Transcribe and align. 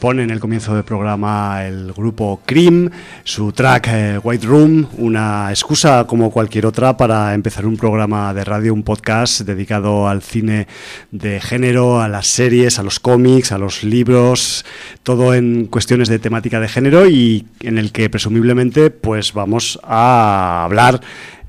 pone 0.00 0.22
en 0.22 0.30
el 0.30 0.40
comienzo 0.40 0.74
del 0.74 0.82
programa 0.82 1.66
el 1.66 1.92
grupo 1.92 2.40
Cream, 2.46 2.90
su 3.22 3.52
track 3.52 3.88
eh, 3.88 4.18
White 4.22 4.46
Room, 4.46 4.88
una 4.96 5.50
excusa 5.50 6.06
como 6.06 6.30
cualquier 6.30 6.64
otra 6.64 6.96
para 6.96 7.34
empezar 7.34 7.66
un 7.66 7.76
programa 7.76 8.32
de 8.32 8.42
radio, 8.42 8.72
un 8.72 8.82
podcast 8.82 9.42
dedicado 9.42 10.08
al 10.08 10.22
cine 10.22 10.66
de 11.10 11.38
género, 11.38 12.00
a 12.00 12.08
las 12.08 12.26
series, 12.28 12.78
a 12.78 12.82
los 12.82 12.98
cómics, 12.98 13.52
a 13.52 13.58
los 13.58 13.84
libros, 13.84 14.64
todo 15.02 15.34
en 15.34 15.66
cuestiones 15.66 16.08
de 16.08 16.18
temática 16.18 16.60
de 16.60 16.68
género 16.68 17.06
y 17.06 17.46
en 17.60 17.76
el 17.76 17.92
que 17.92 18.08
presumiblemente 18.08 18.90
pues 18.90 19.34
vamos 19.34 19.78
a 19.82 20.64
hablar 20.64 21.02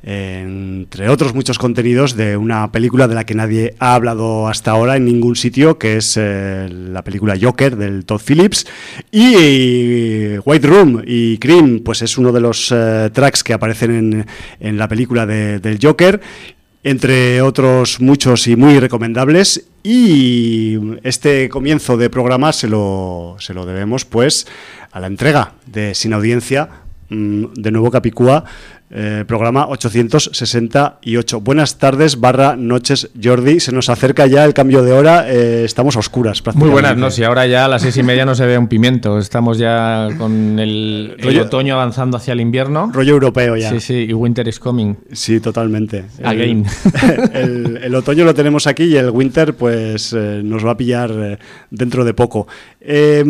entre 0.03 1.09
otros 1.09 1.33
muchos 1.35 1.59
contenidos 1.59 2.15
de 2.15 2.35
una 2.35 2.71
película 2.71 3.07
de 3.07 3.15
la 3.15 3.23
que 3.25 3.35
nadie 3.35 3.75
ha 3.79 3.93
hablado 3.95 4.47
hasta 4.47 4.71
ahora 4.71 4.95
en 4.95 5.05
ningún 5.05 5.35
sitio, 5.35 5.77
que 5.77 5.97
es 5.97 6.17
eh, 6.19 6.67
la 6.71 7.03
película 7.03 7.37
Joker 7.39 7.75
del 7.75 8.05
Todd 8.05 8.21
Phillips. 8.25 8.65
Y, 9.11 10.37
White 10.39 10.67
Room 10.67 11.03
y 11.05 11.37
Cream, 11.37 11.81
pues 11.85 12.01
es 12.01 12.17
uno 12.17 12.31
de 12.31 12.39
los 12.41 12.71
eh, 12.71 13.09
tracks 13.13 13.43
que 13.43 13.53
aparecen 13.53 13.91
en, 13.91 14.25
en 14.59 14.77
la 14.77 14.87
película 14.87 15.25
de- 15.25 15.59
del 15.59 15.77
Joker. 15.81 16.19
Entre 16.83 17.43
otros 17.43 18.01
muchos 18.01 18.47
y 18.47 18.55
muy 18.55 18.79
recomendables. 18.79 19.65
Y 19.83 20.79
este 21.03 21.47
comienzo 21.49 21.95
de 21.97 22.09
programa 22.09 22.53
se 22.53 22.67
lo, 22.67 23.35
se 23.39 23.53
lo 23.53 23.67
debemos 23.67 24.03
pues 24.05 24.47
a 24.91 24.99
la 24.99 25.05
entrega 25.07 25.53
de 25.67 25.93
Sin 25.93 26.13
Audiencia 26.13 26.69
mm, 27.09 27.53
de 27.53 27.71
nuevo 27.71 27.91
Capicúa, 27.91 28.45
eh, 28.93 29.23
programa 29.27 29.67
868. 29.67 31.39
Buenas 31.41 31.77
tardes, 31.77 32.19
barra 32.19 32.55
noches, 32.55 33.09
Jordi. 33.21 33.59
Se 33.59 33.71
nos 33.71 33.89
acerca 33.89 34.27
ya 34.27 34.43
el 34.45 34.53
cambio 34.53 34.83
de 34.83 34.91
hora, 34.91 35.31
eh, 35.31 35.63
estamos 35.63 35.95
a 35.95 35.99
oscuras 35.99 36.39
Muy 36.39 36.43
prácticamente. 36.43 36.73
buenas, 36.73 36.97
no, 36.97 37.09
si 37.11 37.23
ahora 37.23 37.47
ya 37.47 37.65
a 37.65 37.67
las 37.67 37.81
seis 37.83 37.95
y 37.97 38.03
media 38.03 38.25
no 38.25 38.35
se 38.35 38.45
ve 38.45 38.57
un 38.57 38.67
pimiento. 38.67 39.17
Estamos 39.17 39.57
ya 39.57 40.09
con 40.17 40.59
el, 40.59 41.15
el 41.17 41.23
Rollo- 41.23 41.43
otoño 41.45 41.75
avanzando 41.75 42.17
hacia 42.17 42.33
el 42.33 42.41
invierno. 42.41 42.91
Rollo 42.93 43.13
europeo 43.13 43.55
ya. 43.55 43.69
Sí, 43.69 43.79
sí, 43.79 44.05
y 44.09 44.13
winter 44.13 44.47
is 44.47 44.59
coming. 44.59 44.95
Sí, 45.11 45.39
totalmente. 45.39 46.05
Again. 46.23 46.65
El, 47.33 47.35
el- 47.77 47.77
el 47.83 47.95
otoño 47.95 48.25
lo 48.25 48.33
tenemos 48.33 48.67
aquí 48.67 48.83
y 48.83 48.95
el 48.97 49.09
winter 49.09 49.55
pues 49.55 50.13
eh, 50.13 50.41
nos 50.43 50.65
va 50.65 50.71
a 50.71 50.77
pillar 50.77 51.39
dentro 51.69 52.03
de 52.03 52.13
poco. 52.13 52.47
Eh, 52.81 53.23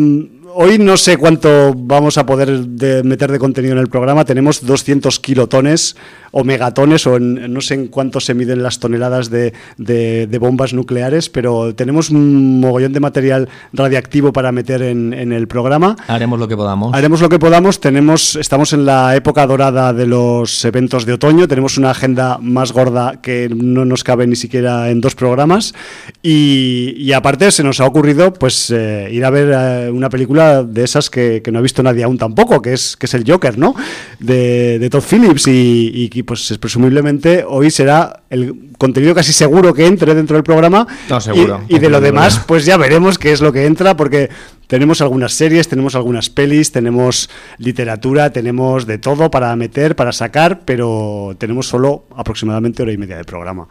hoy 0.54 0.78
no 0.78 0.96
sé 0.96 1.16
cuánto 1.16 1.72
vamos 1.76 2.18
a 2.18 2.26
poder 2.26 2.60
de- 2.66 3.02
meter 3.02 3.30
de 3.30 3.38
contenido 3.38 3.72
en 3.74 3.78
el 3.80 3.88
programa. 3.88 4.24
Tenemos 4.24 4.64
200 4.64 5.18
kilotones 5.20 5.96
o 6.32 6.44
megatones 6.44 7.06
o 7.06 7.16
en- 7.16 7.52
no 7.52 7.60
sé 7.60 7.74
en 7.74 7.86
cuánto 7.88 8.18
se 8.18 8.34
miden 8.34 8.62
las 8.62 8.78
toneladas 8.80 9.30
de, 9.30 9.52
de- 9.76 10.26
de 10.26 10.38
bombas 10.38 10.72
nucleares, 10.72 11.28
pero 11.28 11.74
tenemos 11.74 12.10
un 12.10 12.58
mogollón 12.60 12.92
de 12.92 13.00
material 13.00 13.48
radiactivo 13.72 14.32
para 14.32 14.50
meter 14.50 14.82
en, 14.82 15.12
en 15.12 15.32
el 15.32 15.46
programa. 15.46 15.96
Haremos 16.08 16.38
lo 16.40 16.48
que 16.48 16.56
podamos. 16.56 16.94
Haremos 16.94 17.20
lo 17.20 17.28
que 17.28 17.38
podamos. 17.38 17.80
Tenemos, 17.80 18.36
estamos 18.36 18.72
en 18.72 18.84
la 18.86 19.14
época 19.14 19.46
dorada 19.46 19.92
de 19.92 20.06
los 20.06 20.64
eventos 20.64 21.04
de 21.06 21.12
otoño. 21.12 21.46
Tenemos 21.48 21.76
una 21.78 21.90
agenda 21.90 22.38
más 22.40 22.72
gorda 22.72 23.20
que 23.22 23.48
no 23.54 23.84
nos 23.84 24.02
cabe 24.02 24.26
ni 24.26 24.36
siquiera 24.36 24.90
en 24.90 25.00
dos 25.00 25.14
programas. 25.14 25.74
Y, 26.22 26.94
y 26.98 27.12
aparte 27.12 27.50
se 27.50 27.62
nos 27.62 27.80
ha 27.80 27.86
ocurrido 27.86 28.32
pues 28.32 28.70
eh, 28.70 29.08
ir 29.12 29.24
a 29.24 29.30
ver 29.30 29.52
eh, 29.54 29.90
una 29.90 30.08
película 30.08 30.62
de 30.62 30.84
esas 30.84 31.10
que, 31.10 31.42
que 31.44 31.50
no 31.52 31.58
ha 31.58 31.62
visto 31.62 31.82
nadie 31.82 32.04
aún 32.04 32.16
tampoco, 32.18 32.62
que 32.62 32.72
es, 32.72 32.96
que 32.96 33.06
es 33.06 33.14
el 33.14 33.24
Joker, 33.30 33.58
¿no? 33.58 33.74
De, 34.18 34.78
de 34.78 34.90
Todd 34.90 35.02
Phillips. 35.02 35.46
Y, 35.48 35.90
y 35.92 36.21
pues 36.22 36.56
presumiblemente 36.58 37.44
hoy 37.46 37.70
será 37.70 38.22
el 38.30 38.70
contenido 38.78 39.14
casi 39.14 39.32
seguro 39.32 39.74
que 39.74 39.86
entre 39.86 40.14
dentro 40.14 40.36
del 40.36 40.44
programa. 40.44 40.86
No, 41.08 41.20
seguro. 41.20 41.62
Y, 41.68 41.76
y 41.76 41.78
de 41.78 41.88
lo 41.88 42.00
demás, 42.00 42.42
pues 42.46 42.64
ya 42.64 42.76
veremos 42.76 43.18
qué 43.18 43.32
es 43.32 43.40
lo 43.40 43.52
que 43.52 43.66
entra, 43.66 43.96
porque 43.96 44.30
tenemos 44.66 45.00
algunas 45.00 45.32
series, 45.32 45.68
tenemos 45.68 45.94
algunas 45.94 46.30
pelis, 46.30 46.72
tenemos 46.72 47.28
literatura, 47.58 48.30
tenemos 48.30 48.86
de 48.86 48.98
todo 48.98 49.30
para 49.30 49.54
meter, 49.56 49.96
para 49.96 50.12
sacar, 50.12 50.62
pero 50.64 51.34
tenemos 51.38 51.68
solo 51.68 52.04
aproximadamente 52.16 52.82
hora 52.82 52.92
y 52.92 52.98
media 52.98 53.16
de 53.16 53.24
programa. 53.24 53.68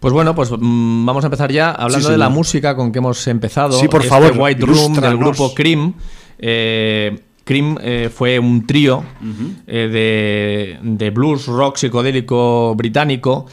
Pues 0.00 0.12
bueno, 0.12 0.34
pues 0.34 0.50
mm, 0.50 1.06
vamos 1.06 1.24
a 1.24 1.28
empezar 1.28 1.50
ya 1.50 1.70
hablando 1.70 2.08
Sí, 2.08 2.12
de 2.12 2.18
la 2.18 2.28
música 2.28 2.76
con 2.76 2.92
que 2.92 2.98
hemos 2.98 3.26
empezado. 3.28 3.78
Sí, 3.78 3.88
por 3.88 4.00
Este 4.02 4.10
favor, 4.10 4.34
White 4.36 4.66
Room 4.66 4.94
del 5.00 5.16
grupo 5.16 5.54
Cream. 5.54 5.94
Eh, 6.38 7.18
Cream 7.46 7.78
eh, 7.80 8.10
fue 8.12 8.40
un 8.40 8.66
trío 8.66 9.04
eh, 9.68 9.88
de, 9.88 10.78
de 10.82 11.10
blues 11.10 11.46
rock 11.46 11.76
psicodélico 11.76 12.74
británico 12.74 13.46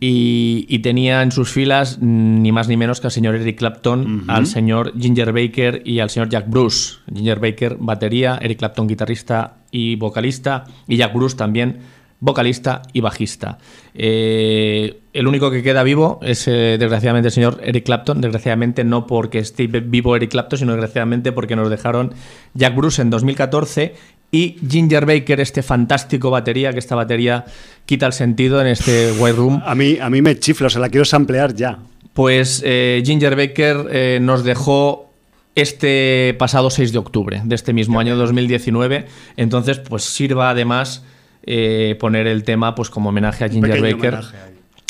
y, 0.00 0.64
y 0.66 0.78
tenía 0.78 1.22
en 1.22 1.30
sus 1.30 1.50
filas 1.50 1.98
ni 2.00 2.52
más 2.52 2.68
ni 2.68 2.78
menos 2.78 3.02
que 3.02 3.08
al 3.08 3.10
señor 3.10 3.34
Eric 3.34 3.58
Clapton, 3.58 4.24
al 4.28 4.46
señor 4.46 4.94
Ginger 4.98 5.32
Baker 5.32 5.82
y 5.84 6.00
al 6.00 6.08
señor 6.08 6.30
Jack 6.30 6.48
Bruce. 6.48 6.96
Ginger 7.14 7.38
Baker, 7.38 7.76
batería, 7.78 8.38
Eric 8.40 8.60
Clapton, 8.60 8.86
guitarrista 8.86 9.58
y 9.70 9.96
vocalista, 9.96 10.64
y 10.88 10.96
Jack 10.96 11.12
Bruce 11.12 11.36
también 11.36 11.80
vocalista 12.20 12.82
y 12.92 13.00
bajista. 13.00 13.58
Eh, 13.94 15.00
el 15.12 15.26
único 15.26 15.50
que 15.50 15.62
queda 15.62 15.82
vivo 15.82 16.20
es, 16.22 16.48
eh, 16.48 16.76
desgraciadamente, 16.78 17.28
el 17.28 17.32
señor 17.32 17.60
Eric 17.62 17.84
Clapton. 17.84 18.20
Desgraciadamente 18.20 18.84
no 18.84 19.06
porque 19.06 19.38
esté 19.38 19.66
vivo 19.66 20.16
Eric 20.16 20.30
Clapton, 20.30 20.58
sino 20.58 20.72
desgraciadamente 20.72 21.32
porque 21.32 21.56
nos 21.56 21.70
dejaron 21.70 22.14
Jack 22.54 22.74
Bruce 22.74 23.02
en 23.02 23.10
2014 23.10 23.94
y 24.30 24.56
Ginger 24.68 25.06
Baker, 25.06 25.40
este 25.40 25.62
fantástico 25.62 26.30
batería, 26.30 26.72
que 26.72 26.78
esta 26.78 26.96
batería 26.96 27.44
quita 27.86 28.06
el 28.06 28.12
sentido 28.12 28.60
en 28.60 28.68
este 28.68 29.12
White 29.12 29.36
Room. 29.36 29.62
A 29.64 29.74
mí, 29.74 29.98
a 30.00 30.10
mí 30.10 30.22
me 30.22 30.38
chifla, 30.38 30.66
o 30.68 30.70
sea, 30.70 30.80
la 30.80 30.88
quiero 30.88 31.04
samplear 31.04 31.54
ya. 31.54 31.78
Pues 32.14 32.62
eh, 32.64 33.02
Ginger 33.04 33.36
Baker 33.36 34.20
nos 34.20 34.44
dejó 34.44 35.10
este 35.54 36.34
pasado 36.38 36.70
6 36.70 36.92
de 36.92 36.98
octubre 36.98 37.42
de 37.44 37.54
este 37.54 37.72
mismo 37.72 38.00
año 38.00 38.16
2019. 38.16 39.06
Entonces, 39.36 39.78
pues 39.78 40.04
sirva 40.04 40.50
además 40.50 41.04
eh, 41.46 41.96
poner 42.00 42.26
el 42.26 42.44
tema 42.44 42.74
pues 42.74 42.90
como 42.90 43.08
homenaje 43.10 43.44
a 43.44 43.48
Ginger 43.48 43.80
Baker. 43.80 44.20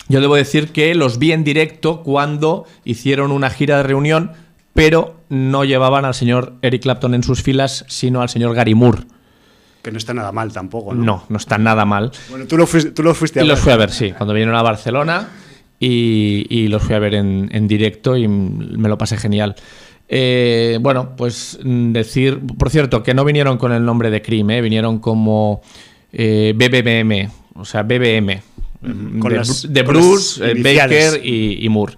Yo 0.09 0.21
debo 0.21 0.37
decir 0.37 0.69
que 0.69 0.95
los 0.95 1.19
vi 1.19 1.33
en 1.33 1.45
directo 1.45 2.03
cuando 2.03 2.67
hicieron 2.85 3.33
una 3.33 3.49
gira 3.51 3.79
de 3.79 3.85
reunión, 3.85 4.33
pero 4.75 5.17
no 5.29 5.65
llevaban 5.65 6.05
al 6.05 6.15
señor 6.15 6.55
Eric 6.63 6.83
Clapton 6.83 7.15
en 7.15 7.23
sus 7.23 7.43
filas, 7.43 7.85
sino 7.89 8.21
al 8.21 8.29
señor 8.29 8.55
Gary 8.55 8.75
Moore. 8.75 9.03
Que 9.83 9.91
no 9.91 9.99
está 9.99 10.15
nada 10.15 10.33
mal 10.33 10.53
tampoco, 10.53 10.95
¿no? 10.95 11.03
No, 11.05 11.25
no 11.29 11.37
está 11.37 11.59
nada 11.59 11.85
mal. 11.85 12.11
Bueno, 12.31 12.47
tú 12.47 12.57
lo 12.57 12.67
fuiste, 12.67 12.91
tú 12.91 13.03
lo 13.03 13.15
fuiste 13.15 13.41
a 13.41 13.45
Y 13.45 13.47
los 13.47 13.59
ver. 13.59 13.65
fui 13.65 13.73
a 13.73 13.77
ver, 13.77 13.91
sí, 13.91 14.13
cuando 14.13 14.35
vinieron 14.35 14.55
a 14.57 14.63
Barcelona 14.63 15.29
y, 15.79 16.47
y 16.49 16.69
los 16.69 16.83
fui 16.83 16.95
a 16.95 16.99
ver 16.99 17.15
en, 17.15 17.49
en 17.53 17.69
directo 17.69 18.17
y 18.17 18.29
me 18.29 18.89
lo 18.89 18.97
pasé 18.99 19.17
genial. 19.17 19.55
Eh, 20.09 20.79
bueno, 20.81 21.17
pues 21.17 21.59
mm, 21.63 21.93
decir, 21.93 22.41
por 22.59 22.71
cierto, 22.71 23.03
que 23.03 23.15
no 23.15 23.25
vinieron 23.25 23.57
con 23.59 23.73
el 23.73 23.85
nombre 23.85 24.11
de 24.11 24.23
Cream, 24.23 24.51
¿eh? 24.51 24.61
vinieron 24.61 24.99
como 24.99 25.63
eh, 26.17 26.53
BBM, 26.57 27.29
o 27.55 27.65
sea, 27.65 27.83
BBM, 27.83 28.41
con 29.21 29.31
de, 29.33 29.37
las- 29.37 29.73
de 29.73 29.85
con 29.85 29.95
Bruce, 29.95 30.41
las 30.41 30.57
eh. 30.57 30.63
Baker 30.63 31.21
y, 31.27 31.65
y 31.65 31.69
Moore. 31.69 31.95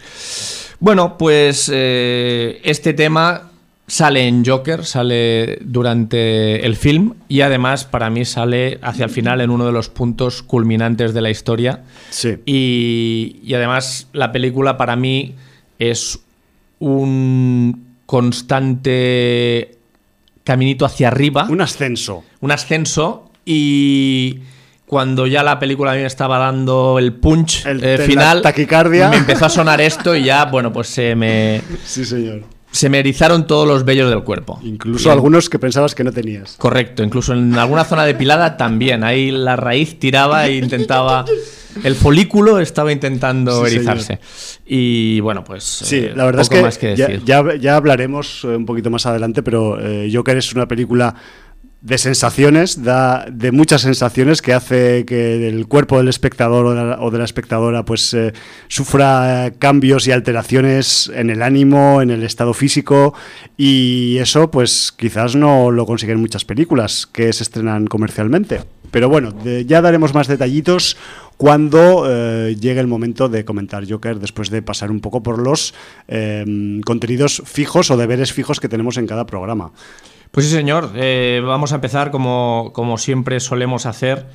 Bueno, 0.80 1.16
pues 1.18 1.70
eh, 1.72 2.60
este 2.64 2.92
tema 2.94 3.50
sale 3.88 4.26
en 4.26 4.44
Joker, 4.44 4.84
sale 4.84 5.58
durante 5.62 6.66
el 6.66 6.74
film 6.76 7.14
y 7.28 7.40
además 7.42 7.84
para 7.84 8.10
mí 8.10 8.24
sale 8.24 8.78
hacia 8.82 9.04
el 9.04 9.10
final 9.10 9.40
en 9.40 9.50
uno 9.50 9.64
de 9.64 9.72
los 9.72 9.88
puntos 9.88 10.42
culminantes 10.42 11.14
de 11.14 11.20
la 11.22 11.30
historia. 11.30 11.82
Sí. 12.10 12.34
Y, 12.46 13.36
y 13.44 13.54
además 13.54 14.08
la 14.12 14.32
película 14.32 14.76
para 14.76 14.96
mí 14.96 15.34
es 15.78 16.18
un 16.80 17.86
constante 18.66 19.76
caminito 20.44 20.84
hacia 20.84 21.08
arriba, 21.08 21.46
Un 21.48 21.60
ascenso. 21.60 22.22
un 22.40 22.50
ascenso 22.52 23.25
y 23.46 24.40
cuando 24.86 25.26
ya 25.26 25.42
la 25.42 25.58
película 25.58 25.92
a 25.92 25.94
mí 25.94 26.00
me 26.00 26.06
estaba 26.06 26.36
dando 26.38 26.98
el 26.98 27.14
punch 27.14 27.64
El- 27.64 27.82
eh, 27.82 27.98
final, 27.98 28.42
taquicardia. 28.42 29.08
me 29.08 29.16
empezó 29.16 29.46
a 29.46 29.48
sonar 29.48 29.80
esto 29.80 30.14
y 30.14 30.24
ya, 30.24 30.44
bueno, 30.44 30.72
pues 30.72 30.88
se 30.88 31.14
me, 31.14 31.62
Sí, 31.84 32.04
señor. 32.04 32.42
se 32.70 32.88
me 32.90 32.98
erizaron 32.98 33.46
todos 33.46 33.66
los 33.66 33.84
vellos 33.84 34.10
del 34.10 34.22
cuerpo. 34.22 34.60
Incluso 34.62 35.10
algunos 35.10 35.48
que 35.48 35.58
pensabas 35.58 35.94
que 35.94 36.04
no 36.04 36.12
tenías. 36.12 36.56
Correcto, 36.58 37.02
incluso 37.02 37.32
en 37.32 37.54
alguna 37.54 37.84
zona 37.84 38.04
depilada 38.04 38.56
también. 38.56 39.02
Ahí 39.04 39.30
la 39.30 39.56
raíz 39.56 39.98
tiraba 39.98 40.46
e 40.46 40.56
intentaba. 40.56 41.24
El 41.84 41.94
folículo 41.94 42.58
estaba 42.58 42.90
intentando 42.90 43.66
Sí, 43.66 43.74
erizarse. 43.76 44.18
Y 44.66 45.20
bueno, 45.20 45.44
pues. 45.44 45.62
Sí, 45.62 45.96
eh, 45.96 46.12
la 46.16 46.24
verdad 46.24 46.40
es 46.42 46.48
poco 46.48 46.58
que, 46.60 46.64
más 46.64 46.78
que 46.78 46.96
ya, 46.96 47.06
decir. 47.08 47.24
ya- 47.26 47.54
ya 47.60 47.76
hablaremos 47.76 48.44
eh, 48.44 48.48
un 48.48 48.64
poquito 48.64 48.88
más 48.90 49.04
adelante, 49.04 49.42
pero 49.42 49.78
eh, 49.80 50.10
Joker 50.12 50.36
es 50.38 50.52
una 50.54 50.66
película 50.66 51.14
de 51.86 51.98
sensaciones, 51.98 52.82
da 52.82 53.26
de 53.30 53.52
muchas 53.52 53.82
sensaciones 53.82 54.42
que 54.42 54.52
hace 54.52 55.04
que 55.04 55.48
el 55.48 55.68
cuerpo 55.68 55.98
del 55.98 56.08
espectador 56.08 56.66
o 56.66 57.10
de 57.12 57.18
la, 57.18 57.24
espectadora 57.24 57.84
pues 57.84 58.12
eh, 58.12 58.32
sufra 58.66 59.52
cambios 59.60 60.08
y 60.08 60.10
alteraciones 60.10 61.12
en 61.14 61.30
el 61.30 61.42
ánimo, 61.42 62.02
en 62.02 62.10
el 62.10 62.24
estado 62.24 62.54
físico 62.54 63.14
y 63.56 64.18
eso 64.18 64.50
pues 64.50 64.92
quizás 64.96 65.36
no 65.36 65.70
lo 65.70 65.86
consiguen 65.86 66.20
muchas 66.20 66.44
películas 66.44 67.06
que 67.06 67.32
se 67.32 67.44
estrenan 67.44 67.86
comercialmente. 67.86 68.64
Pero 68.90 69.08
bueno, 69.08 69.32
ya 69.44 69.80
daremos 69.80 70.12
más 70.12 70.26
detallitos 70.26 70.96
cuando 71.36 72.04
eh, 72.08 72.56
llegue 72.56 72.80
el 72.80 72.86
momento 72.86 73.28
de 73.28 73.44
comentar 73.44 73.88
Joker 73.88 74.18
después 74.18 74.50
de 74.50 74.62
pasar 74.62 74.90
un 74.90 75.00
poco 75.00 75.22
por 75.22 75.38
los 75.38 75.74
em, 76.08 76.80
contenidos 76.80 77.42
fijos 77.44 77.90
o 77.90 77.96
deberes 77.96 78.32
fijos 78.32 78.58
que 78.60 78.68
tenemos 78.68 78.96
en 78.96 79.06
cada 79.06 79.26
programa. 79.26 79.72
Pues 80.30 80.46
sí, 80.46 80.52
señor. 80.52 80.92
Eh, 80.94 81.42
vamos 81.44 81.72
a 81.72 81.76
empezar 81.76 82.10
como, 82.10 82.70
como 82.72 82.98
siempre 82.98 83.40
solemos 83.40 83.86
hacer. 83.86 84.26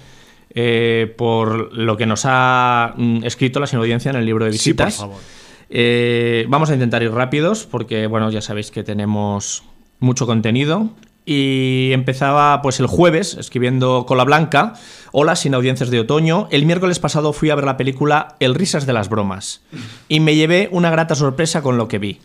Eh, 0.54 1.14
por 1.18 1.74
lo 1.74 1.96
que 1.96 2.06
nos 2.06 2.24
ha 2.26 2.94
mm, 2.98 3.24
escrito 3.24 3.62
la 3.62 3.68
audiencia 3.72 4.10
en 4.10 4.18
el 4.18 4.26
libro 4.26 4.44
de 4.44 4.52
visitas. 4.52 4.96
Sí, 4.96 5.00
por 5.00 5.12
favor. 5.12 6.50
vamos 6.50 6.70
a 6.70 6.74
intentar 6.74 7.02
ir 7.04 7.12
rápidos 7.12 7.66
porque, 7.66 8.06
bueno, 8.08 8.30
ya 8.32 8.42
sabéis 8.42 8.70
que 8.70 8.84
tenemos 8.84 9.64
mucho 10.00 10.26
contenido. 10.26 10.90
Y 11.26 11.92
empezaba 11.94 12.62
pues 12.62 12.80
el 12.80 12.88
jueves 12.88 13.36
escribiendo 13.36 14.06
Cola 14.08 14.24
Blanca, 14.24 14.74
Hola 15.14 15.36
sin 15.36 15.54
audiencias 15.54 15.90
de 15.90 16.00
otoño. 16.00 16.48
El 16.52 16.66
miércoles 16.66 17.00
pasado 17.00 17.34
fui 17.34 17.50
a 17.50 17.56
ver 17.56 17.66
la 17.66 17.76
película 17.76 18.36
El 18.40 18.56
risas 18.56 18.86
de 18.86 18.94
las 18.94 19.10
bromas 19.10 19.62
y 20.08 20.22
me 20.22 20.36
llevé 20.36 20.70
una 20.72 20.90
grata 20.90 21.16
sorpresa 21.16 21.62
con 21.62 21.76
lo 21.76 21.90
que 21.90 22.00
vi. 22.00 22.20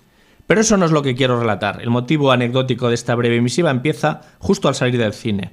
Pero 0.46 0.60
eso 0.60 0.76
no 0.76 0.86
es 0.86 0.92
lo 0.92 1.02
que 1.02 1.16
quiero 1.16 1.40
relatar. 1.40 1.82
El 1.82 1.90
motivo 1.90 2.30
anecdótico 2.30 2.88
de 2.88 2.94
esta 2.94 3.16
breve 3.16 3.38
emisiva 3.38 3.72
empieza 3.72 4.20
justo 4.38 4.68
al 4.68 4.76
salir 4.76 4.98
del 4.98 5.14
cine. 5.14 5.50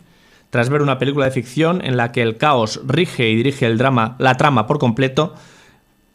Tras 0.51 0.69
ver 0.69 0.84
una 0.84 1.00
película 1.00 1.25
de 1.25 1.31
ficción 1.31 1.84
en 1.84 1.98
la 1.98 2.12
que 2.12 2.22
el 2.22 2.38
caos 2.38 2.81
rige 2.86 3.28
y 3.28 3.36
dirige 3.36 3.66
el 3.66 3.80
drama, 3.80 4.16
la 4.19 4.38
trama 4.38 4.68
por 4.68 4.78
completo, 4.78 5.34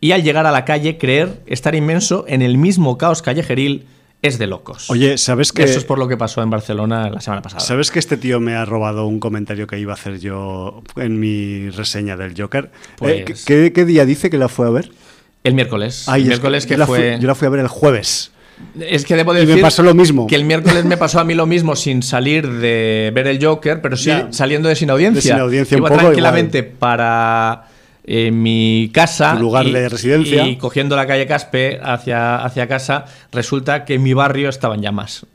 y 0.00 0.12
al 0.12 0.22
llegar 0.22 0.46
a 0.46 0.52
la 0.52 0.64
calle 0.64 0.96
creer 0.96 1.42
estar 1.46 1.74
inmenso 1.74 2.24
en 2.28 2.42
el 2.42 2.56
mismo 2.56 2.96
caos 2.96 3.22
callejeril 3.22 3.88
es 4.22 4.38
de 4.38 4.46
locos. 4.46 4.90
Oye, 4.90 5.16
¿sabes 5.18 5.52
que... 5.52 5.62
Eso 5.62 5.78
es 5.78 5.84
por 5.84 5.98
lo 5.98 6.08
que 6.08 6.16
pasó 6.16 6.42
en 6.42 6.50
Barcelona 6.50 7.08
la 7.10 7.20
semana 7.20 7.40
pasada. 7.42 7.60
¿Sabes 7.60 7.90
que 7.90 7.98
este 7.98 8.16
tío 8.16 8.40
me 8.40 8.54
ha 8.54 8.64
robado 8.64 9.06
un 9.06 9.20
comentario 9.20 9.66
que 9.66 9.78
iba 9.78 9.92
a 9.92 9.94
hacer 9.94 10.18
yo 10.18 10.82
en 10.96 11.20
mi 11.20 11.70
reseña 11.70 12.16
del 12.16 12.34
Joker? 12.36 12.70
Eh, 13.02 13.24
Pues- 13.26 13.44
¿qué, 13.44 13.72
qué 13.72 13.84
día 13.84 14.04
dice 14.04 14.28
que 14.30 14.38
la 14.38 14.48
fue 14.48 14.66
a 14.66 14.70
ver? 14.70 14.90
El 15.44 15.54
miércoles. 15.54 16.08
Ay, 16.08 16.22
el 16.22 16.24
es 16.24 16.28
miércoles 16.30 16.66
que 16.66 16.72
yo 16.74 16.78
la 16.78 16.86
fue... 16.86 17.12
fui- 17.12 17.20
yo 17.22 17.28
la 17.28 17.34
fui 17.34 17.46
a 17.46 17.50
ver 17.50 17.60
el 17.60 17.68
jueves. 17.68 18.32
Es 18.80 19.04
que 19.04 19.14
debo 19.14 19.32
Y 19.34 19.38
decir 19.38 19.54
me 19.54 19.60
pasó 19.62 19.84
lo 19.84 19.94
mismo. 19.94 20.26
que 20.26 20.34
el 20.34 20.44
miércoles 20.44 20.84
me 20.84 20.96
pasó 20.96 21.20
a 21.20 21.24
mí 21.24 21.34
lo 21.34 21.46
mismo 21.46 21.76
sin 21.76 22.02
salir 22.02 22.50
de 22.50 23.12
ver 23.14 23.28
el 23.28 23.42
Joker, 23.44 23.80
pero 23.80 23.96
sí 23.96 24.10
saliendo 24.30 24.68
de 24.68 24.74
sin 24.74 24.90
audiencia. 24.90 25.20
De 25.34 25.38
sin 25.38 25.38
audiencia 25.40 25.76
un 25.76 25.82
Iba 25.82 25.88
poco 25.90 26.00
tranquilamente 26.00 26.64
para 26.64 27.68
eh, 28.10 28.30
mi 28.30 28.90
casa. 28.92 29.34
Tu 29.34 29.40
lugar 29.40 29.66
de 29.66 29.88
residencia. 29.88 30.46
Y 30.46 30.56
cogiendo 30.56 30.96
la 30.96 31.06
calle 31.06 31.26
Caspe 31.26 31.78
hacia, 31.82 32.36
hacia 32.44 32.66
casa, 32.66 33.04
resulta 33.32 33.84
que 33.84 33.98
mi 33.98 34.14
barrio 34.14 34.48
estaba 34.48 34.74
en 34.76 34.82
llamas. 34.82 35.26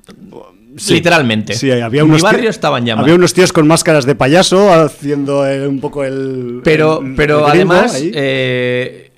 Sí. 0.78 0.96
Literalmente. 0.96 1.54
Sí, 1.54 1.70
había 1.70 2.04
mi 2.04 2.10
unos 2.10 2.24
barrio 2.24 2.42
tí- 2.44 2.48
estaba 2.48 2.80
en 2.80 2.86
llamas. 2.88 3.04
Había 3.04 3.14
unos 3.16 3.34
tíos 3.36 3.54
con 3.54 3.68
máscaras 3.68 4.06
de 4.06 4.16
payaso 4.16 4.74
haciendo 4.74 5.48
eh, 5.48 5.68
un 5.68 5.80
poco 5.80 6.04
el. 6.04 6.62
Pero, 6.64 7.00
el- 7.02 7.14
pero 7.16 7.46
el 7.46 7.52
además, 7.52 8.02
eh, 8.04 9.12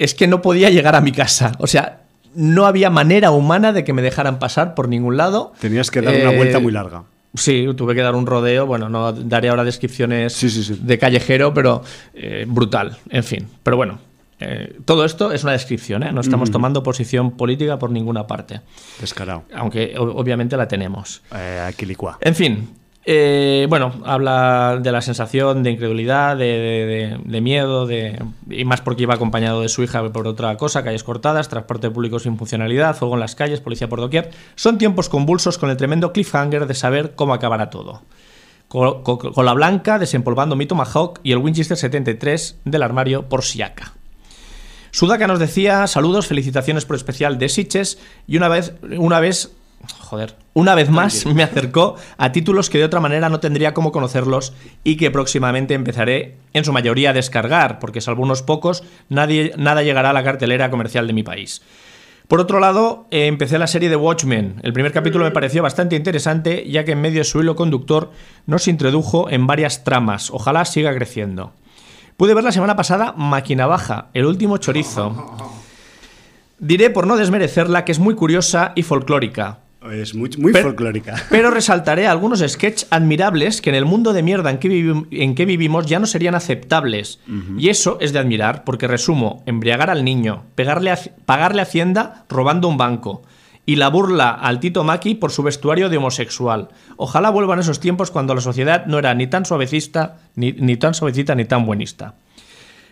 es 0.00 0.14
que 0.14 0.26
no 0.26 0.42
podía 0.42 0.70
llegar 0.70 0.96
a 0.96 1.00
mi 1.00 1.12
casa. 1.12 1.52
O 1.60 1.68
sea, 1.68 2.00
no 2.34 2.66
había 2.66 2.90
manera 2.90 3.30
humana 3.30 3.72
de 3.72 3.84
que 3.84 3.92
me 3.92 4.02
dejaran 4.02 4.40
pasar 4.40 4.74
por 4.74 4.88
ningún 4.88 5.16
lado. 5.16 5.52
Tenías 5.60 5.92
que 5.92 6.00
dar 6.02 6.12
una 6.12 6.32
Eh, 6.32 6.36
vuelta 6.36 6.58
muy 6.58 6.72
larga. 6.72 7.04
Sí, 7.34 7.66
tuve 7.76 7.94
que 7.94 8.00
dar 8.02 8.14
un 8.14 8.26
rodeo. 8.26 8.64
Bueno, 8.66 8.88
no 8.88 9.12
daré 9.12 9.48
ahora 9.48 9.64
descripciones 9.64 10.32
Sí, 10.32 10.48
sí, 10.50 10.62
sí. 10.62 10.78
de 10.80 10.98
callejero, 10.98 11.52
pero 11.52 11.82
eh, 12.14 12.44
brutal. 12.48 12.96
En 13.10 13.24
fin. 13.24 13.48
Pero 13.62 13.76
bueno, 13.76 13.98
eh, 14.40 14.76
todo 14.84 15.04
esto 15.04 15.32
es 15.32 15.42
una 15.42 15.52
descripción, 15.52 16.02
¿eh? 16.04 16.12
No 16.12 16.20
estamos 16.20 16.50
tomando 16.50 16.82
posición 16.82 17.32
política 17.32 17.78
por 17.78 17.90
ninguna 17.90 18.26
parte. 18.26 18.60
Descarado. 19.00 19.44
Aunque 19.54 19.94
o- 19.98 20.02
obviamente 20.20 20.56
la 20.56 20.68
tenemos. 20.68 21.22
Eh. 21.34 21.72
En 22.20 22.34
fin, 22.34 22.68
eh, 23.06 23.66
bueno, 23.68 23.92
habla 24.04 24.78
de 24.82 24.90
la 24.92 25.02
sensación 25.02 25.62
de 25.62 25.70
incredulidad, 25.72 26.36
de, 26.36 27.40
miedo, 27.42 27.86
de, 27.86 28.22
y 28.48 28.64
más 28.64 28.80
porque 28.80 29.02
iba 29.02 29.14
acompañado 29.14 29.60
de 29.60 29.68
su 29.68 29.82
hija 29.82 30.10
por 30.12 30.26
otra 30.26 30.56
cosa, 30.56 30.82
calles 30.82 31.04
cortadas, 31.04 31.48
transporte 31.48 31.90
público 31.90 32.18
sin 32.18 32.38
funcionalidad, 32.38 32.96
fuego 32.96 33.14
en 33.14 33.20
las 33.20 33.34
calles, 33.34 33.60
policía 33.60 33.88
por 33.88 34.00
doquier. 34.00 34.30
Son 34.54 34.78
tiempos 34.78 35.08
convulsos 35.08 35.58
con 35.58 35.68
el 35.70 35.76
tremendo 35.76 36.12
cliffhanger 36.12 36.66
de 36.66 36.74
saber 36.74 37.14
cómo 37.14 37.34
acabará 37.34 37.68
todo. 37.70 38.02
Co- 38.68 39.02
co- 39.02 39.18
Con, 39.18 39.44
la 39.44 39.52
blanca 39.52 39.98
desempolvando 39.98 40.56
mi 40.56 40.66
Tomahawk 40.66 41.20
y 41.22 41.32
el 41.32 41.38
Winchester 41.38 41.76
73 41.76 42.60
del 42.64 42.82
armario 42.82 43.28
por 43.28 43.44
Siaka. 43.44 43.92
Sudaka 44.90 45.26
nos 45.26 45.38
decía 45.40 45.86
saludos, 45.86 46.26
felicitaciones 46.28 46.84
por 46.84 46.96
especial 46.96 47.36
de 47.38 47.48
Sitches 47.48 47.98
y 48.26 48.36
una 48.36 48.48
vez, 48.48 48.74
una 48.96 49.20
vez, 49.20 49.52
joder, 50.00 50.36
una 50.52 50.74
vez 50.74 50.90
más 50.90 51.26
me 51.26 51.42
acercó 51.42 51.96
a 52.16 52.32
títulos 52.32 52.70
que 52.70 52.78
de 52.78 52.84
otra 52.84 53.00
manera 53.00 53.28
no 53.28 53.40
tendría 53.40 53.74
cómo 53.74 53.92
conocerlos 53.92 54.52
y 54.84 54.96
que 54.96 55.10
próximamente 55.10 55.74
empezaré 55.74 56.36
en 56.52 56.64
su 56.64 56.72
mayoría 56.72 57.10
a 57.10 57.14
descargar, 57.14 57.78
porque 57.78 58.00
salvo 58.00 58.22
unos 58.22 58.42
pocos, 58.42 58.84
nadie, 59.08 59.52
nada 59.56 59.82
llegará 59.82 60.10
a 60.10 60.14
la 60.14 60.24
cartelera 60.24 60.70
comercial 60.70 61.06
de 61.06 61.12
mi 61.12 61.22
país. 61.22 61.62
Por 62.28 62.40
otro 62.40 62.58
lado, 62.58 63.06
eh, 63.10 63.26
empecé 63.26 63.58
la 63.58 63.66
serie 63.66 63.90
de 63.90 63.96
Watchmen. 63.96 64.60
El 64.62 64.72
primer 64.72 64.92
capítulo 64.92 65.24
me 65.24 65.30
pareció 65.30 65.62
bastante 65.62 65.94
interesante, 65.94 66.68
ya 66.70 66.84
que 66.84 66.92
en 66.92 67.00
medio 67.00 67.18
de 67.18 67.24
su 67.24 67.40
hilo 67.40 67.54
conductor 67.54 68.12
nos 68.46 68.66
introdujo 68.66 69.28
en 69.28 69.46
varias 69.46 69.84
tramas. 69.84 70.30
Ojalá 70.30 70.64
siga 70.64 70.94
creciendo. 70.94 71.52
Pude 72.16 72.32
ver 72.32 72.44
la 72.44 72.52
semana 72.52 72.76
pasada 72.76 73.12
Máquina 73.16 73.66
Baja, 73.66 74.06
el 74.14 74.24
último 74.24 74.56
chorizo. 74.56 75.36
Diré, 76.58 76.88
por 76.88 77.06
no 77.06 77.16
desmerecerla, 77.16 77.84
que 77.84 77.92
es 77.92 77.98
muy 77.98 78.14
curiosa 78.14 78.72
y 78.74 78.84
folclórica. 78.84 79.58
Es 79.92 80.14
muy, 80.14 80.30
muy 80.38 80.52
Pero- 80.52 80.68
folclórica. 80.68 81.14
Pero 81.30 81.50
resaltaré 81.50 82.06
algunos 82.06 82.40
sketches 82.46 82.86
admirables 82.90 83.60
que 83.60 83.70
en 83.70 83.76
el 83.76 83.84
mundo 83.84 84.12
de 84.12 84.22
mierda 84.22 84.50
en 84.50 84.58
que, 84.58 84.68
vivi- 84.68 85.06
en 85.10 85.34
que 85.34 85.44
vivimos 85.44 85.86
ya 85.86 85.98
no 85.98 86.06
serían 86.06 86.34
aceptables. 86.34 87.20
Y 87.58 87.68
eso 87.68 87.98
es 88.00 88.12
de 88.12 88.18
admirar, 88.18 88.64
porque 88.64 88.88
resumo, 88.88 89.42
embriagar 89.46 89.90
al 89.90 90.04
niño, 90.04 90.44
pegarle 90.54 90.90
a- 90.90 90.98
pagarle 91.26 91.60
a 91.60 91.64
Hacienda 91.64 92.24
robando 92.28 92.68
un 92.68 92.76
banco, 92.78 93.22
y 93.66 93.76
la 93.76 93.88
burla 93.88 94.30
al 94.30 94.60
Tito 94.60 94.84
Maki 94.84 95.14
por 95.14 95.30
su 95.32 95.42
vestuario 95.42 95.88
de 95.88 95.96
homosexual. 95.96 96.68
Ojalá 96.96 97.30
vuelvan 97.30 97.58
esos 97.60 97.80
tiempos 97.80 98.10
cuando 98.10 98.34
la 98.34 98.40
sociedad 98.42 98.84
no 98.86 98.98
era 98.98 99.14
ni 99.14 99.26
tan 99.26 99.44
suavecista, 99.46 100.18
ni, 100.34 100.52
ni 100.52 100.76
tan 100.76 100.92
suavecita, 100.94 101.34
ni 101.34 101.44
tan 101.46 101.64
buenista. 101.64 102.14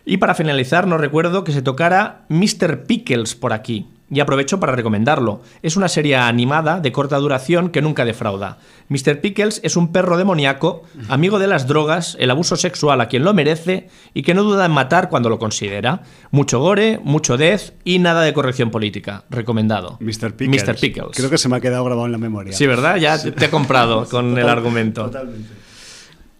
Y 0.05 0.17
para 0.17 0.35
finalizar, 0.35 0.87
no 0.87 0.99
recuerdo 0.99 1.45
que 1.45 1.53
se 1.53 1.63
tocara 1.63 2.23
Mr. 2.29 2.85
Pickles 2.85 3.35
por 3.35 3.53
aquí. 3.53 3.87
Y 4.12 4.21
aprovecho 4.21 4.61
para 4.61 4.76
recomendarlo. 4.76 5.40
Es 5.62 5.76
una 5.76 5.88
serie 5.88 6.16
animada 6.16 6.81
de 6.81 6.92
corta 6.92 7.16
duración 7.16 7.71
que 7.71 7.81
nunca 7.81 8.04
defrauda. 8.04 8.59
Mr. 8.90 9.23
Pickles 9.23 9.61
es 9.64 9.75
un 9.75 9.90
perro 9.90 10.19
demoníaco, 10.19 10.83
amigo 11.09 11.38
de 11.38 11.47
las 11.47 11.66
drogas, 11.66 12.16
el 12.21 12.31
abuso 12.31 12.57
sexual 12.57 13.00
a 13.00 13.09
quien 13.09 13.25
lo 13.25 13.33
merece 13.33 13.88
y 14.12 14.23
que 14.23 14.35
no 14.35 14.42
duda 14.42 14.66
en 14.66 14.73
matar 14.73 15.09
cuando 15.09 15.31
lo 15.31 15.38
considera. 15.38 16.02
Mucho 16.31 16.61
gore, 16.61 17.00
mucho 17.02 17.38
death 17.38 17.73
y 17.85 18.00
nada 18.00 18.21
de 18.21 18.35
corrección 18.35 18.71
política. 18.71 19.25
Recomendado. 19.31 19.97
Mr. 20.00 20.35
Pickles. 20.35 20.69
Mr. 20.69 20.76
Pickles. 20.78 21.16
Creo 21.16 21.31
que 21.31 21.38
se 21.38 21.49
me 21.49 21.57
ha 21.57 21.61
quedado 21.61 21.83
grabado 21.85 22.04
en 22.04 22.12
la 22.12 22.19
memoria. 22.19 22.52
Sí, 22.52 22.66
¿verdad? 22.66 22.97
Ya 22.97 23.21
te 23.21 23.33
te 23.33 23.47
he 23.47 23.50
comprado 23.50 24.07
con 24.11 24.37
el 24.37 24.49
argumento. 24.49 25.04
Totalmente. 25.04 25.49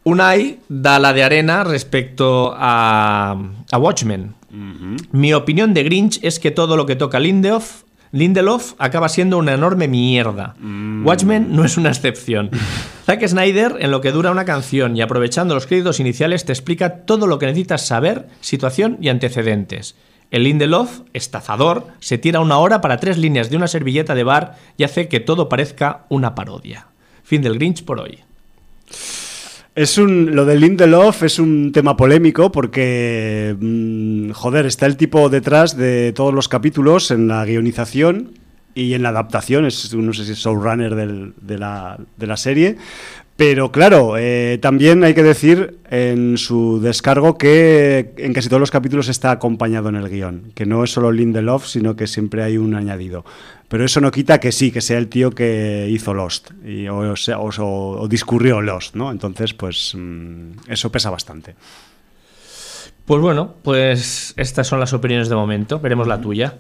Unai 0.05 0.59
da 0.69 0.99
la 0.99 1.13
de 1.13 1.23
arena 1.23 1.63
respecto 1.63 2.53
a, 2.57 3.37
a 3.71 3.79
Watchmen. 3.79 4.35
Mi 4.53 5.33
opinión 5.33 5.75
de 5.75 5.83
Grinch 5.83 6.21
es 6.23 6.39
que 6.39 6.51
todo 6.51 6.77
lo 6.77 6.87
que 6.87 6.97
toca 6.97 7.19
Lindelof, 7.19 7.85
Lindelof 8.13 8.75
acaba 8.77 9.09
siendo 9.09 9.39
una 9.39 9.55
enorme 9.55 9.89
mierda. 9.89 10.55
Watchmen 11.03 11.57
no 11.57 11.65
es 11.65 11.79
una 11.79 11.89
excepción. 11.89 12.51
Zack 13.07 13.27
Snyder, 13.27 13.77
en 13.81 13.91
lo 13.91 14.03
que 14.03 14.13
dura 14.13 14.31
una 14.31 14.45
canción 14.45 14.97
y 14.97 15.01
aprovechando 15.01 15.55
los 15.55 15.67
créditos 15.67 15.99
iniciales, 15.99 16.45
te 16.45 16.53
explica 16.53 17.07
todo 17.07 17.27
lo 17.27 17.39
que 17.39 17.47
necesitas 17.47 17.87
saber, 17.87 18.29
situación 18.43 18.99
y 19.01 19.09
antecedentes. 19.09 19.97
El 20.31 20.45
Lindelof, 20.45 21.01
estafador, 21.15 21.87
se 22.01 22.19
tira 22.19 22.41
una 22.41 22.59
hora 22.59 22.83
para 22.83 22.99
tres 22.99 23.17
líneas 23.17 23.49
de 23.49 23.57
una 23.57 23.67
servilleta 23.67 24.15
de 24.15 24.25
bar 24.25 24.57
y 24.77 24.85
hace 24.85 25.09
que 25.09 25.21
todo 25.21 25.49
parezca 25.49 26.05
una 26.11 26.35
parodia. 26.35 26.89
Fin 27.23 27.41
del 27.41 27.55
Grinch 27.55 27.85
por 27.85 28.01
hoy. 28.01 28.19
Es 29.75 29.97
un, 29.97 30.35
lo 30.37 30.45
de 30.45 30.57
Lindelof 30.57 31.23
es 31.23 31.39
un 31.39 31.73
tema 31.73 31.97
polémico 31.97 32.53
porque, 32.53 33.57
mm, 33.59 34.33
joder, 34.33 34.67
está 34.67 34.85
el 34.85 34.99
tipo 34.99 35.31
detrás 35.31 35.79
de 35.79 36.13
todos 36.13 36.35
los 36.35 36.47
capítulos 36.47 37.11
en 37.11 37.27
la 37.27 37.43
guionización 37.47 38.33
y 38.75 38.93
en 38.93 39.03
la 39.03 39.09
adaptación, 39.09 39.65
es, 39.65 39.95
no 39.95 40.13
sé 40.13 40.27
si 40.27 40.35
showrunner 40.35 40.95
de, 40.95 41.59
la, 41.59 41.99
de 42.19 42.27
la 42.27 42.37
serie, 42.37 42.77
pero 43.37 43.73
claro, 43.73 44.19
eh, 44.19 44.59
también 44.61 45.03
hay 45.05 45.15
que 45.15 45.23
decir 45.23 45.79
en 45.91 46.37
su 46.37 46.81
descargo 46.81 47.39
que 47.39 48.13
en 48.19 48.35
casi 48.35 48.49
todos 48.49 48.61
los 48.61 48.71
capítulos 48.71 49.09
está 49.09 49.31
acompañado 49.31 49.89
en 49.89 49.97
el 49.97 50.11
guion, 50.11 50.53
que 50.55 50.67
no 50.67 50.85
es 50.85 50.91
solo 50.91 51.11
Lindelof, 51.11 51.67
sino 51.67 51.97
que 51.97 52.07
siempre 52.07 52.43
hay 52.43 52.59
un 52.59 52.75
añadido. 52.75 53.25
Pero 53.73 53.87
eso 53.87 54.03
no 54.03 54.11
quita 54.11 54.39
que 54.39 54.53
sí, 54.53 54.71
que 54.71 54.83
sea 54.83 54.99
el 54.99 55.09
tío 55.09 55.31
que 55.31 55.89
hizo 55.91 56.13
Lost 56.13 56.51
y, 56.63 56.89
o, 56.89 56.99
o- 56.99 57.15
o- 57.65 58.01
o 58.03 58.07
discurrió 58.09 58.61
Lost, 58.61 58.95
¿no? 58.95 59.11
Entonces, 59.11 59.55
pues 59.55 59.95
mm, 59.97 60.69
eso 60.69 60.93
pesa 60.93 61.09
bastante. 61.09 61.55
Pues 63.07 63.21
bueno, 63.23 63.55
pues 63.63 64.35
estas 64.37 64.67
son 64.67 64.79
las 64.79 64.93
opiniones 64.93 65.31
de 65.31 65.37
momento. 65.37 65.81
Veremos 65.81 66.07
la 66.07 66.21
tuya. 66.21 66.55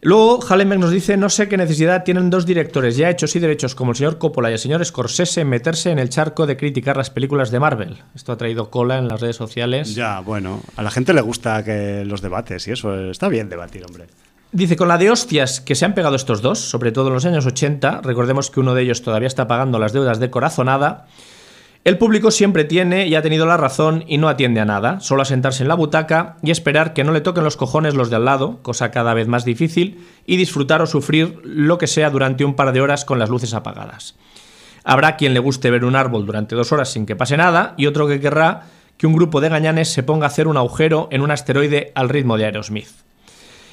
Luego, 0.00 0.38
Hallenberg 0.48 0.80
nos 0.80 0.92
dice, 0.92 1.16
no 1.16 1.28
sé 1.28 1.48
qué 1.48 1.56
necesidad 1.56 2.04
tienen 2.04 2.30
dos 2.30 2.46
directores 2.46 2.96
ya 2.96 3.10
hechos 3.10 3.34
y 3.34 3.40
derechos 3.40 3.74
como 3.74 3.90
el 3.90 3.96
señor 3.96 4.18
Coppola 4.18 4.48
y 4.48 4.52
el 4.52 4.58
señor 4.60 4.84
Scorsese 4.84 5.40
en 5.40 5.48
meterse 5.48 5.90
en 5.90 5.98
el 5.98 6.08
charco 6.08 6.46
de 6.46 6.56
criticar 6.56 6.96
las 6.96 7.10
películas 7.10 7.50
de 7.50 7.58
Marvel. 7.58 7.98
Esto 8.14 8.30
ha 8.30 8.36
traído 8.36 8.70
cola 8.70 8.98
en 8.98 9.08
las 9.08 9.20
redes 9.20 9.34
sociales. 9.34 9.96
Ya, 9.96 10.20
bueno, 10.20 10.62
a 10.76 10.84
la 10.84 10.92
gente 10.92 11.12
le 11.12 11.20
gusta 11.20 11.64
que 11.64 12.04
los 12.04 12.22
debates 12.22 12.68
y 12.68 12.70
eso, 12.70 13.10
está 13.10 13.28
bien 13.28 13.48
debatir, 13.48 13.84
hombre. 13.84 14.06
Dice, 14.50 14.76
con 14.76 14.88
la 14.88 14.96
de 14.96 15.10
hostias 15.10 15.60
que 15.60 15.74
se 15.74 15.84
han 15.84 15.94
pegado 15.94 16.16
estos 16.16 16.40
dos, 16.40 16.58
sobre 16.58 16.90
todo 16.90 17.08
en 17.08 17.14
los 17.14 17.26
años 17.26 17.44
80, 17.44 18.00
recordemos 18.02 18.50
que 18.50 18.60
uno 18.60 18.74
de 18.74 18.82
ellos 18.82 19.02
todavía 19.02 19.26
está 19.26 19.46
pagando 19.46 19.78
las 19.78 19.92
deudas 19.92 20.20
de 20.20 20.30
corazonada, 20.30 21.06
el 21.84 21.96
público 21.96 22.30
siempre 22.30 22.64
tiene 22.64 23.06
y 23.06 23.14
ha 23.14 23.22
tenido 23.22 23.46
la 23.46 23.56
razón 23.56 24.04
y 24.06 24.18
no 24.18 24.28
atiende 24.28 24.60
a 24.60 24.64
nada, 24.64 25.00
solo 25.00 25.22
a 25.22 25.26
sentarse 25.26 25.62
en 25.62 25.68
la 25.68 25.74
butaca 25.74 26.36
y 26.42 26.50
esperar 26.50 26.92
que 26.92 27.04
no 27.04 27.12
le 27.12 27.20
toquen 27.20 27.44
los 27.44 27.56
cojones 27.56 27.94
los 27.94 28.10
de 28.10 28.16
al 28.16 28.24
lado, 28.24 28.58
cosa 28.62 28.90
cada 28.90 29.14
vez 29.14 29.28
más 29.28 29.44
difícil, 29.44 30.04
y 30.26 30.36
disfrutar 30.36 30.82
o 30.82 30.86
sufrir 30.86 31.40
lo 31.44 31.78
que 31.78 31.86
sea 31.86 32.10
durante 32.10 32.44
un 32.44 32.54
par 32.54 32.72
de 32.72 32.80
horas 32.80 33.04
con 33.04 33.18
las 33.18 33.30
luces 33.30 33.54
apagadas. 33.54 34.16
Habrá 34.82 35.16
quien 35.16 35.34
le 35.34 35.40
guste 35.40 35.70
ver 35.70 35.84
un 35.84 35.94
árbol 35.94 36.26
durante 36.26 36.56
dos 36.56 36.72
horas 36.72 36.90
sin 36.90 37.06
que 37.06 37.16
pase 37.16 37.36
nada 37.36 37.74
y 37.76 37.86
otro 37.86 38.08
que 38.08 38.20
querrá 38.20 38.64
que 38.96 39.06
un 39.06 39.12
grupo 39.12 39.40
de 39.40 39.50
gañanes 39.50 39.92
se 39.92 40.02
ponga 40.02 40.26
a 40.26 40.28
hacer 40.28 40.48
un 40.48 40.56
agujero 40.56 41.08
en 41.10 41.20
un 41.20 41.30
asteroide 41.30 41.92
al 41.94 42.08
ritmo 42.08 42.36
de 42.36 42.46
Aerosmith. 42.46 43.08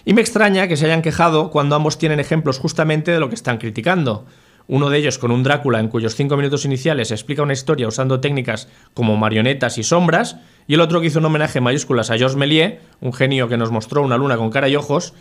Y 0.06 0.14
me 0.14 0.22
extraña 0.22 0.68
que 0.68 0.78
se 0.78 0.86
hayan 0.86 1.02
quejado 1.02 1.50
cuando 1.52 1.76
ambos 1.76 1.98
tienen 1.98 2.20
ejemplos 2.20 2.60
justamente 2.60 3.12
de 3.12 3.20
lo 3.20 3.28
que 3.28 3.36
están 3.36 3.58
criticando 3.58 4.26
uno 4.68 4.90
de 4.90 4.98
ellos 4.98 5.20
con 5.20 5.32
un 5.32 5.44
Drácula 5.44 5.80
en 5.80 5.88
cuyos 5.88 6.16
cinco 6.16 6.38
minutos 6.38 6.66
iniciales 6.66 7.12
explica 7.12 7.44
una 7.44 7.54
historia 7.54 7.88
usando 7.88 8.20
técnicas 8.20 8.68
como 8.94 9.16
marionetas 9.16 9.78
y 9.78 9.84
sombras, 9.84 10.38
y 10.68 10.74
el 10.74 10.82
otro 10.82 11.02
que 11.02 11.08
hizo 11.08 11.20
un 11.20 11.26
homenaje 11.26 11.60
en 11.60 11.66
mayúsculas 11.66 12.10
a 12.10 12.18
Georges 12.18 12.38
Méliès, 12.38 12.80
un 13.00 13.14
genio 13.14 13.48
que 13.48 13.58
nos 13.58 13.72
mostró 13.72 14.02
una 14.02 14.18
luna 14.18 14.38
con 14.38 14.50
cara 14.50 14.68
y 14.68 14.76
ojos, 14.76 15.14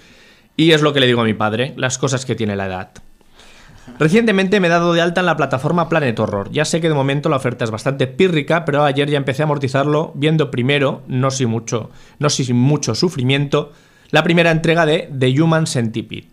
y 0.57 0.73
es 0.73 0.83
lo 0.83 0.93
que 0.93 1.01
le 1.01 1.07
digo 1.07 1.21
a 1.21 1.25
mi 1.25 1.35
padre, 1.35 1.75
las 1.77 1.99
cosas 1.99 2.25
que 2.25 2.35
tiene 2.35 2.57
la 2.57 2.67
edad. 2.67 2.91
Recientemente 3.99 4.61
me 4.61 4.69
he 4.69 4.71
dado 4.71 4.95
de 4.95 5.03
alta 5.03 5.21
en 5.21 5.27
la 5.27 5.37
plataforma 5.37 5.91
Planet 5.91 6.19
Horror. 6.19 6.51
Ya 6.51 6.65
sé 6.65 6.81
que 6.81 6.89
de 6.89 6.95
momento 6.95 7.29
la 7.29 7.37
oferta 7.37 7.65
es 7.65 7.71
bastante 7.71 8.07
pírrica, 8.07 8.65
pero 8.65 8.83
ayer 8.83 9.11
ya 9.11 9.19
empecé 9.19 9.43
a 9.43 9.45
amortizarlo 9.45 10.13
viendo 10.15 10.51
primero, 10.51 11.03
no 11.07 11.31
sin 11.31 11.51
mucho, 11.51 11.91
no 12.19 12.31
sin 12.31 12.57
mucho 12.57 12.95
sufrimiento, 12.95 13.73
la 14.15 14.23
primera 14.23 14.53
entrega 14.53 14.87
de 14.87 15.11
The 15.19 15.43
Human 15.43 15.67
Centipede 15.67 16.29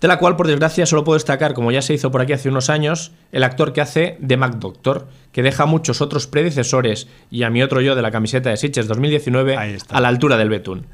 de 0.00 0.06
la 0.06 0.18
cual 0.18 0.36
por 0.36 0.46
desgracia 0.46 0.86
solo 0.86 1.02
puedo 1.02 1.16
destacar, 1.16 1.52
como 1.52 1.72
ya 1.72 1.82
se 1.82 1.94
hizo 1.94 2.12
por 2.12 2.20
aquí 2.20 2.32
hace 2.32 2.48
unos 2.48 2.70
años, 2.70 3.10
el 3.32 3.42
actor 3.42 3.72
que 3.72 3.80
hace 3.80 4.16
de 4.20 4.36
Mac 4.36 4.56
Doctor, 4.58 5.08
que 5.32 5.42
deja 5.42 5.64
a 5.64 5.66
muchos 5.66 6.00
otros 6.00 6.28
predecesores 6.28 7.08
y 7.28 7.42
a 7.42 7.50
mi 7.50 7.60
otro 7.60 7.80
yo 7.80 7.96
de 7.96 8.02
la 8.02 8.12
camiseta 8.12 8.50
de 8.50 8.56
Sitches 8.56 8.86
2019 8.86 9.56
a 9.56 10.00
la 10.00 10.06
altura 10.06 10.36
del 10.36 10.48
betún. 10.48 10.86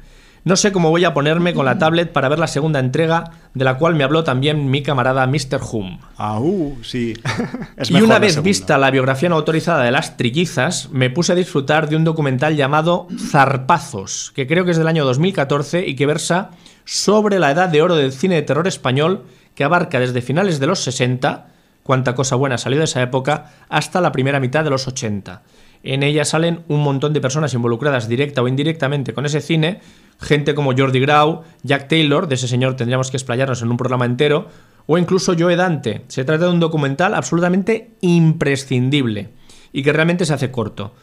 No 0.45 0.57
sé 0.57 0.73
cómo 0.73 0.89
voy 0.89 1.05
a 1.05 1.13
ponerme 1.13 1.53
con 1.53 1.63
la 1.63 1.77
tablet 1.77 2.11
para 2.11 2.27
ver 2.27 2.37
la 2.37 2.47
segunda 2.47 2.79
entrega, 2.79 3.31
de 3.53 3.63
la 3.63 3.77
cual 3.77 3.95
me 3.95 4.03
habló 4.03 4.25
también 4.25 4.69
mi 4.69 4.83
camarada 4.83 5.25
Mr. 5.25 5.61
Hum. 5.71 5.99
Ah, 6.17 6.37
uh, 6.37 6.77
sí. 6.83 7.13
y 7.89 8.01
una 8.01 8.19
vez 8.19 8.41
vista 8.43 8.77
la 8.77 8.91
biografía 8.91 9.29
no 9.29 9.35
autorizada 9.35 9.85
de 9.85 9.91
las 9.91 10.17
trillizas, 10.17 10.89
me 10.91 11.09
puse 11.09 11.31
a 11.31 11.35
disfrutar 11.35 11.87
de 11.87 11.95
un 11.95 12.03
documental 12.03 12.57
llamado 12.57 13.07
Zarpazos, 13.17 14.33
que 14.35 14.45
creo 14.45 14.65
que 14.65 14.71
es 14.71 14.77
del 14.77 14.87
año 14.87 15.05
2014 15.05 15.87
y 15.87 15.95
que 15.95 16.05
versa 16.05 16.49
sobre 16.83 17.39
la 17.39 17.51
edad 17.51 17.69
de 17.69 17.81
oro 17.81 17.95
del 17.95 18.11
cine 18.11 18.35
de 18.35 18.41
terror 18.41 18.67
español 18.67 19.23
que 19.55 19.63
abarca 19.63 19.99
desde 19.99 20.21
finales 20.21 20.59
de 20.59 20.67
los 20.67 20.83
60, 20.83 21.47
cuánta 21.83 22.15
cosa 22.15 22.35
buena 22.35 22.57
salió 22.57 22.79
de 22.79 22.85
esa 22.85 23.01
época, 23.01 23.53
hasta 23.69 24.01
la 24.01 24.11
primera 24.11 24.41
mitad 24.41 24.65
de 24.65 24.71
los 24.71 24.89
80. 24.89 25.41
En 25.83 26.01
ella 26.01 26.23
salen 26.23 26.63
un 26.69 26.81
montón 26.81 27.11
de 27.11 27.19
personas 27.19 27.53
involucradas 27.53 28.07
directa 28.07 28.41
o 28.41 28.47
indirectamente 28.47 29.13
con 29.13 29.25
ese 29.25 29.41
cine, 29.41 29.81
gente 30.19 30.55
como 30.55 30.73
Jordi 30.75 31.01
Grau, 31.01 31.43
Jack 31.63 31.89
Taylor, 31.89 32.27
de 32.27 32.35
ese 32.35 32.47
señor 32.47 32.77
tendríamos 32.77 33.11
que 33.11 33.17
explayarnos 33.17 33.61
en 33.61 33.69
un 33.69 33.77
programa 33.77 34.05
entero, 34.05 34.47
o 34.85 34.97
incluso 34.97 35.35
Joe 35.37 35.57
Dante. 35.57 36.05
Se 36.07 36.23
trata 36.23 36.45
de 36.45 36.51
un 36.51 36.61
documental 36.61 37.13
absolutamente 37.13 37.91
imprescindible 37.99 39.29
y 39.73 39.83
que 39.83 39.91
realmente 39.91 40.25
se 40.25 40.33
hace 40.33 40.51
corto. 40.51 40.93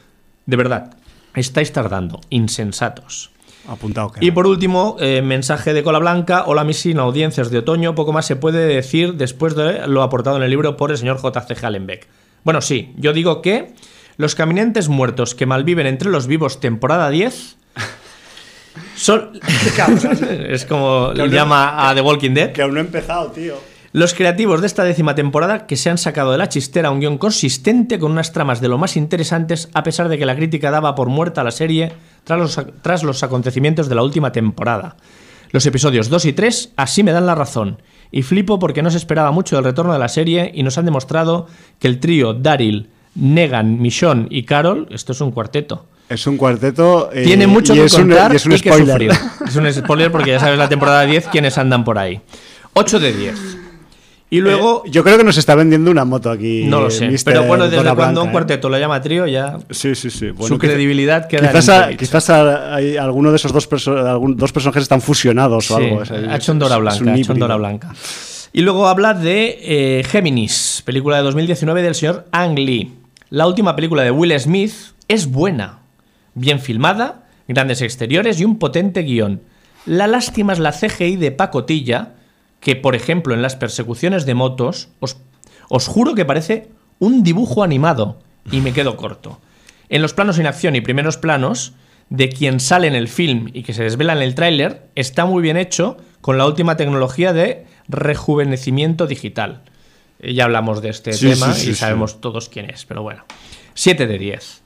De 0.46 0.56
verdad, 0.56 0.96
estáis 1.34 1.72
tardando, 1.72 2.20
insensatos. 2.30 3.30
Apuntado 3.68 4.12
y 4.20 4.30
por 4.30 4.46
último, 4.46 4.96
eh, 4.98 5.20
mensaje 5.20 5.74
de 5.74 5.82
cola 5.82 5.98
blanca. 5.98 6.44
Hola, 6.46 6.64
mis 6.64 6.86
audiencias 6.96 7.50
de 7.50 7.58
otoño. 7.58 7.94
Poco 7.94 8.12
más 8.12 8.24
se 8.24 8.34
puede 8.34 8.66
decir 8.66 9.14
después 9.14 9.54
de 9.54 9.86
lo 9.86 10.02
aportado 10.02 10.38
en 10.38 10.42
el 10.42 10.50
libro 10.50 10.78
por 10.78 10.90
el 10.90 10.96
señor 10.96 11.18
J.C. 11.18 11.54
Hallenbeck. 11.54 12.08
Bueno, 12.42 12.62
sí, 12.62 12.94
yo 12.96 13.12
digo 13.12 13.42
que 13.42 13.74
los 14.20 14.34
caminantes 14.34 14.90
muertos 14.90 15.34
que 15.34 15.46
malviven 15.46 15.86
entre 15.86 16.10
los 16.10 16.26
vivos, 16.26 16.60
temporada 16.60 17.08
10. 17.08 17.56
Son. 18.94 19.30
es 20.48 20.66
como 20.66 21.12
le 21.14 21.28
llama 21.30 21.88
a 21.88 21.94
The 21.94 22.02
Walking 22.02 22.34
Dead. 22.34 22.52
Que 22.52 22.60
aún 22.60 22.74
no 22.74 22.80
he 22.80 22.84
empezado, 22.84 23.30
tío. 23.30 23.54
Los 23.92 24.12
creativos 24.12 24.60
de 24.60 24.66
esta 24.66 24.84
décima 24.84 25.14
temporada 25.14 25.66
que 25.66 25.76
se 25.76 25.88
han 25.88 25.96
sacado 25.96 26.32
de 26.32 26.38
la 26.38 26.50
chistera 26.50 26.90
un 26.90 27.00
guion 27.00 27.16
consistente 27.16 27.98
con 27.98 28.12
unas 28.12 28.32
tramas 28.32 28.60
de 28.60 28.68
lo 28.68 28.76
más 28.76 28.96
interesantes, 28.98 29.70
a 29.72 29.82
pesar 29.82 30.10
de 30.10 30.18
que 30.18 30.26
la 30.26 30.36
crítica 30.36 30.70
daba 30.70 30.94
por 30.94 31.08
muerta 31.08 31.42
la 31.42 31.50
serie 31.50 31.92
tras 32.24 32.38
los, 32.38 32.60
tras 32.82 33.02
los 33.02 33.22
acontecimientos 33.22 33.88
de 33.88 33.94
la 33.94 34.02
última 34.02 34.32
temporada. 34.32 34.96
Los 35.50 35.64
episodios 35.64 36.10
2 36.10 36.26
y 36.26 36.32
3 36.34 36.74
así 36.76 37.02
me 37.02 37.12
dan 37.12 37.26
la 37.26 37.34
razón, 37.34 37.82
y 38.12 38.22
flipo 38.22 38.58
porque 38.58 38.82
no 38.82 38.90
se 38.90 38.98
esperaba 38.98 39.32
mucho 39.32 39.56
del 39.56 39.64
retorno 39.64 39.94
de 39.94 39.98
la 39.98 40.08
serie 40.08 40.52
y 40.54 40.62
nos 40.62 40.78
han 40.78 40.84
demostrado 40.84 41.48
que 41.78 41.88
el 41.88 42.00
trío 42.00 42.34
Daryl, 42.34 42.90
Negan, 43.14 43.80
Michonne 43.80 44.26
y 44.30 44.44
Carol, 44.44 44.86
esto 44.90 45.12
es 45.12 45.20
un 45.20 45.30
cuarteto. 45.30 45.86
Es 46.08 46.26
un 46.26 46.36
cuarteto. 46.36 47.10
Eh, 47.12 47.22
Tiene 47.22 47.46
mucho 47.46 47.72
que 47.72 47.86
contar 47.88 48.32
y, 48.32 48.36
es 48.36 48.46
un 48.46 48.58
spoiler. 48.58 49.12
Es 49.46 49.56
un 49.56 49.72
spoiler 49.72 50.10
porque 50.10 50.30
ya 50.30 50.40
sabes 50.40 50.58
la 50.58 50.68
temporada 50.68 51.04
10 51.04 51.28
quienes 51.28 51.56
andan 51.56 51.84
por 51.84 51.98
ahí. 51.98 52.20
8 52.74 52.98
de 52.98 53.12
10. 53.12 53.34
Y 54.30 54.40
luego. 54.40 54.84
Eh, 54.86 54.90
yo 54.90 55.04
creo 55.04 55.18
que 55.18 55.24
nos 55.24 55.36
está 55.36 55.54
vendiendo 55.54 55.90
una 55.90 56.04
moto 56.04 56.30
aquí. 56.30 56.64
No 56.64 56.80
lo 56.80 56.90
sé. 56.90 57.14
pero 57.24 57.44
bueno, 57.44 57.68
desde 57.68 57.94
cuando 57.94 58.22
un 58.22 58.28
¿eh? 58.28 58.32
cuarteto 58.32 58.68
lo 58.68 58.78
llama 58.78 59.00
trío, 59.00 59.26
ya. 59.26 59.58
Sí, 59.70 59.94
sí, 59.94 60.10
sí. 60.10 60.30
su 60.40 60.58
credibilidad 60.58 61.28
queda. 61.28 61.52
Quizás, 61.52 61.96
quizás 61.96 62.30
hay 62.30 62.96
alguno 62.96 63.30
de 63.30 63.36
esos 63.36 63.52
dos, 63.52 63.68
dos 63.68 64.52
personajes 64.52 64.82
están 64.82 65.00
fusionados 65.00 65.70
o 65.70 65.76
algo. 65.76 66.02
Ha 66.02 66.36
hecho 66.36 66.54
Dora 66.54 66.78
Blanca. 66.78 67.34
Dora 67.34 67.56
Blanca. 67.56 67.94
Y 68.52 68.62
luego 68.62 68.88
habla 68.88 69.14
de 69.14 69.58
eh, 69.62 70.04
Géminis, 70.04 70.82
película 70.84 71.18
de 71.18 71.22
2019 71.22 71.82
del 71.82 71.94
señor 71.94 72.26
Ang 72.32 72.58
Lee. 72.58 72.99
La 73.30 73.46
última 73.46 73.76
película 73.76 74.02
de 74.02 74.10
Will 74.10 74.36
Smith 74.40 74.74
es 75.06 75.30
buena, 75.30 75.82
bien 76.34 76.58
filmada, 76.58 77.28
grandes 77.46 77.80
exteriores 77.80 78.40
y 78.40 78.44
un 78.44 78.58
potente 78.58 79.02
guion. 79.02 79.42
La 79.86 80.08
lástima 80.08 80.52
es 80.52 80.58
la 80.58 80.72
CGI 80.72 81.14
de 81.14 81.30
pacotilla 81.30 82.14
que, 82.58 82.74
por 82.74 82.96
ejemplo, 82.96 83.32
en 83.32 83.40
las 83.40 83.54
persecuciones 83.54 84.26
de 84.26 84.34
motos, 84.34 84.88
os, 84.98 85.18
os 85.68 85.86
juro 85.86 86.16
que 86.16 86.24
parece 86.24 86.70
un 86.98 87.22
dibujo 87.22 87.62
animado 87.62 88.18
y 88.50 88.62
me 88.62 88.72
quedo 88.72 88.96
corto. 88.96 89.38
En 89.90 90.02
los 90.02 90.12
planos 90.12 90.40
en 90.40 90.48
acción 90.48 90.74
y 90.74 90.80
primeros 90.80 91.16
planos, 91.16 91.74
de 92.08 92.30
quien 92.30 92.58
sale 92.58 92.88
en 92.88 92.96
el 92.96 93.06
film 93.06 93.50
y 93.52 93.62
que 93.62 93.74
se 93.74 93.84
desvela 93.84 94.12
en 94.12 94.22
el 94.22 94.34
tráiler, 94.34 94.88
está 94.96 95.24
muy 95.24 95.40
bien 95.40 95.56
hecho 95.56 95.98
con 96.20 96.36
la 96.36 96.46
última 96.46 96.76
tecnología 96.76 97.32
de 97.32 97.64
rejuvenecimiento 97.86 99.06
digital. 99.06 99.62
Eh, 100.20 100.34
ya 100.34 100.44
hablamos 100.44 100.82
de 100.82 100.90
este 100.90 101.12
tema 101.12 101.54
y 101.58 101.74
sabemos 101.74 102.20
todos 102.20 102.48
quién 102.48 102.70
es, 102.70 102.84
pero 102.84 103.02
bueno. 103.02 103.24
7 103.74 104.06
de 104.06 104.18
10. 104.18 104.62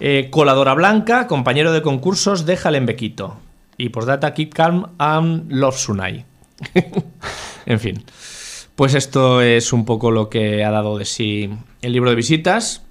Eh, 0.00 0.28
coladora 0.30 0.74
blanca, 0.74 1.26
compañero 1.26 1.72
de 1.72 1.82
concursos 1.82 2.46
de 2.46 2.56
Jalenbequito. 2.56 3.36
Y 3.76 3.88
postdata 3.88 4.34
Keep 4.34 4.54
Calm 4.54 4.86
and 4.98 5.50
Love 5.50 5.76
Sunai. 5.76 6.24
en 7.66 7.80
fin. 7.80 8.04
Pues 8.74 8.94
esto 8.94 9.42
es 9.42 9.72
un 9.72 9.84
poco 9.84 10.10
lo 10.10 10.28
que 10.28 10.64
ha 10.64 10.70
dado 10.70 10.98
de 10.98 11.04
sí 11.04 11.50
el 11.82 11.92
libro 11.92 12.10
de 12.10 12.16
visitas. 12.16 12.82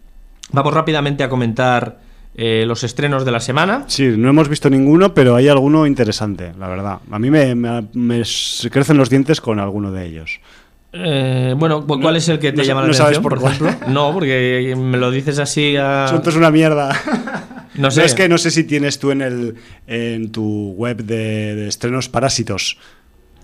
Vamos 0.51 0.73
rápidamente 0.73 1.23
a 1.23 1.29
comentar 1.29 1.99
eh, 2.35 2.65
los 2.65 2.83
estrenos 2.83 3.25
de 3.25 3.31
la 3.31 3.39
semana. 3.39 3.85
Sí, 3.87 4.13
no 4.17 4.29
hemos 4.29 4.47
visto 4.47 4.69
ninguno, 4.69 5.13
pero 5.13 5.35
hay 5.35 5.47
alguno 5.47 5.85
interesante, 5.85 6.53
la 6.57 6.67
verdad. 6.67 6.99
A 7.09 7.19
mí 7.19 7.29
me, 7.29 8.23
crecen 8.71 8.97
los 8.97 9.09
dientes 9.09 9.41
con 9.41 9.59
alguno 9.59 9.91
de 9.91 10.05
ellos. 10.05 10.39
Eh, 10.93 11.55
bueno, 11.57 11.85
¿cuál 11.85 12.17
es 12.17 12.27
el 12.29 12.39
que 12.39 12.51
te 12.51 12.63
llama 12.63 12.81
la 12.81 12.93
atención, 12.93 13.23
por, 13.23 13.37
ejemplo? 13.43 13.71
No, 13.87 14.13
porque 14.13 14.75
me 14.77 14.97
lo 14.97 15.09
dices 15.09 15.39
así 15.39 15.75
a... 15.77 16.05
Esto 16.13 16.29
es 16.29 16.35
una 16.35 16.51
mierda. 16.51 16.91
No 17.73 17.89
sé. 17.89 18.03
es 18.03 18.13
que 18.13 18.27
no 18.27 18.37
sé 18.37 18.51
si 18.51 18.65
tienes 18.65 18.99
tú 18.99 19.11
en, 19.11 19.21
el, 19.21 19.55
en 19.87 20.33
tu 20.33 20.73
web 20.73 21.05
de 21.05 21.69
estrenos 21.69 22.09
Parásitos. 22.09 22.77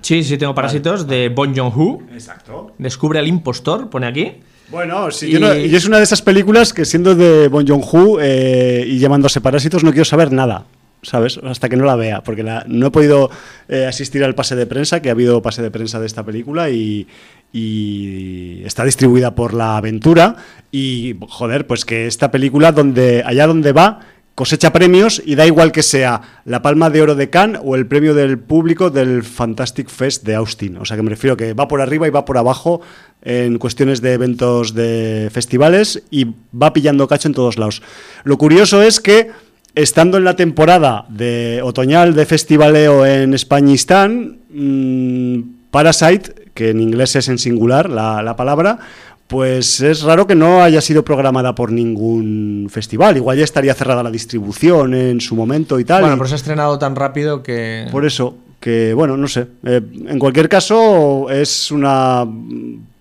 Sí, 0.02 0.22
sí, 0.22 0.38
tengo 0.38 0.54
Parásitos 0.54 1.08
de 1.08 1.30
Bon 1.30 1.56
Joon-ho. 1.56 2.02
Exacto. 2.12 2.74
Descubre 2.78 3.20
al 3.20 3.28
impostor, 3.28 3.90
pone 3.90 4.06
aquí. 4.06 4.34
Bueno, 4.70 5.12
sí, 5.12 5.32
y... 5.32 5.74
es 5.74 5.86
una 5.86 5.98
de 5.98 6.04
esas 6.04 6.22
películas 6.22 6.74
que 6.74 6.84
siendo 6.84 7.16
de 7.16 7.48
Bon 7.48 7.66
Joon-ho 7.66 8.20
eh, 8.20 8.84
y 8.86 9.00
llamándose 9.00 9.40
Parásitos 9.40 9.86
no 9.86 9.92
quiero 9.92 10.06
saber 10.06 10.34
nada. 10.34 10.66
¿sabes? 11.04 11.40
Hasta 11.44 11.70
que 11.70 11.78
no 11.78 11.86
la 11.86 11.96
vea, 11.96 12.22
porque 12.22 12.44
no 12.44 12.88
he 12.88 12.92
podido 12.92 13.30
eh, 13.70 13.86
asistir 13.86 14.24
al 14.24 14.36
pase 14.36 14.56
de 14.56 14.66
prensa, 14.66 15.02
que 15.02 15.10
ha 15.10 15.14
habido 15.14 15.42
pase 15.42 15.62
de 15.62 15.72
prensa 15.72 16.00
de 16.00 16.06
esta 16.06 16.24
película 16.24 16.70
y, 16.70 17.08
y, 17.52 18.62
está 18.66 18.84
distribuida 18.84 19.36
por 19.36 19.54
La 19.54 19.78
Aventura 19.78 20.36
y, 20.72 21.16
joder, 21.28 21.68
pues 21.68 21.86
que 21.86 22.08
esta 22.08 22.32
película, 22.32 22.72
donde 22.72 23.24
allá 23.26 23.48
donde 23.48 23.72
va, 23.72 24.02
cosecha 24.38 24.72
premios 24.72 25.20
y 25.26 25.34
da 25.34 25.48
igual 25.48 25.72
que 25.72 25.82
sea 25.82 26.22
la 26.46 26.62
Palma 26.62 26.92
de 26.92 27.02
Oro 27.02 27.16
de 27.16 27.32
Cannes 27.32 27.60
o 27.66 27.76
el 27.76 27.88
premio 27.88 28.14
del 28.14 28.38
público 28.38 28.92
del 28.92 29.24
Fantastic 29.24 29.90
Fest 29.90 30.24
de 30.26 30.36
Austin. 30.36 30.78
O 30.78 30.86
sea 30.86 30.96
que 30.96 31.02
me 31.02 31.10
refiero 31.10 31.36
que 31.36 31.54
va 31.54 31.68
por 31.68 31.82
arriba 31.82 32.08
y 32.08 32.12
va 32.12 32.24
por 32.24 32.38
abajo 32.38 32.82
en 33.24 33.58
cuestiones 33.58 34.00
de 34.02 34.14
eventos 34.14 34.76
de 34.76 35.30
festivales 35.32 36.04
y 36.12 36.28
va 36.56 36.72
pillando 36.72 37.08
cacho 37.08 37.28
en 37.28 37.34
todos 37.34 37.58
lados. 37.58 37.82
Lo 38.26 38.38
curioso 38.38 38.84
es 38.84 39.00
que 39.00 39.32
estando 39.74 40.20
en 40.20 40.24
la 40.24 40.36
temporada 40.36 41.06
de 41.10 41.62
otoñal 41.64 42.14
de 42.14 42.28
festivaleo 42.28 43.08
en 43.08 43.34
Españistán, 43.34 44.38
mmm, 44.52 45.40
Parasite, 45.72 46.37
que 46.58 46.72
en 46.72 46.82
inglés 46.82 47.16
es 47.16 47.30
en 47.30 47.38
singular 47.38 47.88
la, 47.88 48.24
la 48.24 48.36
palabra, 48.36 48.80
pues 49.28 49.80
es 49.82 50.02
raro 50.02 50.26
que 50.26 50.34
no 50.34 50.64
haya 50.64 50.82
sido 50.82 51.06
programada 51.06 51.54
por 51.54 51.72
ningún 51.72 52.68
festival. 52.72 53.16
Igual 53.16 53.38
ya 53.38 53.44
estaría 53.44 53.76
cerrada 53.76 54.02
la 54.02 54.10
distribución 54.10 54.96
en 54.96 55.22
su 55.22 55.36
momento 55.36 55.80
y 55.80 55.86
tal. 55.86 56.02
Bueno, 56.02 56.18
pero 56.18 56.28
se 56.28 56.34
ha 56.34 56.38
estrenado 56.38 56.80
tan 56.80 56.96
rápido 56.96 57.44
que... 57.44 57.88
Por 57.92 58.08
eso, 58.08 58.38
que 58.60 58.96
bueno, 58.96 59.18
no 59.18 59.28
sé. 59.28 59.46
Eh, 59.66 59.82
en 60.08 60.18
cualquier 60.18 60.50
caso, 60.50 61.30
es 61.30 61.70
una 61.70 62.26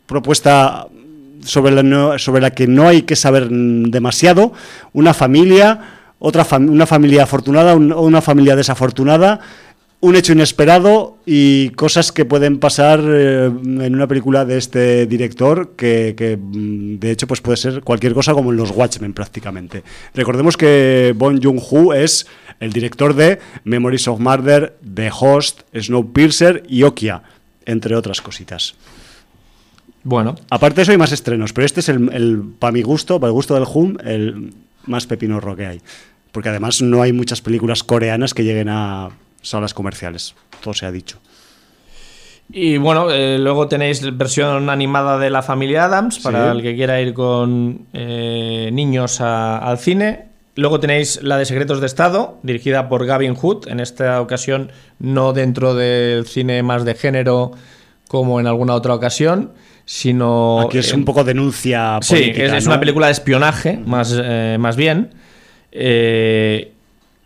propuesta 0.04 0.86
sobre 1.42 1.74
la, 1.74 1.82
no, 1.82 2.18
sobre 2.18 2.42
la 2.42 2.50
que 2.50 2.66
no 2.66 2.86
hay 2.86 3.02
que 3.02 3.16
saber 3.16 3.48
demasiado. 3.48 4.52
Una 4.92 5.14
familia, 5.14 5.80
otra 6.18 6.44
fam 6.44 6.68
una 6.68 6.84
familia 6.84 7.22
afortunada 7.22 7.72
o 7.72 7.78
un, 7.78 7.90
una 7.90 8.20
familia 8.20 8.54
desafortunada 8.54 9.40
un 10.06 10.14
hecho 10.14 10.32
inesperado 10.32 11.18
y 11.26 11.70
cosas 11.70 12.12
que 12.12 12.24
pueden 12.24 12.58
pasar 12.60 13.00
eh, 13.04 13.46
en 13.46 13.94
una 13.94 14.06
película 14.06 14.44
de 14.44 14.56
este 14.56 15.06
director 15.06 15.72
que, 15.76 16.14
que, 16.16 16.36
mm, 16.36 17.00
de 17.00 17.10
hecho 17.10 17.26
pues 17.26 17.40
puede 17.40 17.56
ser 17.56 17.82
cualquier 17.82 18.14
cosa 18.14 18.32
como 18.32 18.52
en 18.52 18.56
los 18.56 18.70
Watchmen 18.70 19.12
prácticamente. 19.12 19.82
Recordemos 20.14 20.56
que 20.56 21.12
Bon 21.16 21.42
Joon-ho 21.42 21.92
es 21.92 22.28
el 22.60 22.72
director 22.72 23.14
de 23.14 23.40
Memories 23.64 24.06
of 24.06 24.20
Murder, 24.20 24.76
The 24.94 25.10
Host, 25.12 25.62
Snowpiercer 25.74 26.62
y 26.68 26.84
Okia, 26.84 27.22
entre 27.64 27.96
otras 27.96 28.20
cositas. 28.20 28.76
Bueno. 30.04 30.36
Aparte 30.50 30.76
de 30.76 30.82
eso 30.82 30.92
hay 30.92 30.98
más 30.98 31.10
estrenos, 31.10 31.52
pero 31.52 31.66
este 31.66 31.80
es 31.80 31.88
el, 31.88 32.12
el 32.12 32.42
para 32.60 32.70
mi 32.70 32.82
gusto, 32.82 33.18
para 33.18 33.30
el 33.30 33.34
gusto 33.34 33.54
del 33.54 33.64
Hum, 33.64 33.96
el 34.04 34.54
más 34.86 35.08
pepinorro 35.08 35.56
que 35.56 35.66
hay. 35.66 35.80
Porque 36.30 36.50
además 36.50 36.80
no 36.80 37.02
hay 37.02 37.12
muchas 37.12 37.40
películas 37.40 37.82
coreanas 37.82 38.34
que 38.34 38.44
lleguen 38.44 38.68
a 38.68 39.10
salas 39.46 39.74
comerciales, 39.74 40.34
todo 40.60 40.74
se 40.74 40.86
ha 40.86 40.92
dicho. 40.92 41.18
Y 42.52 42.76
bueno, 42.78 43.10
eh, 43.10 43.38
luego 43.38 43.66
tenéis 43.66 44.16
versión 44.16 44.70
animada 44.70 45.18
de 45.18 45.30
la 45.30 45.42
familia 45.42 45.84
Adams 45.84 46.20
para 46.20 46.52
sí. 46.52 46.56
el 46.56 46.62
que 46.62 46.76
quiera 46.76 47.00
ir 47.00 47.12
con 47.12 47.86
eh, 47.92 48.70
niños 48.72 49.20
a, 49.20 49.58
al 49.58 49.78
cine. 49.78 50.26
Luego 50.54 50.80
tenéis 50.80 51.22
la 51.22 51.36
de 51.38 51.44
Secretos 51.44 51.80
de 51.80 51.86
Estado, 51.86 52.38
dirigida 52.42 52.88
por 52.88 53.04
Gavin 53.04 53.34
Hood, 53.34 53.68
en 53.68 53.80
esta 53.80 54.20
ocasión 54.20 54.70
no 54.98 55.32
dentro 55.32 55.74
del 55.74 56.26
cine 56.26 56.62
más 56.62 56.84
de 56.84 56.94
género 56.94 57.52
como 58.08 58.40
en 58.40 58.46
alguna 58.46 58.74
otra 58.74 58.94
ocasión, 58.94 59.52
sino... 59.84 60.60
Aquí 60.60 60.78
es 60.78 60.92
eh, 60.92 60.96
un 60.96 61.04
poco 61.04 61.24
denuncia 61.24 61.98
política, 62.08 62.36
Sí, 62.36 62.42
es, 62.42 62.52
¿no? 62.52 62.58
es 62.58 62.66
una 62.66 62.80
película 62.80 63.06
de 63.06 63.12
espionaje, 63.12 63.78
más, 63.84 64.16
eh, 64.16 64.56
más 64.58 64.76
bien. 64.76 65.10
Eh, 65.72 66.72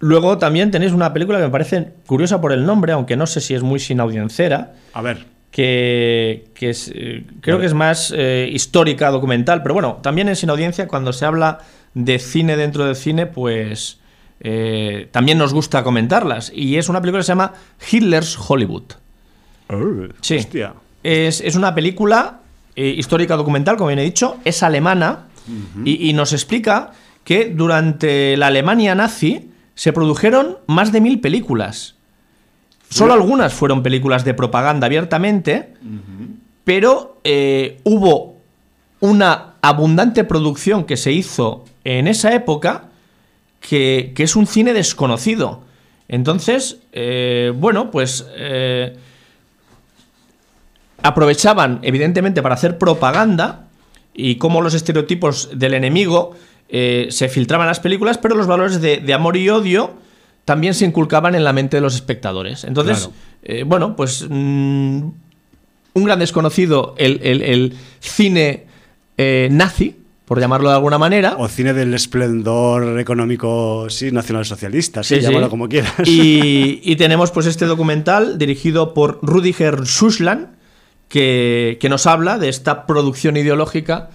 Luego 0.01 0.39
también 0.39 0.71
tenéis 0.71 0.93
una 0.93 1.13
película 1.13 1.39
que 1.39 1.45
me 1.45 1.51
parece 1.51 1.91
curiosa 2.07 2.41
por 2.41 2.53
el 2.53 2.65
nombre, 2.65 2.93
aunque 2.93 3.17
no 3.17 3.27
sé 3.27 3.43
si 3.43 3.55
es 3.55 3.63
muy 3.63 3.79
sin 3.79 4.01
audiencera. 4.01 4.73
A 4.95 5.03
ver. 5.03 5.27
Que, 5.51 6.47
que 6.55 6.71
es, 6.71 6.91
eh, 6.95 7.25
creo 7.43 7.59
que 7.61 7.67
es 7.67 7.75
más 7.75 8.13
eh, 8.17 8.49
histórica, 8.51 9.11
documental, 9.11 9.63
pero 9.63 9.75
bueno, 9.75 9.99
también 10.03 10.29
en 10.29 10.37
sin 10.37 10.49
audiencia, 10.49 10.89
cuando 10.89 11.13
se 11.13 11.27
habla 11.27 11.59
de 11.93 12.19
cine 12.19 12.57
dentro 12.57 12.87
del 12.87 12.97
cine, 12.97 13.27
pues 13.27 13.99
eh, 14.41 15.09
también 15.11 15.37
nos 15.37 15.53
gusta 15.53 15.83
comentarlas. 15.83 16.51
Y 16.55 16.79
es 16.79 16.89
una 16.89 17.03
película 17.03 17.21
que 17.21 17.25
se 17.25 17.33
llama 17.33 17.53
Hitler's 17.91 18.39
Hollywood. 18.49 18.85
Oh, 19.69 20.07
sí. 20.23 20.37
Hostia. 20.37 20.73
Es, 21.03 21.43
es, 21.43 21.57
una 21.57 21.75
película 21.75 22.41
histórica 22.75 23.37
documental, 23.37 23.77
como 23.77 23.89
bien 23.89 23.99
he 23.99 24.05
dicho, 24.05 24.39
es 24.47 24.63
alemana 24.63 25.27
uh 25.47 25.81
-huh. 25.81 25.83
y, 25.85 26.09
y 26.09 26.13
nos 26.15 26.33
explica 26.33 26.93
que 27.25 27.53
durante 27.55 28.37
la 28.39 28.47
Alemania 28.47 28.95
nazi 28.95 29.50
se 29.81 29.95
produjeron 29.95 30.59
más 30.67 30.93
de 30.93 31.01
mil 31.01 31.21
películas. 31.23 31.95
Solo 32.91 33.15
algunas 33.15 33.55
fueron 33.55 33.83
películas 33.83 34.27
de 34.27 34.35
propaganda 34.35 34.85
abiertamente, 34.85 35.73
uh 35.83 35.87
-huh. 35.87 36.29
pero 36.65 37.19
eh, 37.25 37.81
hubo 37.85 38.37
una 39.01 39.55
abundante 39.63 40.25
producción 40.25 40.85
que 40.85 40.99
se 40.99 41.13
hizo 41.13 41.65
en 41.85 42.09
esa 42.09 42.35
época 42.35 42.91
que, 43.59 44.13
que 44.15 44.23
es 44.23 44.37
un 44.37 44.47
cine 44.47 44.75
desconocido. 44.75 45.63
Entonces, 46.09 46.81
eh, 46.93 47.51
bueno, 47.57 47.91
pues 47.91 48.27
eh, 48.37 48.99
aprovechaban 51.03 51.79
evidentemente 51.81 52.43
para 52.43 52.55
hacer 52.55 52.77
propaganda 52.77 53.65
y 54.13 54.35
cómo 54.35 54.61
los 54.61 54.75
estereotipos 54.75 55.49
del 55.55 55.73
enemigo 55.73 56.37
eh, 56.73 57.09
se 57.11 57.29
filtraban 57.29 57.67
las 57.67 57.81
películas, 57.81 58.19
pero 58.19 58.37
los 58.37 58.47
valores 58.47 58.81
de, 58.81 58.99
de, 58.99 59.15
amor 59.15 59.37
y 59.37 59.49
odio 59.49 59.95
también 60.45 60.75
se 60.75 60.85
inculcaban 60.85 61.35
en 61.35 61.43
la 61.43 61.53
mente 61.53 61.77
de 61.77 61.81
los 61.81 61.95
espectadores. 61.95 62.65
Entonces, 62.65 62.99
claro. 62.99 63.13
eh, 63.43 63.65
bueno, 63.65 63.97
pues 63.97 64.27
mmm, 64.29 65.09
un 65.95 66.05
gran 66.05 66.19
desconocido, 66.21 66.95
el, 66.97 67.21
el, 67.23 67.43
el 67.43 67.77
cine 67.99 68.67
eh, 69.17 69.49
nazi, 69.51 69.97
por 70.25 70.39
llamarlo 70.39 70.69
de 70.69 70.77
alguna 70.77 70.97
manera. 70.97 71.35
O 71.39 71.49
cine 71.49 71.73
del 71.73 71.93
esplendor 71.93 73.01
económico, 73.01 73.91
sí, 73.91 74.13
nacionalsocialista, 74.13 75.03
sí, 75.03 75.17
sí 75.17 75.23
llámalo 75.23 75.47
sí. 75.47 75.51
como 75.51 75.69
quieras. 75.69 75.93
Y, 76.05 76.81
y, 76.85 76.95
tenemos 76.95 77.33
pues 77.33 77.47
este 77.47 77.67
documental 77.67 78.39
dirigido 78.39 78.95
por 78.95 79.19
Rudiger 79.23 79.87
Sussland, 79.87 80.51
que, 81.09 81.79
que 81.81 81.89
nos 81.89 82.07
habla 82.07 82.39
de 82.39 82.49
esta 82.49 82.87
producción 82.87 83.37
ideológica 83.37 84.11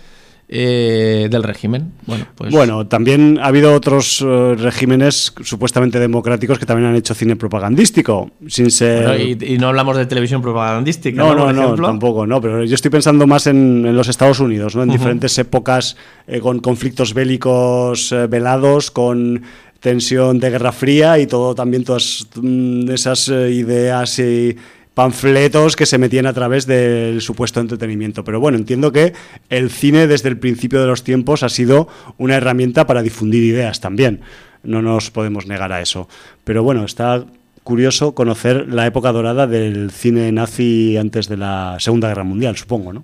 eh, 0.47 1.27
del 1.29 1.43
régimen. 1.43 1.93
Bueno, 2.05 2.27
pues... 2.35 2.51
bueno, 2.53 2.87
también 2.87 3.39
ha 3.41 3.47
habido 3.47 3.73
otros 3.73 4.21
uh, 4.21 4.55
regímenes 4.55 5.33
supuestamente 5.43 5.99
democráticos 5.99 6.59
que 6.59 6.65
también 6.65 6.89
han 6.89 6.95
hecho 6.95 7.13
cine 7.15 7.35
propagandístico, 7.35 8.31
sin 8.47 8.69
ser... 8.69 9.07
Bueno, 9.07 9.23
y, 9.23 9.53
y, 9.53 9.57
no 9.57 9.69
hablamos 9.69 9.97
de 9.97 10.05
televisión 10.05 10.41
propagandística. 10.41 11.17
No, 11.17 11.33
no, 11.33 11.51
no, 11.51 11.75
no, 11.75 11.83
tampoco, 11.83 12.27
no, 12.27 12.39
pero 12.41 12.63
yo 12.63 12.75
estoy 12.75 12.91
pensando 12.91 13.25
más 13.25 13.47
en, 13.47 13.85
en 13.85 13.95
los 13.95 14.07
Estados 14.07 14.39
Unidos, 14.39 14.75
¿no? 14.75 14.83
En 14.83 14.89
uh 14.89 14.91
-huh. 14.91 14.97
diferentes 14.97 15.37
épocas 15.39 15.97
eh, 16.27 16.39
con 16.39 16.59
conflictos 16.59 17.13
bélicos 17.13 18.11
eh, 18.11 18.27
velados, 18.27 18.91
con 18.91 19.41
tensión 19.79 20.39
de 20.39 20.49
Guerra 20.49 20.71
Fría 20.71 21.19
y 21.19 21.27
todo 21.27 21.53
también 21.53 21.83
todas 21.83 22.27
mm, 22.35 22.89
esas 22.89 23.29
eh, 23.29 23.51
ideas 23.51 24.17
y 24.19 24.55
panfletos 24.95 25.75
que 25.75 25.85
se 25.85 25.97
metían 25.97 26.25
a 26.25 26.33
través 26.33 26.65
del 26.65 27.21
supuesto 27.21 27.59
entretenimiento. 27.59 28.23
Pero 28.23 28.39
bueno, 28.39 28.57
entiendo 28.57 28.91
que 28.91 29.13
el 29.49 29.69
cine 29.69 30.07
desde 30.07 30.29
el 30.29 30.39
principio 30.39 30.81
de 30.81 30.87
los 30.87 31.03
tiempos 31.03 31.43
ha 31.43 31.49
sido 31.49 31.87
una 32.17 32.35
herramienta 32.35 32.87
para 32.87 33.03
difundir 33.03 33.43
ideas 33.43 33.81
también. 33.81 34.21
No 34.63 34.81
nos 34.81 35.11
podemos 35.11 35.45
negar 35.45 35.71
a 35.73 35.81
eso. 35.81 36.07
Pero 36.43 36.63
bueno, 36.63 36.85
está 36.85 37.25
curioso 37.63 38.15
conocer 38.15 38.73
la 38.73 38.87
época 38.87 39.11
dorada 39.11 39.47
del 39.47 39.91
cine 39.91 40.31
nazi 40.31 40.97
antes 40.97 41.27
de 41.27 41.37
la 41.37 41.75
Segunda 41.79 42.07
Guerra 42.07 42.23
Mundial, 42.23 42.55
supongo, 42.55 42.93
¿no? 42.93 43.03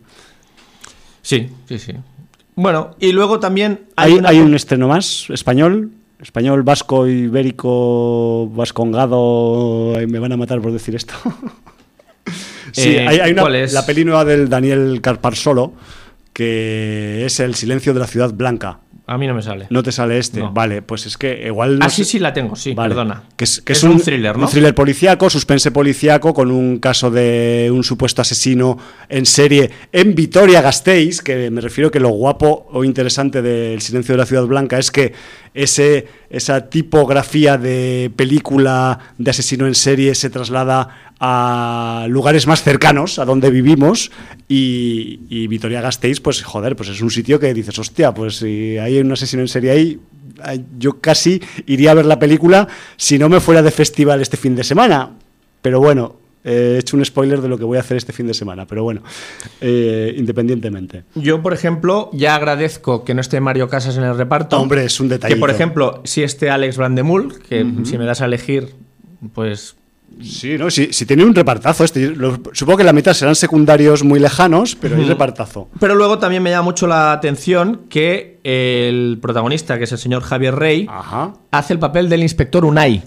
Sí, 1.22 1.50
sí, 1.68 1.78
sí. 1.78 1.94
Bueno, 2.56 2.96
y 3.00 3.12
luego 3.12 3.40
también 3.40 3.82
hay, 3.96 4.14
hay, 4.14 4.20
una... 4.20 4.30
hay 4.30 4.40
un 4.40 4.56
estreno 4.56 4.88
más 4.88 5.30
español 5.30 5.92
español, 6.22 6.62
vasco, 6.62 7.08
ibérico, 7.08 8.48
vascongado, 8.54 9.94
me 10.08 10.20
van 10.20 10.32
a 10.32 10.38
matar 10.38 10.62
por 10.62 10.72
decir 10.72 10.96
esto. 10.96 11.16
sí, 12.72 12.96
eh, 12.96 13.08
hay, 13.08 13.20
hay 13.20 13.32
una, 13.32 13.50
la 13.50 13.86
peli 13.86 14.06
nueva 14.06 14.26
del 14.26 14.50
Daniel 14.50 15.00
Carparsolo, 15.02 15.74
que 16.34 17.26
es 17.26 17.40
El 17.40 17.56
silencio 17.56 17.94
de 17.94 18.00
la 18.00 18.08
ciudad 18.08 18.34
blanca. 18.34 18.80
A 19.12 19.18
mí 19.18 19.28
no 19.28 19.34
me 19.34 19.42
sale. 19.42 19.68
No 19.70 19.84
te 19.84 19.92
sale 19.92 20.18
este. 20.18 20.40
No. 20.40 20.54
Vale, 20.54 20.82
pues 20.82 21.06
es 21.06 21.18
que 21.18 21.48
igual. 21.48 21.80
No 21.80 21.86
ah, 21.86 21.90
sí, 21.90 22.06
sí, 22.06 22.18
la 22.18 22.32
tengo, 22.32 22.56
sí, 22.56 22.74
vale. 22.74 22.90
perdona. 22.90 23.24
Que 23.36 23.44
es, 23.44 23.60
que 23.60 23.74
es, 23.74 23.80
es 23.80 23.84
un, 23.84 23.92
un, 23.92 24.02
thriller, 24.02 24.38
¿no? 24.38 24.46
Un 24.46 24.50
thriller 24.50 24.74
policíaco, 24.74 25.30
suspense 25.30 25.70
policíaco, 25.72 26.34
con 26.34 26.50
un 26.50 26.80
caso 26.80 27.12
de 27.12 27.70
un 27.74 27.84
supuesto 27.84 28.22
asesino 28.22 28.78
en 29.10 29.26
serie 29.26 29.70
en 29.92 30.16
Vitoria-Gasteiz. 30.16 31.22
Que 31.22 31.52
me 31.52 31.60
refiero 31.60 31.92
que 31.92 32.00
lo 32.00 32.10
guapo 32.10 32.68
o 32.72 32.86
interesante 32.86 33.42
del 33.42 33.82
Silencio 33.82 34.14
de 34.14 34.20
la 34.20 34.26
Ciudad 34.26 34.46
Blanca 34.46 34.80
es 34.80 34.92
que 34.92 35.14
ese, 35.54 36.08
esa 36.30 36.70
tipografía 36.70 37.58
de 37.58 38.12
película 38.16 39.00
de 39.18 39.32
asesino 39.32 39.68
en 39.68 39.76
serie 39.76 40.16
se 40.16 40.30
traslada 40.30 41.14
a 41.20 42.08
lugares 42.10 42.48
más 42.48 42.64
cercanos 42.64 43.20
a 43.20 43.26
donde 43.26 43.52
vivimos 43.52 44.12
y, 44.48 45.20
y 45.30 45.48
Vitoria-Gasteiz, 45.48 46.20
pues 46.20 46.42
joder, 46.42 46.76
pues 46.76 46.90
es 46.90 47.02
un 47.02 47.12
sitio 47.12 47.40
que 47.40 47.54
dices, 47.54 47.78
hostia, 47.78 48.14
pues 48.14 48.38
si 48.38 48.78
hay 48.78 49.00
un 49.00 49.12
asesino 49.12 49.42
en 49.42 49.48
serie 49.48 49.72
ahí, 49.72 50.00
yo 50.78 51.00
casi 51.00 51.42
iría 51.68 51.92
a 51.92 51.96
ver 51.96 52.06
la 52.06 52.20
película 52.20 52.68
si 52.98 53.20
no 53.20 53.30
me 53.30 53.40
fuera 53.40 53.62
de 53.62 53.72
festival 53.72 54.22
este 54.22 54.38
fin 54.38 54.56
de 54.56 54.64
semana. 54.64 55.12
Pero 55.62 55.80
bueno, 55.80 56.21
he 56.44 56.78
hecho 56.80 56.98
un 56.98 57.06
spoiler 57.06 57.42
de 57.42 57.48
lo 57.48 57.58
que 57.58 57.64
voy 57.64 57.78
a 57.78 57.82
hacer 57.82 57.98
este 57.98 58.14
fin 58.14 58.28
de 58.28 58.34
semana, 58.34 58.66
pero 58.66 58.84
bueno, 58.84 59.02
eh, 59.60 60.14
independientemente. 60.18 61.04
Yo, 61.16 61.42
por 61.42 61.54
ejemplo, 61.54 62.10
ya 62.14 62.36
agradezco 62.36 63.04
que 63.04 63.14
no 63.14 63.22
esté 63.22 63.40
Mario 63.40 63.70
Casas 63.70 63.98
en 63.98 64.04
el 64.04 64.18
reparto. 64.18 64.60
Hombre, 64.60 64.86
es 64.86 65.00
un 65.00 65.10
detalle. 65.10 65.34
Que, 65.34 65.40
por 65.40 65.50
ejemplo, 65.50 66.02
si 66.04 66.24
esté 66.24 66.50
Alex 66.50 66.78
Brandemul, 66.78 67.40
que 67.40 67.66
si 67.84 67.98
me 67.98 68.06
das 68.06 68.22
a 68.22 68.26
elegir, 68.26 68.74
pues 69.34 69.76
Sí, 70.20 70.58
¿no? 70.58 70.70
Si, 70.70 70.88
tiene 71.06 71.24
un 71.24 71.34
repartazo 71.34 71.84
este. 71.84 72.14
supongo 72.52 72.78
que 72.78 72.84
la 72.84 72.94
mitad 72.94 73.14
serán 73.14 73.36
secundarios 73.36 74.04
muy 74.04 74.20
lejanos, 74.20 74.76
pero 74.76 74.96
hay 74.98 75.06
repartazo. 75.06 75.70
Pero 75.80 75.96
luego 75.96 76.20
también 76.20 76.44
me 76.44 76.52
llama 76.52 76.64
mucho 76.64 76.86
la 76.86 77.12
atención 77.12 77.82
que 77.90 78.40
el 78.44 79.18
protagonista, 79.22 79.78
que 79.78 79.86
es 79.86 79.92
el 79.92 79.98
señor 79.98 80.22
Javier 80.22 80.56
Rey, 80.56 80.88
hace 81.52 81.74
el 81.74 81.80
papel 81.80 82.10
del 82.10 82.22
inspector 82.22 82.66
Unai. 82.66 83.04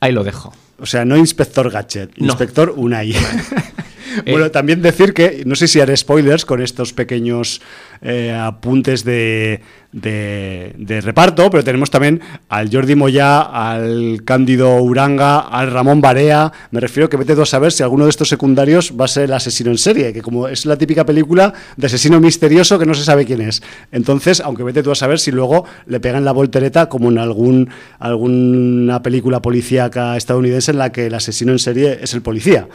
Ahí 0.00 0.12
lo 0.12 0.24
dejo. 0.24 0.52
O 0.80 0.86
sea, 0.86 1.04
no 1.04 1.16
inspector 1.16 1.70
Gadget, 1.70 2.12
inspector 2.16 2.72
Unai. 2.76 3.14
bueno, 4.26 4.46
eh, 4.46 4.50
también 4.50 4.82
decir 4.82 5.14
que, 5.14 5.42
no 5.46 5.54
sé 5.54 5.68
si 5.68 5.80
haré 5.80 5.96
spoilers 5.96 6.44
con 6.44 6.62
estos 6.62 6.92
pequeños 6.92 7.60
eh, 8.02 8.32
apuntes 8.32 9.04
de, 9.04 9.60
de, 9.92 11.00
reparto, 11.02 11.50
pero 11.50 11.64
tenemos 11.64 11.90
también 11.90 12.20
al 12.48 12.70
Jordi 12.70 12.94
Moyá, 12.94 13.40
al 13.40 14.22
Cándido 14.24 14.76
Uranga, 14.76 15.40
al 15.40 15.70
Ramón 15.70 16.00
Barea. 16.00 16.52
Me 16.70 16.80
refiero 16.80 17.08
que 17.08 17.16
vete 17.16 17.34
tú 17.34 17.42
a 17.42 17.46
saber 17.46 17.72
si 17.72 17.82
alguno 17.82 18.04
de 18.04 18.10
estos 18.10 18.28
secundarios 18.28 18.94
va 18.98 19.06
a 19.06 19.08
ser 19.08 19.24
el 19.24 19.32
asesino 19.32 19.70
en 19.70 19.78
serie, 19.78 20.12
que 20.12 20.22
como 20.22 20.48
es 20.48 20.66
la 20.66 20.76
típica 20.76 21.04
película 21.04 21.52
de 21.76 21.86
asesino 21.86 22.20
misterioso 22.20 22.78
que 22.78 22.86
no 22.86 22.94
se 22.94 23.04
sabe 23.04 23.26
quién 23.26 23.40
es. 23.40 23.62
Entonces, 23.92 24.40
aunque 24.40 24.62
vete 24.62 24.82
tú 24.82 24.90
a 24.90 24.94
saber 24.94 25.18
si 25.18 25.30
luego 25.30 25.64
le 25.86 26.00
pegan 26.00 26.24
la 26.24 26.32
voltereta 26.32 26.88
como 26.88 27.10
en 27.10 27.18
algún, 27.18 27.70
alguna 27.98 29.02
película 29.02 29.42
policíaca 29.42 30.16
estadounidense 30.16 30.70
en 30.70 30.78
la 30.78 30.92
que 30.92 31.06
el 31.06 31.14
asesino 31.14 31.52
en 31.52 31.58
serie 31.58 31.98
es 32.00 32.14
el 32.14 32.22
policía. 32.22 32.68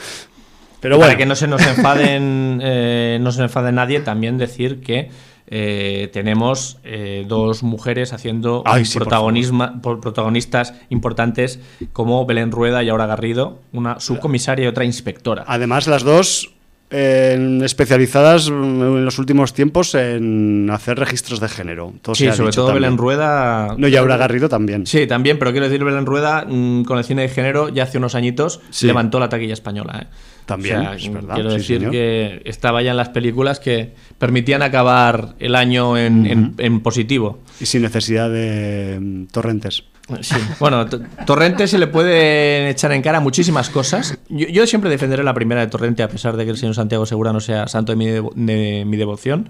Pero 0.86 1.00
Para 1.00 1.17
que 1.17 1.26
no 1.26 1.36
se 1.36 1.48
nos 1.48 1.65
enfaden, 1.65 2.60
eh, 2.63 3.17
no 3.19 3.32
se 3.32 3.41
nos 3.41 3.50
enfade 3.50 3.71
nadie, 3.71 4.02
también 4.02 4.38
decir 4.38 4.82
que 4.82 5.10
eh, 5.48 6.12
tenemos 6.13 6.78
eh, 6.84 7.26
dos 7.28 7.63
mujeres 7.63 8.13
haciendo 8.13 8.63
protagonistas 8.93 10.76
importantes 10.89 11.60
como 11.91 12.24
Belén 12.28 12.52
Rueda 12.52 12.84
y 12.84 12.89
Aura 12.89 13.08
Garrido, 13.08 13.62
una 13.74 14.00
subcomisaria 14.00 14.65
y 14.65 14.67
otra 14.67 14.86
inspectora. 14.86 15.43
Además, 15.48 15.88
las 15.88 16.04
dos 16.04 16.52
especializadas 16.91 18.48
en 18.48 19.04
los 19.04 19.17
últimos 19.17 19.54
tiempos 19.56 19.95
en 19.95 20.69
hacer 20.71 21.00
registros 21.00 21.39
de 21.39 21.50
género. 21.50 21.93
sí, 22.13 22.32
sobre 22.32 22.52
todo 22.52 22.76
Belén 22.76 23.00
Rueda. 23.00 23.74
No, 23.76 23.88
y 23.88 23.95
Aura 23.95 24.17
Garrido 24.17 24.50
también. 24.50 24.86
Sí, 24.86 25.08
también, 25.08 25.39
pero 25.39 25.50
quiero 25.50 25.65
decir, 25.65 25.84
Belén 25.84 26.06
Rueda 26.06 26.45
mm, 26.48 26.84
con 26.84 27.00
el 27.00 27.04
cine 27.04 27.24
de 27.24 27.30
género 27.30 27.69
ya 27.69 27.84
hace 27.84 27.98
unos 27.98 28.13
añitos 28.13 28.62
levantó 28.84 29.19
la 29.19 29.30
taquilla 29.30 29.54
española. 29.54 30.04
¿eh? 30.04 30.08
También, 30.45 30.81
es 30.95 31.12
verdad. 31.12 31.36
Quiero 31.36 31.51
decir 31.51 31.89
que 31.89 32.41
estaba 32.45 32.81
ya 32.81 32.91
en 32.91 32.97
las 32.97 33.10
películas 33.10 33.60
que 33.60 33.93
permitían 34.17 34.62
acabar 34.62 35.36
el 35.39 35.55
año 35.55 35.97
en, 35.97 36.81
positivo. 36.81 37.39
Y 37.60 37.65
sin 37.65 37.81
necesidad 37.81 38.29
de 38.29 38.99
mm, 38.99 39.25
torrentes. 39.27 39.84
Sí. 40.21 40.36
Bueno, 40.60 40.86
Torrente 41.25 41.67
se 41.67 41.79
le 41.79 41.88
puede 41.88 42.69
echar 42.69 42.91
en 42.91 43.01
cara 43.01 43.19
muchísimas 43.19 43.71
cosas. 43.71 44.19
Yo, 44.29 44.67
siempre 44.67 44.91
defenderé 44.91 45.23
la 45.23 45.34
primera 45.34 45.62
de 45.62 45.67
Torrente, 45.67 46.03
a 46.03 46.10
pesar 46.10 46.38
de 46.38 46.45
que 46.45 46.51
el 46.51 46.58
señor 46.58 46.75
Santiago 46.75 47.08
Segura 47.08 47.34
no 47.34 47.39
sea 47.39 47.67
santo 47.67 47.95
de 47.95 48.86
mi, 48.86 48.97
devoción. 48.97 49.49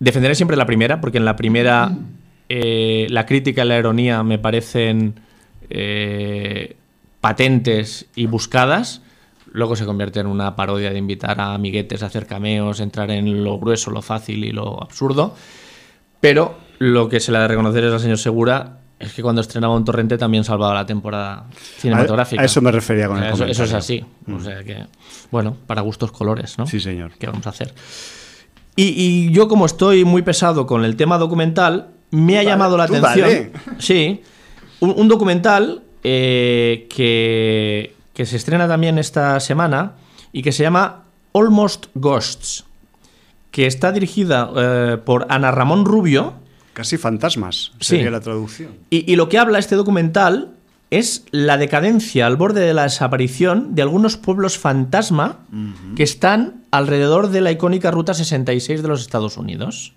Defenderé 0.00 0.34
siempre 0.36 0.56
la 0.56 0.64
primera, 0.64 1.02
porque 1.02 1.18
en 1.18 1.26
la 1.26 1.36
primera 1.36 1.92
eh, 2.48 3.08
la 3.10 3.26
crítica 3.26 3.62
y 3.62 3.68
la 3.68 3.78
ironía 3.78 4.22
me 4.22 4.38
parecen 4.38 5.20
eh, 5.68 6.76
patentes 7.20 8.06
y 8.14 8.24
buscadas 8.24 9.02
luego 9.52 9.76
se 9.76 9.84
convierte 9.84 10.20
en 10.20 10.26
una 10.26 10.56
parodia 10.56 10.90
de 10.90 10.98
invitar 10.98 11.40
a 11.40 11.54
amiguetes 11.54 12.02
a 12.02 12.06
hacer 12.06 12.26
cameos, 12.26 12.80
entrar 12.80 13.10
en 13.10 13.44
lo 13.44 13.58
grueso, 13.58 13.90
lo 13.90 14.02
fácil 14.02 14.44
y 14.44 14.52
lo 14.52 14.82
absurdo. 14.82 15.34
Pero 16.20 16.56
lo 16.78 17.08
que 17.08 17.20
se 17.20 17.32
le 17.32 17.38
ha 17.38 17.42
de 17.42 17.48
reconocer 17.48 17.84
es 17.84 17.92
al 17.92 18.00
señor 18.00 18.18
Segura 18.18 18.78
es 18.98 19.12
que 19.12 19.22
cuando 19.22 19.40
estrenaba 19.40 19.76
un 19.76 19.84
torrente 19.84 20.18
también 20.18 20.42
salvaba 20.42 20.74
la 20.74 20.84
temporada 20.84 21.46
cinematográfica. 21.78 22.42
A 22.42 22.44
eso 22.44 22.60
me 22.60 22.72
refería 22.72 23.06
con 23.06 23.22
el 23.22 23.32
eso, 23.32 23.44
eso 23.44 23.64
es 23.64 23.72
así. 23.72 24.04
O 24.26 24.32
mm. 24.32 24.44
sea 24.44 24.64
que, 24.64 24.86
bueno, 25.30 25.56
para 25.66 25.82
gustos 25.82 26.10
colores, 26.10 26.58
¿no? 26.58 26.66
Sí, 26.66 26.80
señor. 26.80 27.12
¿Qué 27.18 27.26
vamos 27.26 27.46
a 27.46 27.50
hacer? 27.50 27.72
Y, 28.74 29.30
yo, 29.32 29.48
como 29.48 29.66
estoy 29.66 30.04
muy 30.04 30.22
pesado 30.22 30.66
con 30.66 30.84
el 30.84 30.94
tema 30.94 31.18
documental, 31.18 31.88
me 32.10 32.38
ha 32.38 32.44
llamado 32.44 32.76
la 32.76 32.84
atención. 32.84 33.50
Sí. 33.78 34.22
Un, 34.80 35.08
documental 35.08 35.82
eh, 36.04 36.86
que, 36.88 37.94
que 38.18 38.26
se 38.26 38.34
estrena 38.34 38.66
también 38.66 38.98
esta 38.98 39.38
semana 39.38 39.92
y 40.32 40.42
que 40.42 40.50
se 40.50 40.64
llama 40.64 41.04
Almost 41.32 41.86
Ghosts, 41.94 42.64
que 43.52 43.68
está 43.68 43.92
dirigida 43.92 44.50
eh, 44.56 44.96
por 44.96 45.26
Ana 45.28 45.52
Ramón 45.52 45.84
Rubio. 45.84 46.32
Casi 46.72 46.96
fantasmas, 46.96 47.70
sería 47.78 48.10
la 48.10 48.18
traducción. 48.18 48.70
Y, 48.90 49.14
lo 49.14 49.28
que 49.28 49.38
habla 49.38 49.60
este 49.60 49.76
documental 49.76 50.56
es 50.90 51.26
la 51.30 51.58
decadencia 51.58 52.26
al 52.26 52.34
borde 52.34 52.62
de 52.62 52.74
la 52.74 52.82
desaparición 52.82 53.76
de 53.76 53.82
algunos 53.82 54.16
pueblos 54.16 54.58
fantasma 54.58 55.38
que 55.94 56.02
están 56.02 56.64
alrededor 56.72 57.28
de 57.28 57.40
la 57.40 57.52
icónica 57.52 57.92
Ruta 57.92 58.14
66 58.14 58.82
de 58.82 58.88
los 58.88 59.00
Estados 59.00 59.36
Unidos. 59.36 59.92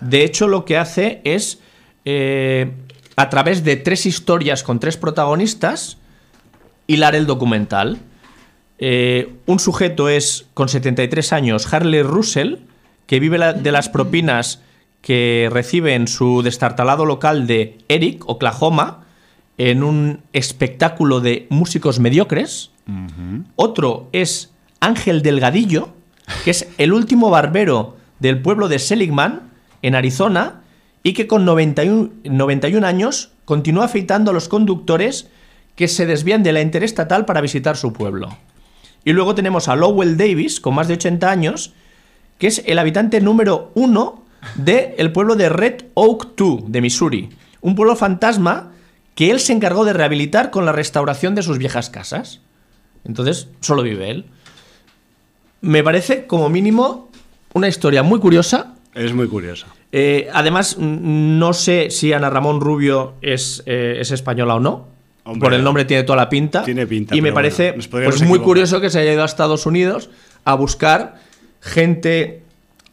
De 0.00 0.24
hecho, 0.24 0.48
lo 0.48 0.64
que 0.64 0.78
hace 0.78 1.20
es, 1.24 1.58
eh, 2.06 2.72
a 3.14 3.28
través 3.28 3.62
de 3.62 3.76
tres 3.76 4.06
historias 4.06 4.62
con 4.62 4.80
tres 4.80 4.96
protagonistas, 4.96 5.98
hilar 6.86 7.14
el 7.14 7.26
documental. 7.26 7.98
Eh, 8.78 9.34
un 9.46 9.58
sujeto 9.58 10.08
es, 10.08 10.46
con 10.54 10.68
73 10.68 11.32
años, 11.32 11.72
Harley 11.72 12.02
Russell, 12.02 12.56
que 13.06 13.20
vive 13.20 13.38
de 13.54 13.72
las 13.72 13.88
propinas 13.88 14.60
que 15.00 15.48
recibe 15.52 15.94
en 15.94 16.08
su 16.08 16.42
destartalado 16.42 17.06
local 17.06 17.46
de 17.46 17.78
Eric, 17.88 18.28
Oklahoma, 18.28 19.04
en 19.58 19.82
un 19.82 20.22
espectáculo 20.32 21.20
de 21.20 21.46
músicos 21.48 22.00
mediocres. 22.00 22.70
Otro 23.56 24.08
es 24.12 24.52
Ángel 24.80 25.22
Delgadillo, 25.22 25.90
que 26.44 26.50
es 26.50 26.68
el 26.78 26.92
último 26.92 27.30
barbero 27.30 27.96
del 28.18 28.42
pueblo 28.42 28.68
de 28.68 28.78
Seligman, 28.78 29.52
en 29.82 29.94
Arizona, 29.94 30.62
y 31.02 31.12
que 31.12 31.26
con 31.26 31.44
91, 31.44 32.10
91 32.24 32.86
años 32.86 33.30
continúa 33.44 33.84
afeitando 33.84 34.32
a 34.32 34.34
los 34.34 34.48
conductores 34.48 35.28
que 35.76 35.86
se 35.86 36.06
desvían 36.06 36.42
de 36.42 36.52
la 36.52 36.62
interestatal 36.62 37.24
para 37.24 37.40
visitar 37.40 37.76
su 37.76 37.92
pueblo. 37.92 38.36
Y 39.04 39.12
luego 39.12 39.36
tenemos 39.36 39.68
a 39.68 39.76
Lowell 39.76 40.16
Davis, 40.16 40.58
con 40.58 40.74
más 40.74 40.88
de 40.88 40.94
80 40.94 41.30
años, 41.30 41.72
que 42.38 42.48
es 42.48 42.62
el 42.66 42.78
habitante 42.78 43.20
número 43.20 43.70
uno 43.74 44.24
del 44.56 45.12
pueblo 45.12 45.36
de 45.36 45.48
Red 45.48 45.84
Oak 45.94 46.34
2, 46.36 46.64
de 46.72 46.80
Missouri. 46.80 47.28
Un 47.60 47.74
pueblo 47.76 47.94
fantasma 47.94 48.72
que 49.14 49.30
él 49.30 49.38
se 49.38 49.52
encargó 49.52 49.84
de 49.84 49.92
rehabilitar 49.92 50.50
con 50.50 50.66
la 50.66 50.72
restauración 50.72 51.34
de 51.34 51.42
sus 51.42 51.58
viejas 51.58 51.88
casas. 51.88 52.40
Entonces, 53.04 53.48
solo 53.60 53.82
vive 53.82 54.10
él. 54.10 54.26
Me 55.60 55.82
parece, 55.82 56.26
como 56.26 56.48
mínimo, 56.48 57.08
una 57.54 57.68
historia 57.68 58.02
muy 58.02 58.18
curiosa. 58.18 58.74
Es 58.94 59.12
muy 59.12 59.28
curiosa. 59.28 59.68
Eh, 59.92 60.28
además, 60.32 60.78
no 60.78 61.52
sé 61.52 61.90
si 61.90 62.12
Ana 62.12 62.28
Ramón 62.28 62.60
Rubio 62.60 63.14
es, 63.22 63.62
eh, 63.66 63.98
es 64.00 64.10
española 64.10 64.56
o 64.56 64.60
no. 64.60 64.95
Por 65.40 65.54
el 65.54 65.64
nombre 65.64 65.84
tiene 65.84 66.04
toda 66.04 66.16
la 66.16 66.28
pinta. 66.28 66.62
Tiene 66.62 66.86
pinta. 66.86 67.16
Y 67.16 67.20
me 67.20 67.32
parece 67.32 67.72
pues, 67.72 68.22
muy 68.22 68.38
curioso 68.38 68.80
que 68.80 68.90
se 68.90 69.00
haya 69.00 69.12
ido 69.12 69.22
a 69.22 69.26
Estados 69.26 69.66
Unidos 69.66 70.08
a 70.44 70.54
buscar 70.54 71.16
gente 71.60 72.42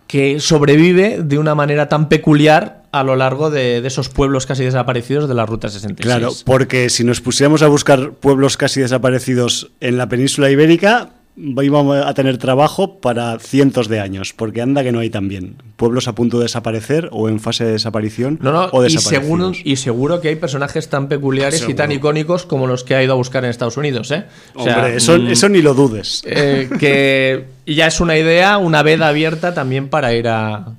que 0.07 0.39
sobrevive 0.39 1.19
de 1.23 1.37
una 1.37 1.55
manera 1.55 1.89
tan 1.89 2.09
peculiar 2.09 2.83
a 2.91 3.03
lo 3.03 3.15
largo 3.15 3.49
de, 3.49 3.81
de, 3.81 3.87
esos 3.87 4.09
pueblos 4.09 4.45
casi 4.45 4.63
desaparecidos 4.63 5.27
de 5.27 5.33
la 5.33 5.45
Ruta 5.45 5.69
66. 5.69 6.05
Claro, 6.05 6.31
porque 6.45 6.89
si 6.89 7.03
nos 7.03 7.21
pusiéramos 7.21 7.63
a 7.63 7.67
buscar 7.67 8.11
pueblos 8.11 8.57
casi 8.57 8.81
desaparecidos 8.81 9.71
en 9.79 9.97
la 9.97 10.09
península 10.09 10.51
ibérica, 10.51 11.09
íbamos 11.35 11.97
a 12.05 12.13
tener 12.13 12.37
trabajo 12.37 12.99
para 12.99 13.39
cientos 13.39 13.87
de 13.87 13.99
años, 13.99 14.33
porque 14.33 14.61
anda 14.61 14.83
que 14.83 14.91
no 14.91 14.99
hay 14.99 15.09
también 15.09 15.55
pueblos 15.77 16.07
a 16.07 16.13
punto 16.13 16.37
de 16.37 16.43
desaparecer 16.43 17.09
o 17.11 17.27
en 17.27 17.39
fase 17.39 17.65
de 17.65 17.71
desaparición 17.71 18.37
no, 18.41 18.51
no, 18.51 18.65
o 18.71 18.85
y 18.85 18.91
seguro, 18.91 19.51
y 19.63 19.75
seguro 19.77 20.21
que 20.21 20.27
hay 20.27 20.35
personajes 20.35 20.89
tan 20.89 21.07
peculiares 21.07 21.67
y 21.67 21.73
tan 21.73 21.91
icónicos 21.91 22.45
como 22.45 22.67
los 22.67 22.83
que 22.83 22.95
ha 22.95 23.03
ido 23.03 23.13
a 23.13 23.15
buscar 23.15 23.43
en 23.43 23.49
Estados 23.49 23.77
Unidos, 23.77 24.11
¿eh? 24.11 24.25
Hombre, 24.53 24.97
eso, 24.97 25.17
mm, 25.17 25.27
eso, 25.27 25.49
ni 25.49 25.61
lo 25.61 25.73
dudes. 25.73 26.21
Eh, 26.25 26.69
que 26.79 27.45
ya 27.65 27.87
es 27.87 27.99
una 27.99 28.17
idea, 28.17 28.57
una 28.57 28.83
veda 28.83 29.07
abierta 29.07 29.53
también 29.53 29.89
para 29.89 30.13
ir 30.13 30.27
a... 30.27 30.73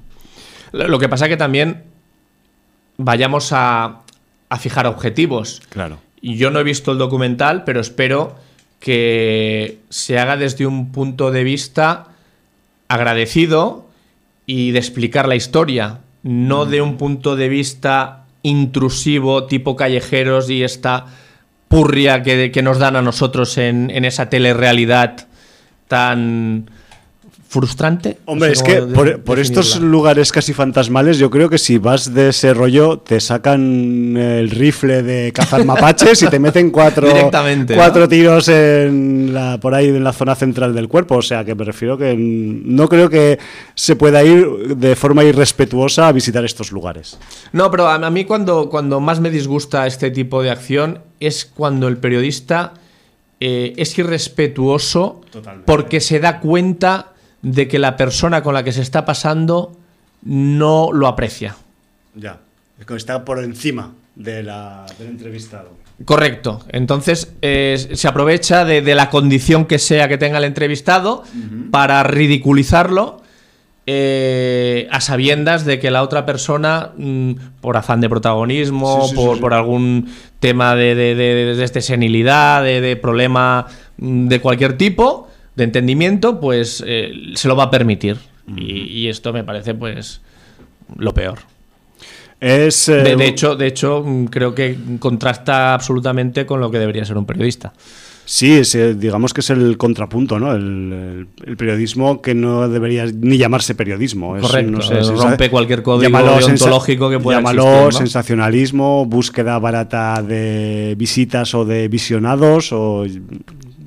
Lo 0.73 0.99
que 0.99 1.09
pasa 1.09 1.29
que 1.29 1.37
también 1.37 1.85
vayamos 2.97 3.53
a, 3.53 4.03
a 4.49 4.59
fijar 4.59 4.87
objetivos. 4.87 5.63
Claro. 5.69 5.99
Y 6.21 6.37
yo 6.37 6.51
no 6.51 6.61
he 6.61 6.65
visto 6.65 6.93
el 6.93 6.99
documental, 6.99 7.65
pero 7.65 7.81
espero 7.81 8.37
que 8.81 9.79
se 9.89 10.19
haga 10.19 10.37
desde 10.37 10.67
un 10.67 10.93
punto 10.93 11.31
de 11.31 11.45
vista 11.45 12.09
agradecido 12.89 13.87
y 14.47 14.73
de 14.73 14.79
explicar 14.79 15.27
la 15.29 15.37
historia, 15.37 16.01
no 16.23 16.67
de 16.67 16.83
un 16.83 16.97
punto 16.97 17.37
de 17.37 17.49
vista 17.49 18.25
intrusivo, 18.43 19.45
tipo 19.45 19.75
callejeros 19.75 20.51
y 20.51 20.63
esta 20.63 21.07
purria 21.69 22.23
que, 22.23 22.51
que 22.51 22.63
nos 22.63 22.79
dan 22.79 22.97
a 22.97 23.03
nosotros 23.03 23.57
en, 23.59 23.91
en 23.91 24.05
esa 24.05 24.29
telerrealidad 24.29 25.29
tan 25.89 26.71
frustrante. 27.55 28.19
Hombre, 28.25 28.51
es 28.51 28.65
que 28.65 28.83
por, 28.83 29.23
por 29.23 29.39
estos 29.39 29.81
lugares 29.81 30.33
casi 30.33 30.53
fantasmales, 30.53 31.19
yo 31.19 31.31
creo 31.31 31.49
que 31.49 31.59
si 31.59 31.79
vas 31.79 32.13
de 32.13 32.31
ese 32.31 32.53
rollo, 32.53 32.99
te 32.99 33.21
sacan 33.21 34.17
el 34.17 34.51
rifle 34.51 35.05
de 35.05 35.33
cazar 35.33 35.65
mapaches 35.71 36.21
y 36.25 36.27
te 36.27 36.41
meten 36.41 36.73
cuatro, 36.73 37.07
Directamente, 37.07 37.77
cuatro 37.77 38.03
¿no? 38.03 38.09
tiros 38.09 38.49
en 38.49 39.33
la, 39.33 39.59
por 39.61 39.73
ahí 39.73 39.87
en 39.87 40.03
la 40.03 40.13
zona 40.13 40.35
central 40.35 40.75
del 40.75 40.89
cuerpo. 40.89 41.17
O 41.17 41.23
sea, 41.23 41.45
que 41.45 41.55
me 41.55 41.65
refiero 41.65 41.97
que 41.97 42.17
no 42.19 42.89
creo 42.89 43.09
que 43.09 43.39
se 43.77 43.95
pueda 43.95 44.25
ir 44.25 44.77
de 44.77 44.97
forma 44.97 45.23
irrespetuosa 45.23 46.09
a 46.09 46.13
visitar 46.13 46.45
estos 46.45 46.73
lugares. 46.73 47.19
No, 47.53 47.71
pero 47.71 47.87
a 47.87 47.95
a 47.95 48.11
mí 48.11 48.25
cuando, 48.25 48.69
cuando 48.69 48.99
más 48.99 49.21
me 49.21 49.31
disgusta 49.31 49.87
este 49.87 50.11
tipo 50.11 50.43
de 50.43 50.51
acción 50.51 50.99
es 51.21 51.45
cuando 51.47 51.87
el 51.87 51.99
periodista 51.99 52.75
eh, 53.41 53.73
es 53.77 53.97
irrespetuoso 53.99 55.21
Totalmente. 55.31 55.67
porque 55.67 56.01
se 56.01 56.19
da 56.19 56.41
cuenta 56.41 57.14
de 57.45 57.69
que 57.69 57.79
la 57.79 57.97
persona 57.97 58.43
con 58.43 58.55
la 58.55 58.65
que 58.65 58.73
se 58.73 58.83
está 58.83 59.05
pasando 59.05 59.77
no 60.23 60.91
lo 60.93 61.07
aprecia. 61.07 61.55
Ya. 62.17 62.39
Está 62.97 63.25
por 63.25 63.39
encima 63.39 63.93
de 64.17 64.43
la, 64.43 64.85
del 64.99 65.09
entrevistado. 65.09 65.71
Correcto. 66.05 66.61
Entonces 66.71 67.33
eh, 67.41 67.89
se 67.93 68.09
aprovecha 68.09 68.65
de, 68.65 68.83
de 68.83 68.95
la 68.97 69.11
condición 69.11 69.67
que 69.67 69.79
sea 69.79 70.09
que 70.09 70.19
tenga 70.19 70.39
el 70.39 70.45
entrevistado 70.45 71.23
para 71.71 72.03
ridiculizarlo 72.03 73.23
eh, 73.87 74.89
a 74.91 75.01
sabiendas 75.01 75.65
de 75.67 75.79
que 75.79 75.91
la 75.91 76.03
otra 76.03 76.25
persona, 76.25 76.93
mm, 76.97 77.33
por 77.61 77.77
afán 77.77 78.01
de 78.01 78.09
protagonismo, 78.09 79.03
Sí, 79.03 79.09
sí, 79.11 79.11
sí, 79.11 79.15
por, 79.17 79.35
sí. 79.37 79.41
por 79.43 79.55
algún 79.55 80.09
tema 80.41 80.75
de, 80.75 80.95
de, 80.95 81.15
de- 81.15 81.81
senilidad, 81.83 82.63
de, 82.65 82.81
de 82.81 82.97
problema 82.97 83.67
mm, 83.99 84.29
de 84.29 84.41
cualquier 84.41 84.79
tipo, 84.79 85.29
de 85.57 85.65
entendimiento, 85.65 86.41
pues 86.41 86.83
eh, 86.87 87.13
se 87.35 87.49
lo 87.49 87.57
va 87.57 87.65
a 87.65 87.71
permitir. 87.71 88.17
y, 88.57 88.83
y 88.83 89.09
esto 89.09 89.33
me 89.33 89.45
parece 89.45 89.75
pues 89.75 90.21
lo 90.97 91.15
peor. 91.15 91.39
Es, 92.41 92.89
eh, 92.89 92.97
De, 92.97 93.17
de 93.17 93.27
hecho, 93.27 93.57
de 93.57 93.67
hecho, 93.67 94.03
mm, 94.05 94.27
creo 94.27 94.55
que 94.55 94.77
contrasta 94.99 95.73
absolutamente 95.75 96.45
con 96.45 96.61
lo 96.61 96.71
que 96.71 96.79
debería 96.79 97.05
ser 97.05 97.17
un 97.17 97.25
periodista. 97.25 97.73
Sí, 98.27 98.53
es, 98.53 98.75
eh, 98.75 98.95
digamos 98.95 99.35
que 99.35 99.41
es 99.43 99.51
el 99.51 99.77
contrapunto, 99.77 100.39
¿no? 100.39 100.55
El, 100.55 101.27
periodismo 101.59 102.23
que 102.23 102.35
no 102.35 102.69
debería 102.71 103.05
ni 103.07 103.37
llamarse 103.37 103.75
periodismo. 103.75 104.37
Es, 104.37 104.43
Correcto, 104.43 104.71
no 104.73 104.81
sé, 104.81 104.95
sensa- 105.05 105.29
rompe 105.29 105.51
cualquier 105.51 105.83
código 105.83 106.19
deontológico 106.39 107.11
que 107.11 107.19
pueda 107.21 107.39
Llámalo 107.39 107.63
existir, 107.65 107.85
¿no? 107.85 107.93
sensacionalismo, 107.93 109.05
búsqueda 109.07 109.59
barata 109.59 110.23
de 110.23 110.95
visitas 110.97 111.55
o 111.55 111.67
de 111.67 111.89
visionados 111.89 112.73
o 112.73 113.05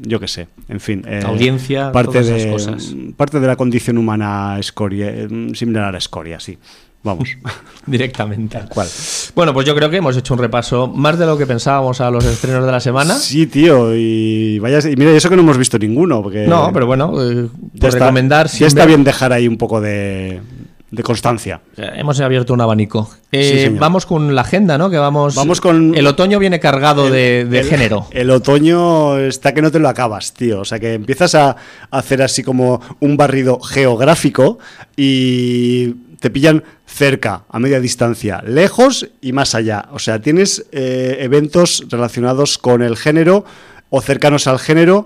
yo 0.08 0.20
qué 0.20 0.28
sé, 0.28 0.48
en 0.70 0.80
fin. 0.80 1.04
eh, 1.08 1.22
Audiencia, 1.26 1.92
parte 1.92 2.12
todas 2.12 2.28
esas 2.28 2.44
de, 2.44 2.52
cosas. 2.52 2.96
Parte 3.16 3.40
de 3.40 3.48
la 3.48 3.56
condición 3.56 3.98
humana 3.98 4.58
escoria, 4.60 5.08
eh, 5.10 5.28
similar 5.54 5.84
a 5.86 5.92
la 5.92 5.98
escoria, 5.98 6.40
sí. 6.40 6.58
Vamos, 7.04 7.30
Directamente. 7.86 8.60
¿cuál? 8.68 8.88
Bueno, 9.36 9.54
pues 9.54 9.66
yo 9.66 9.76
creo 9.76 9.90
que 9.90 9.98
hemos 9.98 10.18
hecho 10.18 10.34
un 10.34 10.40
repaso 10.42 10.88
más 10.88 11.18
de 11.18 11.26
lo 11.26 11.38
que 11.38 11.46
pensábamos 11.46 12.02
a 12.02 12.10
los 12.10 12.26
estrenos 12.26 12.66
de 12.66 12.72
la 12.72 12.80
semana. 12.80 13.16
Sí, 13.16 13.48
tío, 13.48 13.96
y 13.96 14.60
vaya, 14.60 14.80
y 14.80 14.96
mira, 14.96 15.12
eso 15.12 15.30
que 15.30 15.36
no 15.36 15.44
hemos 15.44 15.58
visto 15.58 15.78
ninguno, 15.78 16.22
porque 16.22 16.48
No, 16.48 16.72
pero 16.74 16.86
bueno, 16.86 17.14
eh, 17.22 17.48
ya 17.74 17.80
por 17.80 17.90
está, 17.90 18.00
recomendar 18.06 18.48
ya 18.48 18.68
está 18.68 18.86
bien 18.86 19.04
dejar 19.04 19.32
ahí 19.32 19.48
un 19.48 19.58
poco 19.58 19.80
de, 19.80 20.42
de 20.90 21.04
constancia. 21.04 21.60
Hemos 21.76 22.20
abierto 22.22 22.54
un 22.54 22.62
abanico. 22.62 23.10
Eh, 23.32 23.68
Sí, 23.70 23.76
vamos 23.78 24.06
con 24.06 24.34
la 24.34 24.42
agenda, 24.42 24.78
¿no? 24.78 24.90
Que 24.90 24.98
vamos. 24.98 25.36
Vamos 25.36 25.60
con- 25.60 25.94
El 25.96 26.08
otoño 26.08 26.40
viene 26.40 26.60
cargado 26.62 27.10
de, 27.10 27.44
de 27.46 27.60
el- 27.60 27.66
género. 27.68 28.08
El 28.12 28.30
otoño 28.32 29.18
está 29.20 29.54
que 29.54 29.62
no 29.62 29.70
te 29.72 29.80
lo 29.80 29.90
acabas, 29.90 30.34
tío. 30.34 30.62
O 30.62 30.66
sea, 30.66 30.80
que 30.80 30.94
empiezas 30.94 31.36
a 31.36 31.58
hacer 31.92 32.22
así 32.22 32.42
como 32.42 32.80
un 33.02 33.18
barrido 33.18 33.60
geográfico 33.60 34.60
y 34.96 35.90
te 36.20 36.30
pillan 36.30 36.64
cerca, 36.86 37.44
a 37.50 37.60
media 37.60 37.80
distancia, 37.82 38.42
lejos 38.48 39.10
y 39.22 39.34
más 39.34 39.56
allá. 39.56 39.90
O 39.92 40.00
sea, 40.00 40.22
tienes 40.22 40.66
eh, 40.72 41.18
eventos 41.20 41.84
relacionados 41.90 42.58
con 42.58 42.82
el 42.82 42.96
género 42.96 43.44
o 43.90 44.02
cercanos 44.02 44.48
al 44.48 44.58
género 44.60 45.06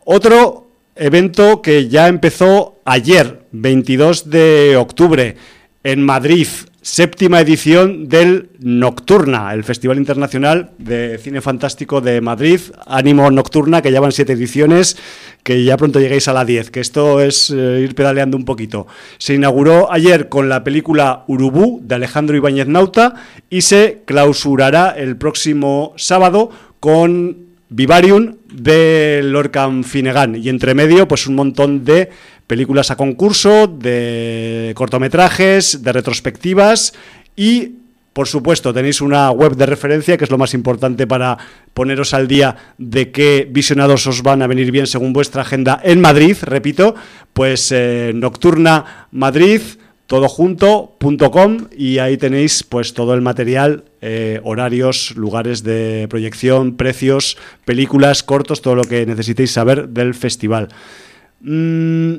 Otro 0.05 0.67
evento 0.97 1.63
que 1.63 1.89
ya 1.89 2.09
empezó 2.09 2.78
ayer, 2.89 3.47
22 3.53 4.31
de 4.31 4.77
octubre, 4.77 5.37
en 5.85 6.03
Madrid, 6.03 6.49
séptima 6.81 7.41
edición 7.41 8.09
del 8.09 8.51
Nocturna, 8.59 9.53
el 9.53 9.63
Festival 9.63 9.99
Internacional 9.99 10.71
de 10.79 11.19
Cine 11.19 11.43
Fantástico 11.43 12.01
de 12.01 12.21
Madrid, 12.21 12.61
Ánimo 12.87 13.31
Nocturna, 13.31 13.83
que 13.83 13.91
llevan 13.91 14.13
siete 14.13 14.33
ediciones, 14.33 14.97
que 15.43 15.65
ya 15.65 15.77
pronto 15.77 16.01
lleguéis 16.01 16.29
a 16.29 16.33
la 16.33 16.47
10, 16.47 16.71
que 16.71 16.81
esto 16.81 17.21
es 17.21 17.51
eh, 17.51 17.81
ir 17.83 17.95
pedaleando 17.95 18.37
un 18.37 18.45
poquito. 18.47 18.87
Se 19.19 19.35
inauguró 19.35 19.93
ayer 19.93 20.29
con 20.31 20.49
la 20.49 20.65
película 20.65 21.25
Urubú 21.29 21.81
de 21.83 21.95
Alejandro 21.95 22.37
Ibáñez 22.37 22.69
Nauta 22.69 23.15
y 23.51 23.63
se 23.63 24.03
clausurará 24.07 24.91
el 24.91 25.19
próximo 25.19 25.93
sábado 25.97 26.51
con 26.81 27.48
Vivarium 27.71 28.37
de 28.51 29.21
Lorcan 29.23 29.85
Finnegan 29.85 30.37
y 30.37 30.49
entre 30.49 30.75
medio 30.75 31.07
pues 31.07 31.27
un 31.27 31.35
montón 31.35 31.85
de 31.85 32.11
películas 32.47 32.91
a 32.91 32.97
concurso, 32.97 33.67
de 33.67 34.73
cortometrajes, 34.75 35.83
de 35.83 35.93
retrospectivas 35.93 36.95
y 37.37 37.73
por 38.13 38.27
supuesto 38.27 38.75
tenéis 38.75 39.01
una 39.01 39.31
web 39.31 39.55
de 39.55 39.67
referencia 39.67 40.17
que 40.17 40.25
es 40.25 40.31
lo 40.31 40.39
más 40.39 40.55
importante 40.55 41.07
para 41.07 41.39
poneros 41.73 42.15
al 42.15 42.27
día 42.27 42.57
de 42.79 43.13
qué 43.13 43.47
visionados 43.49 44.07
os 44.07 44.23
van 44.23 44.43
a 44.43 44.47
venir 44.47 44.73
bien 44.73 44.87
según 44.87 45.13
vuestra 45.13 45.43
agenda 45.43 45.81
en 45.85 46.01
Madrid, 46.01 46.37
repito, 46.43 46.95
pues 47.33 47.71
eh, 47.71 48.13
Nocturna 48.15 49.07
Madrid 49.13 49.61
todojunto.com 50.09 51.69
y 51.77 51.99
ahí 51.99 52.17
tenéis 52.17 52.65
pues 52.65 52.95
todo 52.95 53.13
el 53.13 53.21
material, 53.21 53.85
eh, 54.01 54.41
horarios, 54.43 55.15
lugares 55.17 55.63
de 55.63 56.07
proyección, 56.09 56.77
precios, 56.77 57.37
películas, 57.67 58.23
cortos, 58.23 58.63
todo 58.63 58.75
lo 58.75 58.85
que 58.85 59.05
necesitéis 59.05 59.53
saber 59.53 59.91
del 59.91 60.15
festival. 60.15 60.69
Mm, 61.43 62.15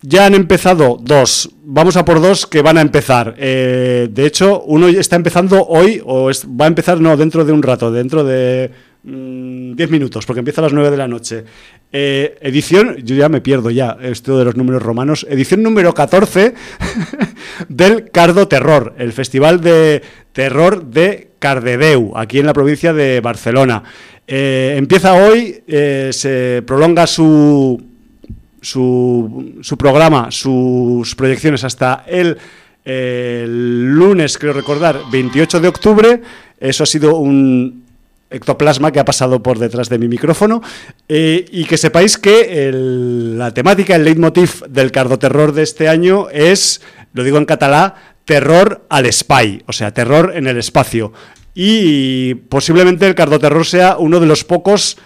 ya 0.00 0.24
han 0.24 0.34
empezado 0.34 0.98
dos. 0.98 1.50
Vamos 1.62 1.98
a 1.98 2.04
por 2.06 2.22
dos 2.22 2.46
que 2.46 2.62
van 2.62 2.78
a 2.78 2.80
empezar. 2.80 3.34
Eh, 3.36 4.08
de 4.10 4.26
hecho, 4.26 4.62
uno 4.62 4.88
está 4.88 5.16
empezando 5.16 5.66
hoy, 5.66 6.00
o 6.02 6.30
va 6.58 6.64
a 6.64 6.68
empezar, 6.68 6.98
no, 6.98 7.14
dentro 7.18 7.44
de 7.44 7.52
un 7.52 7.62
rato, 7.62 7.92
dentro 7.92 8.24
de 8.24 8.70
10 9.02 9.14
mm, 9.88 9.92
minutos, 9.92 10.24
porque 10.24 10.40
empieza 10.40 10.62
a 10.62 10.64
las 10.64 10.72
9 10.72 10.90
de 10.90 10.96
la 10.96 11.08
noche. 11.08 11.44
Eh, 11.92 12.38
edición, 12.40 12.98
yo 12.98 13.16
ya 13.16 13.28
me 13.28 13.40
pierdo 13.40 13.68
ya, 13.68 13.96
esto 14.00 14.38
de 14.38 14.44
los 14.44 14.54
números 14.54 14.80
romanos. 14.80 15.26
Edición 15.28 15.62
número 15.62 15.92
14 15.92 16.54
del 17.68 18.10
Cardo 18.10 18.46
Terror, 18.46 18.94
el 18.96 19.12
festival 19.12 19.60
de 19.60 20.02
terror 20.32 20.84
de 20.84 21.30
Cardedeu, 21.40 22.16
aquí 22.16 22.38
en 22.38 22.46
la 22.46 22.52
provincia 22.52 22.92
de 22.92 23.20
Barcelona. 23.20 23.82
Eh, 24.24 24.74
empieza 24.76 25.14
hoy, 25.14 25.64
eh, 25.66 26.10
se 26.12 26.62
prolonga 26.64 27.08
su, 27.08 27.82
su, 28.60 29.76
programa, 29.76 30.30
sus 30.30 31.16
proyecciones 31.16 31.64
hasta 31.64 32.04
el 32.06 32.38
lunes, 32.84 34.38
creo 34.38 34.52
recordar, 34.52 35.00
28 35.10 35.58
de 35.58 35.68
octubre. 35.68 36.22
Eso 36.60 36.84
ha 36.84 36.86
sido 36.86 37.16
un, 37.16 37.84
ectoplasma 38.30 38.92
que 38.92 39.00
ha 39.00 39.04
pasado 39.04 39.42
por 39.42 39.58
detrás 39.58 39.88
de 39.88 39.98
mi 39.98 40.08
micrófono 40.08 40.62
eh, 41.08 41.44
y 41.50 41.64
que 41.64 41.76
sepáis 41.76 42.16
que 42.16 42.70
la 42.72 43.52
temática, 43.52 43.96
el 43.96 44.04
leitmotiv 44.04 44.64
del 44.68 44.92
cardoterror 44.92 45.52
de 45.52 45.62
este 45.62 45.88
año 45.88 46.28
es, 46.30 46.80
lo 47.12 47.24
digo 47.24 47.38
en 47.38 47.44
catalán, 47.44 47.94
terror 48.24 48.86
al 48.88 49.12
spy, 49.12 49.62
o 49.66 49.72
sea, 49.72 49.92
terror 49.92 50.32
en 50.34 50.46
el 50.46 50.56
espacio. 50.56 51.12
Y 51.54 52.34
posiblemente 52.34 53.06
el 53.06 53.14
cardoterror 53.14 53.66
sea 53.66 53.96
uno 53.98 54.20
de 54.20 54.26
los 54.26 54.44
pocos 54.44 54.98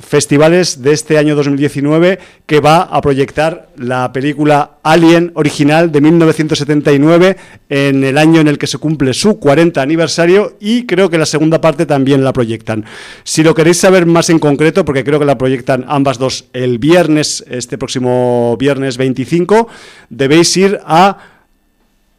festivales 0.00 0.80
de 0.80 0.92
este 0.92 1.18
año 1.18 1.36
2019 1.36 2.18
que 2.46 2.60
va 2.60 2.82
a 2.82 3.02
proyectar 3.02 3.68
la 3.76 4.12
película 4.12 4.78
Alien 4.82 5.30
original 5.34 5.92
de 5.92 6.00
1979 6.00 7.36
en 7.68 8.02
el 8.02 8.16
año 8.16 8.40
en 8.40 8.48
el 8.48 8.56
que 8.56 8.66
se 8.66 8.78
cumple 8.78 9.12
su 9.12 9.38
40 9.38 9.82
aniversario 9.82 10.56
y 10.58 10.86
creo 10.86 11.10
que 11.10 11.18
la 11.18 11.26
segunda 11.26 11.60
parte 11.60 11.84
también 11.84 12.24
la 12.24 12.32
proyectan. 12.32 12.86
Si 13.24 13.42
lo 13.42 13.54
queréis 13.54 13.76
saber 13.76 14.06
más 14.06 14.30
en 14.30 14.38
concreto, 14.38 14.86
porque 14.86 15.04
creo 15.04 15.18
que 15.18 15.26
la 15.26 15.36
proyectan 15.36 15.84
ambas 15.86 16.18
dos 16.18 16.46
el 16.54 16.78
viernes, 16.78 17.44
este 17.50 17.76
próximo 17.76 18.56
viernes 18.58 18.96
25, 18.96 19.68
debéis 20.08 20.56
ir 20.56 20.80
a 20.86 21.18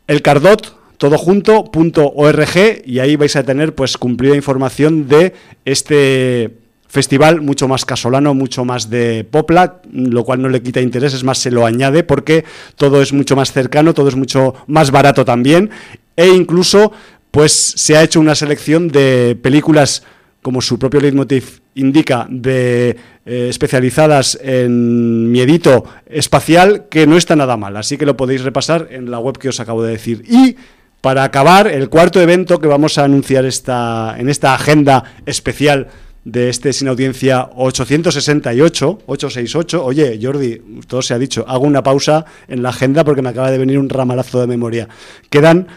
el 0.08 0.22
Cardot 0.22 0.86
y 2.86 3.00
ahí 3.00 3.16
vais 3.16 3.36
a 3.36 3.44
tener 3.44 3.76
pues 3.76 3.98
cumplida 3.98 4.36
información 4.36 5.08
de 5.08 5.34
este 5.66 6.65
festival 6.96 7.42
mucho 7.42 7.68
más 7.68 7.84
casolano, 7.84 8.34
mucho 8.34 8.64
más 8.64 8.90
de 8.90 9.26
popla, 9.30 9.82
lo 9.92 10.24
cual 10.24 10.42
no 10.42 10.48
le 10.48 10.64
quita 10.64 10.80
interés, 10.80 11.14
es 11.14 11.26
más, 11.26 11.40
se 11.40 11.52
lo 11.52 11.66
añade 11.66 12.04
porque 12.04 12.46
todo 12.78 13.02
es 13.02 13.12
mucho 13.12 13.36
más 13.36 13.52
cercano, 13.52 13.94
todo 13.94 14.08
es 14.08 14.16
mucho 14.16 14.56
más 14.68 14.92
barato 14.92 15.26
también 15.26 15.70
e 16.16 16.28
incluso 16.30 16.94
pues 17.32 17.52
se 17.52 17.98
ha 17.98 18.04
hecho 18.04 18.22
una 18.22 18.34
selección 18.34 18.88
de 18.88 19.38
películas 19.42 20.04
como 20.42 20.62
su 20.62 20.80
propio 20.80 21.02
leitmotiv 21.02 21.60
indica, 21.74 22.28
de 22.30 22.96
eh, 23.26 23.48
especializadas 23.50 24.40
en 24.42 25.32
miedito 25.32 25.84
espacial, 26.06 26.86
que 26.90 27.08
no 27.08 27.18
está 27.18 27.36
nada 27.36 27.58
mal. 27.58 27.76
Así 27.76 27.98
que 27.98 28.06
lo 28.06 28.16
podéis 28.16 28.44
repasar 28.44 28.88
en 28.92 29.12
la 29.12 29.20
web 29.20 29.38
que 29.38 29.50
os 29.50 29.60
acabo 29.60 29.84
de 29.84 29.92
decir. 29.92 30.24
Y 30.30 30.56
para 31.02 31.24
acabar, 31.24 31.68
el 31.68 31.90
cuarto 31.90 32.22
evento 32.22 32.60
que 32.60 32.68
vamos 32.68 32.98
a 32.98 33.04
anunciar 33.04 33.44
esta, 33.44 34.16
en 34.18 34.30
esta 34.30 34.54
agenda 34.54 35.16
especial 35.26 35.88
de 36.26 36.50
este 36.50 36.74
sin 36.74 36.88
audiencia 36.88 37.50
868, 37.56 39.04
868. 39.06 39.86
Oye, 39.86 40.20
Jordi, 40.22 40.62
todo 40.88 41.02
se 41.02 41.14
ha 41.14 41.20
dicho, 41.20 41.46
hago 41.48 41.64
una 41.64 41.84
pausa 41.84 42.26
en 42.48 42.62
la 42.64 42.70
agenda 42.70 43.06
porque 43.06 43.22
me 43.22 43.30
acaba 43.30 43.52
de 43.52 43.60
venir 43.60 43.80
un 43.80 43.88
ramalazo 43.88 44.42
de 44.42 44.48
memoria. 44.48 44.90
Quedan 45.30 45.68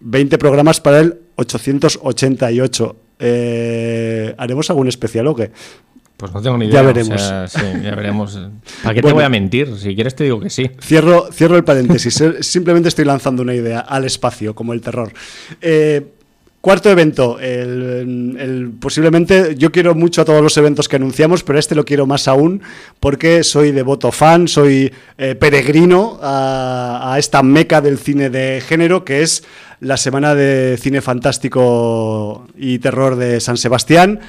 20 0.00 0.38
programas 0.38 0.80
para 0.80 1.00
el 1.00 1.20
888. 1.36 2.96
Eh, 3.18 4.34
¿Haremos 4.38 4.70
algún 4.70 4.88
especial 4.88 5.26
o 5.26 5.36
qué? 5.36 5.52
Pues 6.16 6.32
no 6.32 6.42
tengo 6.42 6.56
ni 6.58 6.66
idea. 6.66 6.80
Ya 6.80 6.86
veremos. 6.86 7.32
sí, 7.48 7.60
ya 7.82 7.94
veremos. 7.94 8.38
¿Para 8.82 8.94
qué 8.94 9.02
te 9.02 9.12
voy 9.12 9.24
a 9.24 9.28
mentir? 9.28 9.76
Si 9.76 9.94
quieres 9.94 10.14
te 10.14 10.24
digo 10.24 10.40
que 10.40 10.50
sí. 10.50 10.70
Cierro, 10.80 11.28
cierro 11.32 11.56
el 11.56 11.64
paréntesis. 11.64 12.22
Simplemente 12.40 12.88
estoy 12.88 13.04
lanzando 13.04 13.42
una 13.42 13.54
idea 13.54 13.80
al 13.80 14.04
espacio, 14.04 14.54
como 14.54 14.72
el 14.72 14.80
terror. 14.80 15.12
Eh, 15.60 16.14
Cuarto 16.60 16.90
evento, 16.90 17.38
el, 17.40 18.70
posiblemente 18.78 19.54
yo 19.56 19.72
quiero 19.72 19.94
mucho 19.94 20.20
a 20.20 20.24
todos 20.26 20.42
los 20.42 20.58
eventos 20.58 20.88
que 20.88 20.96
anunciamos, 20.96 21.42
pero 21.42 21.58
este 21.58 21.74
lo 21.74 21.86
quiero 21.86 22.04
más 22.06 22.28
aún 22.28 22.60
porque 23.00 23.42
soy 23.44 23.72
devoto 23.72 24.12
fan, 24.12 24.46
soy 24.46 24.92
eh, 25.16 25.34
peregrino 25.36 26.18
a, 26.20 27.16
esta 27.18 27.42
meca 27.42 27.80
del 27.80 27.96
cine 27.96 28.28
de 28.28 28.60
género 28.60 29.06
que 29.06 29.22
es 29.22 29.42
la 29.80 29.96
Semana 29.96 30.34
de 30.34 30.76
Cine 30.78 31.00
Fantástico 31.00 32.46
y 32.54 32.78
Terror 32.78 33.16
de 33.16 33.40
San 33.40 33.56
Sebastián. 33.56 34.20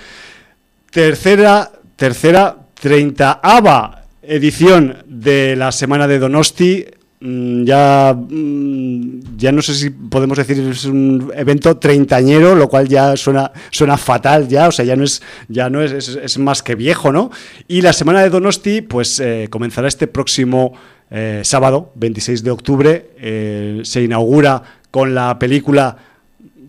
Tercera, 0.89 1.69
tercera, 1.97 2.59
treintaava 2.79 4.05
edición 4.21 5.03
de 5.05 5.57
la 5.57 5.73
Semana 5.73 6.07
de 6.07 6.19
Donosti 6.19 6.85
ya, 7.21 8.15
mm, 8.17 9.37
ya 9.37 9.51
no 9.51 9.61
sé 9.61 9.75
si 9.75 9.91
podemos 9.91 10.39
decir 10.39 10.57
es 10.59 10.85
un 10.85 11.31
evento 11.35 11.77
treintañero, 11.77 12.55
lo 12.55 12.67
cual 12.67 12.87
ya 12.87 13.15
suena, 13.15 13.51
suena 13.69 13.95
fatal 13.97 14.47
ya, 14.47 14.67
o 14.67 14.71
sea, 14.71 14.85
ya 14.85 14.95
no 14.95 15.03
es, 15.03 15.21
ya 15.47 15.69
no 15.69 15.83
es, 15.83 16.09
es, 16.09 16.37
más 16.39 16.63
que 16.63 16.73
viejo, 16.73 17.11
¿no? 17.11 17.29
Y 17.67 17.81
la 17.81 17.93
semana 17.93 18.23
de 18.23 18.31
Donosti, 18.31 18.81
pues 18.81 19.19
eh, 19.19 19.47
comenzará 19.51 19.87
este 19.87 20.07
próximo 20.07 20.73
eh, 21.11 21.41
sábado, 21.43 21.91
26 21.95 22.43
de 22.43 22.51
octubre, 22.51 23.11
eh, 23.17 23.81
se 23.83 24.01
inaugura 24.01 24.63
con 24.89 25.13
la 25.13 25.37
película, 25.37 25.97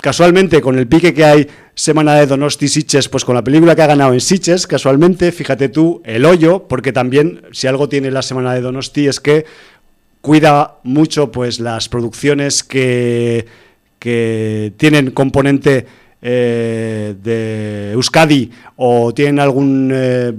casualmente 0.03 0.61
con 0.61 0.79
el 0.79 0.87
pique 0.87 1.15
que 1.15 1.25
hay 1.25 1.49
semana 1.75 2.15
de 2.17 2.27
Donosti 2.27 2.69
Siches, 2.69 3.09
pues 3.09 3.25
con 3.25 3.35
la 3.35 3.43
película 3.43 3.75
que 3.75 3.81
ha 3.81 3.87
ganado 3.87 4.13
en 4.13 4.21
Siches, 4.21 4.67
casualmente, 4.67 5.33
fíjate 5.33 5.71
tú, 5.71 6.03
El 6.05 6.27
Hoyo, 6.27 6.69
porque 6.69 6.93
también, 6.93 7.41
si 7.53 7.69
algo 7.69 7.89
tiene 7.89 8.11
la 8.11 8.21
semana 8.21 8.53
de 8.53 8.61
Donosti 8.61 9.07
es 9.07 9.19
que 9.19 9.47
cuida 10.23 10.79
mucho 10.85 11.31
pues 11.31 11.61
las 11.61 11.91
producciones 11.91 12.65
que, 12.65 13.45
que 13.99 14.73
tienen 14.79 15.11
componente 15.11 15.87
eh, 16.23 17.15
de 17.23 17.93
Euskadi 17.93 18.51
o 18.77 19.13
tienen 19.13 19.41
algún 19.41 19.91
eh, 19.93 20.33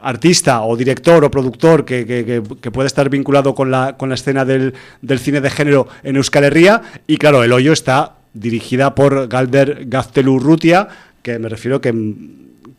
artista 0.00 0.62
o 0.62 0.76
director 0.76 1.22
o 1.24 1.30
productor 1.30 1.84
que, 1.84 2.06
que, 2.06 2.70
puede 2.70 2.86
estar 2.86 3.10
vinculado 3.10 3.54
con 3.54 3.70
la, 3.70 3.98
con 3.98 4.08
la 4.08 4.14
escena 4.14 4.46
del, 4.46 4.72
del, 5.02 5.18
cine 5.18 5.42
de 5.42 5.50
género 5.50 5.88
en 6.02 6.16
Euskal 6.16 6.44
Herria. 6.44 6.80
Y 7.06 7.18
claro, 7.18 7.44
El 7.44 7.52
Hoyo 7.52 7.72
está 7.72 8.16
dirigida 8.32 8.94
por 8.94 9.28
Galder 9.28 9.84
Gaztelurrutia 9.86 10.88
que 11.22 11.38
me 11.38 11.48
refiero 11.48 11.80
que 11.80 11.92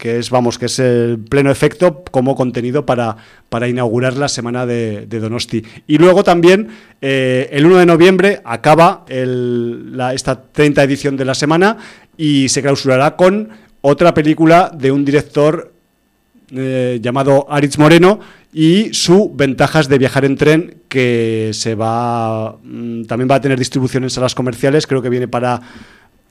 que 0.02 0.18
es, 0.18 0.32
vamos, 0.32 0.58
que 0.58 0.66
es 0.66 0.80
el 0.80 1.20
pleno 1.20 1.52
efecto 1.52 2.04
como 2.10 2.36
contenido 2.36 2.88
para, 2.88 3.18
para 3.50 3.68
inaugurar 3.68 4.18
la 4.18 4.30
semana 4.30 4.66
de, 4.66 5.06
Donosti. 5.06 5.64
Y 5.86 6.00
luego 6.00 6.24
también, 6.24 6.70
eh, 7.02 7.48
el 7.52 7.68
1 7.68 7.78
de 7.78 7.86
noviembre, 7.86 8.42
acaba 8.44 9.06
esta 9.08 10.42
30 10.42 10.82
edición 10.82 11.18
de 11.18 11.26
la 11.26 11.36
semana 11.36 11.78
y 12.18 12.50
se 12.50 12.64
clausurará 12.64 13.16
con 13.16 13.50
otra 13.82 14.16
película 14.16 14.72
de 14.76 14.92
un 14.92 15.06
director 15.06 15.72
eh, 16.52 16.98
llamado 17.00 17.46
Aritz 17.48 17.78
Moreno 17.78 18.20
y 18.52 18.96
su 18.96 19.32
Ventajas 19.36 19.88
de 19.88 20.00
viajar 20.00 20.26
en 20.26 20.36
tren 20.36 20.78
que 20.90 21.52
se 21.54 21.76
va 21.76 22.58
mm, 22.64 23.04
también 23.04 23.30
va 23.30 23.36
a 23.36 23.42
tener 23.42 23.60
distribución 23.60 24.04
en 24.04 24.10
salas 24.10 24.34
comerciales, 24.34 24.88
creo 24.88 25.04
que 25.04 25.10
viene 25.10 25.28
para 25.28 25.62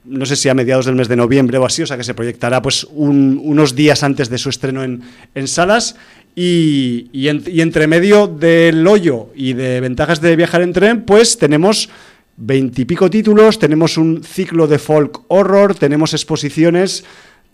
no 0.03 0.25
sé 0.25 0.35
si 0.35 0.49
a 0.49 0.53
mediados 0.53 0.85
del 0.85 0.95
mes 0.95 1.07
de 1.07 1.15
noviembre 1.15 1.57
o 1.57 1.65
así, 1.65 1.83
o 1.83 1.87
sea 1.87 1.97
que 1.97 2.03
se 2.03 2.13
proyectará 2.13 2.61
pues 2.61 2.85
unos 2.91 3.75
días 3.75 4.03
antes 4.03 4.29
de 4.29 4.37
su 4.37 4.49
estreno 4.49 4.83
en, 4.83 5.47
salas. 5.47 5.95
Y, 6.33 7.09
entre 7.27 7.87
medio 7.87 8.27
del 8.27 8.87
hoyo 8.87 9.29
y 9.35 9.53
de 9.53 9.81
ventajas 9.81 10.21
de 10.21 10.35
viajar 10.35 10.61
en 10.61 10.73
tren, 10.73 11.01
pues 11.03 11.37
tenemos 11.37 11.89
veintipico 12.37 13.09
títulos, 13.09 13.59
tenemos 13.59 13.97
un 13.97 14.23
ciclo 14.23 14.65
de 14.65 14.79
folk 14.79 15.23
horror, 15.27 15.75
tenemos 15.75 16.13
exposiciones, 16.13 17.03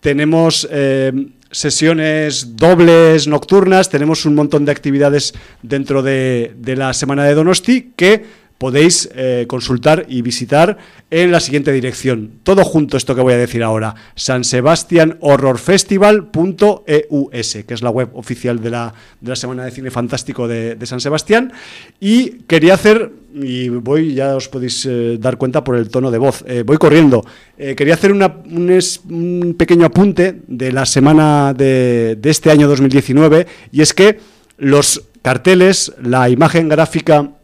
tenemos 0.00 0.66
eh, 0.70 1.12
sesiones 1.50 2.56
dobles 2.56 3.26
nocturnas, 3.26 3.90
tenemos 3.90 4.24
un 4.24 4.36
montón 4.36 4.64
de 4.64 4.72
actividades 4.72 5.34
dentro 5.62 6.02
de, 6.02 6.54
de 6.56 6.76
la 6.76 6.94
Semana 6.94 7.24
de 7.24 7.34
Donosti 7.34 7.92
que 7.96 8.24
podéis 8.58 9.08
eh, 9.14 9.46
consultar 9.48 10.04
y 10.08 10.20
visitar 10.20 10.76
en 11.10 11.32
la 11.32 11.40
siguiente 11.40 11.72
dirección. 11.72 12.32
Todo 12.42 12.64
junto 12.64 12.96
esto 12.96 13.14
que 13.14 13.22
voy 13.22 13.32
a 13.32 13.38
decir 13.38 13.62
ahora, 13.62 13.94
San 14.16 14.44
Sebastian 14.44 15.16
Horror 15.20 15.58
Festival.eus, 15.58 17.58
que 17.66 17.74
es 17.74 17.82
la 17.82 17.90
web 17.90 18.10
oficial 18.14 18.60
de 18.60 18.70
la, 18.70 18.92
de 19.20 19.30
la 19.30 19.36
Semana 19.36 19.64
de 19.64 19.70
Cine 19.70 19.90
Fantástico 19.90 20.48
de, 20.48 20.76
San 20.84 21.00
Sebastián. 21.00 21.52
Y 22.00 22.40
quería 22.46 22.74
hacer, 22.74 23.12
y 23.32 23.68
voy, 23.68 24.14
ya 24.14 24.34
os 24.34 24.48
podéis 24.48 24.84
eh, 24.86 25.18
dar 25.18 25.38
cuenta 25.38 25.62
por 25.62 25.76
el 25.76 25.88
tono 25.88 26.10
de 26.10 26.18
voz, 26.18 26.44
eh, 26.46 26.64
voy 26.66 26.78
corriendo. 26.78 27.24
quería 27.56 27.94
hacer 27.94 28.12
un, 28.12 29.54
pequeño 29.56 29.86
apunte 29.86 30.40
de 30.48 30.72
la 30.72 30.84
semana 30.84 31.54
de, 31.54 32.16
de 32.20 32.30
este 32.30 32.50
año 32.50 32.68
2019, 32.68 33.46
y 33.70 33.82
es 33.82 33.94
que 33.94 34.18
los 34.56 35.04
carteles, 35.22 35.92
la 36.02 36.28
imagen 36.28 36.68
gráfica 36.68 37.37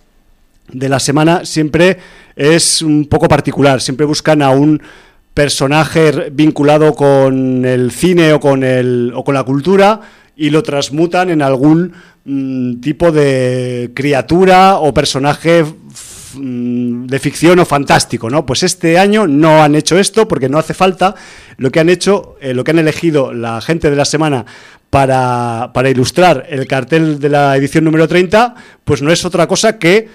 de 0.72 0.88
la 0.88 0.98
semana 0.98 1.44
siempre 1.44 1.98
es 2.36 2.82
un 2.82 3.06
poco 3.06 3.28
particular, 3.28 3.80
siempre 3.80 4.06
buscan 4.06 4.42
a 4.42 4.50
un 4.50 4.80
personaje 5.34 6.30
vinculado 6.30 6.94
con 6.94 7.64
el 7.64 7.90
cine 7.90 8.32
o 8.32 8.40
con, 8.40 8.62
el, 8.62 9.12
o 9.14 9.24
con 9.24 9.34
la 9.34 9.42
cultura 9.42 10.00
y 10.36 10.50
lo 10.50 10.62
transmutan 10.62 11.30
en 11.30 11.42
algún 11.42 11.92
mm, 12.24 12.80
tipo 12.80 13.12
de 13.12 13.90
criatura 13.94 14.78
o 14.78 14.94
personaje 14.94 15.64
mm, 16.34 17.06
de 17.06 17.18
ficción 17.18 17.58
o 17.58 17.64
fantástico, 17.64 18.30
¿no? 18.30 18.46
Pues 18.46 18.62
este 18.62 18.98
año 18.98 19.26
no 19.26 19.62
han 19.62 19.74
hecho 19.74 19.98
esto 19.98 20.26
porque 20.26 20.48
no 20.48 20.58
hace 20.58 20.74
falta. 20.74 21.14
Lo 21.56 21.70
que 21.70 21.80
han 21.80 21.88
hecho, 21.88 22.36
eh, 22.40 22.54
lo 22.54 22.64
que 22.64 22.70
han 22.70 22.78
elegido 22.78 23.32
la 23.32 23.60
gente 23.60 23.90
de 23.90 23.96
la 23.96 24.04
semana 24.04 24.44
para, 24.90 25.72
para, 25.74 25.90
ilustrar 25.90 26.46
el 26.48 26.66
cartel 26.68 27.18
de 27.18 27.28
la 27.28 27.56
edición 27.56 27.84
número 27.84 28.06
30, 28.06 28.54
pues 28.84 29.02
no 29.02 29.10
es 29.10 29.24
otra 29.24 29.48
cosa 29.48 29.78
que 29.78 30.08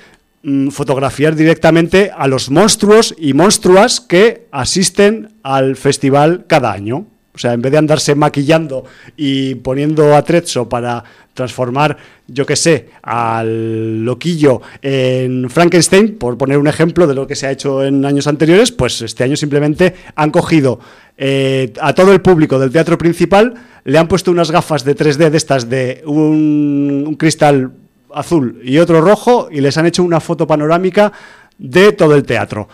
mm, 0.44 0.70
fotografiar 0.70 1.36
directamente 1.36 2.12
a 2.16 2.28
los 2.28 2.50
monstruos 2.50 3.16
y 3.18 3.34
monstruas 3.34 4.00
que 4.02 4.48
asisten 4.52 5.34
al 5.44 5.76
festival 5.76 6.46
cada 6.48 6.72
año. 6.72 7.06
O 7.34 7.38
sea, 7.38 7.54
en 7.54 7.62
vez 7.62 7.72
de 7.72 7.78
andarse 7.78 8.16
maquillando 8.16 8.84
y 9.16 9.56
poniendo 9.56 10.14
atrezzo 10.16 10.68
para 10.68 11.06
transformar, 11.34 11.96
yo 12.28 12.46
qué 12.46 12.58
sé, 12.58 12.90
al 13.02 14.04
loquillo 14.04 14.62
en 14.82 15.50
Frankenstein, 15.50 16.18
por 16.18 16.38
poner 16.38 16.58
un 16.58 16.68
ejemplo 16.68 17.08
de 17.08 17.16
lo 17.16 17.28
que 17.28 17.36
se 17.36 17.48
ha 17.48 17.52
hecho 17.52 17.86
en 17.86 18.04
años 18.04 18.28
anteriores, 18.28 18.74
pues 18.74 19.02
este 19.02 19.24
año 19.24 19.38
simplemente 19.38 19.94
han 20.16 20.32
cogido 20.32 20.82
eh, 21.18 21.72
a 21.80 21.94
todo 21.94 22.12
el 22.12 22.20
público 22.22 22.60
del 22.60 22.72
teatro 22.72 22.98
principal, 22.98 23.54
le 23.86 23.98
han 23.98 24.10
puesto 24.10 24.32
unas 24.32 24.52
gafas 24.52 24.84
de 24.84 24.98
3D 24.98 25.30
de 25.30 25.38
estas 25.38 25.70
de 25.70 26.02
un, 26.06 27.06
un 27.08 27.16
cristal 27.16 27.72
azul 28.14 28.62
y 28.64 28.78
otro 28.78 29.02
rojo 29.02 29.50
y 29.52 29.62
les 29.62 29.78
han 29.78 29.86
hecho 29.86 30.04
una 30.04 30.20
foto 30.20 30.48
panorámica 30.48 31.12
de 31.58 31.92
todo 31.92 32.16
el 32.16 32.24
teatro. 32.24 32.68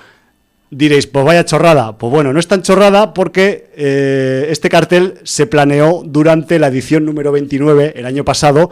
Diréis, 0.71 1.07
pues 1.07 1.23
vaya 1.23 1.45
chorrada. 1.45 1.97
Pues 1.97 2.11
bueno, 2.11 2.33
no 2.33 2.39
es 2.39 2.47
tan 2.47 2.61
chorrada 2.61 3.13
porque 3.13 3.69
eh, 3.75 4.47
este 4.49 4.69
cartel 4.69 5.19
se 5.23 5.47
planeó 5.47 6.03
durante 6.05 6.59
la 6.59 6.67
edición 6.67 7.05
número 7.05 7.31
29 7.31 7.93
el 7.95 8.05
año 8.05 8.25
pasado, 8.25 8.71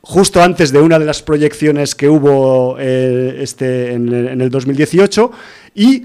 justo 0.00 0.42
antes 0.42 0.72
de 0.72 0.80
una 0.80 0.98
de 0.98 1.04
las 1.04 1.22
proyecciones 1.22 1.94
que 1.94 2.08
hubo 2.08 2.76
eh, 2.78 3.38
este, 3.40 3.92
en, 3.92 4.12
en, 4.12 4.40
el 4.40 4.50
2018 4.50 5.30
y 5.74 6.04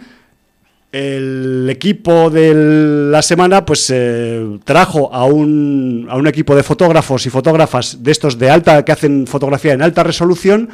el 0.94 1.68
equipo 1.72 2.30
de 2.30 2.54
la 2.54 3.24
semana 3.24 3.66
pues 3.66 3.91
eh, 3.91 4.60
trajo 4.64 5.12
a 5.12 5.26
un, 5.26 6.06
a 6.08 6.16
un 6.16 6.28
equipo 6.28 6.56
de 6.56 6.62
fotógrafos 6.62 7.26
y 7.26 7.32
fotógrafas 7.32 8.04
de 8.04 8.12
estos 8.12 8.38
de 8.38 8.52
alta 8.52 8.86
que 8.86 8.91
hacen 8.91 9.26
fotografía 9.26 9.74
en 9.74 9.82
alta 9.82 10.04
resolución 10.04 10.70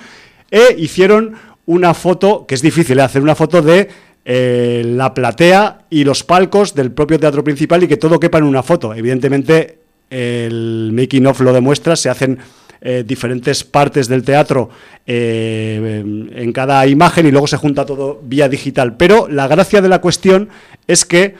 e 0.51 0.75
hicieron 0.77 1.35
una 1.65 1.93
foto 1.93 2.45
que 2.45 2.55
es 2.55 2.61
difícil 2.61 2.99
hacer 2.99 3.21
una 3.21 3.33
foto 3.33 3.61
de 3.61 3.87
eh, 4.25 4.83
la 4.85 5.13
platea 5.13 5.85
y 5.89 6.03
los 6.03 6.25
palcos 6.25 6.75
del 6.75 6.91
propio 6.91 7.17
teatro 7.17 7.41
principal 7.41 7.83
y 7.83 7.87
que 7.87 7.95
todo 7.95 8.19
quepa 8.19 8.39
en 8.39 8.43
una 8.43 8.61
foto. 8.61 8.93
Evidentemente, 8.93 9.79
el 10.09 10.91
making 10.91 11.27
of 11.27 11.39
lo 11.39 11.53
demuestra, 11.53 11.95
se 11.95 12.09
hacen 12.09 12.39
eh, 12.81 13.03
diferentes 13.05 13.63
partes 13.63 14.07
del 14.07 14.23
teatro 14.23 14.69
eh, 15.05 16.01
en 16.33 16.53
cada 16.53 16.85
imagen 16.87 17.25
y 17.25 17.31
luego 17.31 17.47
se 17.47 17.57
junta 17.57 17.85
todo 17.85 18.21
vía 18.23 18.47
digital. 18.47 18.95
Pero 18.95 19.27
la 19.27 19.47
gracia 19.47 19.81
de 19.81 19.89
la 19.89 19.99
cuestión 19.99 20.49
es 20.87 21.05
que 21.05 21.35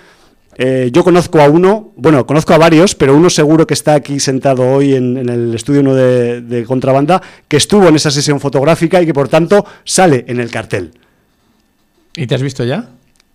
eh, 0.57 0.89
yo 0.91 1.05
conozco 1.05 1.39
a 1.39 1.47
uno, 1.47 1.93
bueno, 1.95 2.25
conozco 2.25 2.53
a 2.53 2.57
varios, 2.57 2.93
pero 2.93 3.15
uno 3.15 3.29
seguro 3.29 3.65
que 3.65 3.73
está 3.73 3.93
aquí 3.93 4.19
sentado 4.19 4.69
hoy 4.69 4.95
en, 4.95 5.17
en 5.17 5.29
el 5.29 5.55
estudio 5.55 5.79
uno 5.79 5.95
de, 5.95 6.41
de 6.41 6.65
contrabanda, 6.65 7.21
que 7.47 7.55
estuvo 7.55 7.87
en 7.87 7.95
esa 7.95 8.11
sesión 8.11 8.41
fotográfica 8.41 9.01
y 9.01 9.05
que 9.05 9.13
por 9.13 9.29
tanto 9.29 9.65
sale 9.85 10.25
en 10.27 10.41
el 10.41 10.51
cartel. 10.51 10.91
¿Y 12.15 12.27
te 12.27 12.35
has 12.35 12.41
visto 12.41 12.65
ya? 12.65 12.89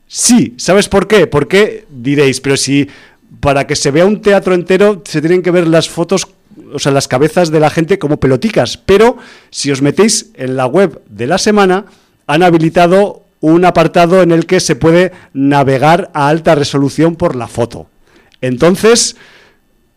Sí, 0.06 0.54
¿sabes 0.58 0.90
por 0.90 1.08
qué? 1.08 1.26
Porque 1.26 1.86
diréis, 1.88 2.42
pero 2.42 2.58
si 2.58 2.88
para 3.40 3.66
que 3.66 3.76
se 3.76 3.90
vea 3.90 4.04
un 4.04 4.20
teatro 4.20 4.54
entero 4.54 5.02
se 5.06 5.20
tienen 5.20 5.42
que 5.42 5.50
ver 5.50 5.66
las 5.66 5.88
fotos, 5.88 6.28
o 6.74 6.78
sea, 6.80 6.92
las 6.92 7.06
cabezas 7.06 7.50
de 7.50 7.60
la 7.60 7.70
gente 7.70 7.98
como 8.00 8.18
peloticas, 8.18 8.76
pero 8.76 9.16
si 9.50 9.70
os 9.70 9.80
metéis 9.80 10.30
en 10.34 10.56
la 10.56 10.66
web 10.66 11.00
de 11.08 11.28
la 11.28 11.38
semana, 11.38 11.86
han 12.26 12.42
habilitado 12.42 13.22
un 13.40 13.64
apartado 13.64 14.22
en 14.22 14.32
el 14.32 14.46
que 14.46 14.58
se 14.58 14.74
puede 14.74 15.12
navegar 15.32 16.10
a 16.14 16.28
alta 16.28 16.54
resolución 16.54 17.14
por 17.14 17.36
la 17.36 17.46
foto. 17.46 17.86
Entonces, 18.40 19.16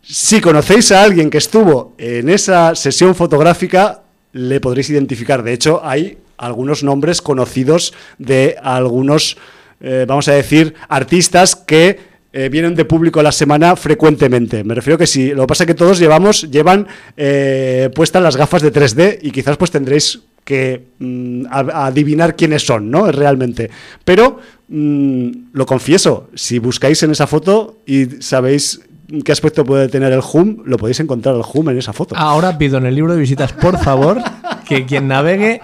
si 0.03 0.39
conocéis 0.39 0.91
a 0.91 1.01
alguien 1.01 1.29
que 1.29 1.39
estuvo 1.39 1.95
en 1.97 2.29
esa 2.29 2.75
sesión 2.75 3.15
fotográfica, 3.15 4.03
le 4.33 4.59
podréis 4.59 4.89
identificar. 4.89 5.41
De 5.43 5.53
hecho, 5.53 5.81
hay 5.83 6.19
algunos 6.37 6.83
nombres 6.83 7.21
conocidos 7.21 7.93
de 8.19 8.55
algunos, 8.61 9.37
eh, 9.81 10.05
vamos 10.07 10.27
a 10.27 10.33
decir, 10.33 10.75
artistas 10.87 11.55
que 11.55 11.99
eh, 12.37 12.49
vienen 12.49 12.75
de 12.75 12.85
público 12.85 13.19
a 13.19 13.23
la 13.23 13.31
semana 13.31 13.75
frecuentemente. 13.75 14.63
Me 14.63 14.75
refiero 14.75 14.95
que 14.95 15.07
sí, 15.07 15.33
lo 15.33 15.41
que 15.41 15.47
pasa 15.47 15.63
es 15.63 15.67
que 15.67 15.73
todos 15.73 15.97
llevamos, 15.97 16.43
llevan 16.51 16.85
eh, 17.15 17.89
puestas 17.95 18.21
las 18.21 18.37
gafas 18.37 18.61
de 18.61 18.71
3D 18.71 19.17
y 19.23 19.31
quizás 19.31 19.57
pues 19.57 19.71
tendréis 19.71 20.19
que 20.43 20.85
mm, 20.99 21.45
adivinar 21.49 22.35
quiénes 22.35 22.63
son, 22.63 22.91
¿no? 22.91 23.11
Realmente. 23.11 23.71
Pero 24.05 24.39
mm, 24.67 25.29
lo 25.51 25.65
confieso, 25.65 26.29
si 26.35 26.59
buscáis 26.59 27.01
en 27.01 27.09
esa 27.09 27.25
foto 27.25 27.79
y 27.87 28.05
sabéis 28.21 28.81
qué 29.25 29.31
aspecto 29.31 29.65
puede 29.65 29.87
tener 29.87 30.13
el 30.13 30.21
Hum, 30.21 30.57
lo 30.63 30.77
podéis 30.77 30.99
encontrar 30.99 31.33
el 31.33 31.41
Hum 31.41 31.69
en 31.69 31.79
esa 31.79 31.91
foto. 31.91 32.15
Ahora 32.15 32.55
pido 32.59 32.77
en 32.77 32.85
el 32.85 32.93
libro 32.93 33.13
de 33.13 33.19
visitas, 33.19 33.51
por 33.51 33.79
favor, 33.79 34.21
que 34.69 34.85
quien 34.85 35.07
navegue 35.07 35.59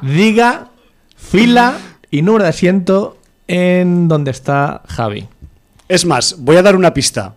diga 0.00 0.70
fila 1.14 1.76
y 2.10 2.22
número 2.22 2.44
de 2.44 2.48
asiento 2.48 3.18
en 3.48 4.08
donde 4.08 4.30
está 4.30 4.80
Javi. 4.88 5.28
Es 5.88 6.04
más, 6.04 6.36
voy 6.38 6.56
a 6.56 6.62
dar 6.62 6.76
una 6.76 6.92
pista. 6.92 7.34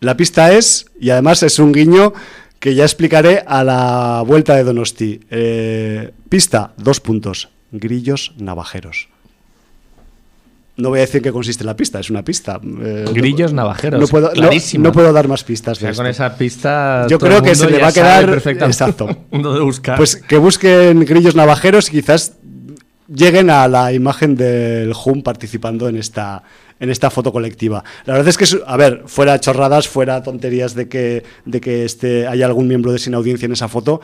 La 0.00 0.16
pista 0.16 0.52
es, 0.52 0.86
y 1.00 1.10
además 1.10 1.42
es 1.42 1.58
un 1.58 1.72
guiño 1.72 2.12
que 2.58 2.74
ya 2.74 2.84
explicaré 2.84 3.44
a 3.46 3.62
la 3.62 4.22
vuelta 4.26 4.56
de 4.56 4.64
Donosti. 4.64 5.20
Eh, 5.30 6.12
pista, 6.28 6.72
dos 6.76 7.00
puntos. 7.00 7.50
Grillos 7.72 8.32
navajeros. 8.38 9.08
No 10.76 10.88
voy 10.88 10.98
a 10.98 11.02
decir 11.02 11.22
qué 11.22 11.30
consiste 11.30 11.62
la 11.62 11.76
pista, 11.76 12.00
es 12.00 12.10
una 12.10 12.24
pista. 12.24 12.60
Eh, 12.82 13.04
Grillos 13.12 13.52
no, 13.52 13.62
navajeros. 13.62 14.00
No 14.00 14.06
puedo, 14.08 14.32
no, 14.34 14.50
no 14.78 14.92
puedo, 14.92 15.12
dar 15.12 15.28
más 15.28 15.44
pistas. 15.44 15.78
O 15.78 15.80
sea, 15.80 15.92
con 15.92 16.06
esa 16.06 16.36
pista. 16.36 17.06
Yo 17.08 17.18
creo 17.18 17.42
que 17.42 17.54
se 17.54 17.70
le 17.70 17.78
va 17.78 17.88
a 17.88 17.92
quedar. 17.92 18.30
Exacto. 18.44 19.06
de 19.30 19.60
buscar. 19.60 19.96
Pues 19.96 20.16
que 20.16 20.36
busquen 20.36 21.00
grillos 21.04 21.36
navajeros 21.36 21.88
y 21.88 21.92
quizás 21.92 22.34
lleguen 23.08 23.50
a 23.50 23.68
la 23.68 23.92
imagen 23.92 24.36
del 24.36 24.92
HUM 24.92 25.22
participando 25.22 25.88
en 25.88 25.96
esta, 25.96 26.42
en 26.80 26.90
esta 26.90 27.10
foto 27.10 27.32
colectiva. 27.32 27.84
La 28.04 28.14
verdad 28.14 28.28
es 28.28 28.38
que, 28.38 28.46
a 28.66 28.76
ver, 28.76 29.02
fuera 29.06 29.38
chorradas, 29.40 29.88
fuera 29.88 30.22
tonterías 30.22 30.74
de 30.74 30.88
que, 30.88 31.24
de 31.44 31.60
que 31.60 31.84
este, 31.84 32.26
haya 32.26 32.46
algún 32.46 32.68
miembro 32.68 32.92
de 32.92 32.98
sin 32.98 33.14
audiencia 33.14 33.46
en 33.46 33.52
esa 33.52 33.68
foto, 33.68 34.00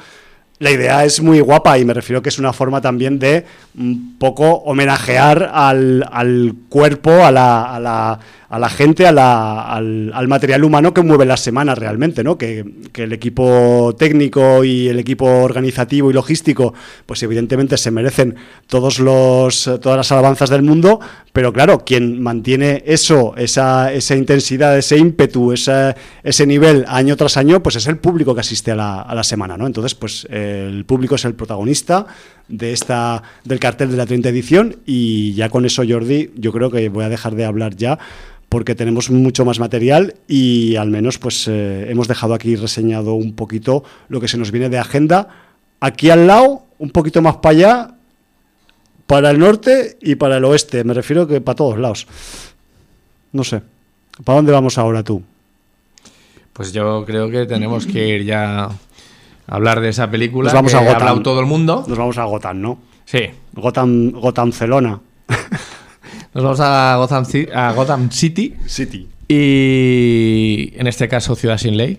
la 0.59 0.70
idea 0.70 1.07
es 1.07 1.22
muy 1.22 1.40
guapa 1.40 1.78
y 1.78 1.86
me 1.86 1.94
refiero 1.94 2.20
que 2.20 2.28
es 2.28 2.38
una 2.38 2.53
forma 2.53 2.82
también 2.82 3.18
de 3.18 3.46
un 3.78 4.18
poco 4.18 4.44
homenajear 4.44 5.51
al, 5.55 6.07
al 6.12 6.55
cuerpo, 6.68 7.24
a 7.24 7.30
la, 7.30 7.74
a 7.74 7.80
la, 7.80 8.20
a 8.51 8.59
la 8.59 8.68
gente, 8.68 9.07
al, 9.07 9.16
al, 9.16 10.28
material 10.28 10.64
humano 10.64 10.92
que 10.92 11.03
mueve 11.03 11.24
las 11.24 11.40
semanas 11.40 11.78
realmente, 11.78 12.24
¿no? 12.24 12.36
Que, 12.36 12.64
que, 12.92 13.05
el 13.05 13.12
equipo 13.12 13.94
técnico 13.96 14.64
y 14.64 14.88
el 14.88 14.98
equipo 14.98 15.24
organizativo 15.24 16.11
y 16.11 16.14
logístico, 16.14 16.74
pues 17.07 17.22
evidentemente 17.22 17.76
se 17.76 17.92
merecen 17.92 18.34
todos 18.66 18.98
los, 18.98 19.70
todas 19.80 19.96
las 19.96 20.11
alabanzas 20.11 20.51
del 20.51 20.62
mundo, 20.62 20.98
pero 21.32 21.53
claro, 21.53 21.84
quien 21.84 22.20
mantiene 22.20 22.82
eso, 22.86 23.34
esa, 23.36 23.92
esa 23.92 24.16
intensidad, 24.16 24.76
ese 24.76 24.98
ímpetu, 24.98 25.53
ese, 25.53 25.94
ese 26.24 26.44
nivel 26.44 26.84
año 26.88 27.16
tras 27.16 27.36
año, 27.36 27.62
pues 27.62 27.76
es 27.76 27.86
el 27.86 27.98
público 27.98 28.34
que 28.34 28.40
asiste 28.40 28.72
a 28.72 28.76
la, 28.76 29.01
a 29.03 29.14
la 29.14 29.22
semana, 29.22 29.57
¿no? 29.57 29.68
Entonces, 29.68 29.94
pues 29.94 30.26
el 30.28 30.84
público 30.86 31.14
es 31.14 31.24
el 31.24 31.34
protagonista 31.34 32.05
de 32.51 32.72
esta, 32.72 33.22
del 33.44 33.61
cartel 33.61 33.90
de 33.90 33.96
la 33.96 34.07
30 34.07 34.28
edición 34.28 34.76
y 34.84 35.32
ya 35.34 35.48
con 35.48 35.64
eso, 35.64 35.82
Jordi, 35.88 36.30
yo 36.36 36.53
creo 36.53 36.70
que 36.70 36.88
voy 36.88 37.05
a 37.05 37.09
dejar 37.09 37.34
de 37.34 37.44
hablar 37.44 37.76
ya 37.76 37.98
porque 38.51 38.74
tenemos 38.74 39.11
mucho 39.11 39.44
más 39.44 39.61
material 39.61 40.16
y 40.26 40.74
al 40.74 40.90
menos 40.90 41.18
pues 41.18 41.46
eh, 41.48 41.86
hemos 41.88 42.09
dejado 42.09 42.34
aquí 42.34 42.57
reseñado 42.57 43.14
un 43.14 43.34
poquito 43.34 43.84
lo 44.09 44.20
que 44.20 44.26
se 44.26 44.36
nos 44.36 44.51
viene 44.51 44.68
de 44.68 44.78
agenda. 44.78 45.28
Aquí 45.78 46.11
al 46.11 46.26
lado, 46.26 46.64
un 46.78 46.90
poquito 46.90 47.22
más 47.22 47.36
para 47.36 47.57
allá, 47.57 47.94
para 49.07 49.30
el 49.30 49.38
norte 49.38 49.96
y 50.03 50.16
para 50.16 50.38
el 50.38 50.44
oeste. 50.44 50.82
Me 50.82 50.94
refiero 50.94 51.28
que 51.28 51.40
para 51.40 51.55
todos 51.55 51.78
lados. 51.78 52.09
No 53.32 53.44
sé. 53.44 53.62
¿Para 54.24 54.36
dónde 54.36 54.53
vamos 54.53 54.76
ahora 54.78 55.05
tú? 55.05 55.22
Pues 56.53 56.72
yo 56.72 57.05
creo 57.07 57.30
que 57.30 57.46
tenemos 57.46 57.86
que 57.86 58.09
ir 58.09 58.24
ya 58.24 58.68
hablar 59.51 59.80
de 59.80 59.90
esa 59.90 60.11
película. 60.11 60.46
Nos 60.46 60.55
vamos 60.55 60.72
que 60.72 60.78
a 60.78 60.80
ha 60.80 60.84
Gotham. 60.84 61.01
hablado 61.03 61.22
todo 61.22 61.40
el 61.40 61.46
mundo. 61.46 61.84
Nos 61.86 61.98
vamos 61.98 62.16
a 62.16 62.24
Gotham, 62.24 62.61
¿no? 62.61 62.78
Sí. 63.05 63.24
Gotham, 63.53 64.12
Gotham 64.12 64.53
Celona. 64.53 65.01
Nos 66.32 66.44
vamos 66.44 66.61
a 66.61 66.96
Gotham, 66.96 67.24
a 67.53 67.72
Gotham 67.72 68.11
City. 68.11 68.55
City. 68.66 69.09
Y 69.28 70.72
en 70.76 70.86
este 70.86 71.09
caso 71.09 71.34
Ciudad 71.34 71.59
sin 71.59 71.76
Ley. 71.76 71.98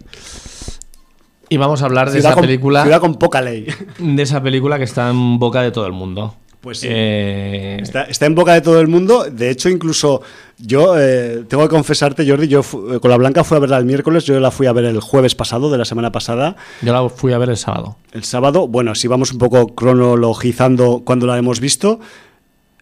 Y 1.50 1.58
vamos 1.58 1.82
a 1.82 1.86
hablar 1.86 2.08
de 2.08 2.14
ciudad 2.14 2.32
esa 2.32 2.36
con, 2.36 2.46
película. 2.46 2.84
Ciudad 2.84 3.02
con 3.02 3.16
poca 3.16 3.42
ley. 3.42 3.68
De 4.00 4.24
esa 4.24 4.42
película 4.42 4.78
que 4.78 4.86
está 4.86 5.10
en 5.10 5.38
boca 5.38 5.62
de 5.62 5.72
todo 5.72 5.86
el 5.86 5.92
mundo. 5.92 6.34
Pues 6.62 6.80
sí. 6.80 6.88
Eh, 6.90 7.80
está, 7.82 8.26
en 8.26 8.36
boca 8.36 8.54
de 8.54 8.62
todo 8.62 8.80
el 8.80 8.88
mundo. 8.88 9.26
De 9.30 9.50
hecho, 9.50 9.68
incluso 9.68 10.22
yo 10.60 10.94
eh, 10.98 11.44
tengo 11.48 11.64
que 11.64 11.70
confesarte, 11.70 12.28
Jordi, 12.28 12.48
yo 12.48 12.62
eh, 12.62 13.00
con 13.00 13.10
la 13.10 13.18
Blanca 13.18 13.44
fui 13.44 13.58
a 13.58 13.60
verla 13.60 13.78
el 13.78 13.86
miércoles, 13.86 14.26
yo 14.26 14.40
la 14.40 14.52
fui 14.52 14.68
a 14.68 14.72
ver 14.72 14.86
el 14.86 15.00
jueves 15.00 15.34
pasado, 15.34 15.72
de 15.72 15.80
la 15.80 15.86
semana 15.86 16.12
pasada. 16.12 16.56
Yo 16.84 16.94
la 16.94 17.10
fui 17.10 17.34
a 17.34 17.40
ver 17.40 17.50
el 17.50 17.58
sábado. 17.58 17.98
El 18.12 18.24
sábado, 18.24 18.68
bueno, 18.68 18.94
si 18.94 19.08
vamos 19.08 19.32
un 19.32 19.40
poco 19.40 19.74
cronologizando 19.74 21.02
cuando 21.04 21.26
la 21.26 21.36
hemos 21.36 21.60
visto, 21.60 22.00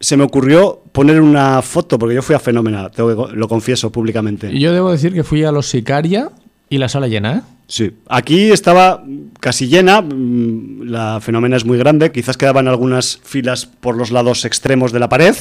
se 0.01 0.17
me 0.17 0.25
ocurrió 0.25 0.81
poner 0.91 1.21
una 1.21 1.61
foto, 1.61 1.97
porque 1.97 2.15
yo 2.15 2.21
fui 2.21 2.35
a 2.35 2.39
Fenómena, 2.39 2.91
lo 2.97 3.47
confieso 3.47 3.93
públicamente. 3.93 4.57
Yo 4.59 4.73
debo 4.73 4.91
decir 4.91 5.13
que 5.13 5.23
fui 5.23 5.45
a 5.45 5.53
los 5.53 5.67
Sicaria 5.69 6.31
y 6.69 6.79
la 6.79 6.89
sala 6.89 7.07
llena, 7.07 7.37
¿eh? 7.37 7.41
Sí, 7.69 7.91
aquí 8.07 8.51
estaba 8.51 9.03
casi 9.39 9.67
llena, 9.67 10.01
mm, 10.01 10.85
la 10.85 11.19
fenómena 11.21 11.55
es 11.55 11.65
muy 11.65 11.77
grande, 11.77 12.11
quizás 12.11 12.35
quedaban 12.35 12.67
algunas 12.67 13.19
filas 13.23 13.67
por 13.67 13.95
los 13.95 14.09
lados 14.09 14.43
extremos 14.43 14.91
de 14.91 14.99
la 14.99 15.07
pared, 15.07 15.35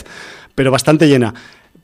pero 0.55 0.71
bastante 0.71 1.09
llena. 1.09 1.33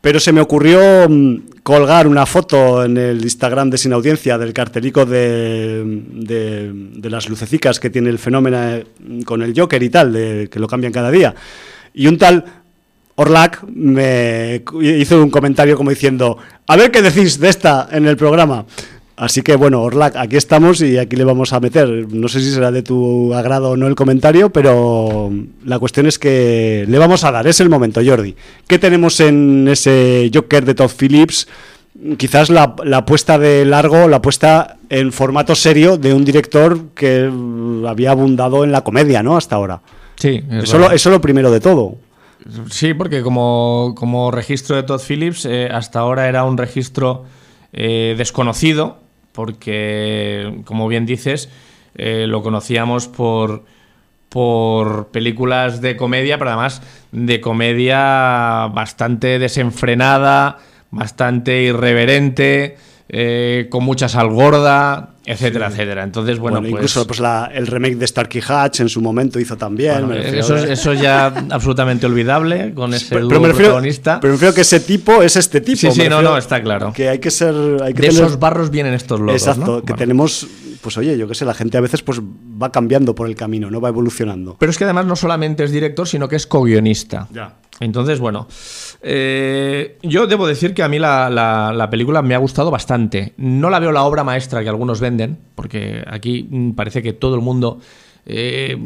Pero 0.03 0.21
se 0.21 0.33
me 0.33 0.43
ocurrió 0.43 1.09
mm, 1.09 1.63
colgar 1.63 2.07
una 2.07 2.27
foto 2.27 2.85
en 2.85 2.99
el 2.99 3.23
Instagram 3.23 3.71
de 3.71 3.79
Sin 3.79 3.95
Audiencia 3.95 4.37
del 4.37 4.53
cartelico 4.53 5.07
de, 5.07 5.83
de, 5.83 7.09
las 7.11 7.27
lucecicas 7.31 7.81
que 7.81 7.89
tiene 7.89 8.11
el 8.11 8.19
fenómeno 8.19 8.85
con 9.25 9.41
el 9.41 9.59
Joker 9.59 9.83
y 9.83 9.89
tal, 9.89 10.13
de, 10.13 10.51
que 10.53 10.61
lo 10.61 10.69
cambian 10.69 10.93
cada 10.93 11.11
día. 11.11 11.35
Y 11.95 12.07
un 12.07 12.19
tal 12.19 12.45
Orlac 13.15 13.65
me 13.67 14.63
hizo 14.83 15.23
un 15.23 15.31
comentario 15.31 15.75
como 15.75 15.89
diciendo, 15.89 16.37
a 16.67 16.77
ver 16.77 16.91
qué 16.91 17.01
decís 17.01 17.41
de 17.41 17.49
esta 17.49 17.89
en 17.91 18.07
el 18.07 18.19
programa. 18.19 18.67
Así 19.17 19.43
que 19.43 19.55
bueno, 19.55 19.81
Orlac, 19.83 20.17
aquí 20.17 20.37
estamos 20.37 20.81
y 20.81 20.99
aquí 20.99 21.15
le 21.15 21.23
vamos 21.23 21.53
a 21.53 21.61
meter. 21.61 21.89
No 22.13 22.27
sé 22.27 22.41
si 22.41 22.51
será 22.51 22.73
de 22.73 22.83
tu 22.83 23.33
agrado 23.33 23.71
o 23.71 23.77
no 23.77 23.87
el 23.87 23.95
comentario, 23.95 24.51
pero 24.51 25.31
la 25.65 25.79
cuestión 25.79 26.07
es 26.07 26.19
que 26.19 26.85
le 26.89 26.99
vamos 26.99 27.23
a 27.23 27.31
dar. 27.31 27.47
Es 27.47 27.61
el 27.61 27.69
momento, 27.69 28.01
Jordi. 28.05 28.35
¿Qué 28.67 28.79
tenemos 28.81 29.21
en 29.21 29.69
ese 29.69 30.31
Joker 30.35 30.65
de 30.65 30.75
Todd 30.75 30.91
Phillips? 30.99 31.47
Quizás 32.17 32.51
la, 32.51 32.75
apuesta 32.93 33.39
de 33.39 33.65
largo, 33.65 34.09
la 34.09 34.17
apuesta 34.17 34.79
en 34.91 35.13
formato 35.13 35.55
serio 35.55 35.97
de 35.97 36.13
un 36.13 36.25
director 36.25 36.89
que 36.97 37.31
había 37.87 38.11
abundado 38.11 38.65
en 38.65 38.73
la 38.73 38.81
comedia, 38.81 39.23
¿no? 39.23 39.37
Hasta 39.37 39.55
ahora. 39.55 39.81
Sí, 40.17 40.43
eso, 40.51 40.77
lo, 40.79 40.91
eso 40.91 41.11
lo 41.11 41.21
primero 41.21 41.53
de 41.53 41.61
todo. 41.61 41.99
Sí, 42.69 42.95
porque 42.95 43.23
como, 43.23 43.95
como 43.97 44.33
registro 44.33 44.75
de 44.75 44.83
Todd 44.83 45.01
Phillips, 45.01 45.47
eh, 45.47 45.69
hasta 45.71 46.01
ahora 46.01 46.29
era 46.29 46.45
un 46.45 46.59
registro 46.59 47.25
eh, 47.73 48.17
desconocido 48.19 49.04
porque, 49.35 50.63
como 50.65 50.87
bien 50.87 51.07
dices, 51.07 51.51
eh, 51.97 52.27
lo 52.29 52.43
conocíamos 52.43 53.09
por, 53.09 53.65
por 54.29 55.09
películas 55.09 55.81
de 55.81 55.97
comedia, 55.97 56.39
pero 56.39 56.51
además 56.51 56.83
de 57.11 57.41
comedia 57.41 58.69
bastante 58.73 59.41
desenfrenada, 59.41 60.59
bastante 60.93 61.63
irreverente, 61.63 62.77
eh, 63.17 63.69
con 63.71 63.85
mucha 63.85 64.09
sal 64.09 64.29
gorda, 64.29 65.11
etcétera, 65.25 65.69
etcétera. 65.69 66.03
Entonces, 66.03 66.37
bueno, 66.41 66.59
pues, 66.59 66.73
incluso 66.73 67.07
pues 67.07 67.23
el 67.53 67.69
remake 67.69 67.95
de 67.95 68.09
Starkey 68.09 68.43
Hatch 68.45 68.81
en 68.81 68.89
su 68.89 69.01
momento 69.01 69.39
hizo 69.39 69.57
también. 69.57 70.11
eso, 70.13 70.57
eso 70.57 70.95
ya 70.95 71.27
absolutamente 71.51 72.07
olvidable 72.07 72.75
con 72.75 72.93
ese 72.93 73.15
pero, 73.15 73.29
protagonista. 73.29 74.19
Pero 74.19 74.37
creo 74.37 74.53
que 74.53 74.63
ese 74.63 74.81
tipo 74.81 75.23
es 75.23 75.37
este 75.37 75.61
tipo. 75.61 75.79
Sí, 75.79 75.93
sí, 75.93 76.09
no, 76.09 76.23
no, 76.23 76.37
está 76.37 76.61
claro. 76.61 76.93
Que 76.93 77.09
hay 77.09 77.21
que 77.21 77.31
ser. 77.31 77.55
Hay 77.85 77.95
que 77.95 78.03
de 78.03 78.09
esos 78.09 78.41
barros 78.41 78.71
vienen 78.71 78.95
estos 78.95 79.21
logos. 79.21 79.41
Exacto, 79.41 79.85
que 79.85 79.95
tenemos. 79.95 80.49
Pues 80.81 80.99
oye, 80.99 81.17
yo 81.17 81.29
qué 81.29 81.37
sé, 81.37 81.45
la 81.45 81.55
gente 81.55 81.79
a 81.79 81.81
veces 81.81 82.03
pues 82.03 82.21
va 82.21 82.73
cambiando 82.73 83.15
por 83.15 83.29
el 83.29 83.37
camino, 83.37 83.71
no 83.71 83.81
va 83.81 83.91
evolucionando. 83.91 84.57
Pero 84.59 84.71
es 84.71 84.77
que 84.77 84.83
además 84.83 85.07
no 85.07 85.15
solamente 85.15 85.63
es 85.63 85.71
director, 85.71 86.09
sino 86.09 86.29
que 86.29 86.35
es 86.35 86.49
co-guionista. 86.49 87.29
Ya. 87.33 87.55
Entonces, 87.81 88.21
bueno, 88.21 88.47
eh, 89.07 89.99
yo 90.03 90.27
debo 90.27 90.47
decir 90.47 90.73
que 90.73 90.83
a 90.83 90.89
mí 90.89 90.99
la, 90.99 91.89
película 91.91 92.23
me 92.23 92.35
ha 92.35 92.39
gustado 92.39 92.71
bastante. 92.71 93.35
No 93.37 93.69
la 93.69 93.79
veo 93.79 93.93
la 93.93 94.03
obra 94.05 94.25
maestra 94.25 94.63
que 94.63 94.71
algunos 94.71 94.99
venden, 95.01 95.39
porque 95.55 96.03
aquí 96.07 96.49
mm, 96.51 96.71
parece 96.71 97.03
que 97.03 97.13
todo 97.13 97.35
el 97.35 97.43
mundo 97.43 97.81
eh, 98.25 98.79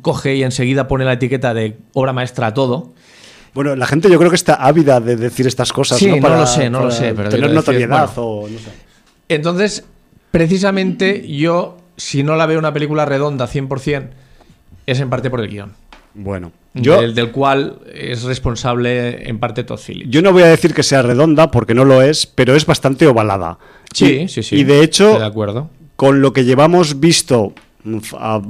coge 0.00 0.36
y 0.36 0.44
enseguida 0.44 0.86
pone 0.86 1.04
la 1.04 1.14
etiqueta 1.14 1.52
de 1.54 1.76
obra 1.92 2.12
maestra 2.12 2.48
a 2.48 2.54
todo. 2.54 2.92
Bueno, 3.52 3.74
la 3.74 3.86
gente 3.86 4.08
yo 4.08 4.18
creo 4.18 4.30
que 4.30 4.36
está 4.36 4.54
ávida 4.54 5.00
de 5.00 5.16
decir 5.16 5.48
estas 5.48 5.72
cosas. 5.72 5.98
Sí, 5.98 6.20
no, 6.20 6.28
lo 6.28 6.46
sé, 6.46 6.70
no 6.70 6.84
lo 6.84 6.90
sé. 6.92 7.12
Pero 7.12 7.28
tener 7.28 7.50
notoriedad 7.50 8.10
o 8.16 8.48
no 8.48 8.58
sé. 8.58 8.70
Entonces, 9.28 9.84
precisamente 10.30 11.26
yo, 11.26 11.78
si 11.96 12.22
no 12.22 12.36
la 12.36 12.46
veo 12.46 12.60
una 12.60 12.72
película 12.72 13.06
redonda 13.06 13.48
100%, 13.48 14.08
es 14.86 15.00
en 15.00 15.10
parte 15.10 15.30
por 15.30 15.40
el 15.40 15.48
guion. 15.48 15.72
Bueno, 16.14 16.52
yo, 16.74 17.00
del, 17.00 17.30
cual 17.30 17.78
es 17.92 18.22
responsable 18.24 19.28
en 19.28 19.38
parte 19.38 19.64
Todd 19.64 19.78
Phillips. 19.78 20.10
Yo 20.10 20.22
no 20.22 20.32
voy 20.32 20.42
a 20.42 20.46
decir 20.46 20.74
que 20.74 20.82
sea 20.82 21.02
redonda 21.02 21.50
porque 21.50 21.74
no 21.74 21.84
lo 21.84 22.02
es, 22.02 22.26
pero 22.26 22.54
es 22.54 22.66
bastante 22.66 23.06
ovalada. 23.06 23.58
Sí, 23.92 24.26
sí, 24.28 24.42
sí. 24.42 24.56
Y 24.56 24.64
de 24.64 24.82
hecho, 24.82 25.18
de 25.18 25.24
acuerdo. 25.24 25.70
con 25.96 26.20
lo 26.20 26.32
que 26.32 26.44
llevamos 26.44 26.98
visto, 26.98 27.52
a, 28.18 28.40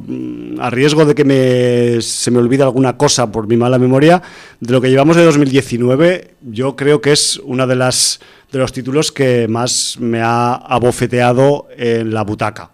riesgo 0.70 1.04
de 1.04 1.14
que 1.14 1.24
me, 1.24 2.00
se 2.00 2.30
me 2.30 2.38
olvide 2.38 2.62
alguna 2.62 2.96
cosa 2.96 3.30
por 3.30 3.46
mi 3.46 3.56
mala 3.56 3.78
memoria, 3.78 4.22
de 4.60 4.72
lo 4.72 4.80
que 4.80 4.90
llevamos 4.90 5.16
de 5.16 5.24
2019, 5.24 6.34
yo 6.42 6.76
creo 6.76 7.00
que 7.00 7.12
es 7.12 7.38
una 7.44 7.66
de 7.66 7.76
las 7.76 8.20
de 8.52 8.60
los 8.60 8.72
títulos 8.72 9.10
que 9.10 9.48
más 9.48 9.96
me 9.98 10.20
ha 10.22 10.54
abofeteado 10.54 11.66
en 11.76 12.14
la 12.14 12.22
butaca. 12.22 12.70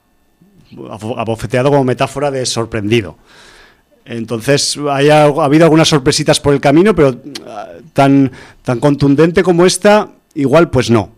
Abofeteado 1.17 1.71
como 1.71 1.85
metáfora 1.85 2.31
de 2.31 2.45
sorprendido. 2.45 3.17
Entonces, 4.11 4.77
ha 4.89 5.25
habido 5.25 5.65
algunas 5.65 5.89
sorpresitas 5.89 6.41
por 6.41 6.53
el 6.53 6.61
camino, 6.61 6.97
pero 6.97 7.17
ah, 7.47 7.69
tan, 7.93 8.33
tan 8.65 8.81
contundente 8.81 9.45
como 9.45 9.65
esta, 9.65 10.11
igual 10.35 10.69
pues 10.69 10.91
no. 10.91 11.13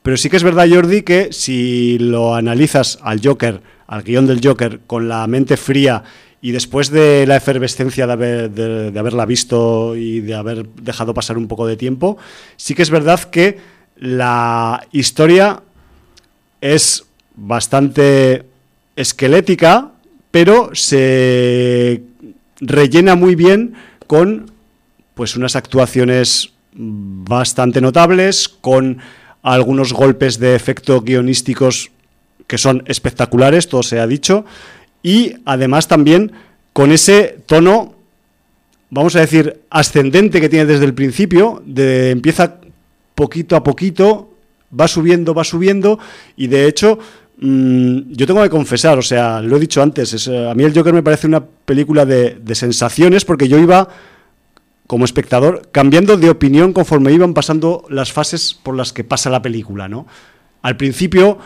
Pero 0.00 0.16
sí 0.16 0.30
que 0.30 0.36
es 0.36 0.44
verdad, 0.44 0.68
Jordi, 0.70 1.02
que 1.02 1.32
si 1.32 1.98
lo 1.98 2.36
analizas 2.36 3.00
al 3.02 3.20
Joker, 3.20 3.60
al 3.88 4.04
guion 4.04 4.28
del 4.28 4.40
Joker, 4.40 4.82
con 4.86 5.08
la 5.08 5.26
mente 5.26 5.56
fría 5.56 6.04
y 6.40 6.52
después 6.52 6.90
de 6.90 7.26
la 7.26 7.34
efervescencia 7.34 8.06
de, 8.06 8.48
de, 8.48 8.96
haberla 8.96 9.26
visto 9.26 9.96
y 9.96 10.20
de 10.20 10.34
haber 10.36 10.68
dejado 10.68 11.14
pasar 11.14 11.36
un 11.36 11.48
poco 11.48 11.66
de 11.66 11.76
tiempo, 11.76 12.16
sí 12.56 12.76
que 12.76 12.82
es 12.82 12.90
verdad 12.90 13.18
que 13.24 13.58
la 13.96 14.86
historia 14.92 15.64
es 16.60 17.06
bastante 17.34 18.44
esquelética, 18.94 19.93
pero 20.34 20.70
se 20.72 22.02
rellena 22.58 23.14
muy 23.14 23.36
bien 23.36 23.74
con 24.08 24.50
pues 25.14 25.36
unas 25.36 25.54
actuaciones 25.54 26.50
bastante 26.72 27.80
notables, 27.80 28.48
con 28.48 28.98
algunos 29.44 29.92
golpes 29.92 30.40
de 30.40 30.56
efecto 30.56 31.02
guionísticos 31.02 31.92
que 32.48 32.58
son 32.58 32.82
espectaculares, 32.86 33.68
todo 33.68 33.84
se 33.84 34.00
ha 34.00 34.08
dicho, 34.08 34.44
y 35.04 35.36
además 35.44 35.86
también 35.86 36.32
con 36.72 36.90
ese 36.90 37.38
tono, 37.46 37.94
vamos 38.90 39.14
a 39.14 39.20
decir, 39.20 39.60
ascendente 39.70 40.40
que 40.40 40.48
tiene 40.48 40.66
desde 40.66 40.84
el 40.84 40.94
principio, 40.94 41.62
de 41.64 42.10
empieza 42.10 42.56
poquito 43.14 43.54
a 43.54 43.62
poquito, 43.62 44.34
va 44.68 44.88
subiendo, 44.88 45.32
va 45.32 45.44
subiendo, 45.44 46.00
y 46.36 46.48
de 46.48 46.66
hecho 46.66 46.98
Mm, 47.46 48.12
yo 48.12 48.26
tengo 48.26 48.42
que 48.42 48.48
confesar, 48.48 48.96
o 48.96 49.02
sea, 49.02 49.42
lo 49.42 49.58
he 49.58 49.60
dicho 49.60 49.82
antes, 49.82 50.26
eh, 50.28 50.48
a 50.48 50.54
mí 50.54 50.64
el 50.64 50.72
Joker 50.74 50.94
me 50.94 51.02
parece 51.02 51.26
una 51.26 51.44
película 51.44 52.06
de, 52.06 52.40
sensaciones 52.54 53.26
porque 53.26 53.48
yo 53.48 53.58
iba 53.58 53.86
como 54.86 55.04
espectador 55.04 55.68
cambiando 55.70 56.16
de 56.16 56.30
opinión 56.30 56.72
conforme 56.72 57.12
iban 57.12 57.34
pasando 57.34 57.84
las 57.90 58.12
fases 58.12 58.54
por 58.54 58.74
las 58.74 58.94
que 58.94 59.04
pasa 59.04 59.28
la 59.28 59.42
película, 59.42 59.88
¿no? 59.88 60.06
Al 60.62 60.78
principio 60.78 61.36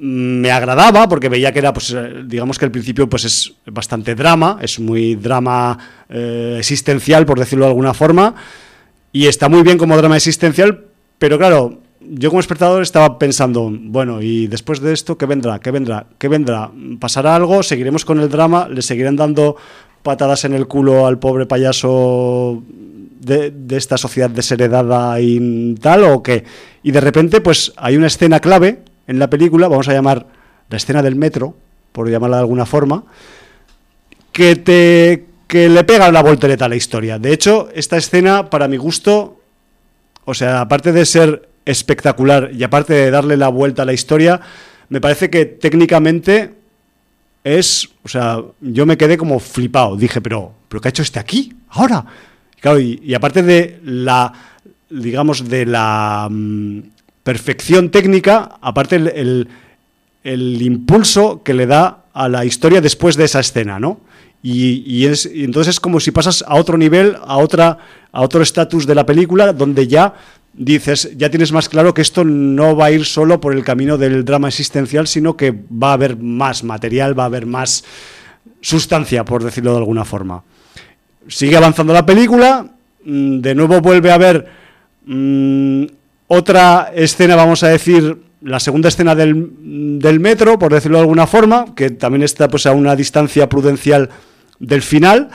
mm, 0.00 0.40
me 0.40 0.50
agradaba 0.50 1.08
porque 1.08 1.28
veía 1.28 1.52
que 1.52 1.60
era, 1.60 1.72
pues, 1.72 1.92
eh, 1.92 2.24
digamos 2.26 2.58
que 2.58 2.64
al 2.64 2.72
principio 2.72 3.08
pues 3.08 3.24
es 3.24 3.52
bastante 3.66 4.16
drama, 4.16 4.58
es 4.60 4.80
muy 4.80 5.14
drama 5.14 5.78
eh, 6.08 6.56
existencial, 6.58 7.24
por 7.24 7.38
decirlo 7.38 7.66
de 7.66 7.70
alguna 7.70 7.94
forma, 7.94 8.34
y 9.12 9.28
está 9.28 9.48
muy 9.48 9.62
bien 9.62 9.78
como 9.78 9.96
drama 9.96 10.16
existencial, 10.16 10.86
pero 11.20 11.38
claro, 11.38 11.78
yo 12.00 12.30
como 12.30 12.40
espectador 12.40 12.82
estaba 12.82 13.18
pensando, 13.18 13.70
bueno, 13.70 14.22
y 14.22 14.46
después 14.46 14.80
de 14.80 14.92
esto, 14.92 15.18
¿qué 15.18 15.26
vendrá? 15.26 15.58
¿Qué 15.58 15.70
vendrá? 15.70 16.06
¿Qué 16.18 16.28
vendrá? 16.28 16.70
¿Pasará 16.98 17.36
algo? 17.36 17.62
¿Seguiremos 17.62 18.04
con 18.04 18.20
el 18.20 18.30
drama? 18.30 18.68
¿Le 18.68 18.82
seguirán 18.82 19.16
dando 19.16 19.56
patadas 20.02 20.44
en 20.44 20.54
el 20.54 20.66
culo 20.66 21.06
al 21.06 21.18
pobre 21.18 21.44
payaso 21.44 22.62
de, 22.68 23.52
esta 23.70 23.98
sociedad 23.98 24.30
desheredada 24.30 25.20
y 25.20 25.74
tal 25.74 26.04
o 26.04 26.22
qué? 26.22 26.44
Y 26.82 26.90
de 26.90 27.00
repente, 27.00 27.40
pues 27.40 27.72
hay 27.76 27.96
una 27.96 28.06
escena 28.06 28.40
clave 28.40 28.82
en 29.06 29.18
la 29.18 29.28
película, 29.28 29.68
vamos 29.68 29.88
a 29.88 29.92
llamar 29.92 30.26
la 30.70 30.76
escena 30.78 31.02
del 31.02 31.16
metro, 31.16 31.54
por 31.92 32.08
llamarla 32.08 32.36
de 32.36 32.42
alguna 32.42 32.64
forma, 32.64 33.04
que 34.32 34.56
te 34.56 35.26
que 35.46 35.68
le 35.68 35.82
pega 35.82 36.12
la 36.12 36.22
voltereta 36.22 36.66
a 36.66 36.68
la 36.68 36.76
historia. 36.76 37.18
De 37.18 37.32
hecho, 37.32 37.68
esta 37.74 37.96
escena, 37.96 38.48
para 38.48 38.68
mi 38.68 38.76
gusto, 38.76 39.40
o 40.24 40.32
sea, 40.32 40.60
aparte 40.60 40.92
de 40.92 41.04
ser 41.04 41.49
espectacular 41.64 42.50
y 42.52 42.62
aparte 42.62 42.94
de 42.94 43.10
darle 43.10 43.36
la 43.36 43.48
vuelta 43.48 43.82
a 43.82 43.86
la 43.86 43.92
historia, 43.92 44.40
me 44.88 45.00
parece 45.00 45.30
que 45.30 45.44
técnicamente 45.44 46.54
es, 47.44 47.88
o 48.02 48.08
sea, 48.08 48.42
yo 48.60 48.86
me 48.86 48.96
quedé 48.96 49.16
como 49.16 49.38
flipado, 49.38 49.96
dije, 49.96 50.20
pero, 50.20 50.52
pero 50.68 50.80
¿qué 50.80 50.88
ha 50.88 50.90
hecho 50.90 51.02
este 51.02 51.18
aquí? 51.18 51.54
ahora. 51.70 52.04
Claro, 52.60 52.78
y, 52.78 53.14
aparte 53.14 53.42
de 53.42 53.80
la, 53.84 54.32
digamos, 54.90 55.48
de 55.48 55.64
la 55.64 56.28
mm, 56.30 56.80
perfección 57.22 57.90
técnica, 57.90 58.58
aparte 58.60 58.96
el, 58.96 59.48
el, 60.22 60.62
impulso 60.62 61.42
que 61.42 61.54
le 61.54 61.66
da 61.66 62.04
a 62.12 62.28
la 62.28 62.44
historia 62.44 62.82
después 62.82 63.16
de 63.16 63.24
esa 63.24 63.40
escena, 63.40 63.80
¿no? 63.80 64.00
Y, 64.42 65.06
es, 65.06 65.26
y 65.26 65.44
entonces 65.44 65.74
es 65.74 65.80
como 65.80 66.00
si 66.00 66.10
pasas 66.10 66.44
a 66.46 66.56
otro 66.56 66.76
nivel, 66.78 67.16
a, 67.26 67.38
otra, 67.38 67.78
a 68.10 68.22
otro 68.22 68.42
estatus 68.42 68.86
de 68.86 68.94
la 68.94 69.04
película, 69.04 69.52
donde 69.52 69.86
ya 69.86 70.14
dices, 70.52 71.12
ya 71.16 71.30
tienes 71.30 71.52
más 71.52 71.68
claro 71.68 71.94
que 71.94 72.02
esto 72.02 72.24
no 72.24 72.76
va 72.76 72.86
a 72.86 72.90
ir 72.90 73.04
solo 73.04 73.40
por 73.40 73.54
el 73.54 73.64
camino 73.64 73.98
del 73.98 74.24
drama 74.24 74.48
existencial, 74.48 75.06
sino 75.06 75.36
que 75.36 75.52
va 75.52 75.90
a 75.90 75.94
haber 75.94 76.16
más 76.16 76.64
material, 76.64 77.18
va 77.18 77.24
a 77.24 77.26
haber 77.26 77.46
más 77.46 77.84
sustancia, 78.60 79.24
por 79.24 79.44
decirlo 79.44 79.72
de 79.72 79.78
alguna 79.78 80.04
forma. 80.04 80.42
Sigue 81.28 81.56
avanzando 81.56 81.92
la 81.92 82.04
película, 82.04 82.66
mm, 83.04 83.40
de 83.40 83.54
nuevo 83.54 83.80
vuelve 83.80 84.10
a 84.10 84.14
haber 84.14 84.46
mm, 85.04 85.84
otra 86.26 86.92
escena, 86.94 87.36
vamos 87.36 87.62
a 87.62 87.68
decir, 87.68 88.18
la 88.42 88.60
segunda 88.60 88.88
escena 88.88 89.14
del, 89.14 89.98
del, 89.98 90.20
metro, 90.20 90.58
por 90.58 90.72
decirlo 90.72 90.98
de 90.98 91.02
alguna 91.02 91.26
forma, 91.26 91.74
que 91.74 91.90
también 91.90 92.22
está 92.22 92.48
pues, 92.48 92.66
a 92.66 92.72
una 92.72 92.96
distancia 92.96 93.48
prudencial 93.48 94.08
del 94.58 94.82
final, 94.82 95.28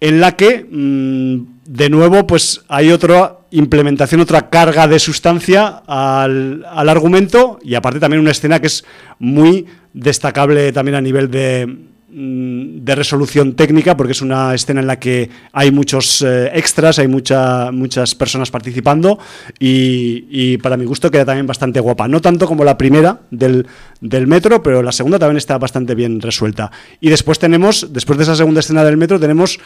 en 0.00 0.20
la 0.20 0.36
que, 0.36 0.66
mm, 0.70 1.72
de 1.72 1.90
nuevo, 1.90 2.26
pues 2.26 2.62
hay 2.68 2.90
otra 2.90 3.38
implementación, 3.58 4.20
otra 4.20 4.48
carga 4.50 4.86
de 4.88 4.98
sustancia 4.98 5.82
al, 5.86 6.64
al 6.68 6.88
argumento 6.88 7.58
y 7.62 7.74
aparte 7.74 8.00
también 8.00 8.20
una 8.20 8.30
escena 8.30 8.60
que 8.60 8.66
es 8.68 8.84
muy 9.18 9.66
destacable 9.92 10.72
también 10.72 10.96
a 10.96 11.00
nivel 11.00 11.30
de, 11.30 11.86
Mm, 12.18 12.82
de 12.82 12.94
resolución 12.94 13.52
técnica, 13.56 13.94
porque 13.94 14.12
es 14.12 14.22
una 14.22 14.54
escena 14.54 14.80
en 14.80 14.86
la 14.86 14.98
que 14.98 15.28
hay 15.52 15.70
muchos 15.70 16.22
eh, 16.22 16.50
extras, 16.54 16.98
hay 16.98 17.08
mucha, 17.08 17.70
muchas 17.72 18.14
personas 18.14 18.50
participando 18.50 19.18
y, 19.58 20.56
para 20.58 20.78
mi 20.78 20.86
gusto 20.86 21.10
queda 21.10 21.26
también 21.26 21.46
bastante 21.46 21.78
guapa. 21.78 22.08
No 22.08 22.22
tanto 22.22 22.46
como 22.46 22.64
la 22.64 22.78
primera 22.78 23.20
del, 23.30 23.66
del, 24.00 24.26
metro, 24.26 24.62
pero 24.62 24.82
la 24.82 24.92
segunda 24.92 25.18
también 25.18 25.36
está 25.36 25.58
bastante 25.58 25.94
bien 25.94 26.22
resuelta. 26.22 26.70
Y 27.02 27.10
después 27.10 27.38
tenemos, 27.38 27.92
después 27.92 28.16
de 28.16 28.22
esa 28.22 28.34
segunda 28.34 28.60
escena 28.60 28.82
del 28.82 28.96
metro, 28.96 29.20
tenemos, 29.20 29.60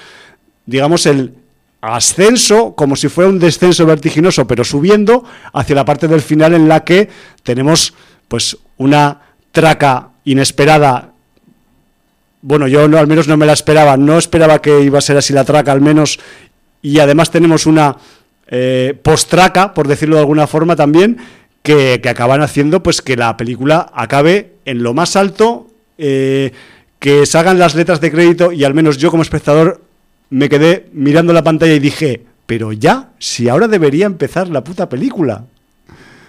digamos, 0.67 1.07
el 1.07 1.35
ascenso, 1.81 2.75
como 2.75 2.97
si 2.97 3.09
fuera 3.09 3.31
un 3.31 3.39
descenso 3.39 3.87
vertiginoso, 3.87 4.47
pero 4.47 4.65
subiendo 4.65 5.25
hacia 5.53 5.77
la 5.77 5.85
parte 5.85 6.09
del 6.09 6.21
final 6.21 6.55
en 6.55 6.69
la 6.69 6.85
que 6.85 7.09
tenemos 7.43 7.95
pues 8.29 8.57
una 8.77 9.21
traca 9.53 10.11
inesperada. 10.25 11.13
Bueno, 12.43 12.69
yo 12.69 12.89
no, 12.89 12.99
al 12.99 13.07
menos 13.07 13.29
no 13.29 13.37
me 13.37 13.47
la 13.47 13.53
esperaba, 13.53 13.97
no 13.97 14.19
esperaba 14.19 14.61
que 14.61 14.81
iba 14.83 14.99
a 14.99 15.03
ser 15.03 15.17
así 15.17 15.33
la 15.33 15.45
traca, 15.45 15.73
al 15.73 15.81
menos, 15.81 16.19
y 16.83 16.99
además 16.99 17.31
tenemos 17.31 17.67
una 17.67 17.97
eh, 18.47 18.99
post-traca, 19.03 19.75
por 19.75 19.89
decirlo 19.89 20.17
de 20.17 20.21
alguna 20.21 20.47
forma 20.47 20.77
también, 20.77 21.19
que, 21.63 22.01
acaban 22.09 22.43
haciendo 22.43 22.83
pues 22.83 23.03
que 23.03 23.17
la 23.17 23.37
película 23.37 23.91
acabe 23.95 24.55
en 24.65 24.83
lo 24.83 24.95
más 24.95 25.17
alto, 25.17 25.67
eh, 25.99 26.53
que 26.99 27.27
salgan 27.27 27.59
las 27.59 27.75
letras 27.75 28.01
de 28.01 28.11
crédito 28.11 28.53
y 28.53 28.65
al 28.65 28.75
menos 28.75 28.97
yo 28.99 29.11
como 29.11 29.23
espectador 29.23 29.83
me 30.31 30.49
quedé 30.49 30.89
mirando 30.93 31.33
la 31.33 31.43
pantalla 31.43 31.75
y 31.75 31.79
dije, 31.79 32.25
pero 32.47 32.73
ya, 32.73 33.11
si 33.19 33.49
ahora 33.49 33.69
debería 33.69 34.07
empezar 34.07 34.49
la 34.49 34.65
puta 34.65 34.89
película. 34.89 35.45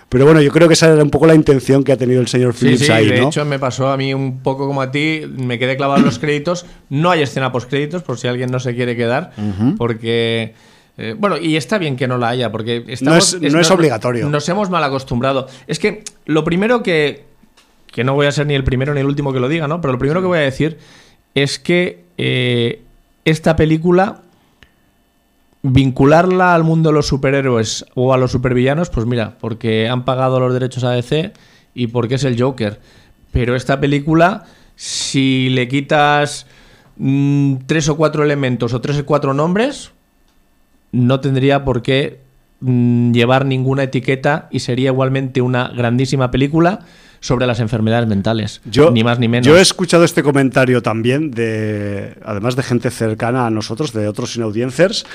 Pero 0.10 0.26
bueno, 0.26 0.42
yo 0.42 0.52
creo 0.52 0.68
que 0.68 0.74
esa 0.74 0.92
era 0.92 1.02
un 1.02 1.10
poco 1.10 1.26
la 1.26 1.36
intención 1.36 1.86
que 1.86 1.94
ha 1.94 1.98
tenido 1.98 2.20
el 2.20 2.28
señor 2.28 2.54
Phillips 2.54 2.86
sí, 2.86 2.92
ahí, 2.92 3.08
de 3.08 3.24
hecho 3.24 3.46
me 3.46 3.60
pasó 3.60 3.90
a 3.90 3.96
mí 3.96 4.14
un 4.14 4.40
poco 4.44 4.68
como 4.68 4.82
a 4.82 4.92
ti, 4.92 5.22
me 5.26 5.58
quedé 5.58 5.78
clavado 5.78 6.00
en 6.00 6.06
los 6.06 6.20
créditos. 6.20 6.66
No 6.90 7.12
hay 7.12 7.22
escena 7.22 7.54
post 7.54 7.70
créditos 7.70 8.04
por 8.04 8.18
si 8.18 8.28
alguien 8.28 8.52
no 8.52 8.60
se 8.60 8.76
quiere 8.76 8.98
quedar, 8.98 9.32
porque 9.78 10.54
eh, 10.98 11.16
bueno, 11.18 11.38
y 11.38 11.56
está 11.56 11.78
bien 11.78 11.96
que 11.96 12.08
no 12.08 12.18
la 12.18 12.28
haya, 12.28 12.52
porque 12.52 12.84
estamos, 12.90 13.40
no, 13.40 13.60
es, 13.60 13.72
obligatorio. 13.72 14.28
Nos 14.28 14.50
hemos 14.50 14.70
mal 14.70 14.84
acostumbrado. 14.84 15.48
Es 15.66 15.80
que 15.80 16.04
lo 16.26 16.44
primero 16.44 16.84
que 16.84 17.24
que 17.88 18.04
no 18.04 18.14
voy 18.14 18.26
a 18.26 18.32
ser 18.32 18.48
ni 18.48 18.54
el 18.54 18.64
primero 18.64 18.94
ni 18.94 19.02
el 19.02 19.06
último 19.06 19.34
que 19.34 19.40
lo 19.40 19.50
diga, 19.50 19.68
¿no? 19.68 19.82
Pero 19.82 19.94
lo 19.94 20.00
primero 20.00 20.22
que 20.22 20.28
voy 20.28 20.40
a 20.40 20.42
decir 20.42 20.78
es 21.36 21.60
que 21.60 22.04
eh, 22.18 22.82
esta 23.26 23.56
película 23.56 24.22
vincularla 25.64 26.56
al 26.56 26.64
mundo 26.64 26.90
de 26.90 26.96
los 26.96 27.08
superhéroes 27.08 27.86
o 27.94 28.14
a 28.14 28.18
los 28.18 28.32
supervillanos, 28.32 28.90
pues 28.90 29.06
mira, 29.06 29.38
porque 29.40 29.88
han 29.88 30.06
pagado 30.06 30.40
los 30.40 30.54
derechos 30.54 30.84
a 30.84 30.92
DC 30.92 31.34
y 31.74 31.88
porque 31.88 32.16
es 32.16 32.24
el 32.24 32.42
Joker. 32.42 32.80
Pero 33.32 33.56
esta 33.56 33.80
película, 33.80 34.46
si 34.76 35.50
le 35.50 35.68
quitas 35.68 36.48
mm, 36.98 37.58
tres 37.66 37.90
o 37.90 37.98
cuatro 37.98 38.24
elementos 38.24 38.74
o 38.74 38.82
tres 38.82 39.00
o 39.00 39.06
cuatro 39.06 39.34
nombres, 39.34 39.92
no 40.92 41.20
tendría 41.20 41.64
por 41.64 41.82
qué 41.82 42.20
llevar 42.62 43.46
ninguna 43.46 43.84
etiqueta 43.84 44.48
y 44.52 44.60
sería 44.60 44.90
igualmente 44.90 45.42
una 45.42 45.70
grandísima 45.70 46.32
película 46.32 46.80
sobre 47.20 47.46
las 47.46 47.60
enfermedades 47.60 48.08
mentales. 48.08 48.62
Yo, 48.66 48.92
ni 48.92 49.04
más 49.04 49.20
ni 49.20 49.28
menos. 49.28 49.46
Yo 49.46 49.58
he 49.58 49.62
escuchado 49.62 50.04
este 50.04 50.24
comentario 50.24 50.82
también 50.82 51.32
de, 51.32 52.16
además 52.24 52.56
de 52.56 52.64
gente 52.64 52.90
cercana 52.90 53.46
a 53.46 53.50
nosotros, 53.50 53.94
de 53.94 54.08
otros 54.08 54.36
inaudiencers, 54.36 55.06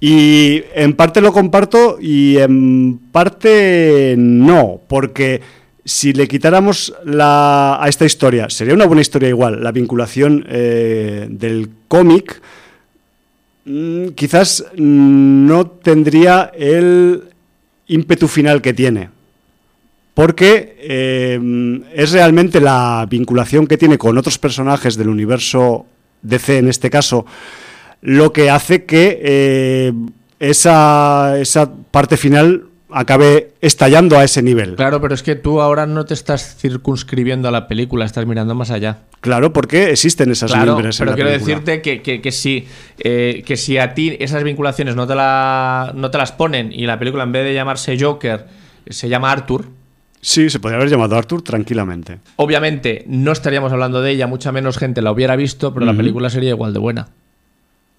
y 0.00 0.62
en 0.74 0.94
parte 0.94 1.20
lo 1.20 1.32
comparto 1.32 1.98
y 2.00 2.38
en 2.38 2.98
parte 3.12 4.14
no, 4.16 4.80
porque 4.88 5.42
si 5.84 6.12
le 6.12 6.26
quitáramos 6.28 6.94
la, 7.04 7.82
a 7.82 7.88
esta 7.88 8.06
historia, 8.06 8.48
sería 8.48 8.74
una 8.74 8.86
buena 8.86 9.02
historia 9.02 9.28
igual, 9.28 9.62
la 9.62 9.72
vinculación 9.72 10.46
eh, 10.48 11.26
del 11.28 11.68
cómic, 11.88 12.40
mm, 12.40 12.69
quizás 14.14 14.64
no 14.76 15.66
tendría 15.66 16.50
el 16.56 17.24
ímpetu 17.86 18.28
final 18.28 18.62
que 18.62 18.72
tiene. 18.72 19.10
Porque 20.14 20.76
eh, 20.80 21.80
es 21.94 22.12
realmente 22.12 22.60
la 22.60 23.06
vinculación 23.08 23.66
que 23.66 23.78
tiene 23.78 23.98
con 23.98 24.18
otros 24.18 24.38
personajes 24.38 24.96
del 24.96 25.08
universo 25.08 25.86
DC 26.22 26.58
en 26.58 26.68
este 26.68 26.90
caso, 26.90 27.24
lo 28.02 28.32
que 28.32 28.50
hace 28.50 28.84
que 28.84 29.20
eh, 29.22 29.92
esa, 30.38 31.38
esa 31.38 31.72
parte 31.72 32.16
final 32.16 32.69
acabe 32.92 33.52
estallando 33.60 34.18
a 34.18 34.24
ese 34.24 34.42
nivel. 34.42 34.76
Claro, 34.76 35.00
pero 35.00 35.14
es 35.14 35.22
que 35.22 35.36
tú 35.36 35.60
ahora 35.60 35.86
no 35.86 36.04
te 36.04 36.14
estás 36.14 36.56
circunscribiendo 36.56 37.48
a 37.48 37.50
la 37.50 37.68
película, 37.68 38.04
estás 38.04 38.26
mirando 38.26 38.54
más 38.54 38.70
allá. 38.70 39.00
Claro, 39.20 39.52
porque 39.52 39.90
existen 39.90 40.30
esas 40.30 40.52
claro, 40.52 40.76
Pero 40.76 41.14
quiero 41.14 41.30
decirte 41.30 41.82
que, 41.82 42.00
que, 42.00 42.32
si, 42.32 42.66
eh, 42.98 43.42
que 43.44 43.56
si 43.56 43.78
a 43.78 43.94
ti 43.94 44.16
esas 44.18 44.42
vinculaciones 44.44 44.96
no 44.96 45.06
te, 45.06 45.14
la, 45.14 45.92
no 45.94 46.10
te 46.10 46.18
las 46.18 46.32
ponen 46.32 46.72
y 46.72 46.86
la 46.86 46.98
película 46.98 47.24
en 47.24 47.32
vez 47.32 47.44
de 47.44 47.54
llamarse 47.54 47.98
Joker 47.98 48.46
se 48.88 49.08
llama 49.08 49.30
Arthur. 49.30 49.66
Sí, 50.22 50.50
se 50.50 50.60
podría 50.60 50.78
haber 50.78 50.90
llamado 50.90 51.16
Arthur 51.16 51.42
tranquilamente. 51.42 52.18
Obviamente 52.36 53.04
no 53.06 53.32
estaríamos 53.32 53.72
hablando 53.72 54.02
de 54.02 54.10
ella, 54.10 54.26
mucha 54.26 54.52
menos 54.52 54.76
gente 54.76 55.00
la 55.00 55.12
hubiera 55.12 55.36
visto, 55.36 55.72
pero 55.72 55.86
la 55.86 55.94
película 55.94 56.28
sería 56.28 56.50
igual 56.50 56.74
de 56.74 56.78
buena. 56.78 57.08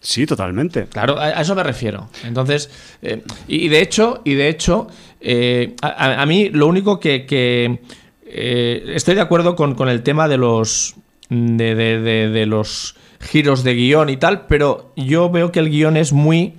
Sí, 0.01 0.25
totalmente. 0.25 0.87
Claro, 0.87 1.19
a, 1.19 1.29
eso 1.41 1.53
me 1.53 1.63
refiero. 1.63 2.09
Entonces, 2.25 2.71
eh, 3.03 3.23
y, 3.47 3.69
de 3.69 3.81
hecho, 3.81 4.21
y 4.25 4.33
de 4.33 4.49
hecho, 4.49 4.87
eh, 5.21 5.75
a, 5.83 6.25
mí 6.25 6.49
lo 6.49 6.65
único 6.65 6.99
que, 6.99 7.79
eh, 8.25 8.83
estoy 8.95 9.13
de 9.13 9.21
acuerdo 9.21 9.55
con, 9.55 9.77
el 9.87 10.01
tema 10.01 10.27
de 10.27 10.37
los 10.37 10.95
de, 11.29 12.45
los 12.47 12.95
giros 13.19 13.63
de 13.63 13.75
guion 13.75 14.09
y 14.09 14.17
tal, 14.17 14.47
pero 14.47 14.91
yo 14.95 15.29
veo 15.29 15.51
que 15.51 15.59
el 15.59 15.69
guion 15.69 15.95
es 15.95 16.11
muy 16.11 16.55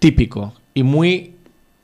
típico 0.00 0.54
y 0.74 0.82
muy 0.82 1.34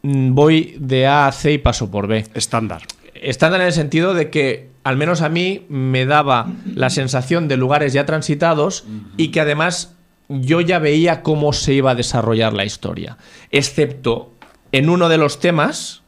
mm, 0.03 0.34
voy 0.34 0.76
de 0.78 1.07
A 1.07 1.28
a 1.28 1.32
C 1.32 1.53
y 1.53 1.59
paso 1.59 1.91
por 1.93 2.09
B. 2.09 2.26
Estándar. 2.34 2.82
Estándar 3.14 3.61
en 3.61 3.68
el 3.68 3.72
sentido 3.72 4.14
de 4.14 4.30
que 4.30 4.70
al 4.83 4.97
menos 4.97 5.20
a 5.20 5.28
mí 5.28 5.66
me 5.68 6.07
daba 6.07 6.53
la 6.74 6.91
sensación 6.91 7.49
de 7.49 7.57
lugares 7.57 7.93
ya 7.93 8.07
transitados 8.07 8.85
y 9.16 9.28
que 9.28 9.41
además 9.41 9.95
yo 10.28 10.61
ya 10.61 10.78
veía 10.78 11.22
cómo 11.22 11.53
se 11.53 11.74
iba 11.74 11.91
a 11.91 11.95
desarrollar 11.95 12.53
la 12.53 12.64
historia. 12.64 13.18
Excepto 13.51 14.33
en 14.72 14.89
uno 14.89 15.09
de 15.09 15.18
los 15.18 15.41
temas 15.41 16.03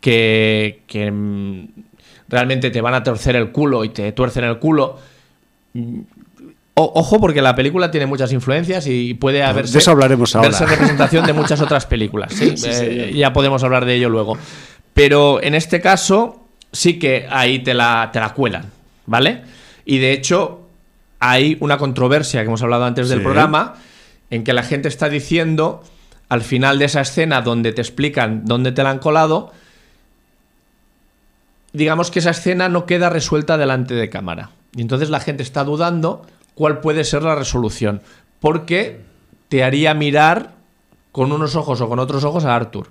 que, 0.00 0.82
mm, 0.90 1.80
realmente 2.28 2.70
te 2.70 2.80
van 2.80 2.94
a 2.94 3.02
torcer 3.02 3.36
el 3.36 3.52
culo 3.52 3.84
y 3.84 3.90
te 3.90 4.10
tuercen 4.12 4.44
el 4.44 4.58
culo. 4.58 4.98
ojo, 6.74 7.20
porque 7.20 7.42
la 7.42 7.54
película 7.54 7.90
tiene 7.90 8.06
muchas 8.06 8.32
influencias 8.32 8.86
y 8.86 9.14
puede 9.14 9.42
haberse, 9.42 9.74
de 9.74 9.78
eso 9.80 9.90
hablaremos 9.90 10.34
ahora. 10.36 10.50
representación 10.50 11.26
de 11.26 11.32
muchas 11.32 11.60
otras 11.60 11.86
películas. 11.86 12.32
Eh, 12.40 13.12
ya 13.14 13.32
podemos 13.32 13.62
hablar 13.64 13.84
de 13.84 13.96
ello 13.96 14.08
luego. 14.08 14.38
Pero 14.94 15.42
en 15.42 15.54
este 15.54 15.80
caso, 15.80 16.47
sí 16.72 16.98
que 16.98 17.26
ahí 17.30 17.60
te 17.60 17.74
la, 17.74 18.10
te 18.12 18.20
la 18.20 18.34
cuelan, 18.34 18.70
¿vale? 19.06 19.42
Y 19.84 19.98
de 19.98 20.12
hecho, 20.12 20.68
hay 21.20 21.56
una 21.60 21.78
controversia 21.78 22.40
que 22.40 22.46
hemos 22.46 22.62
hablado 22.62 22.84
antes 22.84 23.08
del 23.08 23.22
programa, 23.22 23.76
en 24.30 24.44
que 24.44 24.52
la 24.52 24.62
gente 24.62 24.88
está 24.88 25.08
diciendo, 25.08 25.82
al 26.28 26.42
final 26.42 26.78
de 26.78 26.84
esa 26.84 27.00
escena 27.00 27.42
donde 27.42 27.72
te 27.72 27.80
explican 27.80 28.44
dónde 28.44 28.72
te 28.72 28.82
la 28.82 28.90
han 28.90 28.98
colado, 28.98 29.52
digamos 31.72 32.10
que 32.10 32.18
esa 32.18 32.30
escena 32.30 32.68
no 32.68 32.86
queda 32.86 33.08
resuelta 33.10 33.56
delante 33.56 33.94
de 33.94 34.10
cámara. 34.10 34.50
Y 34.74 34.82
entonces 34.82 35.10
la 35.10 35.20
gente 35.20 35.42
está 35.42 35.64
dudando 35.64 36.26
cuál 36.54 36.80
puede 36.80 37.04
ser 37.04 37.22
la 37.22 37.34
resolución. 37.34 38.02
Porque 38.40 39.00
te 39.48 39.64
haría 39.64 39.94
mirar 39.94 40.52
con 41.12 41.32
unos 41.32 41.56
ojos 41.56 41.80
o 41.80 41.88
con 41.88 41.98
otros 41.98 42.24
ojos 42.24 42.44
a 42.44 42.54
Arthur. 42.54 42.90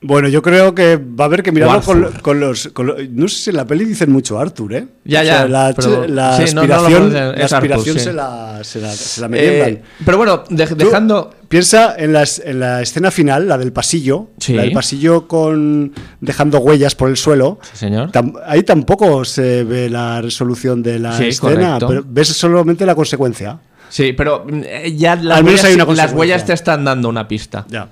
Bueno, 0.00 0.28
yo 0.28 0.42
creo 0.42 0.76
que 0.76 0.96
va 0.96 1.24
a 1.24 1.26
haber 1.26 1.42
que 1.42 1.50
mirarlo 1.50 1.82
con, 1.82 2.12
con 2.22 2.38
los, 2.38 2.68
con 2.68 2.86
lo- 2.86 2.96
No 3.10 3.26
sé 3.26 3.36
si 3.36 3.50
en 3.50 3.56
la 3.56 3.66
peli 3.66 3.84
dicen 3.84 4.12
mucho 4.12 4.38
Arthur, 4.38 4.74
¿eh? 4.74 4.86
Ya, 5.04 5.22
O 5.22 5.24
sea, 5.24 5.34
ya, 5.42 5.48
La, 5.48 5.72
pero- 5.74 6.06
la 6.06 6.36
sí, 6.46 6.54
no, 6.54 6.60
no 6.62 6.66
lo 6.68 6.74
aspiración, 6.76 7.12
la 7.12 7.28
Arthur, 7.30 7.42
aspiración 7.56 7.98
sí. 7.98 8.04
se 8.04 8.12
la, 8.12 8.60
se 8.62 8.80
la, 8.80 8.92
se 8.92 9.20
la 9.20 9.28
meriendan. 9.28 9.68
Eh, 9.70 9.82
pero 10.04 10.16
bueno, 10.18 10.44
de- 10.48 10.66
dejando. 10.66 11.34
Piensa 11.48 11.96
en, 11.98 12.12
las- 12.12 12.40
en 12.44 12.60
la 12.60 12.80
escena 12.80 13.10
final, 13.10 13.48
la 13.48 13.58
del 13.58 13.72
pasillo. 13.72 14.28
Sí. 14.38 14.52
La 14.54 14.62
del 14.62 14.72
pasillo 14.72 15.26
con 15.26 15.92
dejando 16.20 16.58
huellas 16.60 16.94
por 16.94 17.08
el 17.08 17.16
suelo. 17.16 17.58
Sí, 17.72 17.78
señor. 17.78 18.12
Tam- 18.12 18.38
ahí 18.46 18.62
tampoco 18.62 19.24
se 19.24 19.64
ve 19.64 19.90
la 19.90 20.20
resolución 20.22 20.80
de 20.80 21.00
la 21.00 21.16
Sí, 21.18 21.24
escena, 21.28 21.50
correcto. 21.78 21.88
pero 21.88 22.04
ves 22.06 22.28
solamente 22.28 22.86
la 22.86 22.94
consecuencia. 22.94 23.58
Sí, 23.88 24.12
pero 24.12 24.44
mm, 24.48 24.60
eh, 24.64 24.94
ya 24.96 25.16
las, 25.16 25.38
Al 25.38 25.44
menos 25.44 25.60
huellas, 25.60 25.64
hay 25.64 25.74
una 25.90 25.94
las 25.96 26.12
huellas 26.12 26.44
te 26.44 26.52
están 26.52 26.84
dando 26.84 27.08
una 27.08 27.26
pista. 27.26 27.64
Ya. 27.68 27.88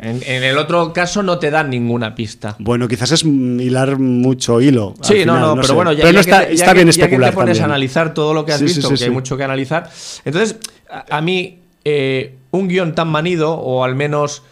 En, 0.00 0.20
en 0.26 0.44
el 0.44 0.58
otro 0.58 0.92
caso 0.92 1.22
no 1.22 1.38
te 1.38 1.50
dan 1.50 1.70
ninguna 1.70 2.14
pista. 2.14 2.56
Bueno, 2.58 2.86
quizás 2.88 3.12
es 3.12 3.24
hilar 3.24 3.98
mucho 3.98 4.60
hilo. 4.60 4.94
al 4.98 5.04
Sí, 5.04 5.24
no, 5.24 5.38
no, 5.40 5.54
pero 5.54 5.68
sé. 5.68 5.72
bueno, 5.72 5.92
ya, 5.92 6.02
Pero 6.02 6.14
que 6.14 6.20
está, 6.20 6.46
te- 6.46 6.56
ya 6.56 6.74
que- 6.74 6.92
ya 6.92 7.08
que 7.08 7.16
te 7.18 7.32
pones 7.32 7.34
también. 7.34 7.62
a 7.62 7.64
analizar 7.64 8.14
todo 8.14 8.34
lo 8.34 8.44
que 8.44 8.52
has 8.52 8.58
Sí, 8.58 8.64
visto, 8.66 8.88
sí, 8.88 8.94
que 8.96 9.04
hay 9.04 9.10
mucho 9.10 9.36
que 9.36 9.44
analizar. 9.44 9.90
Entonces, 10.24 10.56
a, 10.90 11.16
a 11.16 11.20
mí, 11.20 11.60
eh, 11.84 12.34
un 12.50 12.68
guion 12.68 12.94
tan 12.94 13.08
manido, 13.08 13.54
o 13.54 13.84
al 13.84 13.94
menos 13.94 14.42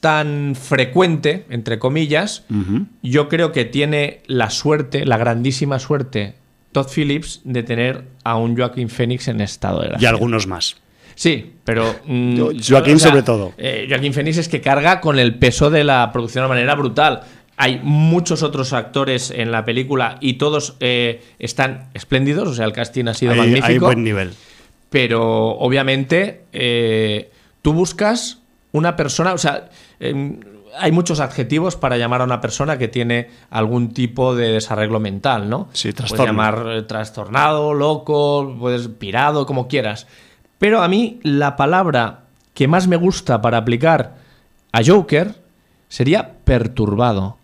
tan 0.00 0.54
frecuente, 0.54 1.44
entre 1.50 1.78
comillas, 1.78 2.44
yo 3.02 3.28
creo 3.28 3.52
que 3.52 3.64
tiene 3.66 4.20
la 4.26 4.48
suerte, 4.50 5.04
la 5.04 5.18
grandísima 5.18 5.78
suerte, 5.78 6.34
Todd 6.72 6.86
Phillips, 6.94 7.40
de 7.44 7.62
tener 7.62 8.04
a 8.24 8.36
un 8.36 8.56
Joaquín 8.56 8.88
Phoenix 8.88 9.28
en 9.28 9.40
estado 9.42 9.80
de 9.80 9.86
Y 9.86 9.90
gracia. 9.90 10.08
algunos 10.08 10.46
más. 10.46 10.76
Sí, 11.20 11.52
pero. 11.64 11.84
mm, 12.06 12.34
Yo- 12.34 12.50
Joaquín 12.66 12.98
sobre 12.98 13.22
todo. 13.22 13.52
eh, 13.58 13.84
Joaquín 13.90 14.14
Phoenix 14.14 14.38
es 14.38 14.48
que 14.48 14.62
carga 14.62 15.02
con 15.02 15.18
el 15.18 15.34
peso 15.34 15.68
de 15.68 15.84
la 15.84 16.10
producción 16.12 16.40
de 16.40 16.46
una 16.46 16.54
manera 16.54 16.74
brutal. 16.76 17.20
Hay 17.58 17.78
muchos 17.82 18.42
otros 18.42 18.72
actores 18.72 19.30
en 19.30 19.52
la 19.52 19.66
película 19.66 20.16
y 20.22 20.34
todos 20.38 20.76
eh, 20.80 21.22
están 21.38 21.90
espléndidos, 21.92 22.48
o 22.48 22.54
sea, 22.54 22.64
el 22.64 22.72
casting 22.72 23.04
ha 23.08 23.12
sido 23.12 23.32
Hay, 23.32 23.38
magnífico. 23.38 23.66
hay 23.66 23.78
buen 23.78 24.02
nivel. 24.02 24.30
Pero 24.88 25.50
obviamente 25.58 26.44
eh, 26.54 27.30
tú 27.60 27.74
buscas 27.74 28.38
una 28.72 28.96
persona, 28.96 29.34
o 29.34 29.38
sea, 29.38 29.68
em, 29.98 30.40
hay 30.78 30.90
muchos 30.90 31.20
adjetivos 31.20 31.76
para 31.76 31.98
llamar 31.98 32.22
a 32.22 32.24
una 32.24 32.40
persona 32.40 32.78
que 32.78 32.88
tiene 32.88 33.28
algún 33.50 33.92
tipo 33.92 34.34
de 34.34 34.52
desarreglo 34.52 35.00
mental, 35.00 35.50
¿no? 35.50 35.68
Sí, 35.74 35.88
Puedes 35.92 35.96
trastorno. 35.96 36.24
llamar 36.24 36.64
eh, 36.70 36.82
trastornado, 36.84 37.74
loco, 37.74 38.56
puedes 38.58 38.88
pirado, 38.88 39.44
como 39.44 39.68
quieras. 39.68 40.06
Pero 40.60 40.82
a 40.82 40.88
mí 40.88 41.18
la 41.22 41.56
palabra 41.56 42.24
que 42.52 42.68
más 42.68 42.86
me 42.86 42.96
gusta 42.96 43.40
para 43.40 43.56
aplicar 43.56 44.18
a 44.72 44.84
Joker 44.84 45.34
sería 45.88 46.34
perturbado. 46.44 47.38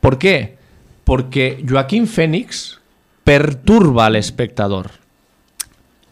¿Por 0.00 0.18
qué? 0.18 0.58
Porque 1.04 1.64
Joaquín 1.66 2.08
Phoenix 2.08 2.80
perturba 3.22 4.06
al 4.06 4.16
espectador. 4.16 4.90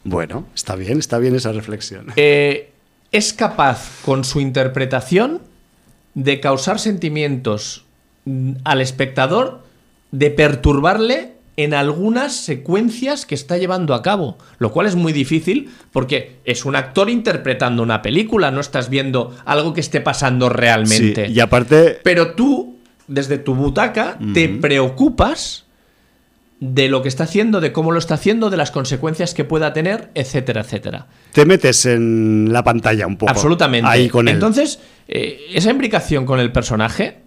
Bueno, 0.05 0.47
está 0.55 0.77
bien, 0.77 1.01
está 1.01 1.19
bien 1.19 1.35
esa 1.35 1.51
reflexión. 1.51 2.13
Eh, 2.15 2.71
es 3.11 3.33
capaz 3.33 4.01
con 4.05 4.23
su 4.23 4.41
interpretación 4.41 5.43
de 6.15 6.39
causar 6.39 6.79
sentimientos 6.79 7.85
mm, 8.25 8.53
al 8.63 8.81
espectador, 8.81 9.65
de 10.13 10.31
perturbarle 10.31 11.30
en 11.65 11.75
algunas 11.75 12.35
secuencias 12.35 13.27
que 13.27 13.35
está 13.35 13.59
llevando 13.59 13.95
a 13.95 14.03
cabo, 14.03 14.39
lo 14.59 14.73
cual 14.73 14.87
es 14.87 14.95
muy 14.95 15.13
difícil 15.13 15.71
porque 15.93 16.37
es 16.45 16.65
un 16.65 16.77
actor 16.77 17.11
interpretando 17.11 17.83
una 17.83 18.03
película, 18.03 18.51
no 18.51 18.61
estás 18.61 18.89
viendo 18.89 19.37
algo 19.45 19.75
que 19.75 19.81
esté 19.81 20.01
pasando 20.01 20.49
realmente. 20.49 21.27
Sí, 21.27 21.33
y 21.33 21.41
aparte, 21.41 22.01
Pero 22.03 22.33
tú, 22.33 22.79
desde 23.07 23.39
tu 23.39 23.55
butaca, 23.55 24.19
te 24.33 24.49
preocupas 24.49 25.67
de 26.61 26.89
lo 26.89 27.03
que 27.03 27.09
está 27.09 27.25
haciendo, 27.25 27.61
de 27.61 27.73
cómo 27.73 27.91
lo 27.91 27.99
está 27.99 28.15
haciendo, 28.15 28.51
de 28.51 28.57
las 28.57 28.71
consecuencias 28.71 29.35
que 29.35 29.45
pueda 29.45 29.73
tener, 29.73 30.11
etcétera, 30.15 30.61
etcétera. 30.61 31.07
te 31.33 31.47
metes 31.47 31.87
en 31.87 32.53
la 32.53 32.63
pantalla 32.63 33.07
un 33.07 33.17
poco. 33.17 33.31
Absolutamente. 33.31 33.89
Ahí 33.89 34.09
con 34.09 34.29
él. 34.29 34.35
Entonces, 34.35 34.79
eh, 35.09 35.41
esa 35.55 35.71
imbricación 35.71 36.27
con 36.27 36.39
el 36.39 36.53
personaje, 36.53 37.19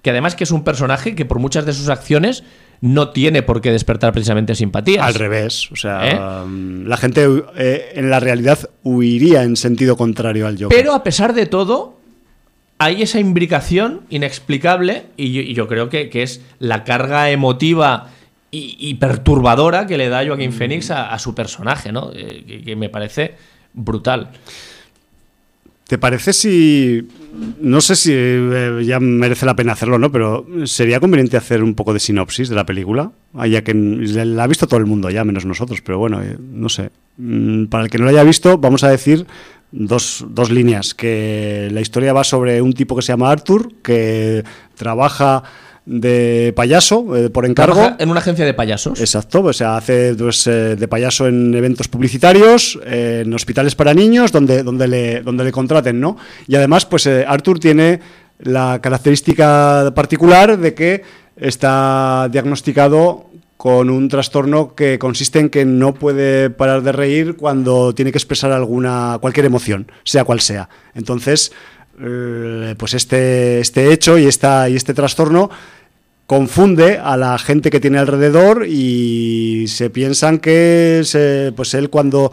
que 0.00 0.10
además 0.10 0.34
que 0.34 0.44
es 0.44 0.50
un 0.50 0.64
personaje 0.64 1.14
que 1.14 1.26
por 1.26 1.38
muchas 1.38 1.66
de 1.66 1.74
sus 1.74 1.90
acciones 1.90 2.44
no 2.82 3.10
tiene 3.10 3.42
por 3.42 3.60
qué 3.60 3.70
despertar 3.70 4.12
precisamente 4.12 4.56
simpatías. 4.56 5.06
Al 5.06 5.14
revés. 5.14 5.70
O 5.70 5.76
sea, 5.76 6.08
¿Eh? 6.10 6.44
um, 6.44 6.84
la 6.84 6.96
gente 6.96 7.26
eh, 7.56 7.92
en 7.94 8.10
la 8.10 8.18
realidad 8.18 8.68
huiría 8.82 9.44
en 9.44 9.56
sentido 9.56 9.96
contrario 9.96 10.48
al 10.48 10.60
Joker. 10.60 10.76
Pero 10.76 10.92
a 10.92 11.04
pesar 11.04 11.32
de 11.32 11.46
todo, 11.46 11.96
hay 12.78 13.02
esa 13.02 13.20
imbricación 13.20 14.00
inexplicable 14.10 15.04
y 15.16 15.32
yo, 15.32 15.42
y 15.42 15.54
yo 15.54 15.68
creo 15.68 15.88
que, 15.88 16.10
que 16.10 16.24
es 16.24 16.42
la 16.58 16.82
carga 16.82 17.30
emotiva 17.30 18.08
y, 18.50 18.76
y 18.80 18.94
perturbadora 18.94 19.86
que 19.86 19.96
le 19.96 20.08
da 20.08 20.24
Mm. 20.24 20.26
Joaquín 20.26 20.52
Phoenix 20.52 20.90
a, 20.90 21.12
a 21.14 21.18
su 21.20 21.36
personaje, 21.36 21.92
¿no? 21.92 22.10
Eh, 22.12 22.42
que, 22.44 22.62
que 22.62 22.74
me 22.74 22.88
parece 22.88 23.36
brutal. 23.74 24.30
¿Te 25.92 25.98
parece 25.98 26.32
si... 26.32 27.06
No 27.60 27.82
sé 27.82 27.96
si 27.96 28.12
eh, 28.14 28.80
ya 28.82 28.98
merece 28.98 29.44
la 29.44 29.54
pena 29.54 29.72
hacerlo, 29.72 29.98
¿no? 29.98 30.10
Pero 30.10 30.46
sería 30.64 31.00
conveniente 31.00 31.36
hacer 31.36 31.62
un 31.62 31.74
poco 31.74 31.92
de 31.92 32.00
sinopsis 32.00 32.48
de 32.48 32.54
la 32.54 32.64
película, 32.64 33.12
Ah, 33.34 33.46
ya 33.46 33.62
que 33.62 33.74
la 33.74 34.44
ha 34.44 34.46
visto 34.46 34.66
todo 34.66 34.80
el 34.80 34.86
mundo 34.86 35.10
ya, 35.10 35.22
menos 35.22 35.44
nosotros, 35.44 35.82
pero 35.82 35.98
bueno, 35.98 36.22
eh, 36.22 36.38
no 36.40 36.70
sé. 36.70 36.92
Mm, 37.18 37.66
Para 37.66 37.84
el 37.84 37.90
que 37.90 37.98
no 37.98 38.06
la 38.06 38.12
haya 38.12 38.24
visto, 38.24 38.56
vamos 38.56 38.84
a 38.84 38.88
decir 38.88 39.26
dos, 39.70 40.24
dos 40.30 40.50
líneas, 40.50 40.94
que 40.94 41.68
la 41.70 41.82
historia 41.82 42.14
va 42.14 42.24
sobre 42.24 42.62
un 42.62 42.72
tipo 42.72 42.96
que 42.96 43.02
se 43.02 43.12
llama 43.12 43.30
Arthur, 43.30 43.74
que 43.82 44.44
trabaja 44.74 45.42
de 45.84 46.52
payaso 46.54 47.16
eh, 47.16 47.30
por 47.30 47.44
encargo. 47.44 47.74
Trabaja 47.74 47.96
en 47.98 48.10
una 48.10 48.20
agencia 48.20 48.44
de 48.44 48.54
payasos. 48.54 49.00
Exacto, 49.00 49.42
o 49.42 49.52
sea, 49.52 49.76
hace 49.76 50.14
pues, 50.14 50.46
eh, 50.46 50.76
de 50.76 50.88
payaso 50.88 51.26
en 51.26 51.54
eventos 51.54 51.88
publicitarios, 51.88 52.78
eh, 52.84 53.22
en 53.24 53.34
hospitales 53.34 53.74
para 53.74 53.92
niños, 53.94 54.32
donde, 54.32 54.62
donde, 54.62 54.88
le, 54.88 55.22
donde 55.22 55.44
le 55.44 55.52
contraten, 55.52 56.00
¿no? 56.00 56.16
Y 56.46 56.54
además, 56.54 56.86
pues 56.86 57.06
Arthur 57.06 57.58
tiene 57.58 58.00
la 58.38 58.80
característica 58.80 59.92
particular 59.94 60.58
de 60.58 60.74
que 60.74 61.02
está 61.36 62.28
diagnosticado 62.30 63.26
con 63.56 63.90
un 63.90 64.08
trastorno 64.08 64.74
que 64.74 64.98
consiste 64.98 65.38
en 65.38 65.48
que 65.48 65.64
no 65.64 65.94
puede 65.94 66.50
parar 66.50 66.82
de 66.82 66.90
reír 66.90 67.36
cuando 67.36 67.94
tiene 67.94 68.10
que 68.10 68.18
expresar 68.18 68.50
alguna 68.50 69.18
cualquier 69.20 69.46
emoción, 69.46 69.90
sea 70.02 70.24
cual 70.24 70.40
sea. 70.40 70.68
Entonces, 70.94 71.52
pues 71.98 72.94
este, 72.94 73.60
este 73.60 73.92
hecho 73.92 74.18
y, 74.18 74.26
esta, 74.26 74.68
y 74.68 74.76
este 74.76 74.94
trastorno 74.94 75.50
confunde 76.26 76.98
a 76.98 77.16
la 77.16 77.36
gente 77.38 77.70
que 77.70 77.80
tiene 77.80 77.98
alrededor 77.98 78.66
y 78.66 79.66
se 79.68 79.90
piensan 79.90 80.38
que 80.38 81.02
se- 81.04 81.52
pues 81.54 81.74
él 81.74 81.90
cuando, 81.90 82.32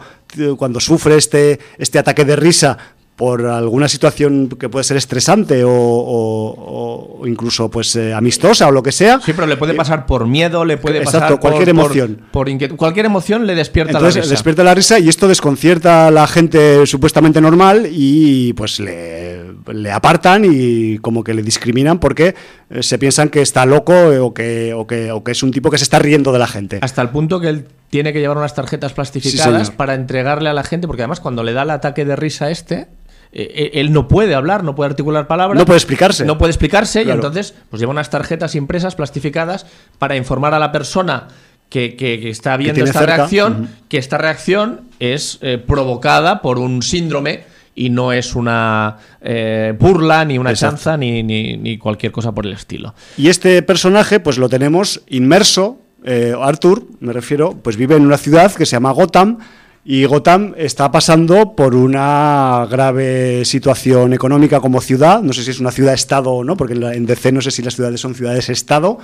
cuando 0.56 0.80
sufre 0.80 1.16
este, 1.16 1.58
este 1.78 1.98
ataque 1.98 2.24
de 2.24 2.36
risa 2.36 2.78
por 3.16 3.44
alguna 3.44 3.86
situación 3.86 4.48
que 4.48 4.70
puede 4.70 4.82
ser 4.84 4.96
estresante 4.96 5.62
o, 5.62 5.70
o- 5.70 7.18
o 7.20 7.26
incluso 7.26 7.70
pues 7.70 7.94
eh, 7.96 8.14
amistosa 8.14 8.66
o 8.68 8.70
lo 8.70 8.82
que 8.82 8.92
sea. 8.92 9.20
Sí, 9.20 9.32
pero 9.34 9.46
le 9.46 9.58
puede 9.58 9.74
pasar 9.74 10.06
por 10.06 10.26
miedo, 10.26 10.64
le 10.64 10.78
puede 10.78 10.98
Exacto, 10.98 11.18
pasar 11.18 11.28
por- 11.32 11.40
cualquier 11.40 11.74
por- 11.74 11.84
emoción. 11.84 12.20
Por, 12.32 12.48
inquietud. 12.48 12.76
Cualquier 12.76 13.04
emoción 13.06 13.46
le 13.46 13.54
despierta 13.54 13.92
Entonces 13.92 14.16
la 14.16 14.22
risa. 14.22 14.32
despierta 14.32 14.64
la 14.64 14.74
risa 14.74 14.98
y 14.98 15.08
esto 15.10 15.28
desconcierta 15.28 16.06
a 16.06 16.10
la 16.10 16.26
gente 16.26 16.86
supuestamente 16.86 17.42
normal 17.42 17.88
y 17.90 18.54
pues 18.54 18.80
le, 18.80 19.44
le 19.70 19.92
apartan 19.92 20.46
y 20.50 20.96
como 20.98 21.22
que 21.22 21.34
le 21.34 21.42
discriminan 21.42 21.98
porque 21.98 22.34
eh, 22.70 22.82
se 22.82 22.98
piensan 22.98 23.28
que 23.28 23.42
está 23.42 23.66
loco 23.66 23.92
eh, 23.92 24.18
o 24.18 24.32
que, 24.32 24.72
o, 24.72 24.86
que, 24.86 25.12
o 25.12 25.22
que 25.22 25.32
es 25.32 25.42
un 25.42 25.50
tipo 25.50 25.70
que 25.70 25.76
se 25.76 25.84
está 25.84 25.98
riendo 25.98 26.32
de 26.32 26.38
la 26.38 26.46
gente. 26.46 26.78
Hasta 26.80 27.02
el 27.02 27.10
punto 27.10 27.38
que 27.38 27.48
él 27.50 27.66
tiene 27.90 28.12
que 28.12 28.20
llevar 28.20 28.38
unas 28.38 28.54
tarjetas 28.54 28.92
plastificadas 28.92 29.70
para 29.70 29.94
entregarle 29.94 30.48
a 30.48 30.52
la 30.52 30.62
gente, 30.62 30.86
porque 30.86 31.02
además 31.02 31.20
cuando 31.20 31.42
le 31.42 31.52
da 31.52 31.62
el 31.62 31.70
ataque 31.70 32.04
de 32.04 32.16
risa 32.16 32.50
este, 32.50 32.86
eh, 33.32 33.72
él 33.74 33.92
no 33.92 34.08
puede 34.08 34.34
hablar, 34.34 34.64
no 34.64 34.74
puede 34.74 34.90
articular 34.90 35.26
palabras. 35.26 35.58
No 35.58 35.64
puede 35.66 35.78
explicarse. 35.78 36.24
No 36.24 36.38
puede 36.38 36.50
explicarse 36.50 37.02
y 37.04 37.10
entonces 37.10 37.54
pues 37.68 37.80
lleva 37.80 37.90
unas 37.92 38.10
tarjetas 38.10 38.54
impresas 38.54 38.94
plastificadas 38.94 39.66
para 39.98 40.16
informar 40.16 40.54
a 40.54 40.58
la 40.58 40.72
persona 40.72 41.28
que, 41.68 41.94
que- 41.96 42.18
que 42.20 42.30
está 42.30 42.56
viendo 42.56 42.82
esta 42.84 42.98
cerca. 43.00 43.16
reacción, 43.16 43.68
que 43.88 43.98
esta 43.98 44.18
reacción 44.18 44.80
es 44.98 45.38
eh, 45.42 45.58
provocada 45.58 46.42
por 46.42 46.58
un 46.58 46.82
síndrome 46.82 47.44
y 47.76 47.90
no 47.90 48.12
es 48.12 48.34
una 48.34 48.96
eh, 49.20 49.74
burla, 49.78 50.24
ni 50.24 50.36
una 50.38 50.50
Exacto. 50.50 50.76
chanza, 50.76 50.96
ni, 50.96 51.22
ni- 51.22 51.56
ni 51.56 51.78
cualquier 51.78 52.10
cosa 52.12 52.32
por 52.32 52.46
el 52.46 52.52
estilo. 52.52 52.94
Y 53.16 53.28
este 53.28 53.62
personaje, 53.62 54.18
pues 54.18 54.38
lo 54.38 54.48
tenemos 54.48 55.02
inmerso, 55.08 55.79
eh, 56.04 56.34
Arthur, 56.38 56.84
me 57.00 57.12
refiero, 57.12 57.52
pues 57.52 57.76
vive 57.76 57.96
en 57.96 58.06
una 58.06 58.16
ciudad 58.16 58.52
que 58.54 58.66
se 58.66 58.72
llama 58.72 58.92
Gotham 58.92 59.38
Y 59.84 60.04
Gotham 60.04 60.54
está 60.56 60.90
pasando 60.90 61.54
por 61.54 61.74
una 61.74 62.66
grave 62.70 63.44
situación 63.44 64.12
económica 64.12 64.60
como 64.60 64.80
ciudad, 64.80 65.22
no 65.22 65.32
sé 65.32 65.42
si 65.42 65.50
es 65.50 65.60
una 65.60 65.70
ciudad-estado 65.70 66.30
o 66.30 66.44
no, 66.44 66.56
porque 66.56 66.74
en 66.74 67.06
DC 67.06 67.32
no 67.32 67.40
sé 67.40 67.50
si 67.50 67.62
las 67.62 67.74
ciudades 67.74 68.00
son 68.00 68.14
ciudades-estado, 68.14 68.98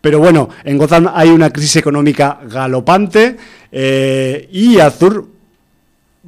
pero 0.00 0.18
bueno, 0.18 0.48
en 0.64 0.78
Gotham 0.78 1.10
hay 1.14 1.30
una 1.30 1.50
crisis 1.50 1.76
económica 1.76 2.40
galopante 2.46 3.36
eh, 3.72 4.48
y 4.52 4.78
Arthur 4.78 5.37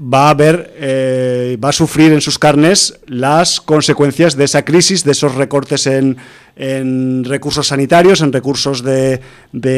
va 0.01 0.31
a 0.31 0.35
ver, 0.35 0.73
eh, 0.79 1.59
va 1.63 1.69
a 1.69 1.73
sufrir 1.73 2.13
en 2.13 2.23
sus 2.23 2.39
carnes 2.39 2.99
las 3.07 3.61
consecuencias 3.61 4.35
de 4.35 4.45
esa 4.45 4.65
crisis, 4.65 5.05
de 5.05 5.13
esos 5.13 5.35
recortes 5.35 5.87
en, 5.87 6.17
recursos 7.25 7.69
sanitarios, 7.69 8.21
en 8.21 8.33
recursos 8.33 8.83
de, 8.83 9.21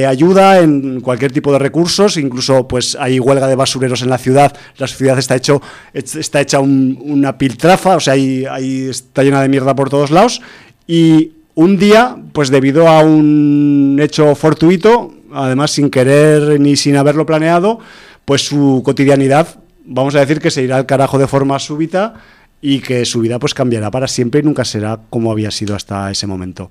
ayuda, 0.06 0.60
en 0.60 1.00
cualquier 1.00 1.30
tipo 1.32 1.52
de 1.52 1.58
recursos, 1.58 2.16
incluso 2.16 2.66
pues 2.66 2.96
hay 2.98 3.20
huelga 3.20 3.46
de 3.46 3.54
basureros 3.54 4.02
en 4.02 4.10
la 4.10 4.18
ciudad, 4.18 4.56
la 4.78 4.88
ciudad 4.88 5.16
está 5.18 5.36
hecho 5.36 5.62
está 5.92 6.40
hecha 6.40 6.58
una 6.58 7.38
piltrafa, 7.38 7.96
o 7.96 8.00
sea, 8.00 8.14
ahí 8.14 8.88
está 8.88 9.22
llena 9.22 9.42
de 9.42 9.48
mierda 9.48 9.76
por 9.76 9.90
todos 9.90 10.10
lados. 10.10 10.40
Y 10.88 11.32
un 11.54 11.78
día, 11.78 12.16
pues 12.32 12.50
debido 12.50 12.88
a 12.88 13.00
un 13.00 13.98
hecho 14.02 14.34
fortuito, 14.34 15.14
además 15.32 15.70
sin 15.70 15.88
querer 15.88 16.58
ni 16.58 16.76
sin 16.76 16.96
haberlo 16.96 17.26
planeado, 17.26 17.78
pues 18.24 18.42
su 18.42 18.82
cotidianidad 18.84 19.61
vamos 19.84 20.14
a 20.14 20.20
decir 20.20 20.40
que 20.40 20.50
se 20.50 20.62
irá 20.62 20.76
al 20.76 20.86
carajo 20.86 21.18
de 21.18 21.26
forma 21.26 21.58
súbita 21.58 22.14
y 22.60 22.80
que 22.80 23.04
su 23.04 23.20
vida 23.20 23.38
pues 23.38 23.54
cambiará 23.54 23.90
para 23.90 24.08
siempre 24.08 24.40
y 24.40 24.44
nunca 24.44 24.64
será 24.64 25.00
como 25.10 25.32
había 25.32 25.50
sido 25.50 25.74
hasta 25.74 26.10
ese 26.10 26.26
momento. 26.26 26.70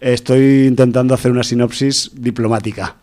Estoy 0.00 0.66
intentando 0.66 1.14
hacer 1.14 1.30
una 1.30 1.42
sinopsis 1.42 2.10
diplomática. 2.14 2.96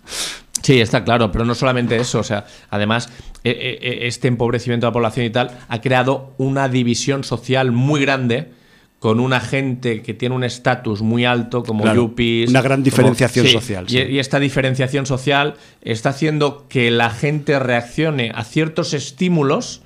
Sí, 0.62 0.82
está 0.82 1.04
claro, 1.04 1.32
pero 1.32 1.46
no 1.46 1.56
solamente 1.56 1.96
eso, 1.96 2.20
o 2.20 2.24
sea, 2.24 2.46
además 2.70 3.10
e, 3.44 3.52
e, 3.52 4.04
e, 4.04 4.08
este 4.08 4.28
empobrecimiento 4.28 4.86
de 4.86 4.90
la 4.90 4.94
población 4.94 5.26
y 5.26 5.30
tal 5.30 5.52
ha 5.68 5.82
creado 5.82 6.34
una 6.38 6.68
división 6.68 7.24
social 7.24 7.72
muy 7.72 8.02
grande 8.02 8.52
con 9.00 9.20
una 9.20 9.40
gente 9.40 10.02
que 10.02 10.14
tiene 10.14 10.36
un 10.36 10.44
estatus 10.44 11.02
muy 11.02 11.26
alto 11.26 11.64
como 11.64 11.94
yuppies. 11.94 12.50
Una 12.50 12.62
gran 12.62 12.84
diferenciación 12.84 13.48
social. 13.48 13.86
Y, 13.90 14.18
esta 14.20 14.40
diferenciación 14.40 15.06
social 15.06 15.56
está 15.82 16.10
haciendo 16.10 16.66
que 16.68 16.90
la 16.90 17.10
gente 17.12 17.60
reaccione 17.60 18.32
a 18.34 18.44
ciertos 18.44 18.94
estímulos 18.94 19.82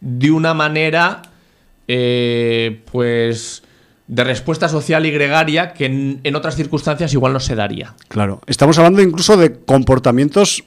de 0.00 0.30
una 0.30 0.54
manera, 0.54 1.22
eh, 1.86 2.80
pues, 2.90 3.62
de 4.06 4.24
respuesta 4.24 4.68
social 4.68 5.04
y 5.04 5.10
gregaria 5.10 5.72
que 5.72 5.86
en 6.22 6.36
otras 6.36 6.56
circunstancias 6.56 7.12
igual 7.12 7.32
no 7.32 7.40
se 7.40 7.56
daría. 7.56 7.94
Claro. 8.08 8.40
Estamos 8.46 8.78
hablando 8.78 9.02
incluso 9.02 9.36
de 9.36 9.58
comportamientos 9.60 10.64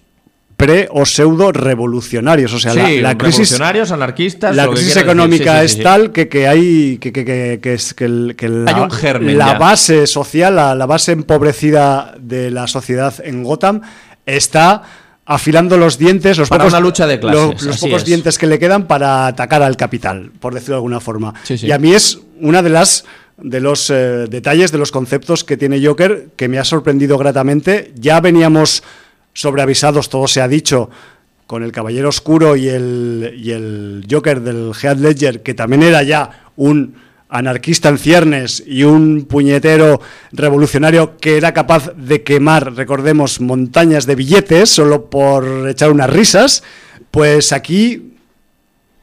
pre 0.59 0.89
o 0.91 1.05
pseudo 1.05 1.53
revolucionarios. 1.53 2.53
O 2.53 2.59
sea, 2.59 2.73
la, 2.73 3.17
crisis. 3.17 3.51
Revolucionarios, 3.51 3.91
anarquistas. 3.91 4.53
La 4.53 4.67
crisis 4.67 4.97
económica 4.97 5.63
es 5.63 5.81
tal 5.81 6.11
que, 6.11 6.27
que, 6.27 6.49
hay. 6.49 6.97
que, 6.97 7.13
que, 7.13 7.59
que 7.61 7.73
es 7.73 7.93
que, 7.93 8.09
la, 8.09 8.89
la 9.21 9.53
base 9.53 10.05
social, 10.05 10.55
la, 10.55 10.85
base 10.85 11.13
empobrecida 11.13 12.13
de 12.19 12.51
la 12.51 12.67
sociedad 12.67 13.13
en 13.23 13.41
Gotham 13.41 13.81
está 14.25 14.83
afilando 15.25 15.77
los 15.77 15.97
dientes, 15.97 16.37
los 16.37 16.49
para 16.49 16.65
una 16.65 16.81
lucha 16.81 17.07
de 17.07 17.21
clases, 17.21 17.63
los, 17.63 17.79
pocos 17.79 18.03
dientes 18.03 18.37
que 18.37 18.45
le 18.45 18.59
quedan 18.59 18.85
para 18.85 19.27
atacar 19.27 19.63
al 19.63 19.77
capital, 19.77 20.31
por 20.41 20.53
decirlo 20.53 20.75
de 20.75 20.79
alguna 20.79 20.99
forma. 20.99 21.35
Y 21.47 21.71
a 21.71 21.77
mí 21.77 21.93
es 21.93 22.19
una 22.41 22.61
de 22.61 22.69
las 22.69 23.05
de 23.37 23.61
los 23.61 23.89
eh, 23.89 24.25
detalles, 24.29 24.73
de 24.73 24.77
los 24.77 24.91
conceptos 24.91 25.45
que 25.45 25.55
tiene 25.55 25.81
Joker 25.81 26.31
que 26.35 26.49
me 26.49 26.59
ha 26.59 26.65
sorprendido 26.65 27.17
gratamente. 27.17 27.93
Ya 27.95 28.19
veníamos 28.19 28.83
sobreavisados, 29.33 30.09
todo 30.09 30.27
se 30.27 30.41
ha 30.41 30.47
dicho, 30.47 30.89
con 31.47 31.63
el 31.63 31.71
Caballero 31.71 32.09
Oscuro 32.09 32.55
y 32.55 32.67
el, 32.67 33.33
y 33.37 33.51
el 33.51 34.05
Joker 34.09 34.41
del 34.41 34.71
Heath 34.73 34.99
Ledger, 34.99 35.41
que 35.41 35.53
también 35.53 35.83
era 35.83 36.03
ya 36.03 36.51
un 36.55 36.95
anarquista 37.29 37.89
en 37.89 37.97
ciernes 37.97 38.63
y 38.65 38.83
un 38.83 39.25
puñetero 39.25 40.01
revolucionario 40.31 41.17
que 41.17 41.37
era 41.37 41.53
capaz 41.53 41.93
de 41.95 42.23
quemar, 42.23 42.75
recordemos, 42.75 43.39
montañas 43.39 44.05
de 44.05 44.15
billetes 44.15 44.69
solo 44.69 45.09
por 45.09 45.67
echar 45.69 45.91
unas 45.91 46.09
risas, 46.09 46.63
pues 47.11 47.51
aquí 47.53 48.13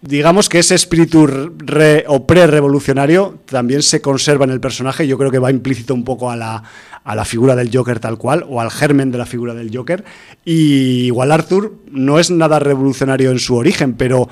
digamos 0.07 0.49
que 0.49 0.59
ese 0.59 0.75
espíritu 0.75 1.27
re 1.27 2.05
o 2.09 2.27
pre-revolucionario 2.27 3.39
también 3.47 3.83
se 3.83 4.01
conserva 4.01 4.45
en 4.45 4.51
el 4.51 4.61
personaje, 4.61 5.07
yo 5.07 5.19
creo 5.19 5.31
que 5.31 5.39
va 5.39 5.51
implícito 5.51 5.95
un 5.95 6.05
poco 6.05 6.31
a 6.31 6.37
la, 6.37 6.63
a 7.05 7.15
la 7.15 7.25
figura 7.25 7.55
del 7.57 7.71
Joker 7.73 8.01
tal 8.01 8.19
cual, 8.19 8.45
o 8.49 8.61
al 8.61 8.71
germen 8.71 9.11
de 9.11 9.19
la 9.19 9.27
figura 9.27 9.55
del 9.55 9.75
Joker. 9.75 10.05
Y 10.45 11.07
igual 11.07 11.33
Arthur 11.33 11.75
no 11.91 12.19
es 12.19 12.31
nada 12.31 12.59
revolucionario 12.59 13.31
en 13.31 13.39
su 13.39 13.57
origen, 13.57 13.95
pero 13.95 14.29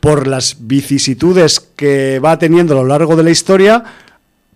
por 0.00 0.26
las 0.26 0.56
vicisitudes 0.60 1.60
que 1.60 2.18
va 2.18 2.38
teniendo 2.38 2.74
a 2.74 2.82
lo 2.82 2.86
largo 2.86 3.16
de 3.16 3.22
la 3.22 3.30
historia, 3.30 3.84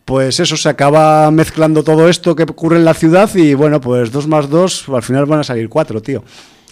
pues 0.04 0.40
eso, 0.40 0.56
se 0.56 0.68
acaba 0.68 1.30
mezclando 1.30 1.84
todo 1.84 2.08
esto 2.08 2.34
que 2.34 2.42
ocurre 2.42 2.76
en 2.76 2.84
la 2.84 2.94
ciudad 2.94 3.32
y 3.34 3.54
bueno, 3.54 3.80
pues 3.80 4.10
dos 4.10 4.26
más 4.26 4.48
dos, 4.50 4.88
al 4.88 5.02
final 5.02 5.26
van 5.26 5.40
a 5.40 5.44
salir 5.44 5.68
cuatro, 5.68 6.02
tío. 6.02 6.24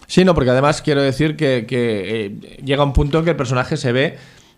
Sí, 0.09 0.25
no, 0.25 0.35
porque 0.35 0.51
además 0.51 0.83
quiero 0.83 1.03
decir 1.03 1.37
que, 1.37 1.67
eh, 1.71 2.59
llega 2.65 2.83
un 2.83 2.95
punto 2.95 3.19
en 3.19 3.25
que 3.25 3.31
el 3.31 3.37
personaje 3.37 3.77
se 3.77 3.93
ve 3.93 4.17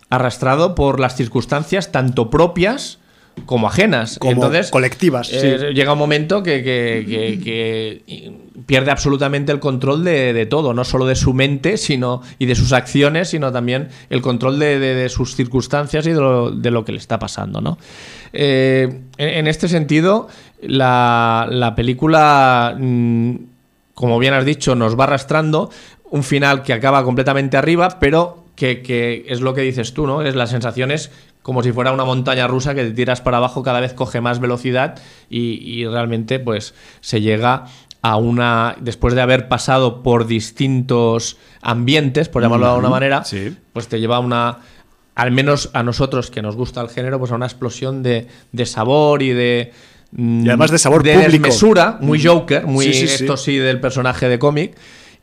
arrastrado 0.09 0.75
por 0.75 1.01
las 1.01 1.17
circunstancias 1.17 1.93
tanto 1.93 2.31
propias 2.31 2.99
como 3.47 3.67
ajenas. 3.67 4.19
Como 4.19 4.33
Entonces, 4.33 4.71
colectivas. 4.71 5.31
Eh, 5.33 5.73
llega 5.75 5.93
un 5.93 5.99
momento 5.99 6.43
que, 6.43 8.03
pierde 8.67 8.91
absolutamente 8.91 9.51
el 9.51 9.59
control 9.59 10.05
de, 10.05 10.47
todo, 10.47 10.73
no 10.73 10.85
solo 10.85 11.07
de 11.07 11.17
su 11.17 11.35
mente 11.35 11.77
sino, 11.77 12.23
y 12.39 12.47
de 12.47 12.55
sus 12.55 12.73
acciones, 12.73 13.31
sino 13.31 13.51
también 13.51 13.89
el 14.09 14.23
control 14.23 14.59
de, 14.59 15.09
sus 15.09 15.35
circunstancias 15.35 16.07
y 16.07 16.13
de 16.13 16.71
lo, 16.71 16.85
que 16.85 16.93
le 16.93 16.99
está 16.99 17.19
pasando. 17.19 17.61
¿no? 17.61 17.79
Eh, 18.33 19.01
en, 19.17 19.49
este 19.49 19.67
sentido, 19.69 20.29
la, 20.63 21.73
película, 21.75 22.77
mm, 22.79 23.35
como 24.01 24.19
bien 24.19 24.33
has 24.33 24.47
dicho, 24.47 24.75
nos 24.75 24.99
va 24.99 25.05
arrastrando 25.05 25.71
un 26.05 26.23
final 26.23 26.63
que 26.63 26.73
acaba 26.73 27.05
completamente 27.05 27.59
arriba, 27.59 27.99
pero 28.01 28.47
que, 28.57 28.81
que, 28.81 29.27
es 29.29 29.43
lo 29.43 29.53
que 29.53 29.61
dices 29.61 29.93
tú, 29.93 30.07
¿no? 30.07 30.23
Es 30.23 30.35
las 30.35 30.49
sensaciones 30.49 31.11
como 31.43 31.63
si 31.63 31.71
fuera 31.71 31.93
una 31.93 32.07
montaña 32.07 32.47
rusa 32.47 32.75
que 32.75 32.83
te 32.83 32.93
tiras 32.93 33.21
para 33.21 33.37
abajo, 33.37 33.63
cada 33.63 33.79
vez 33.79 33.93
coge 33.93 34.23
más 34.23 34.41
velocidad 34.41 34.99
y, 35.29 35.85
realmente 35.85 36.39
pues 36.39 36.75
se 37.03 37.21
llega 37.21 37.67
a 38.01 38.17
una, 38.17 38.75
después 38.81 39.13
de 39.13 39.21
haber 39.21 39.49
pasado 39.49 40.03
por 40.03 40.27
distintos 40.27 41.37
ambientes, 41.61 42.31
por 42.31 42.41
llamarlo 42.41 42.65
de 42.65 42.73
alguna 42.73 42.89
manera, 42.89 43.23
pues 43.75 43.89
te 43.89 44.01
lleva 44.01 44.17
a 44.17 44.21
una, 44.21 44.61
al 45.15 45.31
menos 45.31 45.69
a 45.75 45.83
nosotros 45.83 46.31
que 46.31 46.41
nos 46.41 46.57
gusta 46.57 46.81
el 46.81 46.89
género, 46.89 47.19
pues 47.19 47.33
a 47.33 47.35
una 47.35 47.45
explosión 47.45 48.03
de, 48.03 48.29
sabor 48.65 49.21
y 49.21 49.35
de... 49.35 49.73
Mm, 50.13 50.47
y 50.47 50.49
además 50.49 50.71
de 50.71 50.79
sabor 50.79 51.03
de 51.03 51.17
desmesura, 51.17 51.99
muy 52.01 52.23
Joker, 52.23 52.67
muy 52.67 52.87
esto 52.87 53.37
sí 53.37 53.57
del 53.57 53.81
personaje 53.81 54.29
de 54.29 54.39
cómic. 54.39 54.77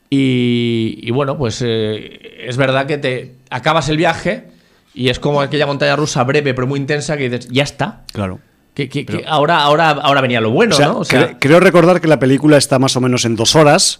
Y, 0.10 1.12
bueno, 1.12 1.38
pues 1.38 1.62
eh, 1.66 2.46
es 2.48 2.56
verdad 2.56 2.86
que 2.86 2.98
te 2.98 3.36
acabas 3.50 3.90
el 3.90 3.98
viaje 3.98 4.46
y 4.94 5.10
es 5.10 5.20
como 5.20 5.42
aquella 5.42 5.66
montaña 5.66 5.98
rusa 5.98 6.24
breve 6.24 6.54
pero 6.54 6.66
muy 6.66 6.80
intensa 6.80 7.18
que 7.18 7.30
dices, 7.30 7.50
ya 7.52 7.64
está. 7.64 8.04
Claro. 8.14 8.40
Que, 8.74 9.26
ahora, 9.28 9.64
ahora, 9.64 9.90
ahora 9.90 10.22
venía 10.22 10.40
lo 10.40 10.52
bueno, 10.52 10.78
¿no? 10.80 11.02
creo 11.40 11.60
recordar 11.60 12.00
que 12.00 12.08
la 12.08 12.20
película 12.20 12.58
está 12.58 12.78
más 12.78 12.96
o 12.96 13.02
menos 13.02 13.26
en 13.26 13.36
dos 13.36 13.56
horas. 13.56 14.00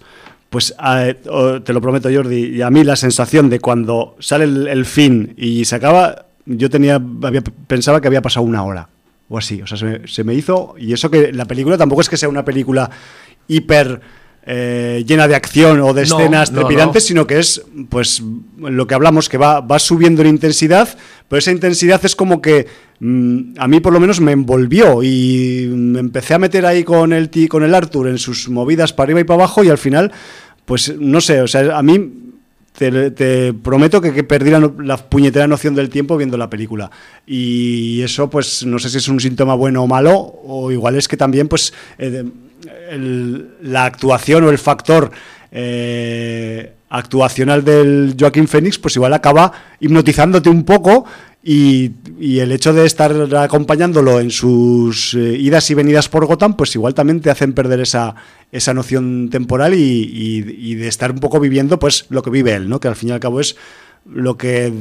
Pues 0.52 0.74
te 1.64 1.74
lo 1.74 1.82
prometo, 1.82 2.10
Jordi, 2.14 2.58
y 2.58 2.62
a 2.62 2.70
mí 2.70 2.84
la 2.86 2.96
sensación 2.96 3.50
de 3.50 3.60
cuando 3.60 4.16
sale 4.20 4.46
el, 4.46 4.86
fin 4.86 5.34
y 5.36 5.66
se 5.66 5.76
acaba, 5.76 6.28
yo 6.46 6.70
tenía, 6.70 7.02
había, 7.24 7.42
pensaba 7.42 8.00
que 8.00 8.08
había 8.08 8.22
pasado 8.22 8.46
una 8.46 8.64
hora 8.64 8.88
o 9.30 9.38
así. 9.38 9.61
O 9.61 9.67
sea, 9.67 9.78
se 9.78 10.07
se 10.07 10.23
me 10.23 10.34
hizo. 10.34 10.75
Y 10.78 10.93
eso 10.93 11.09
que 11.09 11.32
la 11.32 11.45
película 11.45 11.78
tampoco 11.78 12.01
es 12.01 12.09
que 12.09 12.17
sea 12.17 12.30
una 12.30 12.45
película 12.45 12.89
hiper 13.47 14.01
eh, 14.49 15.03
llena 15.05 15.28
de 15.28 15.36
acción 15.36 15.82
o 15.82 15.93
de 15.93 16.03
escenas 16.03 16.53
trepidantes, 16.53 17.03
sino 17.05 17.28
que 17.28 17.38
es 17.38 17.61
pues 17.89 18.23
lo 18.57 18.88
que 18.88 18.95
hablamos, 18.95 19.28
que 19.28 19.38
va, 19.38 19.59
va 19.59 19.78
subiendo 19.78 20.21
en 20.21 20.30
intensidad, 20.30 20.88
pero 21.28 21.39
esa 21.39 21.51
intensidad 21.51 21.99
es 22.05 22.15
como 22.15 22.41
que 22.41 22.65
mm, 23.01 23.55
a 23.57 23.67
mí 23.67 23.82
por 23.82 23.91
lo 23.91 23.99
menos 23.99 24.21
me 24.21 24.32
envolvió 24.32 25.03
y 25.03 25.67
me 25.69 25.99
empecé 25.99 26.34
a 26.34 26.39
meter 26.39 26.65
ahí 26.65 26.86
con 26.86 27.11
el, 27.11 27.30
con 27.49 27.63
el 27.63 27.75
Arthur 27.75 28.07
en 28.07 28.17
sus 28.17 28.47
movidas 28.47 28.93
para 28.93 29.07
arriba 29.07 29.19
y 29.19 29.25
para 29.25 29.43
abajo 29.43 29.65
y 29.65 29.69
al 29.69 29.78
final, 29.78 30.13
pues 30.63 30.95
no 30.97 31.19
sé, 31.19 31.41
o 31.41 31.47
sea, 31.47 31.78
a 31.78 31.84
mí 31.84 32.26
te, 32.78 33.53
prometo 33.53 33.99
que, 33.99 34.13
que 34.13 34.23
perdí 34.23 34.51
la, 34.51 34.97
puñetera 34.97 35.47
noción 35.47 35.73
del 35.73 35.89
tiempo 35.89 36.15
viendo 36.15 36.38
la 36.38 36.49
película. 36.49 36.91
Y 37.25 38.01
eso, 38.03 38.30
pues, 38.30 38.65
no 38.65 38.78
sé 38.78 38.89
si 38.89 38.97
es 38.97 39.07
un 39.07 39.19
síntoma 39.19 39.55
bueno 39.55 39.84
o 39.84 39.88
malo, 39.88 40.15
o 40.15 40.71
igual 40.71 40.95
es 40.95 41.07
que 41.07 41.17
también, 41.17 41.47
pues, 41.47 41.73
eh, 41.97 42.23
la 43.61 43.86
actuación 43.86 44.43
o 44.43 44.49
el 44.49 44.57
factor 44.59 45.11
eh, 45.51 46.73
actuacional 46.89 47.63
del 47.63 48.15
Joaquín 48.17 48.47
Phoenix, 48.47 48.78
pues 48.78 48.95
igual 48.95 49.13
acaba 49.13 49.51
hipnotizándote 49.80 50.49
un 50.49 50.63
poco 50.63 51.05
y, 51.44 51.92
el 52.40 52.52
hecho 52.52 52.74
de 52.74 52.86
estar 52.86 53.14
acompañándolo 53.38 54.20
en 54.20 54.32
sus 54.32 55.14
eh, 55.14 55.38
idas 55.40 55.70
y 55.70 55.76
venidas 55.76 56.10
por 56.10 56.26
Gotham, 56.26 56.58
pues 56.58 56.76
igual 56.76 56.94
también 56.94 57.22
te 57.22 57.30
hacen 57.30 57.54
perder 57.54 57.80
esa, 57.80 58.16
esa 58.52 58.74
noción 58.74 59.30
temporal 59.30 59.74
y, 59.74 60.76
de 60.76 60.88
estar 60.88 61.12
un 61.12 61.20
poco 61.20 61.40
viviendo 61.40 61.80
pues 61.80 62.06
lo 62.10 62.22
que 62.22 62.30
vive 62.30 62.54
él, 62.54 62.70
¿no? 62.70 62.80
Que 62.80 62.88
al 62.88 62.96
fin 62.96 63.10
y 63.10 63.12
al 63.14 63.20
cabo 63.20 63.40
es 63.40 63.56
lo 64.06 64.38
que 64.38 64.72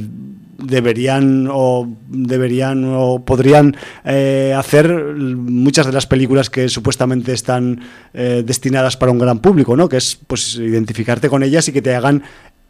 deberían 0.57 1.47
o 1.51 1.87
deberían 2.07 2.83
o 2.85 3.23
podrían 3.23 3.75
eh, 4.05 4.53
hacer 4.57 4.89
muchas 5.15 5.85
de 5.85 5.91
las 5.91 6.07
películas 6.07 6.49
que 6.49 6.67
supuestamente 6.69 7.33
están 7.33 7.81
eh, 8.13 8.43
destinadas 8.45 8.97
para 8.97 9.11
un 9.11 9.19
gran 9.19 9.39
público, 9.39 9.75
¿no? 9.75 9.87
Que 9.87 9.97
es 9.97 10.17
pues 10.27 10.55
identificarte 10.55 11.29
con 11.29 11.43
ellas 11.43 11.67
y 11.67 11.71
que 11.71 11.81
te 11.81 11.95
hagan 11.95 12.23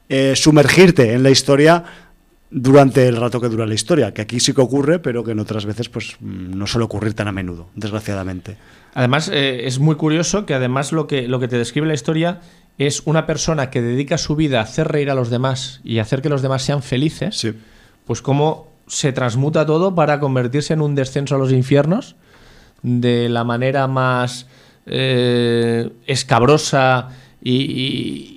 eh, 0.09 0.33
sumergirte 0.35 1.13
en 1.13 1.23
la 1.23 1.29
historia 1.29 1.83
durante 2.49 3.07
el 3.07 3.17
rato 3.17 3.41
que 3.41 3.49
dura 3.49 3.65
la 3.65 3.73
historia, 3.73 4.13
que 4.13 4.21
aquí 4.21 4.39
sí 4.39 4.53
que 4.53 4.61
ocurre, 4.61 4.99
pero 4.99 5.23
que 5.23 5.31
en 5.31 5.39
otras 5.39 5.65
veces 5.65 5.89
pues 5.89 6.17
no 6.21 6.67
suele 6.67 6.85
ocurrir 6.85 7.13
tan 7.13 7.27
a 7.27 7.31
menudo, 7.31 7.67
desgraciadamente. 7.75 8.57
Además, 8.93 9.29
es 9.33 9.79
muy 9.79 9.95
curioso 9.95 10.45
que 10.45 10.53
además 10.53 10.91
lo 10.91 11.07
que, 11.07 11.27
lo 11.27 11.39
que 11.39 11.47
te 11.47 11.57
describe 11.57 11.87
la 11.87 11.93
historia 11.93 12.39
es 12.77 13.03
una 13.05 13.25
persona 13.25 13.69
que 13.69 13.81
dedica 13.81 14.17
su 14.17 14.35
vida 14.35 14.59
a 14.59 14.63
hacer 14.63 14.87
reír 14.87 15.09
a 15.09 15.15
los 15.15 15.29
demás 15.29 15.81
y 15.83 15.99
hacer 15.99 16.21
que 16.21 16.29
los 16.29 16.41
demás 16.41 16.63
sean 16.63 16.81
felices. 16.81 17.37
Sí 17.37 17.53
pues 18.07 18.21
cómo 18.21 18.67
se 18.87 19.11
transmuta 19.11 19.65
todo 19.65 19.93
para 19.93 20.19
convertirse 20.19 20.73
en 20.73 20.81
un 20.81 20.95
descenso 20.95 21.35
a 21.35 21.37
los 21.37 21.51
infiernos 21.51 22.15
de 22.81 23.27
la 23.27 23.43
manera 23.43 23.85
más 23.87 24.47
eh, 24.85 25.91
escabrosa 26.07 27.09
y, 27.41 27.53
y, 27.53 28.36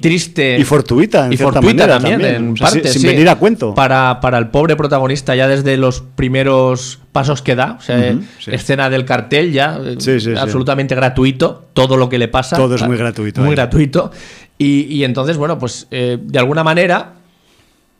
triste. 0.00 0.58
Y 0.58 0.64
fortuita, 0.64 1.26
en 1.26 1.32
y 1.32 1.36
fortuita 1.36 1.86
también, 1.86 2.20
en 2.20 2.54
parte. 2.54 2.88
Sin, 2.88 3.02
venir 3.02 3.28
a 3.28 3.36
cuento. 3.36 3.74
Para, 3.74 4.20
para, 4.20 4.38
el 4.38 4.48
pobre 4.48 4.76
protagonista, 4.76 5.36
ya 5.36 5.48
desde 5.48 5.76
los 5.76 6.00
primeros 6.00 7.00
pasos 7.12 7.42
que 7.42 7.54
da, 7.54 7.76
o 7.78 7.80
sea, 7.80 8.16
escena 8.46 8.90
del 8.90 9.04
cartel 9.04 9.52
ya, 9.52 9.78
absolutamente 10.38 10.94
gratuito, 10.94 11.68
todo 11.72 11.96
lo 11.96 12.08
que 12.08 12.18
le 12.18 12.28
pasa. 12.28 12.56
Todo 12.56 12.74
es 12.74 12.82
muy 12.82 12.96
gratuito. 12.96 13.40
Muy 13.42 13.54
gratuito. 13.54 14.10
Y, 14.56 15.04
entonces, 15.04 15.36
bueno, 15.36 15.58
pues 15.58 15.86
eh, 15.90 16.18
de 16.20 16.38
alguna 16.38 16.64
manera 16.64 17.14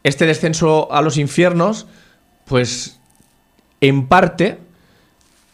este 0.03 0.27
descenso 0.27 0.93
a 0.93 1.03
los 1.03 1.16
infiernos, 1.16 1.87
pues 2.45 2.99
en 3.81 4.07
parte 4.07 4.59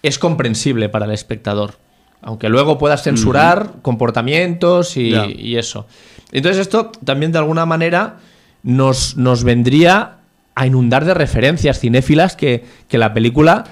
es 0.02 0.18
comprensible 0.18 0.88
para 0.88 1.06
el 1.06 1.12
espectador. 1.12 1.76
Aunque 2.24 2.48
luego 2.48 2.78
puedas 2.78 3.02
censurar 3.02 3.74
comportamientos 3.82 4.96
y, 4.96 5.56
eso. 5.56 5.86
Entonces 6.32 6.62
esto 6.62 6.90
también 7.04 7.32
de 7.32 7.38
alguna 7.38 7.66
manera 7.66 8.16
nos, 8.62 9.16
nos 9.16 9.44
vendría 9.44 10.16
a 10.54 10.66
inundar 10.66 11.04
de 11.04 11.14
referencias 11.14 11.80
cinéfilas 11.80 12.36
que, 12.36 12.64
la 12.90 13.12
película 13.12 13.64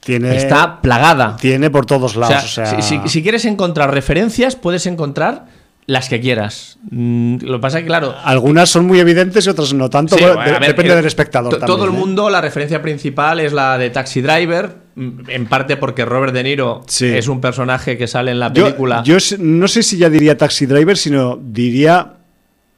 tiene, 0.00 0.36
está 0.36 0.80
plagada. 0.80 1.36
Tiene 1.40 1.70
por 1.70 1.86
todos 1.86 2.16
lados. 2.16 2.60
si, 3.06 3.22
quieres 3.22 3.44
encontrar 3.44 3.92
referencias, 3.92 4.54
puedes 4.54 4.86
encontrar 4.86 5.46
las 5.86 6.08
que 6.08 6.20
quieras. 6.20 6.78
Mm, 6.90 7.38
lo 7.40 7.56
que 7.56 7.62
pasa 7.62 7.78
es 7.78 7.84
que, 7.84 7.88
claro. 7.88 8.14
Algunas 8.22 8.68
son 8.68 8.86
muy 8.86 9.00
evidentes 9.00 9.46
y 9.46 9.48
otras 9.48 9.72
no 9.72 9.88
tanto. 9.88 10.16
depende 10.16 10.94
del 10.94 11.06
espectador. 11.06 11.58
todo 11.60 11.84
el 11.84 11.90
¿eh? 11.90 11.94
mundo, 11.94 12.28
la 12.30 12.42
referencia 12.42 12.82
principal 12.82 13.40
es 13.40 13.52
la 13.52 13.78
de 13.78 13.90
Taxi 13.90 14.20
Driver. 14.20 14.87
Mm, 14.98 15.30
en 15.30 15.46
parte 15.46 15.76
porque 15.76 16.04
Robert 16.04 16.34
De 16.34 16.42
Niro 16.42 16.82
es 17.00 17.28
un 17.28 17.40
personaje 17.40 17.96
que 17.96 18.08
sale 18.08 18.32
en 18.32 18.40
la 18.40 18.52
película. 18.52 19.02
Yo, 19.04 19.16
no 19.38 19.68
sé 19.68 19.84
si 19.84 19.96
ya 19.96 20.10
diría 20.10 20.36
Taxi 20.36 20.66
Driver, 20.66 20.96
sino 20.96 21.38
diría 21.40 22.14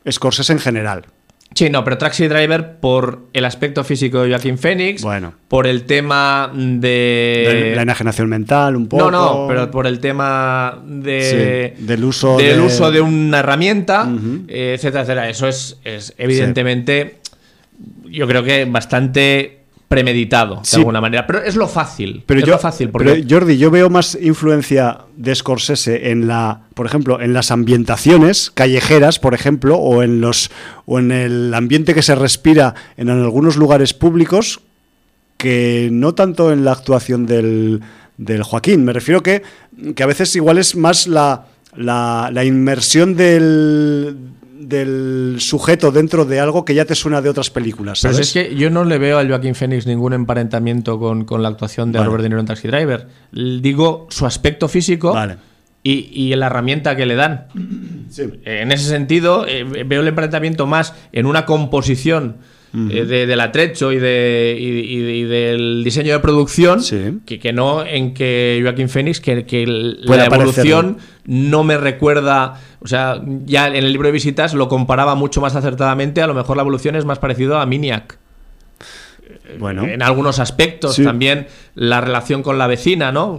Scorsese 0.09 0.53
en 0.53 0.59
general. 0.59 1.07
Sí, 1.55 1.71
no, 1.71 1.83
pero 1.83 1.97
Taxi 1.97 2.29
Driver 2.29 2.77
por 2.77 3.29
el 3.33 3.45
aspecto 3.47 3.83
físico 3.85 4.23
de 4.23 4.29
Joaquín 4.29 4.59
Phoenix, 4.59 5.03
bueno. 5.03 5.33
por 5.49 5.66
el 5.66 5.85
tema 5.85 6.53
de... 6.55 7.73
La 7.75 7.83
enajenación 7.83 8.29
mental, 8.29 8.77
un 8.77 8.87
poco... 8.87 9.11
No, 9.11 9.11
no, 9.11 9.47
pero 9.49 9.71
por 9.71 9.87
el 9.87 9.99
tema 9.99 10.79
de... 10.85 11.75
del 11.79 12.05
uso 12.05 12.37
del 12.37 12.59
de... 12.59 12.62
uso 12.62 12.93
de 12.93 13.01
una 13.01 13.41
herramienta, 13.41 14.09
eh, 14.47 14.75
etcétera, 14.77 15.03
etcétera. 15.03 15.29
Eso 15.29 15.49
es, 15.49 15.79
es 15.85 16.14
evidentemente, 16.18 17.18
yo 18.05 18.29
creo 18.29 18.45
que 18.45 18.66
bastante 18.66 19.60
premeditado, 19.91 20.62
de 20.62 20.76
alguna 20.76 21.01
manera. 21.01 21.26
Pero 21.26 21.43
es 21.43 21.57
lo 21.57 21.66
fácil. 21.66 22.22
Pero 22.24 22.38
es 22.38 22.47
yo, 22.47 22.53
lo 22.53 22.59
fácil. 22.61 22.91
Pero 22.91 23.12
Jordi, 23.28 23.59
yo 23.59 23.72
veo 23.72 23.91
más 23.91 24.16
influencia 24.22 24.99
de 25.16 25.34
Scorsese 25.34 26.12
en 26.12 26.28
la, 26.28 26.61
por 26.74 26.86
ejemplo, 26.86 27.20
en 27.20 27.32
las 27.32 27.51
ambientaciones 27.51 28.53
callejeras, 28.55 29.18
por 29.18 29.34
ejemplo, 29.34 29.78
o 29.78 30.05
en 30.05 30.20
los, 30.20 30.53
o 30.86 31.01
en 31.01 31.11
el 31.11 31.53
ambiente 31.55 31.93
que 31.93 32.03
se 32.03 32.14
respira 32.14 32.76
en 32.97 33.11
algunos 33.11 33.57
lugares 33.57 33.93
públicos, 33.93 34.61
que 35.36 35.88
no 35.91 36.14
tanto 36.14 36.53
en 36.53 36.64
la 36.64 36.70
actuación 36.70 37.26
del, 37.26 37.80
del 38.16 38.45
Joaquín. 38.45 38.84
Me 38.84 38.93
refiero 38.93 39.24
que, 39.24 39.43
que 39.97 40.03
a 40.05 40.07
veces 40.07 40.36
igual 40.36 40.59
es 40.59 40.76
más 40.76 41.09
la, 41.09 41.47
la, 41.74 42.30
la 42.32 42.45
inmersión 42.45 43.16
del 43.16 44.16
del 44.61 45.37
sujeto 45.39 45.91
dentro 45.91 46.27
de 46.27 46.39
algo 46.39 46.65
que 46.67 46.75
ya 46.75 46.85
te 46.85 46.95
suena 46.95 47.23
de 47.23 47.31
otras 47.31 47.49
películas. 47.49 48.01
¿sabes? 48.01 48.17
Pero 48.17 48.23
es 48.25 48.33
que 48.51 48.57
yo 48.57 48.69
no 48.69 48.85
le 48.85 48.99
veo 48.99 49.19
a 49.19 49.27
Joaquín 49.27 49.55
Phoenix 49.55 49.87
ningún 49.87 50.13
emparentamiento 50.13 50.99
con, 50.99 51.27
la 51.43 51.49
actuación 51.49 51.93
de 51.93 52.05
Robert 52.05 52.23
De 52.23 52.29
Niro 52.29 52.41
en 52.41 52.47
Taxi 52.47 52.69
Driver. 52.69 53.09
Digo 53.33 54.07
su 54.11 54.27
aspecto 54.27 54.69
físico 54.69 55.17
y, 55.83 56.35
la 56.35 56.47
herramienta 56.47 56.95
que 56.95 57.07
le 57.07 57.15
dan. 57.15 57.47
En 58.45 58.71
ese 58.71 58.89
sentido, 58.89 59.47
eh, 59.47 59.65
veo 59.65 60.03
el 60.03 60.09
emparentamiento 60.09 60.67
más 60.67 60.95
en 61.13 61.25
una 61.25 61.47
composición. 61.47 62.37
Eh, 62.73 63.05
del 63.05 63.41
atrecho 63.41 63.91
y, 63.91 63.99
de, 63.99 64.57
y, 64.61 65.23
del 65.25 65.83
diseño 65.83 66.12
de 66.12 66.21
producción 66.21 66.81
que, 67.27 67.41
que, 67.41 67.53
no 67.53 67.85
en 67.85 68.14
que 68.14 68.61
Joaquín 68.62 68.89
Phoenix 68.89 69.21
que, 69.21 69.45
que 69.45 69.66
la 69.66 70.27
evolución 70.27 70.99
no 71.25 71.64
me 71.64 71.77
recuerda 71.79 72.61
o 72.83 72.87
sea, 72.87 73.23
ya 73.45 73.68
en 73.68 73.77
el 73.77 73.93
libro 73.93 74.09
de 74.09 74.12
visitas 74.12 74.55
lo 74.55 74.68
comparaba 74.68 75.14
mucho 75.14 75.41
más 75.41 75.55
acertadamente. 75.55 76.23
A 76.23 76.27
lo 76.27 76.35
mejor 76.35 76.57
la 76.57 76.62
evolución 76.62 76.97
es 76.97 77.05
más 77.05 77.18
parecido 77.18 77.59
a 77.59 77.66
Miniac. 77.66 78.18
Bueno. 79.59 79.84
En 79.84 80.03
algunos 80.03 80.38
aspectos 80.38 80.96
también 80.96 81.46
la 81.74 82.01
relación 82.01 82.42
con 82.42 82.59
la 82.59 82.66
vecina, 82.66 83.12
¿no? 83.12 83.38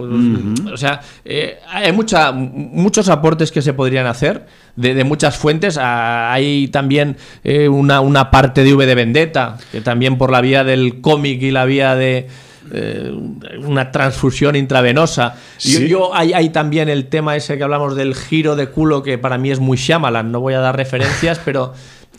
O 0.72 0.76
sea, 0.76 1.00
eh, 1.24 1.58
hay 1.68 1.92
mucha, 1.92 2.32
muchos 2.32 3.08
aportes 3.08 3.52
que 3.52 3.62
se 3.62 3.72
podrían 3.72 4.06
hacer 4.06 4.46
de, 4.76 5.04
muchas 5.04 5.36
fuentes. 5.36 5.78
Ah, 5.80 6.32
hay 6.32 6.68
también 6.68 7.16
eh, 7.44 7.68
una, 7.68 8.00
una 8.00 8.30
parte 8.30 8.64
de 8.64 8.74
V 8.74 8.86
de 8.86 8.94
Vendetta, 8.94 9.58
que 9.70 9.80
también 9.80 10.18
por 10.18 10.30
la 10.30 10.40
vía 10.40 10.64
del 10.64 11.00
cómic 11.00 11.42
y 11.42 11.50
la 11.50 11.64
vía 11.64 11.94
de, 11.94 12.28
eh, 12.74 13.12
una 13.58 13.90
transfusión 13.90 14.56
intravenosa. 14.56 15.34
y 15.62 15.88
Yo, 15.88 16.14
hay, 16.14 16.48
también 16.50 16.88
el 16.88 17.06
tema 17.06 17.36
ese 17.36 17.58
que 17.58 17.64
hablamos 17.64 17.96
del 17.96 18.14
giro 18.14 18.56
de 18.56 18.68
culo, 18.68 19.02
que 19.02 19.18
para 19.18 19.36
mí 19.36 19.50
es 19.50 19.60
muy 19.60 19.76
Shyamalan. 19.76 20.30
No 20.30 20.40
voy 20.40 20.54
a 20.54 20.60
dar 20.60 20.76
referencias, 20.76 21.38
pero 21.44 21.74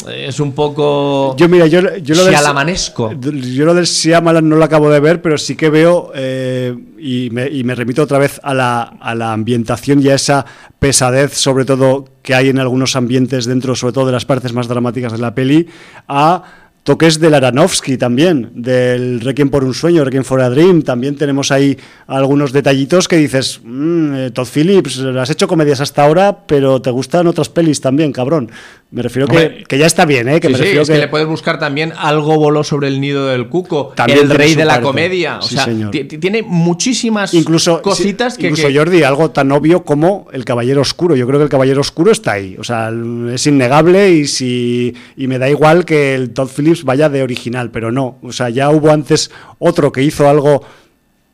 es 0.09 0.39
un 0.39 0.53
poco. 0.53 1.35
Yo, 1.37 1.47
mira, 1.49 1.67
yo, 1.67 1.81
lo 1.81 1.91
del. 1.91 2.03
Yo 2.03 3.65
lo 3.65 3.73
del 3.73 3.85
Shyamalan 3.85 4.47
no 4.47 4.55
lo 4.55 4.63
acabo 4.63 4.89
de 4.89 4.99
ver, 4.99 5.21
pero 5.21 5.37
sí 5.37 5.55
que 5.55 5.69
veo, 5.69 6.11
eh, 6.15 6.75
y, 6.97 7.29
me, 7.31 7.75
remito 7.75 8.03
otra 8.03 8.17
vez 8.17 8.39
a 8.43 8.53
la, 8.53 8.81
a 8.81 9.15
la 9.15 9.33
ambientación 9.33 10.01
y 10.01 10.09
a 10.09 10.15
esa 10.15 10.45
pesadez, 10.79 11.33
sobre 11.33 11.65
todo 11.65 12.05
que 12.21 12.35
hay 12.35 12.49
en 12.49 12.59
algunos 12.59 12.95
ambientes 12.95 13.45
dentro, 13.45 13.75
sobre 13.75 13.93
todo 13.93 14.05
de 14.07 14.11
las 14.11 14.25
partes 14.25 14.53
más 14.53 14.67
dramáticas 14.67 15.11
de 15.11 15.17
la 15.17 15.35
peli, 15.35 15.67
a 16.07 16.43
toques 16.83 17.19
de 17.19 17.33
Aronofsky 17.33 17.97
también, 17.97 18.51
del 18.55 19.21
Requiem 19.21 19.49
por 19.49 19.63
un 19.63 19.73
sueño, 19.73 20.03
Requiem 20.03 20.23
for 20.23 20.41
a 20.41 20.49
Dream, 20.49 20.81
también 20.81 21.15
tenemos 21.15 21.51
ahí 21.51 21.77
algunos 22.07 22.51
detallitos 22.51 23.07
que 23.07 23.15
dices, 23.15 23.61
mmm, 23.63 24.27
Todd 24.33 24.47
Phillips, 24.53 24.99
has 24.99 25.29
hecho 25.29 25.47
comedias 25.47 25.79
hasta 25.79 26.03
ahora, 26.03 26.45
pero 26.45 26.81
te 26.81 26.91
gustan 26.91 27.27
otras 27.27 27.49
pelis 27.49 27.79
también, 27.79 28.11
cabrón. 28.11 28.51
Me 28.91 29.01
refiero 29.01 29.27
que, 29.27 29.63
que, 29.67 29.79
ya 29.79 29.87
está 29.87 30.05
bien, 30.05 30.29
¿eh? 30.29 30.39
Que 30.39 30.49
me 30.49 30.57
refiero 30.57 30.83
es 30.83 30.89
que... 30.89 30.99
le 30.99 31.07
puedes 31.07 31.25
buscar 31.25 31.57
también 31.57 31.93
algo 31.97 32.37
voló 32.37 32.63
sobre 32.63 32.89
el 32.89 33.01
nido 33.01 33.27
del 33.27 33.49
cuco, 33.49 33.91
también 33.95 34.19
el 34.19 34.29
rey 34.29 34.53
de 34.53 34.65
la 34.65 34.81
comedia. 34.81 35.39
O 35.39 35.41
sea, 35.41 35.65
tiene 35.89 36.43
muchísimas 36.43 37.33
incluso, 37.33 37.81
cositas 37.81 38.37
que. 38.37 38.49
Incluso 38.49 38.67
Jordi, 38.71 39.01
algo 39.01 39.31
tan 39.31 39.51
obvio 39.51 39.83
como 39.83 40.27
el 40.31 40.45
Caballero 40.45 40.81
Oscuro. 40.81 41.15
Yo 41.15 41.25
creo 41.25 41.39
que 41.39 41.45
el 41.45 41.49
Caballero 41.49 41.81
Oscuro 41.81 42.11
está 42.11 42.33
ahí. 42.33 42.55
O 42.59 42.63
sea, 42.63 42.91
es 43.33 43.47
innegable 43.47 44.11
y 44.11 44.27
si 44.27 44.93
y 45.17 45.25
me 45.25 45.39
da 45.39 45.49
igual 45.49 45.85
que 45.85 46.13
el 46.13 46.29
Todd 46.29 46.49
Phillips 46.55 46.72
vaya 46.81 47.09
de 47.09 47.21
original, 47.21 47.69
pero 47.69 47.91
no. 47.91 48.17
O 48.23 48.31
sea, 48.31 48.49
ya 48.49 48.71
hubo 48.71 48.89
antes 48.89 49.29
otro 49.59 49.91
que 49.91 50.01
hizo 50.01 50.27
algo 50.27 50.63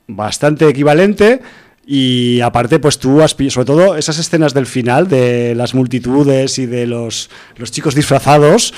bastante 0.07 0.67
equivalente 0.67 1.39
y 1.91 2.39
aparte, 2.41 2.77
pues 2.77 2.99
tú 2.99 3.21
has 3.21 3.31
sobre 3.31 3.65
todo 3.65 3.95
esas 3.95 4.19
escenas 4.19 4.53
del 4.53 4.67
final, 4.67 5.07
de 5.07 5.55
las 5.55 5.73
multitudes 5.73 6.59
y 6.59 6.65
de 6.65 6.85
los, 6.85 7.29
los 7.55 7.71
chicos 7.71 7.95
disfrazados, 7.95 8.73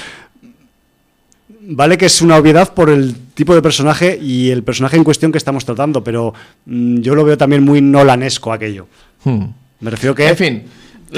vale 1.62 1.98
que 1.98 2.06
es 2.06 2.22
una 2.22 2.38
obviedad 2.38 2.74
por 2.74 2.90
el 2.90 3.16
tipo 3.34 3.54
de 3.54 3.62
personaje 3.62 4.18
y 4.22 4.50
el 4.50 4.64
personaje 4.64 4.98
en 4.98 5.04
cuestión 5.04 5.32
que 5.32 5.38
estamos 5.38 5.66
tratando, 5.66 6.04
pero 6.04 6.34
mm, 6.66 7.00
yo 7.00 7.16
lo 7.16 7.26
veo 7.26 7.38
también 7.38 7.64
muy 7.64 7.82
nolanesco 7.82 8.54
aquello. 8.54 8.88
Hmm. 9.24 9.46
Me 9.82 9.90
refiero 9.90 10.16
que... 10.16 10.28
En 10.28 10.38
fin, 10.38 10.64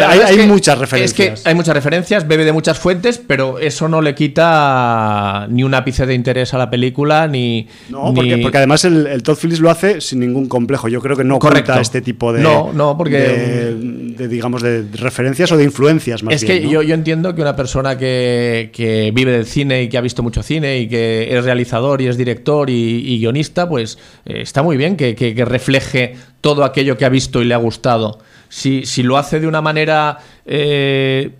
hay, 0.01 0.47
muchas 0.47 0.77
referencias. 0.77 1.39
Es 1.39 1.43
que 1.43 1.49
hay 1.49 1.55
muchas 1.55 1.75
referencias, 1.75 2.27
bebe 2.27 2.45
de 2.45 2.51
muchas 2.51 2.79
fuentes, 2.79 3.19
pero 3.19 3.59
eso 3.59 3.87
no 3.87 4.01
le 4.01 4.15
quita 4.15 5.47
ni 5.49 5.63
un 5.63 5.73
ápice 5.73 6.05
de 6.05 6.13
interés 6.13 6.53
a 6.53 6.57
la 6.57 6.69
película, 6.69 7.27
ni. 7.27 7.67
No, 7.89 8.13
Porque, 8.13 8.37
porque, 8.37 8.57
además 8.57 8.85
el, 8.85 9.21
Todd 9.23 9.37
Phillips 9.37 9.59
lo 9.59 9.69
hace 9.69 10.01
sin 10.01 10.19
ningún 10.19 10.47
complejo. 10.47 10.87
Yo 10.87 11.01
creo 11.01 11.15
que 11.15 11.23
no 11.23 11.39
corta 11.39 11.79
este 11.79 12.01
tipo 12.01 12.33
de. 12.33 12.41
No, 12.41 12.73
no, 12.73 12.97
porque. 12.97 13.17
De, 13.17 14.27
digamos, 14.27 14.61
de 14.61 14.85
referencias 14.93 15.51
o 15.51 15.57
de 15.57 15.63
influencias 15.63 16.23
más 16.23 16.35
Es 16.35 16.45
que 16.45 16.67
yo, 16.67 16.81
yo, 16.81 16.93
entiendo 16.93 17.33
que 17.35 17.41
una 17.41 17.55
persona 17.55 17.97
que, 17.97 18.69
que, 18.73 19.11
vive 19.13 19.31
del 19.31 19.45
cine 19.45 19.83
y 19.83 19.89
que 19.89 19.97
ha 19.97 20.01
visto 20.01 20.23
mucho 20.23 20.43
cine 20.43 20.79
y 20.79 20.87
que 20.87 21.35
es 21.35 21.43
realizador 21.43 22.01
y 22.01 22.07
es 22.07 22.17
director 22.17 22.69
y, 22.69 23.17
guionista, 23.19 23.67
pues 23.67 23.97
eh, 24.25 24.41
está 24.41 24.61
muy 24.61 24.77
bien 24.77 24.95
que, 24.95 25.15
que 25.15 25.45
refleje 25.45 26.15
todo 26.41 26.63
aquello 26.63 26.97
que 26.97 27.05
ha 27.05 27.09
visto 27.09 27.41
y 27.41 27.45
le 27.45 27.53
ha 27.53 27.57
gustado 27.57 28.19
si, 28.53 28.85
si 28.85 29.01
lo 29.01 29.17
hace 29.17 29.39
de 29.39 29.47
una 29.47 29.61
manera 29.61 30.19
eh, 30.45 31.31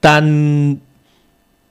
tan 0.00 0.80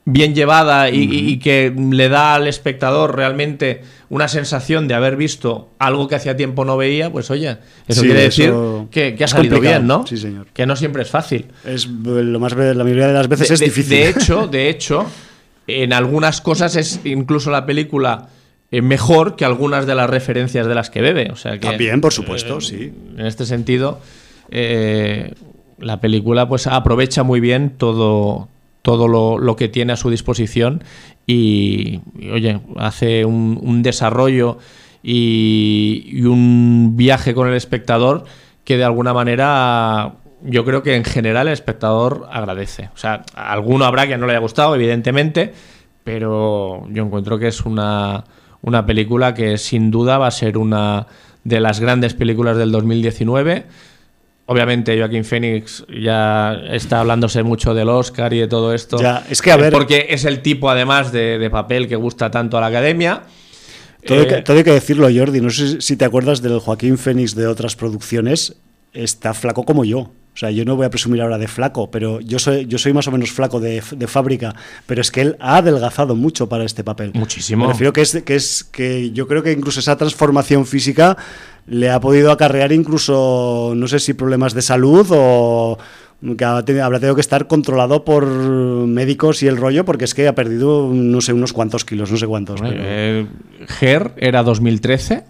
bien 0.04 0.32
llevada 0.32 0.90
y, 0.90 1.38
que 1.40 1.74
le 1.76 2.08
da 2.08 2.36
al 2.36 2.46
espectador 2.46 3.16
realmente 3.16 3.82
una 4.10 4.28
sensación 4.28 4.86
de 4.86 4.94
haber 4.94 5.16
visto 5.16 5.70
algo 5.80 6.06
que 6.06 6.14
hacía 6.14 6.36
tiempo 6.36 6.64
no 6.64 6.76
veía, 6.76 7.10
pues 7.10 7.32
oye, 7.32 7.56
eso 7.88 8.02
quiere 8.02 8.22
decir 8.22 8.54
que, 8.92 9.16
ha 9.20 9.26
salido 9.26 9.60
bien, 9.60 9.88
¿no? 9.88 10.06
Sí, 10.06 10.16
señor. 10.16 10.46
Que 10.54 10.66
no 10.66 10.76
siempre 10.76 11.02
es 11.02 11.10
fácil. 11.10 11.46
Es 11.64 11.88
lo 11.88 12.38
más 12.38 12.54
la 12.54 12.84
mayoría 12.84 13.08
de 13.08 13.14
las 13.14 13.26
veces 13.26 13.50
es 13.50 13.60
difícil. 13.60 13.98
De 13.98 14.08
hecho, 14.08 14.46
de 14.46 14.70
hecho, 14.70 15.04
en 15.66 15.92
algunas 15.92 16.40
cosas 16.40 16.76
es 16.76 17.00
incluso 17.04 17.50
la 17.50 17.66
película 17.66 18.28
eh, 18.70 18.82
mejor 18.82 19.34
que 19.34 19.44
algunas 19.44 19.86
de 19.86 19.94
las 19.94 20.08
referencias 20.08 20.66
de 20.66 20.74
las 20.76 20.90
que 20.90 21.00
bebe. 21.00 21.30
O 21.32 21.36
sea 21.36 21.58
que, 21.58 21.66
También, 21.66 22.00
por 22.00 22.12
supuesto, 22.12 22.58
eh, 22.58 22.60
sí. 22.60 22.92
En 23.16 23.26
este 23.26 23.46
sentido, 23.46 24.00
eh, 24.50 25.34
la 25.78 26.00
película 26.00 26.48
pues 26.48 26.66
aprovecha 26.66 27.22
muy 27.22 27.40
bien 27.40 27.70
todo, 27.76 28.48
todo 28.82 29.08
lo, 29.08 29.56
que 29.56 29.68
tiene 29.68 29.92
a 29.92 29.96
su 29.96 30.10
disposición 30.10 30.82
y, 31.26 32.00
oye, 32.32 32.60
hace 32.76 33.24
un, 33.24 33.82
desarrollo 33.82 34.58
y, 35.02 36.22
un 36.24 36.94
viaje 36.96 37.34
con 37.34 37.48
el 37.48 37.54
espectador 37.54 38.24
que 38.64 38.76
de 38.76 38.84
alguna 38.84 39.12
manera 39.14 40.14
yo 40.42 40.64
creo 40.64 40.82
que 40.82 40.94
en 40.94 41.04
general 41.04 41.48
el 41.48 41.52
espectador 41.52 42.28
agradece. 42.30 42.90
O 42.94 42.96
sea, 42.96 43.24
alguno 43.34 43.84
habrá 43.84 44.06
que 44.06 44.16
no 44.16 44.26
le 44.26 44.32
haya 44.32 44.40
gustado, 44.40 44.74
evidentemente, 44.74 45.52
pero 46.04 46.86
yo 46.90 47.04
encuentro 47.04 47.38
que 47.38 47.48
es 47.48 47.62
una, 47.62 48.24
una 48.62 48.86
película 48.86 49.34
que 49.34 49.58
sin 49.58 49.90
duda 49.90 50.18
va 50.18 50.28
a 50.28 50.30
ser 50.30 50.56
una 50.58 51.06
de 51.44 51.60
las 51.60 51.80
grandes 51.80 52.14
películas 52.14 52.56
del 52.56 52.72
2019 52.72 53.66
Obviamente 54.50 54.96
Joaquín 54.96 55.26
Phoenix 55.26 55.84
ya 55.90 56.54
está 56.70 57.00
hablándose 57.00 57.42
mucho 57.42 57.74
del 57.74 57.90
Oscar 57.90 58.32
y 58.32 58.38
de 58.38 58.48
todo 58.48 58.72
esto. 58.72 58.98
Ya, 58.98 59.22
es 59.28 59.42
que 59.42 59.52
a 59.52 59.58
ver. 59.58 59.70
Porque 59.70 60.06
es 60.08 60.24
el 60.24 60.40
tipo, 60.40 60.70
además, 60.70 61.12
de, 61.12 61.46
papel 61.52 61.86
que 61.86 61.96
gusta 61.96 62.30
tanto 62.30 62.56
a 62.56 62.62
la 62.62 62.68
academia. 62.68 63.24
Todo, 64.06 64.20
hay 64.20 64.26
que, 64.42 64.64
que, 64.64 64.72
decirlo, 64.72 65.06
Jordi. 65.14 65.42
No 65.42 65.50
sé 65.50 65.82
si 65.82 65.98
te 65.98 66.06
acuerdas 66.06 66.40
del 66.40 66.60
Joaquín 66.60 66.96
Phoenix 66.96 67.34
de 67.34 67.46
otras 67.46 67.76
producciones. 67.76 68.56
Está 68.92 69.34
flaco 69.34 69.64
como 69.64 69.84
yo. 69.84 69.98
O 70.38 70.40
sea, 70.40 70.52
yo 70.52 70.64
no 70.64 70.76
voy 70.76 70.86
a 70.86 70.90
presumir 70.90 71.20
ahora 71.20 71.36
de 71.36 71.48
flaco, 71.48 71.90
pero 71.90 72.20
yo 72.20 72.38
soy, 72.38 72.66
yo 72.66 72.78
soy 72.78 72.92
más 72.92 73.08
o 73.08 73.10
menos 73.10 73.32
flaco 73.32 73.58
de, 73.58 73.82
fábrica. 73.82 74.54
Pero 74.86 75.00
es 75.00 75.10
que 75.10 75.20
él 75.22 75.36
ha 75.40 75.56
adelgazado 75.56 76.14
mucho 76.14 76.48
para 76.48 76.62
este 76.64 76.84
papel. 76.84 77.10
Muchísimo. 77.14 77.66
Me 77.66 77.72
refiero 77.72 77.92
que 77.92 78.02
es, 78.02 78.22
que 78.24 78.36
es 78.36 78.62
que 78.62 79.10
yo 79.10 79.26
creo 79.26 79.42
que 79.42 79.50
incluso 79.50 79.80
esa 79.80 79.96
transformación 79.96 80.64
física 80.64 81.16
le 81.66 81.90
ha 81.90 81.98
podido 81.98 82.30
acarrear 82.30 82.70
incluso, 82.70 83.72
no 83.74 83.88
sé 83.88 83.98
si 83.98 84.14
problemas 84.14 84.54
de 84.54 84.62
salud 84.62 85.08
o 85.10 85.76
que 86.36 86.44
habrá 86.44 86.64
tenido 86.64 87.14
que 87.16 87.20
estar 87.20 87.48
controlado 87.48 88.04
por 88.04 88.24
médicos 88.26 89.42
y 89.42 89.48
el 89.48 89.56
rollo, 89.56 89.84
porque 89.84 90.04
es 90.04 90.14
que 90.14 90.28
ha 90.28 90.36
perdido, 90.36 90.88
no 90.92 91.20
sé, 91.20 91.32
unos 91.32 91.52
cuantos 91.52 91.84
kilos, 91.84 92.12
no 92.12 92.16
sé 92.16 92.28
cuántos. 92.28 92.60
Eh, 92.64 93.26
Ger 93.66 94.12
era 94.16 94.44
2013 94.44 95.24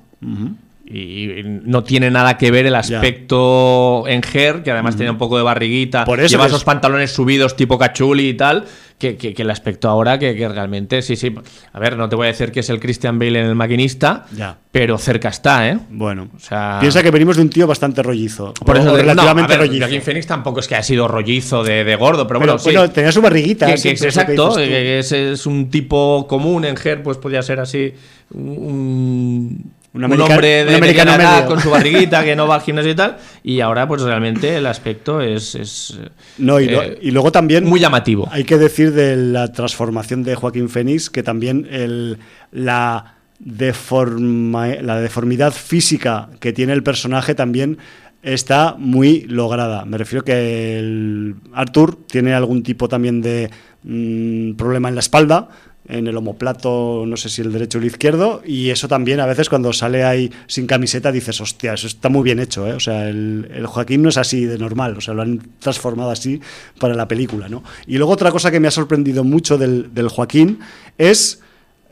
y 0.90 1.42
no 1.44 1.84
tiene 1.84 2.10
nada 2.10 2.38
que 2.38 2.50
ver 2.50 2.64
el 2.64 2.74
aspecto 2.74 4.04
en 4.06 4.22
Ger, 4.22 4.62
que 4.62 4.70
además 4.70 4.96
tenía 4.96 5.12
un 5.12 5.18
poco 5.18 5.36
de 5.36 5.42
barriguita, 5.42 6.04
Por 6.04 6.20
eso 6.20 6.28
lleva 6.28 6.46
esos 6.46 6.64
pantalones 6.64 7.12
subidos 7.12 7.56
tipo 7.56 7.78
cachuli 7.78 8.30
y 8.30 8.34
tal, 8.34 8.64
que, 8.96 9.16
que, 9.16 9.34
el 9.36 9.50
aspecto 9.50 9.88
ahora 9.88 10.18
que, 10.18 10.32
realmente, 10.48 11.02
sí, 11.02 11.14
sí. 11.14 11.34
A 11.72 11.78
ver, 11.78 11.96
no 11.96 12.08
te 12.08 12.16
voy 12.16 12.24
a 12.24 12.28
decir 12.28 12.50
que 12.50 12.60
es 12.60 12.70
el 12.70 12.80
Christian 12.80 13.18
Bale 13.18 13.38
en 13.38 13.46
el 13.46 13.54
maquinista, 13.54 14.26
pero 14.72 14.96
cerca 14.96 15.28
está, 15.28 15.68
¿eh? 15.68 15.78
Bueno, 15.90 16.30
o 16.34 16.40
sea, 16.40 16.78
piensa 16.80 17.02
que 17.02 17.10
venimos 17.10 17.36
de 17.36 17.42
un 17.42 17.50
tío 17.50 17.66
bastante 17.66 18.02
rollizo. 18.02 18.54
Por 18.54 18.78
eso, 18.78 18.96
relativamente 18.96 19.54
no, 19.54 19.60
rollizo. 19.60 19.84
Joaquín 19.84 20.02
Phoenix 20.02 20.26
tampoco 20.26 20.60
es 20.60 20.68
que 20.68 20.74
haya 20.74 20.82
sido 20.82 21.06
rollizo 21.06 21.62
de, 21.62 21.96
gordo, 21.96 22.26
pero 22.26 22.40
bueno, 22.40 22.58
sí. 22.58 22.70
tenía 22.94 23.12
su 23.12 23.20
barriguita. 23.20 23.70
exacto, 23.70 24.54
que, 24.56 25.00
es, 25.00 25.46
un 25.46 25.68
tipo 25.70 26.26
común 26.26 26.64
en 26.64 26.76
Ger, 26.76 27.02
pues 27.02 27.18
podía 27.18 27.42
ser 27.42 27.60
así 27.60 27.92
un 28.30 29.77
un, 30.06 30.20
hombre 30.20 30.64
de 30.64 30.76
americano 30.76 31.14
edad 31.14 31.46
con 31.46 31.60
su 31.60 31.70
barriguita 31.70 32.24
que 32.24 32.36
no 32.36 32.46
va 32.46 32.56
al 32.56 32.60
gimnasio 32.62 32.92
y 32.92 32.94
tal. 32.94 33.16
Y 33.42 33.60
ahora, 33.60 33.86
pues 33.88 34.02
realmente 34.02 34.56
el 34.56 34.66
aspecto 34.66 35.20
es. 35.20 35.98
no, 36.38 36.58
eh, 36.58 36.98
y, 37.00 37.10
luego 37.10 37.32
también. 37.32 37.64
Muy 37.64 37.80
llamativo. 37.80 38.28
Hay 38.30 38.44
que 38.44 38.58
decir 38.58 38.92
de 38.92 39.16
la 39.16 39.52
transformación 39.52 40.22
de 40.22 40.34
Joaquín 40.34 40.68
Fénix 40.68 41.10
que 41.10 41.22
también 41.22 41.66
el, 41.70 42.18
la, 42.52 43.16
deforma, 43.38 44.68
la 44.80 45.00
deformidad 45.00 45.52
física 45.52 46.28
que 46.40 46.52
tiene 46.52 46.72
el 46.72 46.82
personaje 46.82 47.34
también 47.34 47.78
está 48.22 48.74
muy 48.78 49.22
lograda. 49.22 49.84
Me 49.84 49.98
refiero 49.98 50.24
que 50.24 50.78
el 50.78 51.36
Arthur 51.52 51.98
tiene 52.06 52.34
algún 52.34 52.62
tipo 52.62 52.88
también 52.88 53.22
de 53.22 53.50
mm, 53.84 54.54
problema 54.54 54.88
en 54.88 54.96
la 54.96 55.00
espalda, 55.00 55.48
en 55.88 56.06
el 56.06 56.16
homoplato, 56.16 57.04
no 57.06 57.16
sé 57.16 57.28
si 57.28 57.40
el 57.40 57.52
derecho 57.52 57.78
o 57.78 57.80
el 57.80 57.86
izquierdo, 57.86 58.42
y 58.44 58.70
eso 58.70 58.88
también 58.88 59.20
a 59.20 59.26
veces 59.26 59.48
cuando 59.48 59.72
sale 59.72 60.04
ahí 60.04 60.30
sin 60.46 60.66
camiseta 60.66 61.10
dices, 61.10 61.40
hostia, 61.40 61.74
eso 61.74 61.86
está 61.86 62.08
muy 62.08 62.22
bien 62.22 62.38
hecho, 62.38 62.66
¿eh? 62.66 62.74
o 62.74 62.80
sea, 62.80 63.08
el, 63.08 63.66
Joaquín 63.66 64.02
no 64.02 64.10
es 64.10 64.18
así 64.18 64.44
de 64.44 64.58
normal, 64.58 64.96
o 64.98 65.00
sea, 65.00 65.14
lo 65.14 65.22
han 65.22 65.40
transformado 65.58 66.10
así 66.10 66.40
para 66.78 66.94
la 66.94 67.08
película, 67.08 67.48
¿no? 67.48 67.64
Y 67.86 67.96
luego 67.96 68.12
otra 68.12 68.30
cosa 68.30 68.50
que 68.50 68.60
me 68.60 68.68
ha 68.68 68.70
sorprendido 68.70 69.24
mucho 69.24 69.56
del, 69.56 69.94
del 69.94 70.08
Joaquín 70.08 70.60
es 70.98 71.40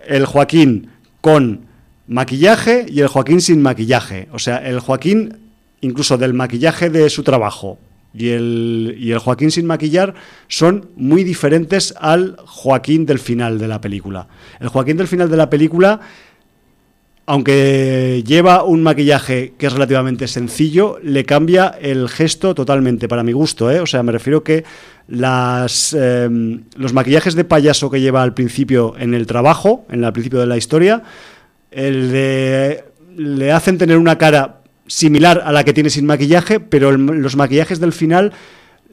el 0.07 0.27
Joaquín 0.27 0.91
con 1.21 1.67
maquillaje 2.07 2.87
y 2.89 3.01
el 3.01 3.09
Joaquín 3.09 3.41
sin 3.41 3.63
maquillaje, 3.63 4.29
o 4.33 4.39
sea, 4.39 4.59
el 4.59 4.81
Joaquín 4.81 5.39
incluso 5.81 6.19
del 6.19 6.35
maquillaje 6.35 6.91
de 6.91 7.09
su 7.11 7.23
trabajo 7.23 7.79
y 8.17 8.31
el, 8.31 8.97
y 8.99 9.13
el 9.13 9.19
Joaquín 9.19 9.51
sin 9.51 9.67
maquillar 9.67 10.15
son 10.49 10.91
muy 10.97 11.25
diferentes 11.25 11.95
al 11.99 12.37
Joaquín 12.47 13.07
del 13.07 13.19
final 13.19 13.59
de 13.59 13.69
la 13.69 13.81
película. 13.81 14.29
El 14.61 14.69
Joaquín 14.69 14.97
del 14.97 15.07
final 15.07 15.31
de 15.31 15.37
la 15.37 15.51
película, 15.51 16.01
aunque 17.27 18.23
lleva 18.25 18.63
un 18.63 18.83
maquillaje 18.83 19.55
que 19.59 19.67
es 19.67 19.73
relativamente 19.73 20.29
sencillo, 20.29 20.99
le 21.03 21.25
cambia 21.25 21.77
el 21.81 22.09
gesto 22.09 22.55
totalmente, 22.55 23.09
para 23.09 23.23
mi 23.23 23.33
gusto. 23.33 23.71
¿eh? 23.71 23.81
O 23.81 23.87
sea, 23.87 24.03
me 24.03 24.13
refiero 24.13 24.43
que 24.43 24.65
las, 25.09 25.93
em, 25.93 26.63
los 26.77 26.93
maquillajes 26.93 27.35
de 27.35 27.45
payaso 27.45 27.91
que 27.91 28.01
lleva 28.01 28.23
al 28.23 28.33
principio 28.33 28.95
en 28.99 29.13
el 29.13 29.27
trabajo, 29.27 29.85
en 29.91 30.05
el 30.05 30.13
principio 30.13 30.39
de 30.41 30.47
la 30.47 30.57
historia, 30.57 31.03
el 31.71 32.13
de, 32.13 32.85
le 33.17 33.53
hacen 33.53 33.77
tener 33.77 33.99
una 33.99 34.17
cara 34.17 34.61
similar 34.87 35.43
a 35.45 35.53
la 35.53 35.65
que 35.65 35.73
tiene 35.73 35.91
sin 35.91 36.07
maquillaje, 36.07 36.61
pero 36.61 36.93
los 36.93 37.37
maquillajes 37.37 37.81
del 37.81 37.93
final 37.93 38.33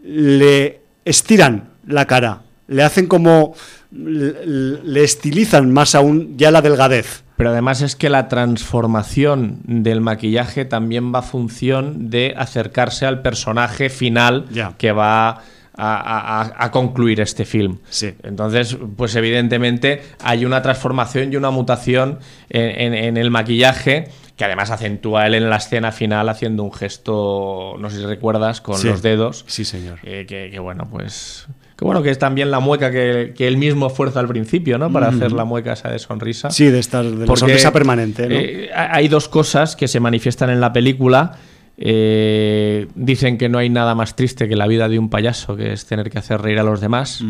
le 0.03 0.81
estiran 1.05 1.69
la 1.87 2.05
cara, 2.05 2.43
le 2.67 2.83
hacen 2.83 3.07
como 3.07 3.55
le 3.91 5.03
estilizan 5.03 5.71
más 5.71 5.95
aún 5.95 6.37
ya 6.37 6.51
la 6.51 6.61
delgadez. 6.61 7.23
Pero 7.37 7.51
además 7.51 7.81
es 7.81 7.95
que 7.95 8.09
la 8.09 8.27
transformación 8.27 9.59
del 9.65 10.01
maquillaje 10.01 10.65
también 10.65 11.13
va 11.13 11.19
a 11.19 11.23
función 11.23 12.09
de 12.09 12.33
acercarse 12.37 13.05
al 13.05 13.21
personaje 13.21 13.89
final 13.89 14.45
que 14.77 14.91
va 14.91 15.41
a, 15.75 16.69
concluir 16.71 17.19
este 17.21 17.45
film. 17.45 17.79
Sí. 17.89 18.13
Entonces, 18.23 18.77
pues 18.95 19.15
evidentemente 19.15 20.01
hay 20.23 20.45
una 20.45 20.61
transformación 20.61 21.33
y 21.33 21.35
una 21.35 21.49
mutación 21.49 22.19
en 22.49 23.17
el 23.17 23.31
maquillaje 23.31 24.09
que 24.35 24.45
además 24.45 24.71
acentúa 24.71 25.27
él 25.27 25.35
en 25.35 25.49
la 25.49 25.57
escena 25.57 25.91
final 25.91 26.27
haciendo 26.27 26.63
un 26.63 26.73
gesto, 26.73 27.75
no 27.79 27.89
sé 27.89 27.97
si 27.97 28.05
recuerdas, 28.05 28.61
con 28.61 28.83
los 28.83 29.01
dedos. 29.01 29.45
Sí, 29.47 29.63
señor. 29.63 29.99
Eh, 30.03 30.25
que, 30.27 30.59
bueno, 30.59 30.87
pues... 30.89 31.47
Que 31.75 31.85
bueno, 31.85 32.03
que 32.03 32.11
es 32.11 32.19
también 32.19 32.51
la 32.51 32.59
mueca 32.59 32.91
que, 32.91 33.33
él 33.37 33.57
mismo 33.57 33.89
fuerza 33.89 34.19
al 34.19 34.27
principio, 34.27 34.77
¿no? 34.77 34.91
Para 34.91 35.07
hacer 35.07 35.31
la 35.31 35.43
mueca 35.43 35.73
esa 35.73 35.89
de 35.89 35.99
sonrisa. 35.99 36.51
Sí, 36.51 36.67
de 36.67 36.79
estar 36.79 37.03
de 37.03 37.25
la 37.25 37.35
sonrisa 37.35 37.73
permanente, 37.73 38.27
¿no? 38.27 38.35
Eh, 38.35 38.69
hay 38.73 39.07
dos 39.07 39.27
cosas 39.27 39.75
que 39.75 39.87
se 39.87 39.99
manifiestan 39.99 40.51
en 40.51 40.61
la 40.61 40.71
película. 40.71 41.37
Eh, 41.77 42.87
dicen 42.93 43.39
que 43.39 43.49
no 43.49 43.57
hay 43.57 43.69
nada 43.69 43.95
más 43.95 44.15
triste 44.15 44.47
que 44.47 44.55
la 44.55 44.67
vida 44.67 44.87
de 44.87 44.99
un 44.99 45.09
payaso, 45.09 45.55
que 45.55 45.73
es 45.73 45.87
tener 45.87 46.11
que 46.11 46.19
hacer 46.19 46.41
reír 46.41 46.59
a 46.59 46.63
los 46.63 46.79
demás. 46.79 47.23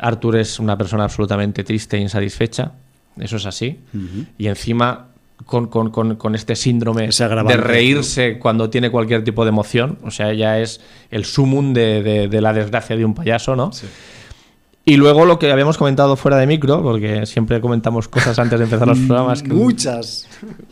Arthur 0.00 0.36
es 0.36 0.58
una 0.58 0.78
persona 0.78 1.04
absolutamente 1.04 1.62
triste 1.62 1.98
e 1.98 2.00
insatisfecha, 2.00 2.72
eso 3.18 3.36
es 3.36 3.44
así. 3.44 3.80
Y 4.38 4.46
encima 4.46 5.11
con, 5.46 5.66
con- 5.68 5.90
con- 5.90 6.16
con 6.16 6.34
este 6.34 6.56
síndrome 6.56 7.08
de 7.08 7.56
reírse 7.56 8.38
cuando 8.38 8.70
tiene 8.70 8.90
cualquier 8.90 9.24
tipo 9.24 9.44
de 9.44 9.48
emoción. 9.50 9.98
O 10.04 10.10
sea, 10.10 10.32
ya 10.32 10.58
es 10.58 10.80
el 11.10 11.24
sumum 11.24 11.72
de, 11.72 12.02
de- 12.02 12.28
de 12.28 12.40
la 12.40 12.52
desgracia 12.52 12.96
de 12.96 13.04
un 13.04 13.14
payaso, 13.14 13.56
¿no? 13.56 13.70
Y 14.84 14.96
luego 14.96 15.26
lo 15.26 15.38
que 15.38 15.52
habíamos 15.52 15.78
comentado 15.78 16.16
fuera 16.16 16.36
de 16.38 16.46
micro, 16.48 16.82
porque 16.82 17.24
siempre 17.24 17.60
comentamos 17.60 18.08
cosas 18.08 18.36
antes 18.40 18.58
de 18.58 18.64
empezar 18.64 18.88
los 18.88 18.98
programas. 19.06 19.42
que- 19.42 19.50
Muchas. 19.52 20.26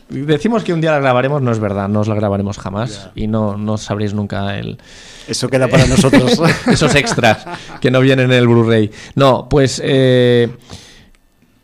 Decimos 0.09 0.65
que 0.65 0.73
un 0.73 0.81
día 0.81 0.91
la 0.91 0.99
grabaremos, 0.99 1.41
no 1.41 1.49
es 1.49 1.59
verdad, 1.59 1.87
no 1.87 2.01
os 2.01 2.09
la 2.09 2.15
grabaremos 2.15 2.57
jamás 2.57 3.09
y 3.15 3.27
no, 3.27 3.55
no 3.57 3.77
sabréis 3.77 4.13
nunca 4.13 4.57
el, 4.59 4.79
Eso 5.29 5.47
queda 5.47 5.69
para 5.69 5.87
nosotros. 5.87 6.41
esos 6.67 6.93
extras 6.95 7.45
que 7.79 7.89
no 7.89 8.01
vienen 8.01 8.25
en 8.31 8.37
el 8.37 8.47
Blu-ray. 8.49 8.91
No, 9.15 9.47
pues 9.49 9.81
eh, 9.83 10.49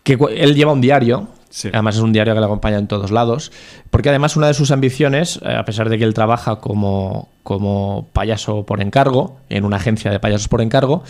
que 0.04 0.18
él 0.38 0.56
lleva 0.56 0.72
un 0.72 0.80
diario. 0.80 1.28
Sí. 1.58 1.70
Además 1.74 1.96
es 1.96 2.02
un 2.02 2.14
diario 2.14 2.36
que 2.36 2.40
le 2.40 2.46
acompaña 2.46 2.78
en 2.78 2.86
todos 2.86 3.10
lados. 3.10 3.52
Porque 3.90 4.10
además 4.10 4.38
una 4.38 4.46
de 4.46 4.54
sus 4.54 4.70
ambiciones, 4.70 5.40
eh, 5.42 5.56
a 5.56 5.66
pesar 5.66 5.90
de 5.90 5.98
que 5.98 6.04
él 6.04 6.14
trabaja 6.14 6.58
como, 6.58 7.30
como 7.42 8.10
payaso 8.14 8.64
por 8.64 8.80
encargo, 8.80 9.40
en 9.50 9.66
una 9.66 9.78
agencia 9.78 10.12
de 10.12 10.20
payasos 10.20 10.50
por 10.50 10.62
encargo, 10.62 11.04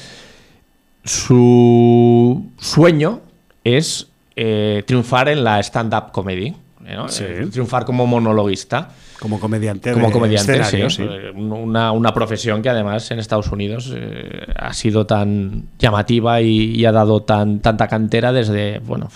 su 1.03 2.49
sueño 2.57 3.19
es 3.65 4.07
eh, 4.38 4.84
triunfar 4.88 5.28
en 5.28 5.44
la 5.44 5.60
stand-up 5.60 6.14
comedy. 6.14 6.56
¿no? 6.80 7.10
Sí. 7.10 7.26
Eh, 7.28 7.48
triunfar 7.52 7.84
como 7.84 8.07
monologuista. 8.07 8.91
Como 9.19 9.39
comediante. 9.39 9.94
Como 9.94 10.11
comediante, 10.11 10.60
escenario, 10.60 10.89
sí. 10.89 11.03
Eh, 11.03 11.31
Una, 11.35 11.91
una 11.91 12.14
profesión 12.14 12.61
que 12.61 12.69
además 12.69 13.10
en 13.10 13.19
Estados 13.19 13.52
Unidos 13.52 13.91
eh, 13.95 14.45
ha 14.56 14.73
sido 14.73 15.07
tan 15.07 15.69
llamativa 15.80 16.39
y, 16.41 16.76
y 16.76 16.85
ha 16.85 16.91
dado 16.91 17.23
tan, 17.23 17.60
tanta 17.60 17.88
cantera 17.88 18.31
desde, 18.31 18.80
bueno, 18.80 19.10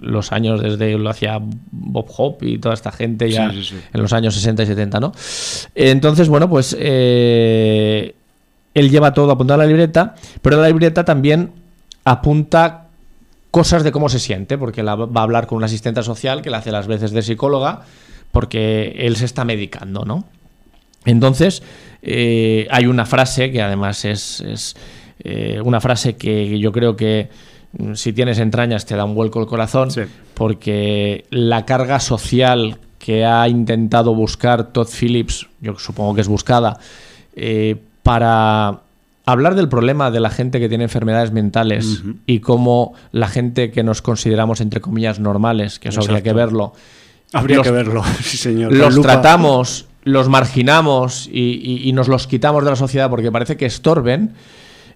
los 0.00 0.32
años 0.32 0.62
desde 0.62 0.96
lo 0.96 1.10
hacía 1.10 1.38
Bob 1.40 2.06
Hope 2.16 2.48
y 2.48 2.58
toda 2.58 2.74
esta 2.74 2.90
gente 2.90 3.30
ya 3.30 3.50
Sí, 3.50 3.62
sí, 3.62 3.76
sí. 3.76 3.82
en 3.92 4.00
los 4.00 4.12
años 4.12 4.34
60 4.34 4.62
y 4.62 4.66
70, 4.66 5.00
¿no? 5.00 5.12
Entonces, 5.74 6.28
bueno, 6.28 6.48
pues 6.48 6.74
eh, 6.78 8.14
él 8.74 8.90
lleva 8.90 9.12
todo 9.12 9.30
apuntado 9.32 9.60
a 9.60 9.64
la 9.64 9.68
libreta, 9.68 10.14
pero 10.40 10.60
la 10.60 10.68
libreta 10.68 11.04
también 11.04 11.52
apunta 12.04 12.86
cosas 13.50 13.82
de 13.82 13.92
cómo 13.92 14.08
se 14.08 14.18
siente, 14.18 14.56
porque 14.56 14.82
la, 14.82 14.94
va 14.94 15.20
a 15.20 15.24
hablar 15.24 15.46
con 15.46 15.56
una 15.56 15.66
asistente 15.66 16.02
social 16.02 16.42
que 16.42 16.50
le 16.50 16.56
hace 16.56 16.70
las 16.70 16.86
veces 16.86 17.10
de 17.12 17.22
psicóloga, 17.22 17.82
porque 18.32 18.94
él 18.98 19.16
se 19.16 19.24
está 19.24 19.44
medicando, 19.44 20.04
¿no? 20.04 20.24
Entonces, 21.04 21.62
eh, 22.02 22.66
hay 22.70 22.86
una 22.86 23.06
frase 23.06 23.50
que 23.50 23.62
además 23.62 24.04
es, 24.04 24.40
es, 24.40 24.76
eh, 25.20 25.60
una 25.64 25.80
frase 25.80 26.16
que 26.16 26.58
yo 26.58 26.70
creo 26.72 26.96
que 26.96 27.28
mm, 27.78 27.94
si 27.94 28.12
tienes 28.12 28.38
entrañas 28.38 28.84
te 28.86 28.96
da 28.96 29.04
un 29.04 29.14
vuelco 29.14 29.40
el 29.40 29.46
corazón, 29.46 29.90
Sí. 29.90 30.02
porque 30.34 31.24
la 31.30 31.64
carga 31.64 32.00
social 32.00 32.78
que 32.98 33.24
ha 33.24 33.48
intentado 33.48 34.14
buscar 34.14 34.72
Todd 34.72 34.88
Phillips, 34.88 35.46
yo 35.60 35.78
supongo 35.78 36.14
que 36.14 36.20
es 36.20 36.28
buscada, 36.28 36.78
eh, 37.34 37.76
para 38.02 38.80
hablar 39.24 39.54
del 39.54 39.68
problema 39.68 40.10
de 40.10 40.20
la 40.20 40.30
gente 40.30 40.58
que 40.60 40.68
tiene 40.68 40.84
enfermedades 40.84 41.32
mentales 41.32 42.02
y 42.26 42.40
cómo 42.40 42.94
la 43.12 43.28
gente 43.28 43.70
que 43.70 43.82
nos 43.82 44.02
consideramos, 44.02 44.60
entre 44.60 44.80
comillas, 44.80 45.20
normales, 45.20 45.78
que 45.78 45.90
eso 45.90 46.00
habría 46.00 46.22
que 46.22 46.30
Exacto. 46.30 46.36
verlo, 46.36 46.72
Habría 47.32 47.56
los- 47.58 47.66
que 47.66 47.70
verlo, 47.72 48.02
sí, 48.22 48.36
señor. 48.36 48.72
Los 48.72 48.94
lupa. 48.94 49.12
tratamos, 49.12 49.86
los 50.04 50.28
marginamos 50.28 51.28
y, 51.30 51.60
y- 51.62 51.88
y 51.88 51.92
nos 51.92 52.08
los 52.08 52.26
quitamos 52.26 52.64
de 52.64 52.70
la 52.70 52.76
sociedad 52.76 53.10
porque 53.10 53.30
parece 53.30 53.56
que 53.56 53.66
estorben. 53.66 54.32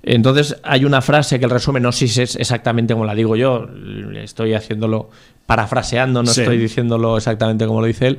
Entonces 0.04 0.56
hay 0.64 0.84
una 0.84 1.00
frase 1.00 1.38
que 1.38 1.44
el 1.44 1.50
resumen, 1.52 1.84
no 1.84 1.92
sé 1.92 2.08
si 2.08 2.22
es 2.22 2.34
exactamente 2.34 2.92
como 2.92 3.04
la 3.04 3.14
digo 3.14 3.36
yo, 3.36 3.68
estoy 4.16 4.52
haciéndolo 4.54 5.10
parafraseando, 5.46 6.24
no 6.24 6.30
Sí. 6.32 6.40
estoy 6.40 6.58
diciéndolo 6.58 7.16
exactamente 7.16 7.66
como 7.66 7.80
lo 7.80 7.86
dice 7.86 8.08
él. 8.08 8.18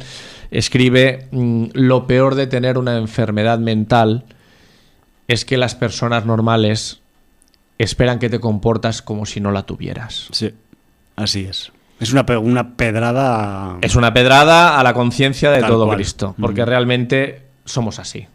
Escribe, 0.50 1.28
mm, 1.32 1.66
lo 1.74 2.08
peor 2.08 2.36
de 2.36 2.48
tener 2.48 2.78
una 2.78 2.96
enfermedad 2.98 3.60
mental 3.60 4.24
es 5.28 5.44
que 5.44 5.58
las 5.58 5.76
personas 5.76 6.26
normales 6.26 7.02
esperan 7.80 8.20
que 8.20 8.30
te 8.30 8.40
comportas 8.40 9.02
como 9.02 9.26
si 9.26 9.42
no 9.42 9.52
la 9.52 9.64
tuvieras. 9.64 10.28
Sí, 10.32 10.52
así 11.18 11.42
es. 11.50 11.73
Es 12.04 12.14
una, 12.14 12.26
una 12.40 12.76
pedrada. 12.76 13.78
Es 13.82 13.96
una 13.96 14.14
pedrada 14.14 14.80
a 14.80 14.84
la 14.84 14.94
conciencia 14.94 15.52
de 15.52 15.60
Tal 15.62 15.70
todo 15.70 15.86
cual. 15.86 15.98
Cristo, 15.98 16.36
porque 16.40 16.64
Mm. 16.64 16.66
realmente 16.68 17.42
somos 17.66 18.00
así. 18.00 18.28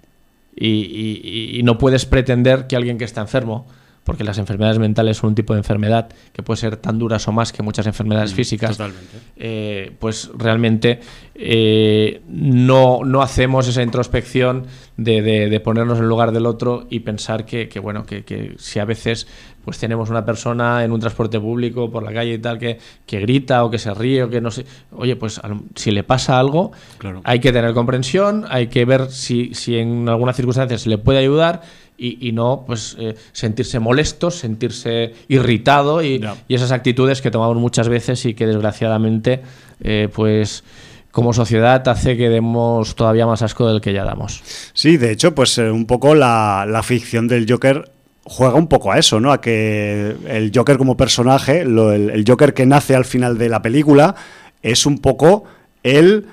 Y, 0.57 0.69
y- 0.69 1.59
y 1.59 1.63
no 1.63 1.79
puedes 1.79 2.05
pretender 2.07 2.67
que 2.67 2.75
alguien 2.77 2.99
que 2.99 3.05
está 3.05 3.21
enfermo, 3.21 3.67
porque 4.09 4.25
las 4.25 4.39
enfermedades 4.39 4.79
mentales 4.79 5.19
son 5.19 5.29
un 5.29 5.35
tipo 5.35 5.53
de 5.53 5.59
enfermedad 5.61 6.09
que 6.33 6.43
puede 6.43 6.57
ser 6.59 6.77
tan 6.79 6.99
duras 6.99 7.29
o 7.29 7.33
más 7.33 7.53
que 7.53 7.63
muchas 7.63 7.87
enfermedades 7.87 8.33
físicas, 8.33 8.71
Totalmente. 8.79 9.19
eh, 9.37 9.93
pues 9.99 10.31
realmente 10.37 11.01
eh, 11.35 12.23
no, 12.29 13.01
no 13.05 13.21
hacemos 13.23 13.69
esa 13.69 13.83
introspección 13.83 14.65
de, 14.97 15.21
de- 15.23 15.49
de 15.51 15.61
ponernos 15.61 15.99
en 15.99 16.05
el 16.05 16.09
lugar 16.09 16.33
del 16.33 16.47
otro 16.47 16.87
y 16.89 17.01
pensar 17.01 17.45
que, 17.45 17.69
que, 17.69 17.81
bueno, 17.81 18.05
que, 18.07 18.25
que 18.25 18.55
si 18.59 18.79
a 18.79 18.85
veces 18.87 19.27
pues 19.65 19.79
tenemos 19.79 20.09
una 20.09 20.25
persona 20.25 20.83
en 20.83 20.93
un 20.93 21.01
transporte 21.01 21.39
público 21.39 21.91
por 21.91 22.03
la 22.03 22.11
calle 22.13 22.33
y 22.35 22.39
tal 22.39 22.59
que, 22.59 22.79
que 23.05 23.21
grita 23.21 23.63
o 23.65 23.71
que 23.71 23.79
se 23.79 23.93
ríe 23.93 24.23
o 24.23 24.31
que 24.31 24.41
no 24.41 24.51
sé, 24.51 24.65
oye, 24.93 25.15
pues 25.17 25.39
si 25.75 25.91
le 25.91 26.05
pasa 26.05 26.39
algo, 26.39 26.73
Claro. 26.97 27.21
hay 27.25 27.39
que 27.41 27.53
tener 27.53 27.75
comprensión, 27.75 28.47
hay 28.49 28.69
que 28.69 28.87
ver 28.87 29.11
si, 29.11 29.53
si 29.55 29.77
en 29.77 30.09
alguna 30.09 30.33
circunstancia 30.33 30.79
se 30.79 30.89
le 30.89 30.97
puede 30.97 31.19
ayudar 31.19 31.61
y, 31.99 32.29
y 32.29 32.33
no 32.33 32.65
pues 32.67 32.97
eh, 32.99 33.15
sentirse 33.33 33.79
molesto, 33.81 34.31
sentirse 34.31 35.13
irritado 35.29 36.03
y, 36.03 36.25
y 36.47 36.55
esas 36.55 36.71
actitudes 36.73 37.21
que 37.21 37.31
tomamos 37.31 37.57
muchas 37.57 37.89
veces 37.89 38.25
y 38.25 38.35
que 38.35 38.47
desgraciadamente 38.47 39.43
eh, 39.83 40.09
pues 40.15 40.63
como 41.11 41.33
sociedad 41.33 41.87
hace 41.89 42.17
que 42.17 42.29
demos 42.29 42.95
todavía 42.95 43.27
más 43.27 43.43
asco 43.43 43.69
del 43.69 43.81
que 43.81 43.93
ya 43.93 44.05
damos. 44.05 44.41
Sí, 44.73 44.97
de 44.97 45.11
hecho, 45.11 45.35
pues 45.35 45.59
eh, 45.59 45.71
un 45.71 45.87
poco 45.87 46.15
la, 46.15 46.65
la 46.69 46.83
ficción 46.83 47.27
del 47.27 47.47
Joker 47.51 47.91
juega 48.25 48.55
un 48.57 48.69
poco 48.69 48.93
a 48.93 48.99
eso, 48.99 49.19
¿no? 49.19 49.33
A 49.33 49.41
que 49.41 50.15
el 50.29 50.53
Joker 50.55 50.77
como 50.79 50.97
personaje, 50.97 51.65
lo- 51.65 51.93
el, 51.93 52.11
el 52.11 52.25
Joker 52.29 52.55
que 52.55 52.67
nace 52.67 52.95
al 52.95 53.07
final 53.07 53.39
de 53.39 53.49
la 53.49 53.63
película, 53.63 54.15
es 54.63 54.87
un 54.87 54.99
poco 54.99 55.45
el 55.83 56.27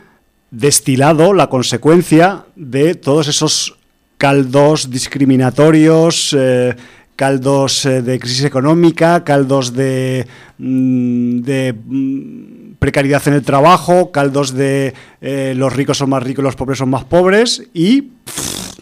destilado, 0.52 1.34
la 1.34 1.48
consecuencia 1.48 2.46
de 2.56 2.96
todos 2.96 3.28
esos 3.28 3.78
caldos 4.18 4.90
discriminatorios, 4.90 6.36
eh, 6.38 6.76
caldos 7.16 7.86
eh, 7.86 8.02
de 8.02 8.20
crisis 8.20 8.44
económica, 8.44 9.24
caldos 9.24 9.74
de, 9.74 10.28
mm, 10.58 11.40
de 11.42 11.74
mm, 11.74 12.74
precariedad 12.80 13.22
en 13.28 13.34
el 13.36 13.44
trabajo, 13.44 14.12
caldos 14.12 14.54
de 14.54 14.94
eh, 15.22 15.54
los 15.56 15.74
ricos 15.74 15.98
son 15.98 16.10
más 16.10 16.24
ricos, 16.24 16.44
los 16.44 16.56
pobres 16.56 16.78
son 16.78 16.90
más 16.90 17.04
pobres 17.06 17.64
y 17.74 18.02
pff, 18.02 18.80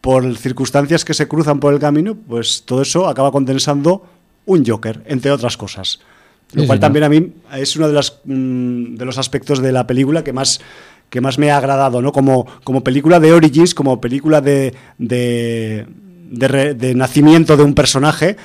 por 0.00 0.36
circunstancias 0.36 1.04
que 1.04 1.14
se 1.14 1.28
cruzan 1.28 1.60
por 1.60 1.72
el 1.72 1.80
camino, 1.80 2.14
pues 2.16 2.62
todo 2.64 2.82
eso 2.82 3.08
acaba 3.08 3.30
condensando 3.32 4.04
un 4.46 4.64
Joker, 4.66 5.02
entre 5.06 5.30
otras 5.30 5.56
cosas. 5.56 6.00
Lo 6.52 6.62
Sí, 6.62 6.66
cual 6.66 6.78
señor. 6.78 6.80
también 6.80 7.04
a 7.04 7.08
mí 7.08 7.32
es 7.56 7.76
uno 7.76 7.86
de, 7.88 7.94
las, 7.94 8.18
mm, 8.24 8.96
de 8.96 9.04
los 9.04 9.16
aspectos 9.16 9.62
de 9.62 9.72
la 9.72 9.86
película 9.86 10.22
que 10.24 10.32
más, 10.34 10.60
que 11.12 11.20
más 11.20 11.38
me 11.38 11.50
ha 11.50 11.58
agradado, 11.58 12.00
¿no? 12.00 12.10
Como, 12.10 12.46
como 12.64 12.82
película 12.82 13.20
de 13.20 13.34
Origins, 13.34 13.74
como 13.74 14.00
película 14.00 14.40
de, 14.40 14.72
de, 14.96 15.84
de 16.30 16.94
nacimiento 16.94 17.54
de 17.58 17.62
un 17.62 17.74
personaje. 17.74 18.38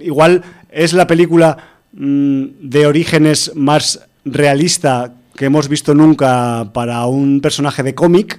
Igual 0.00 0.42
es 0.70 0.92
la 0.92 1.06
película 1.06 1.56
mm, 1.94 2.44
de 2.60 2.86
orígenes 2.86 3.52
más 3.54 4.00
realista 4.26 5.14
que 5.34 5.46
hemos 5.46 5.68
visto 5.68 5.94
nunca 5.94 6.70
para 6.74 7.06
un 7.06 7.40
personaje 7.40 7.82
de 7.82 7.94
cómic, 7.94 8.38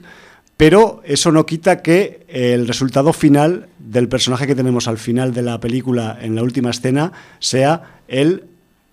pero 0.56 1.02
eso 1.06 1.32
no 1.32 1.48
quita 1.48 1.82
que 1.82 2.28
el 2.30 2.68
resultado 2.68 3.14
final 3.14 3.68
del 3.80 4.08
personaje 4.08 4.46
que 4.46 4.54
tenemos 4.54 4.88
al 4.88 5.00
final 5.00 5.34
de 5.34 5.42
la 5.42 5.60
película, 5.60 6.20
en 6.22 6.36
la 6.36 6.44
última 6.44 6.70
escena, 6.70 7.12
sea 7.40 8.02
el 8.08 8.44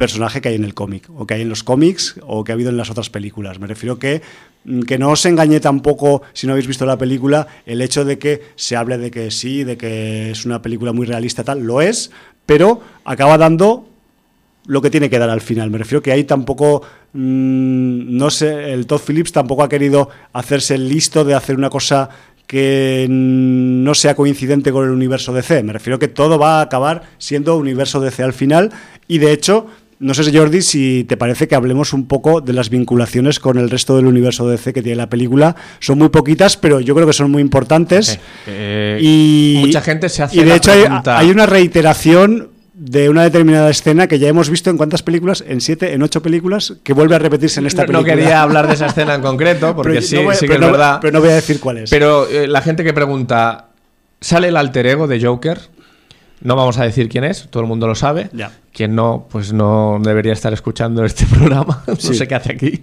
personaje 0.03 0.41
que 0.41 0.49
hay 0.49 0.57
en 0.57 0.65
el 0.65 0.75
cómic, 0.75 1.09
o 1.17 1.29
que 1.29 1.35
hay 1.35 1.43
en 1.43 1.49
los 1.49 1.63
cómics, 1.63 2.17
o 2.27 2.43
que 2.43 2.51
ha 2.51 2.55
habido 2.55 2.71
en 2.71 2.77
las 2.77 2.91
otras 2.91 3.09
películas. 3.09 3.61
Me 3.61 3.69
refiero 3.69 4.01
que, 4.01 4.21
mm, 4.65 4.81
que 4.81 4.99
no 4.99 5.11
os 5.11 5.25
engañe 5.27 5.61
tampoco, 5.61 6.23
si 6.33 6.49
no 6.49 6.55
habéis 6.55 6.67
visto 6.67 6.85
la 6.87 6.99
película, 6.99 7.47
el 7.67 7.81
hecho 7.81 8.05
de 8.05 8.19
que 8.19 8.43
se 8.57 8.75
hable 8.75 8.99
de 8.99 9.13
que 9.13 9.31
sí, 9.31 9.63
de 9.63 9.77
que 9.77 10.33
es 10.33 10.45
una 10.45 10.61
película 10.61 10.93
muy 10.93 11.07
realista, 11.07 11.45
tal, 11.45 11.61
lo 11.61 11.81
es, 11.81 12.11
pero 12.47 12.81
acaba 13.05 13.39
dando 13.39 13.87
lo 14.67 14.83
que 14.83 14.91
tiene 14.91 15.09
que 15.09 15.21
dar 15.21 15.31
al 15.31 15.41
final. 15.41 15.71
Me 15.71 15.79
refiero 15.79 16.03
que 16.03 16.11
ahí 16.11 16.25
tampoco, 16.25 16.83
mm, 17.13 18.17
no 18.17 18.29
sé, 18.31 18.73
el 18.73 18.89
Todd 18.89 19.03
Phillips 19.07 19.31
tampoco 19.31 19.63
ha 19.63 19.69
querido 19.69 20.09
hacerse 20.33 20.79
listo 20.79 21.25
de 21.25 21.35
hacer 21.35 21.55
una 21.55 21.71
cosa 21.71 22.09
que 22.49 23.07
no 23.09 23.95
sea 23.95 24.17
coincidente 24.17 24.73
con 24.73 24.85
el 24.85 24.91
universo 24.91 25.33
DC. 25.33 25.63
Me 25.63 25.73
refiero 25.73 26.01
que 26.01 26.09
todo 26.09 26.41
va 26.41 26.59
a 26.59 26.63
acabar 26.63 27.03
siendo 27.19 27.57
universo 27.57 28.01
DC 28.01 28.25
al 28.25 28.33
final 28.33 28.73
y 29.07 29.19
de 29.19 29.31
hecho... 29.31 29.69
No 30.03 30.15
sé, 30.15 30.37
Jordi, 30.37 30.63
si 30.63 31.05
te 31.05 31.17
parece 31.17 31.47
que 31.49 31.55
hablemos 31.55 31.93
un 31.93 32.07
poco 32.09 32.41
de 32.41 32.53
las 32.53 32.71
vinculaciones 32.71 33.39
con 33.39 33.57
el 33.57 33.71
resto 33.71 33.97
del 33.97 34.07
universo 34.07 34.49
DC 34.49 34.73
que 34.73 34.83
tiene 34.83 34.97
la 34.97 35.09
película. 35.09 35.55
Son 35.79 35.97
muy 35.97 36.09
poquitas, 36.09 36.57
pero 36.57 36.81
yo 36.81 36.95
creo 36.95 37.07
que 37.07 37.13
son 37.13 37.31
muy 37.31 37.41
importantes. 37.41 38.19
Eh, 38.47 38.99
Y 39.01 39.59
mucha 39.61 39.81
gente 39.81 40.09
se 40.09 40.23
hace 40.25 40.37
y 40.37 40.41
de 40.41 40.47
la 40.47 40.57
hecho 40.57 40.73
hay, 41.07 41.31
una 41.31 41.47
reiteración 41.47 42.49
de 42.75 43.09
una 43.09 43.23
determinada 43.23 43.71
escena 43.71 44.09
que 44.09 44.19
ya 44.19 44.27
hemos 44.29 44.51
visto 44.51 44.71
en 44.71 44.77
cuántas 44.77 45.03
películas, 45.05 45.45
en 45.47 45.61
siete, 45.61 45.93
en 45.93 46.03
ocho 46.03 46.21
películas, 46.21 46.75
que 46.83 46.93
vuelve 46.95 47.15
a 47.15 47.19
repetirse 47.21 47.61
en 47.61 47.67
esta 47.67 47.83
No, 47.83 47.87
película. 47.87 48.13
no 48.15 48.19
quería 48.21 48.43
hablar 48.43 48.67
de 48.67 48.75
esa 48.75 48.87
escena 48.93 49.15
en 49.15 49.21
concreto, 49.23 49.77
porque 49.77 49.93
Pero 49.95 50.03
sí, 50.03 50.17
no 50.17 50.23
voy- 50.25 50.35
sí 50.35 50.47
que 50.49 50.55
es 50.55 50.61
no- 50.61 50.67
verdad. 50.73 50.99
Pero 51.01 51.13
no 51.13 51.21
voy 51.21 51.31
a 51.31 51.35
decir 51.35 51.61
cuál 51.61 51.79
es. 51.79 51.91
Pero 51.91 52.29
eh, 52.29 52.49
la 52.49 52.61
gente 52.61 52.83
que 52.83 52.93
pregunta, 52.93 53.69
¿sale 54.21 54.49
el 54.49 54.57
alter 54.57 54.87
ego 54.87 55.07
de 55.07 55.21
Joker? 55.25 55.61
No 56.45 56.57
vamos 56.57 56.79
a 56.79 56.85
decir 56.85 57.09
quién 57.09 57.25
es, 57.25 57.49
todo 57.51 57.63
el 57.63 57.69
mundo 57.69 57.87
lo 57.87 57.95
sabe. 57.95 58.29
Ya. 58.33 58.51
Quien 58.73 58.95
no, 58.95 59.27
pues 59.31 59.53
no 59.53 59.99
debería 60.03 60.33
estar 60.33 60.53
escuchando 60.53 61.05
este 61.05 61.25
programa. 61.35 61.83
no 61.87 61.97
Sí. 61.97 62.15
sé 62.15 62.27
qué 62.29 62.35
hace 62.35 62.53
aquí. 62.53 62.83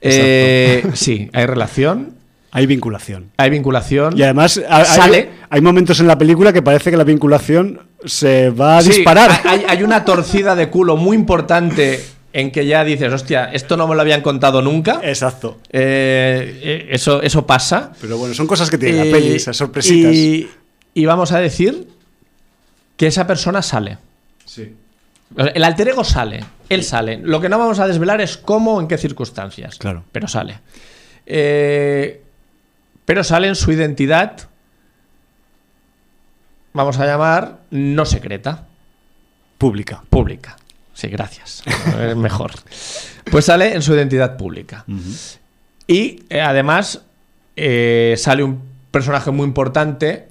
Eh, 0.00 0.84
sí, 0.94 1.30
hay 1.32 1.46
relación, 1.46 2.14
Hay 2.52 2.66
vinculación. 2.66 3.30
hay 3.36 3.50
vinculación. 3.50 4.16
Y 4.18 4.22
además 4.22 4.60
ha- 4.68 4.78
hay, 4.78 4.84
Sale. 4.84 5.30
hay 5.48 5.60
momentos 5.60 6.00
en 6.00 6.06
la 6.08 6.18
película 6.18 6.52
que 6.52 6.62
parece 6.62 6.90
que 6.90 6.96
la 6.96 7.04
vinculación 7.04 7.80
se 8.04 8.50
va 8.50 8.78
a 8.78 8.82
Sí, 8.82 8.90
disparar. 8.90 9.30
Hay, 9.44 9.64
hay 9.68 9.82
una 9.82 10.04
torcida 10.04 10.54
de 10.56 10.68
culo 10.68 10.96
muy 10.96 11.16
importante 11.16 12.00
en 12.32 12.50
que 12.52 12.64
ya 12.66 12.84
dices, 12.84 13.12
hostia, 13.12 13.46
esto 13.52 13.76
no 13.76 13.86
me 13.88 13.94
lo 13.94 14.00
habían 14.02 14.22
contado 14.22 14.62
nunca. 14.62 15.00
Exacto. 15.02 15.58
Eh, 15.70 16.60
eh, 16.62 16.88
eso, 16.90 17.22
eso 17.22 17.46
pasa. 17.46 17.92
Pero 18.00 18.18
bueno, 18.18 18.34
son 18.34 18.46
cosas 18.46 18.70
que 18.70 18.78
tiene 18.78 18.98
la 18.98 19.04
Eh, 19.06 19.10
peli, 19.12 19.32
esas 19.34 19.56
sorpresitas. 19.56 20.14
Y, 20.14 20.48
y 20.94 21.04
vamos 21.06 21.32
a 21.32 21.38
decir 21.40 21.88
que 23.00 23.06
esa 23.06 23.26
persona 23.26 23.62
sale. 23.62 23.96
Sí. 24.44 24.76
O 25.34 25.42
sea, 25.42 25.52
El 25.54 25.64
alter 25.64 25.88
ego 25.88 26.04
sale, 26.04 26.44
él 26.68 26.84
sale. 26.84 27.16
Lo 27.16 27.40
que 27.40 27.48
no 27.48 27.58
vamos 27.58 27.78
a 27.78 27.86
desvelar 27.86 28.20
es 28.20 28.36
cómo, 28.36 28.78
en 28.78 28.88
qué 28.88 28.98
circunstancias. 28.98 29.78
Claro. 29.78 30.04
Pero 30.12 30.28
sale. 30.28 30.60
Eh, 31.24 32.22
pero 33.06 33.24
sale 33.24 33.48
en 33.48 33.54
su 33.54 33.72
identidad, 33.72 34.36
vamos 36.74 36.98
a 36.98 37.06
llamar, 37.06 37.60
no 37.70 38.04
secreta, 38.04 38.66
Pública. 39.56 40.04
pública. 40.10 40.58
Sí, 40.92 41.08
gracias. 41.08 41.62
Eh, 41.96 42.14
Mejor. 42.14 42.50
Pues 43.30 43.46
sale 43.46 43.72
en 43.72 43.80
su 43.80 43.94
identidad 43.94 44.36
pública. 44.36 44.84
Y 45.86 46.24
eh, 46.28 46.42
además 46.42 47.00
eh, 47.56 48.14
sale 48.18 48.42
un 48.44 48.60
personaje 48.90 49.30
muy 49.30 49.46
importante, 49.46 50.28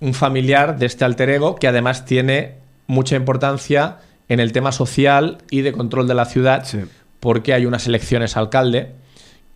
un 0.00 0.14
familiar 0.14 0.78
de 0.78 0.86
este 0.86 1.04
alter 1.04 1.30
ego, 1.30 1.56
que 1.56 1.68
además 1.68 2.04
tiene 2.04 2.54
mucha 2.86 3.16
importancia 3.16 3.98
en 4.28 4.40
el 4.40 4.52
tema 4.52 4.72
social 4.72 5.38
y 5.50 5.60
de 5.60 5.72
control 5.72 6.08
de 6.08 6.14
la 6.14 6.24
ciudad, 6.24 6.64
Sí. 6.64 6.80
porque 7.20 7.52
hay 7.52 7.66
unas 7.66 7.86
elecciones 7.86 8.36
alcalde 8.36 8.92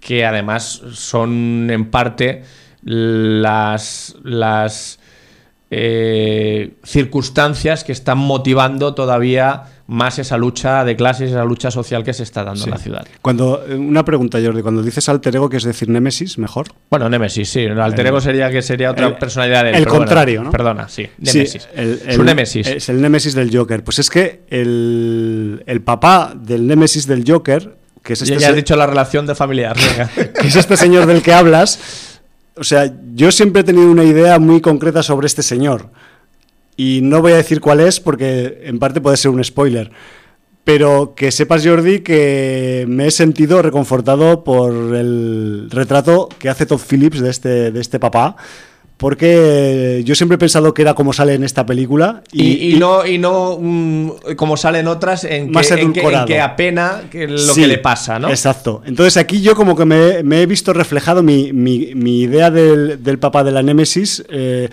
que 0.01 0.27
además 0.27 0.83
son 0.93 1.71
en 1.71 1.91
parte 1.91 2.43
las, 2.83 4.17
las 4.23 4.99
eh, 5.71 6.75
circunstancias 6.85 7.85
que 7.85 7.93
están 7.93 8.19
motivando 8.19 8.95
todavía 8.95 9.65
más 9.87 10.19
esa 10.19 10.39
lucha 10.39 10.83
de 10.85 10.97
clases, 10.97 11.31
esa 11.31 11.45
lucha 11.45 11.71
social 11.71 12.03
que 12.05 12.15
se 12.15 12.23
está 12.23 12.43
dando 12.43 12.61
Sí. 12.63 12.69
en 12.69 12.71
la 12.71 12.79
ciudad. 12.79 13.07
Cuando, 13.21 13.63
eh, 13.69 13.75
una 13.75 14.03
pregunta, 14.05 14.39
Jordi. 14.43 14.63
Cuando 14.63 14.83
dices 14.83 15.07
alter 15.11 15.37
ego, 15.37 15.51
que 15.51 15.59
es 15.59 15.65
decir 15.65 15.91
Némesis, 15.91 16.39
mejor. 16.39 16.69
Bueno, 16.91 17.09
Némesis, 17.11 17.49
sí. 17.51 17.61
El 17.61 17.79
alter 17.79 18.07
ego 18.07 18.21
sería 18.21 18.51
que 18.51 18.63
sería 18.63 18.91
otra 18.93 19.09
el- 19.09 19.17
personalidad 19.17 19.65
de 19.65 19.71
él, 19.71 19.75
el 19.77 19.85
bueno, 19.85 19.99
contrario, 19.99 20.43
¿no? 20.43 20.51
Perdona, 20.51 20.89
sí. 20.89 21.07
Sí, 21.23 21.39
Némesis. 21.39 21.69
el- 21.75 22.01
Su 22.15 22.25
Némesis. 22.25 22.67
Es 22.67 22.89
el 22.89 23.03
Némesis 23.03 23.35
del 23.35 23.55
Joker. 23.55 23.85
Pues 23.85 23.99
es 23.99 24.09
que 24.09 24.41
el, 24.49 25.63
el 25.67 25.83
papá 25.83 26.33
del 26.35 26.67
Némesis 26.67 27.07
del 27.07 27.23
Joker, 27.27 27.77
que 28.03 28.15
es 28.15 28.23
este 28.23 28.35
ya, 28.35 28.41
ya 28.41 28.47
se- 28.47 28.51
has 28.53 28.57
dicho 28.57 28.77
la 28.77 28.87
relación 28.87 29.27
de 29.27 29.35
familiar. 29.35 29.77
venga. 29.77 30.09
que 30.41 30.47
es 30.47 30.57
este 30.57 30.77
señor 30.79 31.07
del 31.07 31.23
que 31.23 31.33
hablas. 31.35 32.21
O 32.57 32.65
sea, 32.65 32.91
yo 33.15 33.31
siempre 33.33 33.61
he 33.61 33.65
tenido 33.65 33.91
una 33.91 34.05
idea 34.05 34.39
muy 34.39 34.61
concreta 34.61 35.03
sobre 35.03 35.27
este 35.27 35.43
señor. 35.43 35.91
Y 36.77 37.01
no 37.03 37.21
voy 37.23 37.33
a 37.33 37.37
decir 37.37 37.61
cuál 37.61 37.81
es 37.81 38.01
porque 38.01 38.63
en 38.65 38.79
parte 38.79 39.01
puede 39.01 39.17
ser 39.17 39.31
un 39.31 39.43
spoiler. 39.45 39.91
Pero 40.65 41.15
que 41.15 41.31
sepas, 41.31 41.65
Jordi, 41.65 42.01
que 42.01 42.87
me 42.89 43.07
he 43.09 43.11
sentido 43.11 43.61
reconfortado 43.61 44.45
por 44.45 44.73
el 44.97 45.69
retrato 45.71 46.29
que 46.39 46.49
hace 46.49 46.65
Todd 46.65 46.81
Phillips 46.89 47.21
de 47.21 47.31
este, 47.31 47.71
de 47.71 47.81
este 47.81 47.99
papá. 48.01 48.37
Porque 48.97 50.03
yo 50.05 50.15
siempre 50.15 50.37
he 50.37 50.39
pensado 50.39 50.73
que 50.73 50.81
era 50.81 50.95
como 50.95 51.13
sale 51.13 51.35
en 51.35 51.43
esta 51.45 51.67
película. 51.67 52.23
y, 52.33 52.73
y 52.75 52.79
no, 52.79 53.05
y 53.05 53.19
no 53.19 53.59
mm, 53.61 54.11
como 54.37 54.57
salen 54.57 54.87
otras 54.87 55.25
en 55.25 55.47
que, 55.49 55.53
Más 55.53 55.71
en 55.73 55.93
que- 55.93 56.01
en 56.01 56.25
que 56.25 56.41
apena 56.41 57.03
que 57.11 57.27
lo 57.27 57.39
Sí, 57.39 57.63
que 57.63 57.67
le 57.67 57.79
pasa, 57.79 58.19
¿no? 58.21 58.31
Exacto. 58.31 58.83
Entonces 58.87 59.17
aquí 59.17 59.43
yo 59.43 59.57
como 59.57 59.77
que 59.77 59.85
me, 59.85 60.23
me 60.23 60.43
he 60.43 60.47
visto 60.47 60.73
reflejado 60.73 61.23
mi, 61.23 61.53
mi- 61.53 61.95
mi 61.95 62.21
idea 62.23 62.51
del, 62.51 63.03
del 63.03 63.19
papá 63.19 63.43
de 63.45 63.51
la 63.51 63.63
Némesis. 63.63 64.25
eh, 64.31 64.69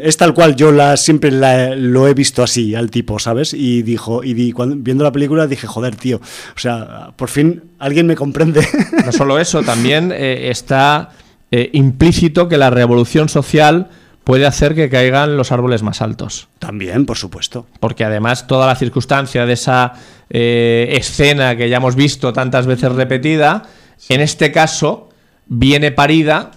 es 0.00 0.16
tal 0.16 0.32
cual, 0.34 0.54
yo 0.54 0.70
la, 0.72 0.96
siempre 0.96 1.30
la- 1.30 1.74
lo 1.74 2.06
he 2.06 2.14
visto 2.14 2.42
así 2.42 2.74
al 2.74 2.90
tipo, 2.90 3.18
¿sabes? 3.18 3.52
Y 3.52 3.82
dijo, 3.82 4.22
y 4.22 4.32
di- 4.34 4.52
cuando, 4.52 4.76
viendo 4.78 5.02
la 5.04 5.12
película 5.12 5.46
dije, 5.46 5.66
joder, 5.66 5.96
tío. 5.96 6.18
O 6.54 6.58
sea, 6.58 7.10
por 7.16 7.28
fin 7.28 7.62
alguien 7.78 8.06
me 8.06 8.14
comprende. 8.16 8.66
No 9.04 9.12
solo 9.12 9.38
eso, 9.38 9.62
también 9.62 10.12
eh, 10.14 10.50
está 10.50 11.10
eh, 11.50 11.70
implícito 11.72 12.48
que 12.48 12.58
la 12.58 12.70
revolución 12.70 13.28
social 13.28 13.88
puede 14.24 14.46
hacer 14.46 14.74
que 14.74 14.88
caigan 14.90 15.36
los 15.36 15.52
árboles 15.52 15.82
más 15.82 16.02
altos. 16.02 16.48
También, 16.58 17.06
por 17.06 17.16
supuesto. 17.16 17.66
Porque 17.80 18.04
además 18.04 18.46
toda 18.48 18.66
la 18.66 18.74
circunstancia 18.76 19.46
de 19.46 19.52
esa 19.52 19.92
eh, 20.30 20.88
escena 20.98 21.56
que 21.56 21.68
ya 21.68 21.76
hemos 21.78 21.94
visto 21.94 22.32
tantas 22.32 22.66
veces 22.66 22.90
repetida, 22.92 23.62
en 24.08 24.20
este 24.20 24.50
caso 24.52 25.08
viene 25.46 25.92
parida 25.92 26.50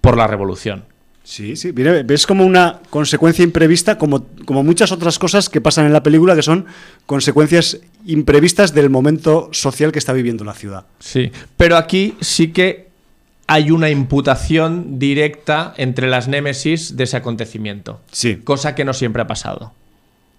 por 0.00 0.16
la 0.16 0.26
revolución. 0.28 0.84
Sí, 1.28 1.56
sí, 1.56 1.72
viene- 1.72 2.04
ves 2.04 2.24
como 2.24 2.46
una 2.46 2.78
consecuencia 2.88 3.42
imprevista, 3.42 3.98
como, 3.98 4.28
como 4.44 4.62
muchas 4.62 4.92
otras 4.92 5.18
cosas 5.18 5.48
que 5.48 5.60
pasan 5.60 5.84
en 5.86 5.92
la 5.92 6.04
película, 6.04 6.36
que 6.36 6.42
son 6.42 6.66
consecuencias 7.04 7.80
imprevistas 8.06 8.72
del 8.74 8.90
momento 8.90 9.48
social 9.52 9.90
que 9.90 9.98
está 9.98 10.12
viviendo 10.12 10.44
la 10.44 10.54
ciudad. 10.54 10.86
Sí, 11.00 11.32
pero 11.56 11.76
aquí 11.78 12.14
sí 12.20 12.52
que 12.52 12.86
hay 13.48 13.72
una 13.72 13.90
imputación 13.90 15.00
directa 15.00 15.74
entre 15.76 16.08
las 16.08 16.28
némesis 16.28 16.96
de 16.96 17.02
ese 17.04 17.16
acontecimiento, 17.16 18.00
Sí, 18.12 18.36
cosa 18.36 18.76
que 18.76 18.84
no 18.84 18.92
siempre 18.92 19.20
ha 19.22 19.26
pasado. 19.26 19.72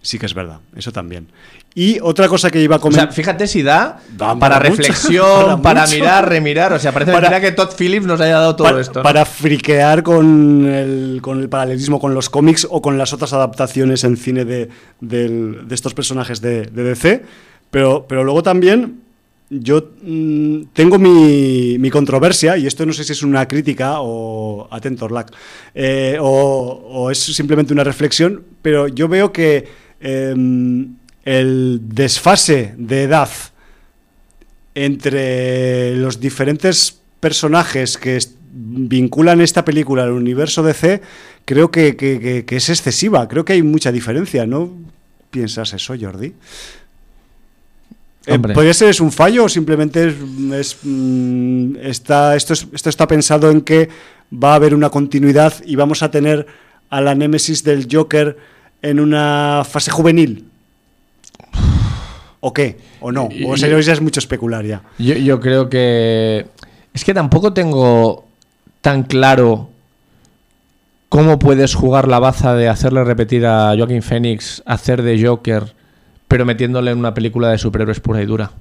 sí 0.02 0.18
que 0.18 0.26
es 0.26 0.34
verdad, 0.34 0.62
eso 0.78 0.94
también. 0.94 1.28
Y 1.80 2.00
otra 2.02 2.28
cosa 2.28 2.50
que 2.50 2.60
iba 2.60 2.78
a 2.78 2.80
O 2.80 2.82
comentar... 2.82 3.10
sea, 3.10 3.14
fíjate 3.14 3.46
si 3.46 3.62
da, 3.62 4.00
Da 4.18 4.36
para, 4.40 4.56
mucho, 4.58 4.70
reflexión, 4.78 5.62
para 5.62 5.86
mirar, 5.86 6.28
remirar. 6.28 6.74
O 6.74 6.80
sea, 6.80 6.92
parece 6.92 7.12
Para- 7.12 7.30
mentira 7.30 7.40
que 7.50 7.56
Todd 7.56 7.70
Phillips 7.78 8.08
nos 8.08 8.20
haya 8.20 8.40
dado 8.40 8.56
todo 8.56 8.68
para, 8.68 8.82
esto. 8.82 9.00
¿no? 9.00 9.04
para 9.04 9.26
friquear 9.26 10.02
con 10.02 10.66
el, 10.66 11.20
con 11.22 11.40
el 11.40 11.50
paralelismo 11.50 12.00
con 12.00 12.16
los 12.16 12.32
cómics 12.32 12.66
o 12.68 12.82
con 12.82 12.98
las 12.98 13.14
otras 13.14 13.32
adaptaciones 13.34 14.04
en 14.06 14.18
cine 14.18 14.44
de, 14.44 14.70
de 15.02 15.76
estos 15.76 15.94
personajes 15.94 16.42
de, 16.42 16.64
de 16.64 16.84
DC. 16.84 17.24
Pero, 17.70 18.08
pero 18.10 18.24
luego 18.24 18.42
también 18.42 19.02
yo 19.52 19.92
mm, 20.02 20.64
tengo 20.74 20.98
mi, 20.98 21.78
mi 21.78 21.92
controversia, 21.92 22.58
y 22.58 22.66
esto 22.66 22.88
no 22.88 22.92
sé 22.94 23.04
si 23.04 23.12
es 23.12 23.22
una 23.22 23.48
crítica 23.48 23.98
o 24.00 24.68
atento, 24.72 25.06
Orlac, 25.06 25.32
eh, 25.76 26.18
o, 26.20 26.28
o 26.90 27.12
es 27.12 27.20
simplemente 27.20 27.72
una 27.72 27.84
reflexión, 27.84 28.44
pero 28.64 28.88
yo 28.88 29.08
veo 29.08 29.32
que 29.32 29.68
em, 30.00 30.96
el 31.28 31.82
desfase 31.84 32.74
de 32.78 33.04
edad 33.04 33.30
entre 34.76 35.96
los 35.98 36.20
diferentes 36.20 37.00
personajes 37.20 37.98
que 37.98 38.18
vinculan 38.54 39.42
esta 39.42 39.66
película 39.66 40.04
al 40.04 40.12
universo 40.12 40.64
DC, 40.64 41.02
creo 41.46 41.70
que, 41.70 41.96
que- 41.96 42.20
que- 42.20 42.46
que 42.46 42.56
es 42.56 42.70
excesiva. 42.70 43.28
Creo 43.28 43.44
que 43.44 43.54
hay 43.54 43.62
mucha 43.64 43.92
diferencia, 43.92 44.46
¿no? 44.46 44.72
¿Piensas 45.32 45.74
eso, 45.74 45.96
Jordi? 46.00 46.34
Eh. 48.28 48.40
¿Podría 48.40 48.74
ser 48.74 48.90
es 48.90 49.00
un 49.02 49.12
fallo 49.12 49.46
o 49.46 49.50
simplemente 49.50 50.08
es, 50.10 50.16
es, 50.54 50.78
mm, 50.84 51.76
está, 51.82 52.36
esto, 52.36 52.54
es- 52.54 52.68
esto 52.74 52.90
está 52.90 53.08
pensado 53.08 53.50
en 53.52 53.62
que 53.62 53.90
va 54.32 54.52
a 54.54 54.56
haber 54.56 54.74
una 54.76 54.90
continuidad 54.90 55.54
y 55.66 55.76
vamos 55.76 56.04
a 56.04 56.12
tener 56.12 56.46
a 56.90 57.02
la 57.02 57.16
némesis 57.16 57.64
del 57.64 57.88
Joker 57.92 58.38
en 58.82 59.00
una 59.00 59.64
fase 59.70 59.92
juvenil? 59.92 60.46
¿O 62.40 62.54
qué? 62.54 62.78
¿O 63.00 63.12
no? 63.12 63.30
¿O 63.46 63.58
sería 63.58 63.80
ya 63.80 63.94
es 63.94 64.02
mucho 64.02 64.20
especular 64.20 64.66
ya? 64.66 64.84
Yo, 64.98 65.16
yo 65.16 65.40
creo 65.40 65.70
que. 65.70 66.46
Es 66.94 67.04
que 67.04 67.14
tampoco 67.14 67.54
tengo 67.54 68.26
tan 68.82 69.04
claro 69.04 69.70
cómo 71.10 71.40
puedes 71.40 71.76
jugar 71.76 72.08
la 72.08 72.20
baza 72.20 72.56
de 72.56 72.70
hacerle 72.70 73.04
repetir 73.04 73.46
a 73.46 73.74
Joaquin 73.78 74.02
Phoenix 74.02 74.62
hacer 74.66 75.02
de 75.02 75.26
Joker, 75.26 75.74
pero 76.28 76.46
metiéndole 76.46 76.92
en 76.92 77.00
una 77.00 77.14
película 77.14 77.50
de 77.50 77.58
superhéroes 77.58 78.00
pura 78.00 78.22
y 78.22 78.26
dura. 78.26 78.52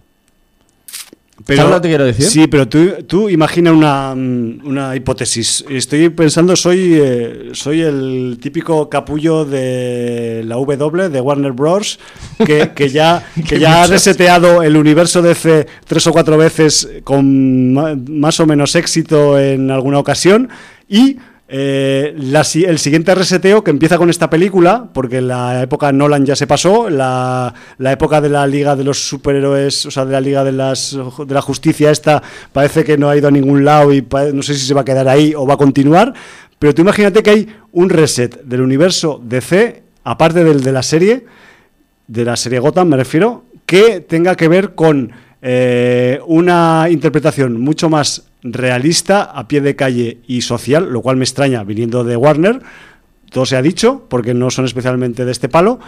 ¿Sabes 1.45 1.65
lo 1.65 1.75
que 1.77 1.81
te 1.81 1.89
quiero 1.89 2.05
decir? 2.05 2.27
Sí, 2.27 2.47
pero 2.47 2.67
tú, 2.67 3.05
tú 3.07 3.29
imagina 3.29 3.71
una, 3.71 4.13
una 4.13 4.97
hipótesis. 4.97 5.65
Estoy 5.69 6.09
pensando, 6.09 6.57
soy, 6.57 6.95
eh, 6.95 7.51
soy 7.53 7.83
el 7.83 8.39
típico 8.41 8.89
capullo 8.89 9.45
de 9.45 10.43
la 10.45 10.57
W, 10.57 11.09
de 11.11 11.21
Warner 11.21 11.53
Bros., 11.53 12.01
que, 12.45 12.73
que 12.75 12.89
ya, 12.89 13.25
que 13.49 13.61
ya 13.61 13.83
ha 13.83 13.87
reseteado 13.87 14.63
el 14.63 14.77
universo 14.77 15.21
DC 15.23 15.67
tres 15.85 16.07
o 16.07 16.13
cuatro 16.13 16.39
veces 16.39 16.89
con 17.05 17.75
más 18.19 18.41
o 18.41 18.47
menos 18.47 18.75
éxito 18.75 19.39
en 19.39 19.71
alguna 19.71 19.99
ocasión 19.99 20.49
y 20.89 21.19
eh, 21.49 22.15
el 22.17 22.79
siguiente 22.79 23.15
reseteo 23.15 23.63
que 23.63 23.71
empieza 23.71 23.99
con 23.99 24.11
esta 24.11 24.29
película, 24.29 24.89
porque 24.93 25.21
la 25.21 25.63
época 25.63 25.93
Nolan 25.93 26.27
ya 26.27 26.35
se 26.35 26.47
pasó, 26.47 26.91
la, 26.91 27.55
la 27.79 27.93
época 27.93 28.21
de 28.21 28.29
la 28.29 28.47
Liga 28.47 28.75
de 28.75 28.83
los 28.83 29.09
Superhéroes, 29.09 29.87
o 29.87 29.91
sea, 29.91 30.05
de 30.05 30.13
la 30.13 30.21
Liga 30.21 30.43
de, 30.43 30.53
las, 30.53 30.97
de 30.97 31.35
la 31.35 31.43
Justicia 31.43 31.91
esta, 31.91 32.21
parece 32.53 32.85
que 32.85 32.99
no 32.99 33.09
ha 33.09 33.17
ido 33.17 33.29
a 33.29 33.31
ningún 33.31 33.65
lado 33.65 33.93
y 33.93 34.05
no 34.33 34.43
sé 34.43 34.55
si 34.55 34.67
se 34.67 34.75
va 34.75 34.81
a 34.81 34.85
quedar 34.85 35.09
ahí 35.09 35.35
o 35.37 35.47
va 35.47 35.55
a 35.55 35.59
continuar, 35.59 36.13
pero 36.59 36.75
tú 36.75 36.83
imagínate 36.83 37.23
que 37.23 37.31
hay 37.31 37.49
un 37.73 37.91
reset 37.91 38.43
del 38.43 38.63
universo 38.63 39.21
DC, 39.23 39.85
aparte 40.03 40.43
del 40.43 40.65
de 40.65 40.73
la 40.73 40.83
serie, 40.83 41.27
de 42.09 42.25
la 42.25 42.37
serie 42.37 42.59
Gotham 42.59 42.89
me 42.89 42.97
refiero, 42.97 43.45
que 43.67 44.01
tenga 44.01 44.35
que 44.35 44.49
ver 44.49 44.75
con 44.75 45.13
eh, 45.43 46.21
una 46.27 46.89
interpretación 46.91 47.61
mucho 47.61 47.89
más 47.89 48.25
realista, 48.43 49.23
a 49.23 49.49
pie 49.49 49.61
de 49.61 49.77
calle 49.77 50.19
y 50.27 50.43
social, 50.43 50.93
lo 50.93 51.03
cual 51.03 51.17
me 51.17 51.25
extraña 51.25 51.65
viniendo 51.65 52.05
de 52.05 52.17
Warner, 52.17 52.61
todo 53.31 53.47
se 53.47 53.57
ha 53.57 53.63
dicho, 53.63 54.07
porque 54.09 54.35
no 54.35 54.51
son 54.51 54.65
especialmente 54.65 55.25
de 55.25 55.33
este 55.33 55.49
palo, 55.49 55.79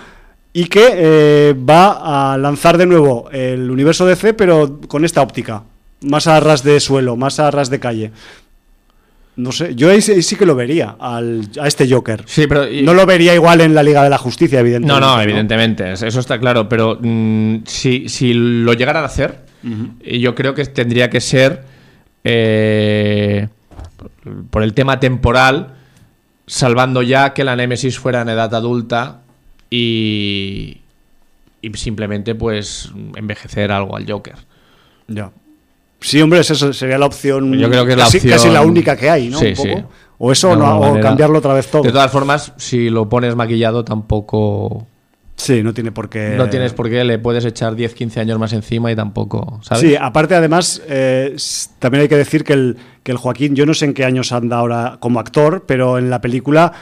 y 0.52 0.66
que 0.66 0.90
eh, 0.92 1.54
va 1.54 2.32
a 2.32 2.38
lanzar 2.38 2.78
de 2.78 2.86
nuevo 2.86 3.28
el 3.30 3.70
universo 3.70 4.06
DC, 4.06 4.34
pero 4.34 4.80
con 4.88 5.04
esta 5.04 5.22
óptica, 5.22 5.62
más 6.02 6.26
a 6.26 6.40
ras 6.40 6.62
de 6.62 6.80
suelo, 6.80 7.16
más 7.16 7.38
a 7.38 7.50
ras 7.50 7.70
de 7.70 7.80
calle. 7.80 8.12
No 9.38 9.52
sé, 9.52 9.74
yo 9.76 9.88
ahí, 9.90 10.00
sí- 10.02 10.12
ahí 10.12 10.22
sí 10.22 10.34
que 10.36 10.44
lo 10.44 10.54
vería, 10.56 10.96
al- 10.98 11.48
a 11.60 11.68
este 11.68 11.88
Joker. 11.88 12.24
Sí, 12.26 12.46
pero. 12.48 12.68
y- 12.70 12.82
No 12.82 12.92
lo 12.92 13.06
vería 13.06 13.34
igual 13.34 13.60
en 13.60 13.72
la 13.74 13.82
Liga 13.84 14.02
de 14.02 14.10
la 14.10 14.18
Justicia, 14.18 14.58
evidentemente. 14.60 15.00
No, 15.00 15.14
no, 15.16 15.22
evidentemente, 15.22 15.92
es- 15.92 16.02
eso 16.02 16.18
está 16.20 16.38
claro, 16.40 16.68
pero 16.68 16.98
mm, 17.00 17.58
si, 17.64 18.08
si 18.08 18.32
lo 18.34 18.72
llegaran 18.74 19.04
a 19.04 19.06
hacer, 19.06 19.44
eh, 20.02 20.18
yo 20.18 20.34
creo 20.34 20.54
que 20.54 20.64
tendría 20.66 21.08
que 21.08 21.20
ser 21.20 21.64
eh, 22.24 23.48
por 24.50 24.62
el 24.64 24.74
tema 24.74 24.98
temporal, 25.00 25.74
salvando 26.46 27.02
ya 27.02 27.32
que 27.32 27.44
la 27.44 27.54
Némesis 27.56 27.98
fuera 27.98 28.22
en 28.22 28.30
edad 28.30 28.52
adulta 28.54 29.20
y, 29.70 30.78
y 31.62 31.70
simplemente 31.74 32.34
pues 32.34 32.90
envejecer 33.16 33.70
algo 33.70 33.96
al 33.96 34.10
Joker. 34.10 34.34
Ya. 35.06 35.30
Sí, 36.00 36.20
hombre, 36.20 36.40
eso 36.40 36.72
sería 36.72 36.98
la 36.98 37.06
opción. 37.06 37.52
Yo 37.58 37.68
creo 37.68 37.84
que 37.84 37.92
es 37.92 37.98
la 37.98 38.04
casi, 38.04 38.18
opción- 38.18 38.32
casi 38.32 38.50
la 38.50 38.62
única 38.62 38.96
que 38.96 39.10
hay, 39.10 39.28
¿no? 39.28 39.38
Sí, 39.38 39.46
Un 39.48 39.54
poco. 39.54 39.68
sí. 39.68 39.84
O 40.20 40.32
eso 40.32 40.56
no, 40.56 40.80
o 40.80 41.00
cambiarlo 41.00 41.38
otra 41.38 41.54
vez 41.54 41.68
todo. 41.68 41.82
De 41.82 41.92
todas 41.92 42.10
formas, 42.10 42.52
si 42.56 42.90
lo 42.90 43.08
pones 43.08 43.34
maquillado 43.36 43.84
tampoco... 43.84 44.86
Sí, 45.36 45.62
no 45.62 45.72
tiene 45.72 45.92
por 45.92 46.08
qué. 46.08 46.34
No 46.36 46.50
tienes 46.50 46.72
por 46.72 46.90
qué, 46.90 47.04
le 47.04 47.20
puedes 47.20 47.44
echar 47.44 47.76
10, 47.76 47.94
15 47.94 48.18
años 48.18 48.40
más 48.40 48.52
encima 48.52 48.90
y 48.90 48.96
tampoco, 48.96 49.60
¿sabes? 49.62 49.82
Sí, 49.84 49.94
aparte, 49.94 50.34
además, 50.34 50.82
eh, 50.88 51.36
también 51.78 52.02
hay 52.02 52.08
que 52.08 52.16
decir 52.16 52.42
que 52.42 52.54
el, 52.54 52.76
que 53.04 53.12
el 53.12 53.18
Joaquín, 53.18 53.54
yo 53.54 53.64
no 53.64 53.72
sé 53.74 53.84
en 53.84 53.94
qué 53.94 54.04
años 54.04 54.32
anda 54.32 54.56
ahora 54.58 54.96
como 54.98 55.20
actor, 55.20 55.62
pero 55.64 55.96
en 55.98 56.10
la 56.10 56.20
película 56.20 56.72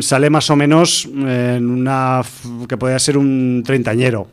sale 0.00 0.28
más 0.28 0.50
o 0.50 0.56
menos 0.56 1.08
eh, 1.24 1.54
en 1.58 1.70
una. 1.70 2.22
que 2.68 2.76
podría 2.76 2.98
ser 2.98 3.16
un 3.16 3.62
treintañero. 3.64 4.26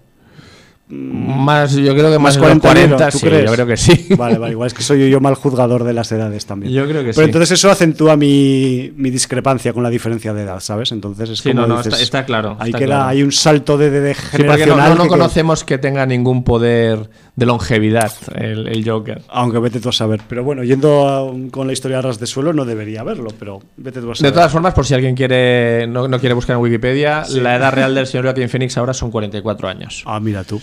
Más, 0.89 1.73
yo 1.75 1.93
creo 1.93 2.09
que 2.11 2.17
Más 2.17 2.21
más, 2.21 2.35
de 2.35 2.39
los 2.39 2.59
40, 2.59 2.67
40, 2.69 3.09
¿tú 3.09 3.17
sí, 3.19 3.25
crees? 3.27 3.45
yo 3.45 3.51
creo 3.53 3.67
que 3.67 3.75
sí. 3.77 4.07
Vale, 4.17 4.37
vale, 4.37 4.53
igual 4.53 4.67
es 4.67 4.73
que 4.73 4.83
soy 4.83 5.09
yo 5.09 5.19
mal 5.19 5.35
juzgador 5.35 5.83
de 5.83 5.91
las 5.93 6.09
edades 6.13 6.45
también. 6.45 6.71
Yo 6.71 6.83
creo 6.87 7.01
que 7.01 7.09
Pero 7.09 7.13
sí. 7.13 7.23
entonces 7.23 7.51
eso 7.51 7.69
acentúa 7.69 8.15
mi, 8.15 8.93
mi 8.95 9.09
discrepancia 9.09 9.73
con 9.73 9.83
la 9.83 9.89
diferencia 9.89 10.33
de 10.33 10.43
edad, 10.43 10.59
¿sabes? 10.61 10.93
Entonces 10.93 11.29
es 11.31 11.39
Sí, 11.39 11.49
como 11.49 11.61
no, 11.63 11.67
no, 11.67 11.77
dices, 11.77 11.93
está, 11.93 12.03
está 12.03 12.25
claro. 12.25 12.57
Está 12.63 12.77
queda, 12.77 12.87
claro. 12.87 13.03
hay 13.09 13.21
un 13.23 13.31
salto 13.33 13.77
de, 13.77 13.89
de, 13.89 13.99
de 13.99 14.13
Sí, 14.15 14.21
porque 14.31 14.37
no, 14.45 14.53
generacional. 14.53 14.89
no, 14.89 14.95
no 14.95 15.03
que- 15.03 15.09
que- 15.09 15.09
conocemos 15.09 15.63
que 15.65 15.77
tenga 15.77 16.05
ningún 16.05 16.43
poder 16.45 17.09
de 17.35 17.45
longevidad 17.45 18.11
el, 18.35 18.67
el 18.67 18.89
Joker. 18.89 19.21
aunque 19.27 19.59
vete 19.59 19.79
tú 19.81 19.89
a 19.89 19.93
saber. 19.93 20.21
Pero 20.29 20.43
bueno, 20.45 20.63
yendo 20.63 21.07
a- 21.09 21.51
con 21.51 21.67
la 21.67 21.73
historia 21.73 21.99
a 21.99 22.01
ras 22.01 22.17
de 22.19 22.27
suelo 22.27 22.53
no 22.53 22.63
debería 22.65 23.01
haberlo, 23.01 23.29
pero 23.37 23.59
vete 23.75 23.99
tú 23.99 24.07
a 24.07 24.09
De 24.11 24.15
saber. 24.15 24.31
todas 24.33 24.51
formas, 24.51 24.73
por 24.73 24.85
si 24.85 24.93
alguien 24.93 25.15
quiere 25.15 25.85
no, 25.87 26.07
no 26.07 26.17
quiere 26.19 26.33
buscar 26.33 26.55
en 26.55 26.61
Wikipedia, 26.61 27.23
la 27.29 27.57
edad 27.57 27.73
real 27.73 27.93
del 27.93 28.07
señor 28.07 28.25
Joaquin 28.25 28.47
Phoenix 28.49 28.77
ahora 28.77 28.93
son 28.93 29.11
44 29.11 29.67
años. 29.67 30.03
Ah, 30.05 30.19
mira 30.21 30.43
tú. 30.45 30.61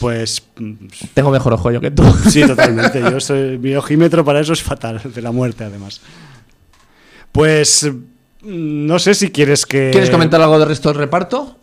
Pues 0.00 0.42
mm, 0.58 0.72
Tengo 1.14 1.30
mejor 1.30 1.54
ojo 1.54 1.70
yo 1.70 1.80
que 1.80 1.90
tú. 1.90 2.02
sí, 2.30 2.42
totalmente. 2.46 3.00
Yo 3.00 3.20
soy, 3.20 3.58
mi 3.58 3.74
ojímetro 3.74 4.24
para 4.24 4.40
eso 4.40 4.52
es 4.52 4.62
fatal, 4.62 5.00
de 5.04 5.22
la 5.22 5.32
muerte 5.32 5.64
además. 5.64 6.00
Pues 7.32 7.90
mm, 8.42 8.86
no 8.86 8.98
sé 8.98 9.14
si 9.14 9.30
quieres 9.30 9.66
que... 9.66 9.90
¿Quieres 9.90 10.10
comentar 10.10 10.40
algo 10.40 10.58
del 10.58 10.68
resto 10.68 10.88
del 10.90 10.98
reparto? 10.98 11.56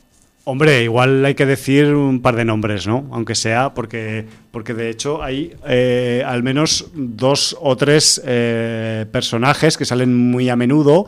Hombre, 0.45 0.84
igual 0.84 1.23
hay 1.23 1.35
que 1.35 1.45
decir 1.45 1.95
un 1.95 2.22
par 2.22 2.35
de 2.35 2.43
nombres, 2.43 2.85
¿no? 2.85 3.07
Aunque 3.14 3.34
sea, 3.34 3.73
porque, 3.73 4.26
porque 4.51 4.73
de 4.73 4.89
hecho 4.89 5.23
hay 5.23 5.55
eh, 5.65 6.22
al 6.26 6.43
menos 6.43 6.88
dos 6.93 7.55
o 7.61 7.77
tres 7.77 8.22
eh, 8.26 9.05
personajes 9.10 9.77
que 9.77 9.85
salen 9.85 10.14
muy 10.14 10.49
a 10.49 10.57
menudo 10.57 11.05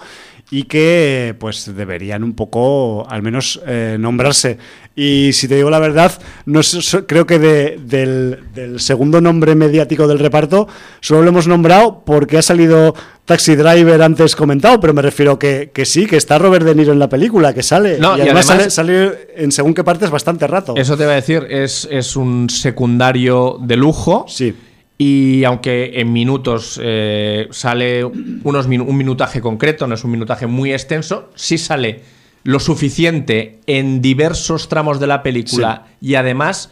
y 0.52 0.64
que 0.64 1.36
pues 1.40 1.76
deberían 1.76 2.24
un 2.24 2.34
poco 2.36 3.08
al 3.10 3.22
menos 3.24 3.60
eh, 3.66 3.98
nombrarse. 4.00 4.58
Y 4.96 5.34
si 5.34 5.48
te 5.48 5.56
digo 5.56 5.70
la 5.70 5.80
verdad, 5.80 6.12
no 6.46 6.62
so- 6.64 7.06
creo 7.08 7.26
que 7.26 7.40
de- 7.40 7.80
del, 7.84 8.40
del 8.54 8.80
segundo 8.80 9.20
nombre 9.22 9.56
mediático 9.56 10.08
del 10.08 10.20
reparto 10.20 10.68
solo 11.02 11.24
lo 11.24 11.30
hemos 11.30 11.48
nombrado 11.48 12.04
porque 12.06 12.38
ha 12.38 12.42
salido 12.42 12.94
Taxi 13.26 13.56
Driver 13.56 14.02
antes 14.04 14.36
comentado, 14.36 14.80
pero 14.80 14.94
me 14.94 15.02
refiero 15.02 15.40
que, 15.40 15.72
que 15.74 15.84
sí, 15.84 16.06
que 16.06 16.16
está 16.16 16.38
Robert 16.38 16.64
De 16.64 16.76
Niro 16.76 16.94
en 16.94 17.00
la 17.00 17.10
película, 17.10 17.54
que 17.54 17.64
sale. 17.64 17.98
No, 17.98 18.16
y 18.16 18.20
y 18.20 18.22
además, 18.22 18.50
además- 18.52 18.74
sale, 18.74 19.10
sale 19.10 19.28
en 19.36 19.52
según 19.52 19.74
qué 19.74 19.84
partes 19.84 20.12
bastante 20.12 20.46
rato. 20.46 20.76
Eso 20.78 20.96
te 20.96 21.06
va 21.08 21.14
a 21.14 21.16
decir, 21.16 21.46
es, 21.50 21.88
es 21.92 22.16
un 22.16 22.50
secundario 22.52 23.58
de 23.62 23.76
lujo. 23.78 24.26
Sí. 24.30 24.54
Y 24.98 25.44
aunque 25.44 26.00
en 26.00 26.14
minutos 26.14 26.80
eh, 26.82 27.48
sale 27.52 28.06
unos 28.06 28.66
un 28.66 28.98
minutaje 28.98 29.42
concreto, 29.42 29.88
no 29.88 29.96
es 29.96 30.04
un 30.04 30.12
minutaje 30.12 30.48
muy 30.48 30.72
extenso, 30.72 31.30
sí 31.36 31.58
sale 31.58 32.02
lo 32.44 32.60
suficiente 32.60 33.60
en 33.66 34.02
diversos 34.02 34.70
tramos 34.70 35.00
de 35.00 35.08
la 35.08 35.24
película 35.24 35.88
y 36.00 36.16
además 36.16 36.72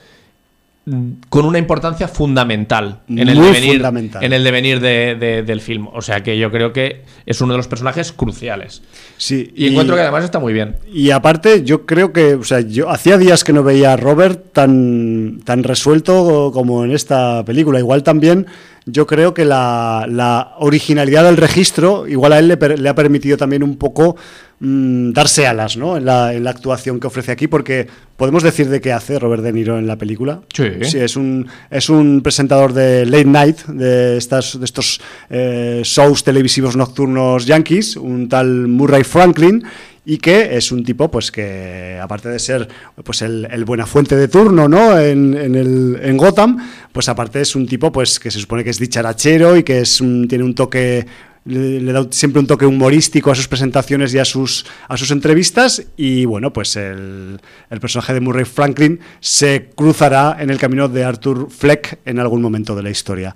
con 1.29 1.45
una 1.45 1.59
importancia 1.59 2.09
fundamental 2.09 2.99
en 3.07 3.19
el 3.29 3.35
Muy 3.37 3.47
devenir. 3.53 3.81
En 4.19 4.33
el 4.33 4.43
devenir 4.43 4.81
de- 4.81 5.15
de- 5.17 5.41
del 5.43 5.61
film. 5.61 5.87
O 5.93 6.01
sea 6.01 6.23
que 6.23 6.37
yo 6.37 6.51
creo 6.51 6.73
que 6.73 7.03
es 7.25 7.39
uno 7.39 7.53
de 7.53 7.57
los 7.57 7.69
personajes 7.69 8.11
cruciales. 8.11 8.81
Sí, 9.15 9.51
Y, 9.55 9.67
encuentro 9.67 9.95
que 9.95 10.01
además 10.01 10.25
está 10.25 10.39
muy 10.39 10.51
bien. 10.51 10.75
Y 10.91 11.11
aparte, 11.11 11.63
yo 11.63 11.85
creo 11.85 12.11
que, 12.11 12.33
o 12.33 12.43
sea, 12.43 12.59
yo 12.59 12.89
hacía 12.89 13.17
días 13.17 13.45
que 13.45 13.53
no 13.53 13.63
veía 13.63 13.93
a 13.93 13.97
Robert 13.97 14.51
tan, 14.51 15.39
tan 15.45 15.63
resuelto 15.63 16.51
como 16.53 16.83
en 16.83 16.91
esta 16.91 17.45
película. 17.45 17.79
Igual 17.79 18.03
también 18.03 18.47
yo 18.85 19.07
creo 19.07 19.33
que 19.33 19.45
la, 19.45 20.05
la 20.09 20.55
originalidad 20.59 21.23
del 21.23 21.37
registro, 21.37 22.05
igual 22.09 22.33
a 22.33 22.39
él 22.39 22.57
le 22.77 22.89
ha 22.89 22.95
permitido 22.95 23.37
también 23.37 23.63
un 23.63 23.77
poco 23.77 24.17
mm, 24.63 25.11
darse 25.11 25.45
alas, 25.45 25.75
¿no? 25.77 25.97
En 25.97 26.05
la, 26.05 26.33
en 26.33 26.43
la 26.43 26.49
actuación 26.51 26.99
que 26.99 27.07
ofrece 27.07 27.31
aquí, 27.31 27.47
porque 27.47 27.87
podemos 28.17 28.43
decir 28.43 28.69
de 28.69 28.79
qué 28.81 28.91
hace 28.93 29.19
Robert 29.19 29.43
De 29.43 29.51
Niro 29.51 29.77
en 29.77 29.87
la 29.87 29.97
película. 29.97 30.41
Sí. 30.53 30.63
es 30.97 31.15
un, 31.15 31.47
es 31.69 31.89
un 31.89 32.21
presentador 32.21 32.71
de 32.73 33.05
late 33.05 33.25
night, 33.25 33.57
de, 33.65 34.17
estas, 34.17 34.57
de 34.59 34.65
estos 34.65 35.01
eh, 35.29 35.81
shows 35.83 36.23
televisivos 36.23 36.75
nocturnos 36.77 37.45
yankees, 37.45 37.97
un 37.97 38.29
tal 38.29 38.67
Murray 38.67 39.03
Franklin, 39.03 39.63
y 40.05 40.17
que 40.17 40.57
es 40.57 40.71
un 40.73 40.83
tipo 40.83 41.09
pues 41.09 41.31
que 41.31 41.97
aparte 42.01 42.27
de 42.27 42.37
ser 42.37 42.67
pues 43.05 43.21
el, 43.21 43.47
el 43.49 43.63
buena 43.63 43.85
fuente 43.85 44.17
de 44.17 44.27
turno 44.27 44.67
¿no? 44.67 44.99
en, 44.99 45.33
en 45.33 45.55
el, 45.55 45.97
en 46.03 46.17
Gotham 46.17 46.57
pues 46.91 47.07
aparte 47.07 47.39
es 47.39 47.55
un 47.55 47.65
tipo 47.65 47.89
pues 47.89 48.19
que 48.19 48.29
se 48.29 48.37
supone 48.39 48.65
que 48.65 48.71
es 48.71 48.79
dicharachero 48.79 49.55
y 49.55 49.63
que 49.63 49.79
es 49.79 50.01
un- 50.01 50.27
tiene 50.27 50.43
un 50.43 50.55
toque 50.55 51.05
le, 51.45 51.91
da 51.91 52.07
siempre 52.11 52.39
un 52.39 52.47
toque 52.47 52.65
humorístico 52.65 53.31
a 53.31 53.35
sus 53.35 53.47
presentaciones 53.47 54.13
y 54.13 54.19
a 54.19 54.25
sus, 54.25 54.65
a 54.87 54.97
sus 54.97 55.11
entrevistas 55.11 55.83
y 55.97 56.25
bueno 56.25 56.53
pues 56.53 56.75
el, 56.75 57.39
el 57.69 57.79
personaje 57.79 58.13
de 58.13 58.21
Murray 58.21 58.45
Franklin 58.45 58.99
se 59.19 59.69
cruzará 59.75 60.37
en 60.39 60.49
el 60.49 60.57
camino 60.57 60.87
de 60.87 61.03
Arthur 61.03 61.49
Fleck 61.49 61.99
en 62.05 62.19
algún 62.19 62.41
momento 62.41 62.75
de 62.75 62.83
la 62.83 62.89
historia. 62.89 63.35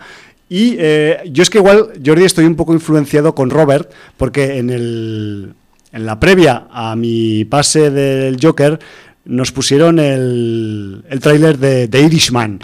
Y 0.49 0.75
eh, 0.79 1.23
yo 1.31 1.43
es 1.43 1.49
que 1.49 1.57
igual, 1.57 1.89
Jordi, 2.05 2.23
estoy 2.23 2.45
un 2.45 2.55
poco 2.55 2.73
influenciado 2.73 3.35
con 3.35 3.49
Robert, 3.49 3.91
porque 4.15 4.57
en, 4.57 4.69
el, 4.69 5.53
en 5.91 6.05
la 6.05 6.19
previa 6.19 6.67
a 6.71 6.95
mi 6.95 7.43
pase 7.45 7.91
del 7.91 8.37
Joker 8.41 8.79
nos 9.25 9.51
pusieron 9.51 9.99
el, 9.99 11.03
el 11.09 11.19
tráiler 11.19 11.57
de 11.57 11.89
The 11.89 12.01
Irishman 12.01 12.61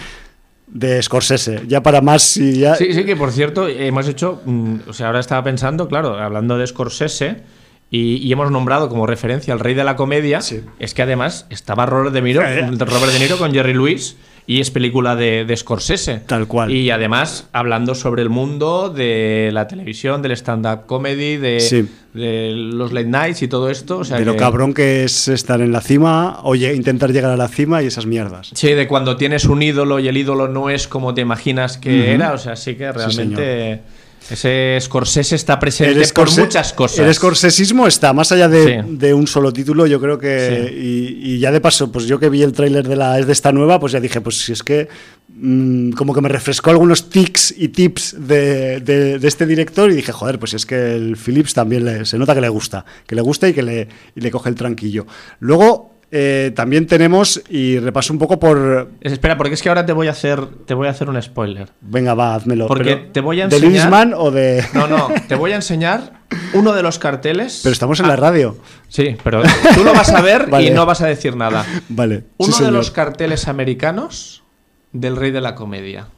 de 0.74 1.02
Scorsese. 1.02 1.62
Ya 1.68 1.82
para 1.84 2.02
más, 2.02 2.36
y 2.38 2.60
ya, 2.60 2.76
Sí, 2.76 2.94
sí, 2.94 3.06
que 3.06 3.16
por 3.16 3.32
cierto, 3.32 3.68
hemos 3.68 4.08
hecho. 4.08 4.42
mm, 4.46 4.76
o 4.90 4.94
sea, 4.94 5.08
ahora 5.08 5.20
estaba 5.20 5.44
pensando, 5.44 5.88
claro, 5.88 6.18
hablando 6.18 6.58
de 6.58 6.68
Scorsese. 6.68 7.44
Y, 7.92 8.16
y 8.16 8.32
hemos 8.32 8.50
nombrado 8.50 8.90
como 8.90 9.06
referencia 9.06 9.54
al 9.54 9.60
rey 9.60 9.76
de 9.76 9.84
la 9.84 9.96
comedia. 9.96 10.42
Sí. 10.42 10.62
Es 10.80 10.96
que 10.96 11.04
además 11.04 11.46
estaba 11.52 11.86
Robert 11.86 12.12
De 12.12 12.24
Niro, 12.24 12.42
eh. 12.48 12.68
Robert 12.72 13.14
De 13.14 13.20
Niro 13.20 13.38
con 13.38 13.54
Jerry 13.54 13.74
Lewis 13.74 14.18
y 14.46 14.60
es 14.60 14.72
película 14.72 15.16
de, 15.16 15.46
de 15.46 15.56
Scorsese. 15.58 16.22
Tal 16.26 16.48
cual. 16.48 16.72
Y 16.72 16.90
además 16.92 17.48
hablando 17.54 17.96
sobre 17.96 18.22
el 18.22 18.30
mundo 18.30 18.90
de 18.90 19.50
la 19.54 19.68
televisión, 19.68 20.22
del 20.22 20.32
stand-up 20.34 20.86
comedy, 20.86 21.38
de, 21.38 21.60
Sí. 21.62 21.88
de 22.14 22.52
los 22.54 22.92
late 22.92 23.08
nights 23.08 23.42
y 23.42 23.48
todo 23.48 23.70
esto. 23.70 24.00
O 24.00 24.04
sea 24.04 24.20
de 24.20 24.26
lo 24.26 24.36
cabrón 24.36 24.74
que 24.74 25.04
es 25.06 25.28
estar 25.30 25.62
en 25.62 25.72
la 25.72 25.82
cima, 25.82 26.40
oye, 26.44 26.74
intentar 26.76 27.12
llegar 27.14 27.32
a 27.32 27.38
la 27.38 27.48
cima 27.48 27.82
y 27.82 27.88
esas 27.88 28.06
mierdas. 28.06 28.50
Sí, 28.54 28.74
de 28.74 28.88
cuando 28.88 29.16
tienes 29.16 29.46
un 29.46 29.62
ídolo 29.64 30.00
y 30.00 30.08
el 30.10 30.18
ídolo 30.18 30.48
no 30.48 30.70
es 30.70 30.88
como 30.88 31.14
te 31.14 31.22
imaginas 31.22 31.78
que 31.78 32.12
era. 32.14 32.34
O 32.34 32.38
sea, 32.38 32.56
sí 32.56 32.76
que 32.76 32.92
realmente. 32.92 33.82
Ese 34.30 34.78
Scorsese 34.80 35.36
está 35.36 35.60
presente 35.60 36.08
por 36.14 36.32
muchas 36.38 36.74
cosas. 36.74 37.00
El 37.00 37.14
scorsesismo 37.14 37.88
está, 37.88 38.14
más 38.14 38.32
allá 38.32 38.48
de, 38.48 39.14
un 39.14 39.28
solo 39.28 39.52
título, 39.52 39.86
yo 39.86 40.00
creo 40.00 40.18
que. 40.18 40.74
Y, 40.74 41.40
ya 41.40 41.52
de 41.52 41.60
paso, 41.60 41.92
pues 41.92 42.06
yo 42.06 42.20
que 42.20 42.30
vi 42.30 42.42
el 42.42 42.54
tráiler 42.54 42.88
de, 42.88 42.96
la, 42.96 43.20
de 43.20 43.32
esta 43.32 43.52
nueva, 43.52 43.80
pues 43.80 43.92
ya 43.92 44.00
dije, 44.00 44.22
pues 44.22 44.38
si 44.38 44.54
es 44.54 44.64
que. 44.64 44.88
Mm, 45.36 45.92
como 45.92 46.14
que 46.14 46.22
me 46.22 46.30
refrescó 46.30 46.70
algunos 46.70 47.10
tics 47.10 47.54
y 47.58 47.70
tips 47.70 48.16
de, 48.20 49.20
este 49.24 49.46
director 49.46 49.90
y 49.90 49.96
dije, 49.96 50.12
joder, 50.12 50.40
pues 50.40 50.54
es 50.54 50.66
que 50.66 50.96
el 50.96 51.18
Phillips 51.18 51.54
también 51.54 52.06
se 52.06 52.18
nota 52.18 52.36
que 52.36 52.42
le 52.42 52.50
gusta, 52.50 52.86
que 53.08 53.16
le 53.16 53.22
gusta 53.22 53.50
y 53.50 53.54
que 53.54 53.64
le, 53.64 53.88
y 54.16 54.22
le 54.22 54.32
coge 54.32 54.50
el 54.50 54.56
tranquillo. 54.56 55.08
Luego, 55.40 55.93
eh, 56.16 56.52
también 56.56 56.86
tenemos, 56.86 57.42
y 57.50 57.80
repaso 57.80 58.14
un 58.14 58.20
poco 58.20 58.38
por... 58.38 58.92
Espera, 59.02 59.36
porque 59.36 59.56
es 59.56 59.64
que 59.64 59.70
ahora 59.70 59.84
te 59.84 59.94
voy 59.94 60.08
a 60.08 60.12
hacer, 60.12 60.46
te 60.68 60.76
voy 60.76 60.86
a 60.86 60.92
hacer 60.92 61.10
un 61.10 61.20
spoiler. 61.20 61.70
Venga, 61.82 62.14
va, 62.14 62.36
házmelo. 62.36 62.68
Porque 62.68 62.98
te 62.98 63.20
voy 63.20 63.42
a 63.42 63.46
enseñar... 63.46 63.62
¿De 63.64 63.68
Linsman 63.68 64.14
o 64.16 64.30
de...? 64.30 64.64
No, 64.76 64.88
no, 64.88 65.10
te 65.28 65.34
voy 65.34 65.54
a 65.54 65.56
enseñar 65.56 66.22
uno 66.54 66.74
de 66.74 66.84
los 66.84 67.00
carteles... 67.00 67.62
Pero 67.64 67.74
estamos 67.74 68.00
en 68.00 68.08
la 68.08 68.16
radio. 68.16 68.56
Sí, 68.90 69.18
pero 69.24 69.42
tú 69.74 69.84
lo 69.84 69.92
vas 69.92 70.10
a 70.10 70.22
ver 70.22 70.50
y 70.62 70.70
no 70.70 70.86
vas 70.86 71.02
a 71.02 71.08
decir 71.08 71.36
nada. 71.36 71.66
Vale. 71.90 72.26
Uno 72.38 72.60
de 72.60 72.70
los 72.70 72.92
carteles 72.92 73.48
americanos 73.48 74.44
del 74.92 75.16
Rey 75.16 75.32
de 75.32 75.42
la 75.42 75.56
Comedia. 75.56 76.10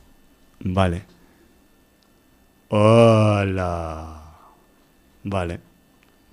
Vale. 0.59 1.03
Hola. 2.67 4.23
Vale. 5.23 5.61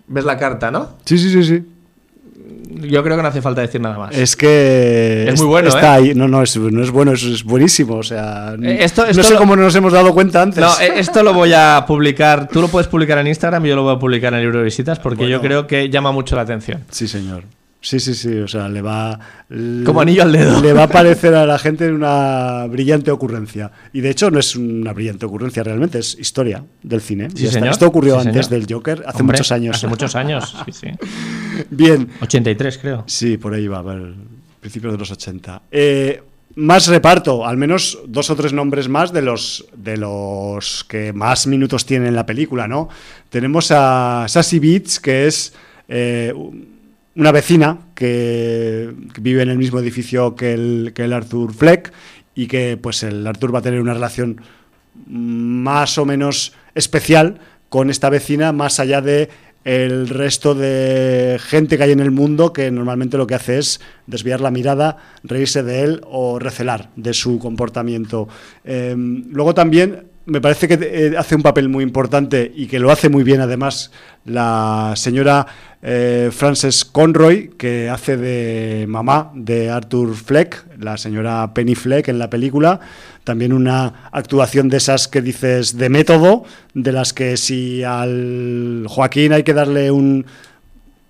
¿Ves 0.09 0.25
la 0.25 0.37
carta, 0.37 0.73
no? 0.73 0.97
Sí, 1.05 1.17
sí, 1.17 1.31
sí, 1.31 1.45
sí 1.45 1.72
yo 2.81 3.03
creo 3.03 3.17
que 3.17 3.23
no 3.23 3.29
hace 3.29 3.43
falta 3.43 3.61
decir 3.61 3.81
nada 3.81 3.99
más. 3.99 4.17
Es 4.17 4.37
que. 4.37 5.27
Es 5.29 5.41
muy 5.41 5.49
bueno, 5.49 5.69
está 5.69 5.99
¿eh? 5.99 6.11
ahí. 6.11 6.15
No, 6.15 6.29
no, 6.29 6.43
es, 6.43 6.57
no 6.57 6.83
es 6.83 6.91
bueno, 6.91 7.13
es, 7.13 7.45
buenísimo. 7.45 7.97
O 7.97 8.03
sea, 8.03 8.55
eh, 8.63 8.79
esto, 8.81 9.05
no 9.07 9.23
sé 9.23 9.35
cómo 9.37 9.57
no 9.57 9.63
nos 9.63 9.75
hemos 9.75 9.93
dado 9.93 10.13
cuenta 10.13 10.43
antes. 10.43 10.61
No, 10.61 10.71
eh, 10.81 10.95
esto 10.97 11.23
lo 11.23 11.33
voy 11.33 11.53
a 11.53 11.85
publicar. 11.87 12.49
Tú 12.49 12.61
lo 12.61 12.69
puedes 12.69 12.89
publicar 12.89 13.19
en 13.19 13.27
Instagram 13.27 13.65
y 13.67 13.69
yo 13.71 13.77
lo 13.77 13.83
voy 13.83 13.95
a 13.95 13.99
publicar 13.99 14.33
en 14.33 14.41
el 14.41 14.45
libro 14.45 14.59
de 14.59 14.65
visitas 14.65 14.99
porque 14.99 15.29
yo 15.29 15.41
creo 15.41 15.67
que 15.67 15.89
llama 15.91 16.13
mucho 16.13 16.37
la 16.37 16.43
atención. 16.43 16.85
Sí, 16.91 17.09
señor. 17.09 17.45
Sí, 17.83 17.99
sí, 17.99 18.15
sí, 18.15 18.39
o 18.39 18.47
sea, 18.47 18.69
le 18.69 18.81
va... 18.81 19.19
Como 19.85 20.01
anillo 20.01 20.23
al 20.23 20.31
dedo. 20.31 20.63
Le 20.63 20.73
va 20.73 20.85
a 20.85 20.89
parecer 20.89 21.35
a 21.35 21.45
la 21.45 21.59
gente 21.59 21.91
una 21.91 22.65
brillante 22.69 23.11
ocurrencia. 23.11 23.73
Y 23.93 24.01
de 24.01 24.11
hecho 24.11 24.31
no 24.31 24.39
es 24.39 24.55
una 24.55 24.93
brillante 24.93 25.27
ocurrencia 25.27 25.65
realmente, 25.65 25.99
es 25.99 26.17
historia 26.17 26.65
del 26.81 27.01
cine. 27.01 27.29
Sí, 27.35 27.49
señor. 27.49 27.71
Esto 27.71 27.89
ocurrió 27.89 28.21
antes 28.21 28.49
del 28.49 28.67
Joker, 28.71 29.03
hace 29.05 29.25
muchos 29.25 29.51
años. 29.51 29.77
Hace 29.77 29.89
muchos 29.89 30.15
años, 30.15 30.55
sí, 30.65 30.73
sí. 30.73 30.87
Bien. 31.71 32.09
83 32.21 32.79
creo. 32.79 33.05
Sí, 33.09 33.37
por 33.37 33.53
ahí 33.53 33.67
va, 33.67 33.81
a 33.81 33.83
ver, 33.83 34.15
principios 34.61 34.93
de 34.93 34.99
los 35.01 35.11
80. 35.11 35.63
Eh, 35.73 36.23
más 36.55 36.87
reparto, 36.87 37.45
al 37.45 37.57
menos 37.57 37.99
dos 38.07 38.31
o 38.31 38.37
tres 38.37 38.53
nombres 38.53 38.89
más 38.89 39.13
de 39.13 39.23
los, 39.23 39.67
de 39.77 39.97
los 39.97 40.85
que 40.85 41.13
más 41.13 41.49
minutos 41.49 41.85
tienen 41.85 42.09
en 42.09 42.15
la 42.15 42.27
película, 42.27 42.69
¿no? 42.69 42.89
Tenemos 43.29 43.73
a 43.73 44.27
Sassy 44.29 44.61
Beats, 44.61 45.01
que 45.01 45.27
es... 45.27 45.53
Eh, 45.89 46.33
una 47.15 47.33
vecina 47.33 47.79
que, 47.95 48.93
vive 49.21 49.43
en 49.43 49.51
el 49.51 49.59
mismo 49.59 49.79
edificio 49.79 50.35
que 50.35 50.55
el, 50.55 50.93
que 50.95 51.05
el 51.05 51.13
Arthur 51.13 51.53
Fleck 51.53 51.93
y 52.35 52.47
que 52.47 52.79
pues 52.81 53.03
el 53.03 53.27
Arthur 53.27 53.55
va 53.55 53.59
a 53.59 53.63
tener 53.63 53.81
una 53.81 53.95
relación 53.95 54.41
más 55.07 55.99
o 55.99 56.05
menos 56.05 56.53
especial 56.75 57.41
con 57.69 57.91
esta 57.91 58.11
vecina 58.11 58.53
más 58.53 58.81
allá 58.81 59.01
de 59.01 59.29
el 59.65 60.09
resto 60.09 60.55
de 60.55 61.39
gente 61.41 61.77
que 61.77 61.85
hay 61.85 61.93
en 61.93 62.01
el 62.01 62.11
mundo 62.11 62.53
que 62.53 62.71
normalmente 62.71 63.17
lo 63.17 63.27
que 63.27 63.37
hace 63.37 63.59
es 63.59 63.81
desviar 64.07 64.41
la 64.41 64.51
mirada, 64.51 64.97
reírse 65.23 65.63
de 65.63 65.83
él 65.83 66.01
o 66.05 66.39
recelar 66.39 66.91
de 66.97 67.15
su 67.15 67.39
comportamiento. 67.39 68.29
Em, 68.65 69.25
luego 69.31 69.55
también 69.55 70.09
me 70.27 70.41
parece 70.41 70.69
que 70.69 70.79
eh, 70.81 71.15
hace 71.17 71.35
un 71.35 71.43
papel 71.43 71.69
muy 71.69 71.83
importante 71.83 72.53
y 72.55 72.67
que 72.67 72.79
lo 72.79 72.91
hace 72.91 73.09
muy 73.09 73.25
bien 73.25 73.41
además 73.41 73.91
la 74.25 74.93
señora 74.97 75.47
eh, 75.83 76.31
Frances 76.33 76.85
Conroy, 76.85 77.51
que 77.59 77.91
hace 77.91 78.17
de 78.17 78.87
mamá 78.87 79.33
de 79.35 79.69
Arthur 79.69 80.15
Fleck, 80.15 80.65
la 80.79 80.97
señora 80.97 81.53
Penny 81.55 81.75
Fleck 81.75 82.07
en 82.07 82.21
la 82.21 82.31
película. 82.31 82.79
También 83.25 83.53
una 83.53 84.11
actuación 84.13 84.69
de 84.69 84.77
esas 84.77 85.09
que 85.09 85.23
dices 85.23 85.77
de 85.77 85.89
método, 85.89 86.45
de 86.75 86.93
las 86.93 87.13
que 87.13 87.37
si 87.37 87.83
al 87.83 88.87
Joaquín 88.89 89.33
hay 89.33 89.43
que 89.43 89.55
darle 89.55 89.91
un 89.91 90.27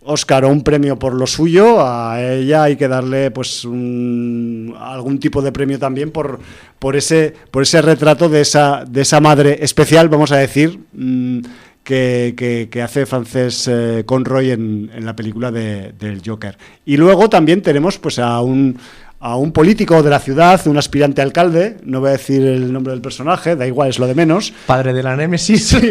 Oscar 0.04 0.44
o 0.44 0.48
un 0.48 0.62
premio 0.62 0.98
por 0.98 1.14
lo 1.14 1.26
suyo, 1.26 1.84
a 1.84 2.20
ella 2.22 2.64
hay 2.64 2.76
que 2.76 2.88
darle 2.88 3.30
pues 3.30 3.64
algún 3.64 5.18
tipo 5.20 5.42
de 5.42 5.52
premio 5.52 5.78
también 5.78 6.10
por, 6.10 6.40
por, 6.78 6.96
ese, 6.96 7.34
por 7.50 7.62
ese 7.62 7.82
retrato 7.82 8.28
de 8.28 8.40
esa, 8.40 8.84
de 8.88 9.02
esa 9.02 9.20
madre 9.20 9.58
especial, 9.60 10.08
vamos 10.08 10.32
a 10.32 10.36
decir, 10.36 10.80
mm, 10.92 11.40
que, 11.82 12.82
hace 12.82 13.06
Frances 13.06 13.68
eh, 13.68 14.04
Conroy 14.06 14.50
en, 14.50 14.90
la 15.04 15.16
película 15.16 15.50
de, 15.50 15.92
del 15.98 16.22
Joker. 16.24 16.56
Y 16.84 16.96
luego 16.96 17.28
también 17.28 17.62
tenemos 17.62 17.98
pues 17.98 18.18
a 18.18 18.40
un, 18.40 18.78
a 19.24 19.36
un 19.36 19.52
político 19.52 20.02
de 20.02 20.10
la 20.10 20.18
ciudad, 20.18 20.60
un 20.66 20.76
aspirante 20.76 21.22
alcalde, 21.22 21.76
no 21.84 22.00
voy 22.00 22.08
a 22.08 22.12
decir 22.12 22.42
el 22.42 22.72
nombre 22.72 22.92
del 22.92 23.00
personaje, 23.00 23.54
da 23.54 23.64
igual, 23.68 23.88
es 23.88 24.00
lo 24.00 24.08
de 24.08 24.16
menos. 24.16 24.52
Padre 24.66 24.92
de 24.92 25.00
la 25.00 25.14
Némesis. 25.14 25.68
Sí, 25.68 25.90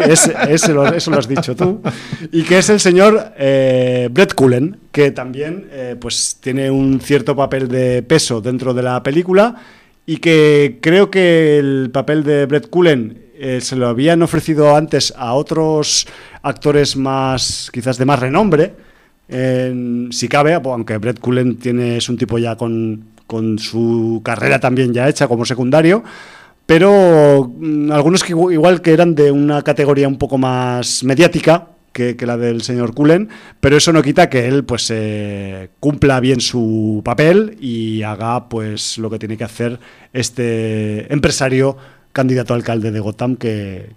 eso 0.49 0.73
lo 0.73 1.17
has 1.17 1.27
dicho 1.29 1.55
tú. 1.55 1.81
Y 2.33 2.43
que 2.43 2.57
es 2.57 2.69
el 2.69 2.81
señor 2.81 3.31
eh, 3.37 4.09
Brett 4.11 4.33
Cullen, 4.33 4.77
que 4.91 5.11
también 5.11 5.69
eh, 5.71 5.95
pues 5.97 6.39
tiene 6.41 6.69
un 6.69 6.99
cierto 6.99 7.33
papel 7.33 7.69
de 7.69 8.03
peso 8.03 8.41
dentro 8.41 8.73
de 8.73 8.83
la 8.83 9.01
película 9.01 9.55
y 10.05 10.17
que 10.17 10.79
creo 10.81 11.09
que 11.09 11.57
el 11.57 11.89
papel 11.93 12.25
de 12.25 12.45
Brett 12.47 12.69
Cullen 12.69 13.17
eh, 13.39 13.61
se 13.61 13.77
lo 13.77 13.87
habían 13.87 14.21
ofrecido 14.23 14.75
antes 14.75 15.13
a 15.15 15.35
otros 15.35 16.05
actores 16.41 16.97
más, 16.97 17.69
quizás 17.71 17.97
de 17.97 18.03
más 18.03 18.19
renombre, 18.19 18.73
si 19.29 20.27
cabe, 20.27 20.55
aunque 20.55 20.97
Brett 20.97 21.21
Cullen 21.21 21.55
tiene, 21.55 21.95
es 21.95 22.09
un 22.09 22.17
tipo 22.17 22.37
ya 22.37 22.57
con, 22.57 23.10
con 23.31 23.59
su 23.59 24.19
carrera 24.25 24.59
también 24.59 24.93
ya 24.93 25.07
hecha 25.07 25.29
como 25.29 25.45
secundario, 25.45 26.03
pero 26.65 27.49
mm, 27.57 27.89
algunos 27.89 28.25
que 28.25 28.33
igual 28.33 28.81
que 28.81 28.91
eran 28.91 29.15
de 29.15 29.31
una 29.31 29.61
categoría 29.61 30.09
un 30.09 30.17
poco 30.17 30.37
más 30.37 31.01
mediática, 31.05 31.69
que, 31.93 32.17
la 32.25 32.35
del 32.35 32.61
señor 32.61 32.93
Cullen, 32.93 33.29
pero 33.61 33.77
eso 33.77 33.93
no 33.93 34.01
quita 34.01 34.29
que 34.29 34.49
él 34.49 34.65
pues 34.65 34.89
eh, 34.91 35.69
cumpla 35.79 36.19
bien 36.19 36.41
su 36.41 37.01
papel 37.05 37.57
y 37.61 38.03
haga 38.03 38.49
pues 38.49 38.97
lo 38.97 39.09
que 39.09 39.17
tiene 39.17 39.37
que 39.37 39.45
hacer 39.45 39.79
este 40.11 41.11
empresario 41.13 41.77
candidato 42.11 42.53
a 42.53 42.57
alcalde 42.57 42.91
de 42.91 42.99
Gotham 42.99 43.37
que, 43.37 43.95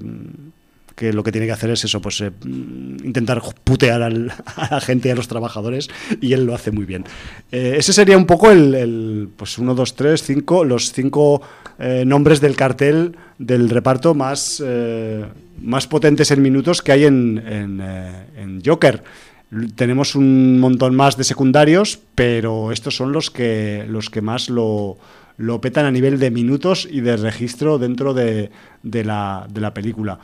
mm, 0.00 0.53
que 0.94 1.12
lo 1.12 1.22
que 1.22 1.32
tiene 1.32 1.46
que 1.46 1.52
hacer 1.52 1.70
es 1.70 1.84
eso, 1.84 2.00
pues 2.00 2.20
eh, 2.20 2.30
intentar 2.44 3.42
putear 3.64 4.02
a 4.02 4.10
la 4.10 4.80
gente 4.80 5.08
y 5.08 5.10
a 5.10 5.14
los 5.14 5.28
trabajadores, 5.28 5.88
y 6.20 6.32
él 6.32 6.44
lo 6.44 6.54
hace 6.54 6.70
muy 6.70 6.84
bien. 6.84 7.04
Eh, 7.50 7.76
ese 7.78 7.92
sería 7.92 8.16
un 8.16 8.26
poco 8.26 8.50
el, 8.50 9.28
pues 9.36 9.58
uno, 9.58 9.74
dos, 9.74 9.94
tres, 9.94 10.22
cinco, 10.22 10.64
los 10.64 10.92
cinco 10.92 11.42
eh, 11.78 12.04
nombres 12.06 12.40
del 12.40 12.56
cartel 12.56 13.16
del 13.38 13.68
reparto 13.68 14.14
más, 14.14 14.62
más 15.60 15.88
potentes 15.88 16.30
en 16.30 16.40
minutos 16.40 16.82
que 16.82 16.92
hay 16.92 17.04
en, 17.04 17.42
en, 17.46 18.62
Joker. 18.64 19.02
Tenemos 19.74 20.14
un 20.14 20.60
montón 20.60 20.94
más 20.94 21.16
de 21.16 21.24
secundarios, 21.24 21.98
pero 22.14 22.70
estos 22.70 22.96
son 22.96 23.12
los 23.12 23.30
que, 23.30 23.84
los 23.88 24.08
que 24.08 24.20
más 24.20 24.48
lo, 24.48 24.98
lo 25.36 25.60
petan 25.60 25.84
a 25.84 25.90
nivel 25.90 26.20
de 26.20 26.30
minutos 26.30 26.88
y 26.88 27.00
de 27.00 27.16
registro 27.16 27.78
dentro 27.78 28.14
de, 28.14 28.50
de, 28.84 29.04
la, 29.04 29.46
de 29.50 29.60
la 29.60 29.74
película. 29.74 30.20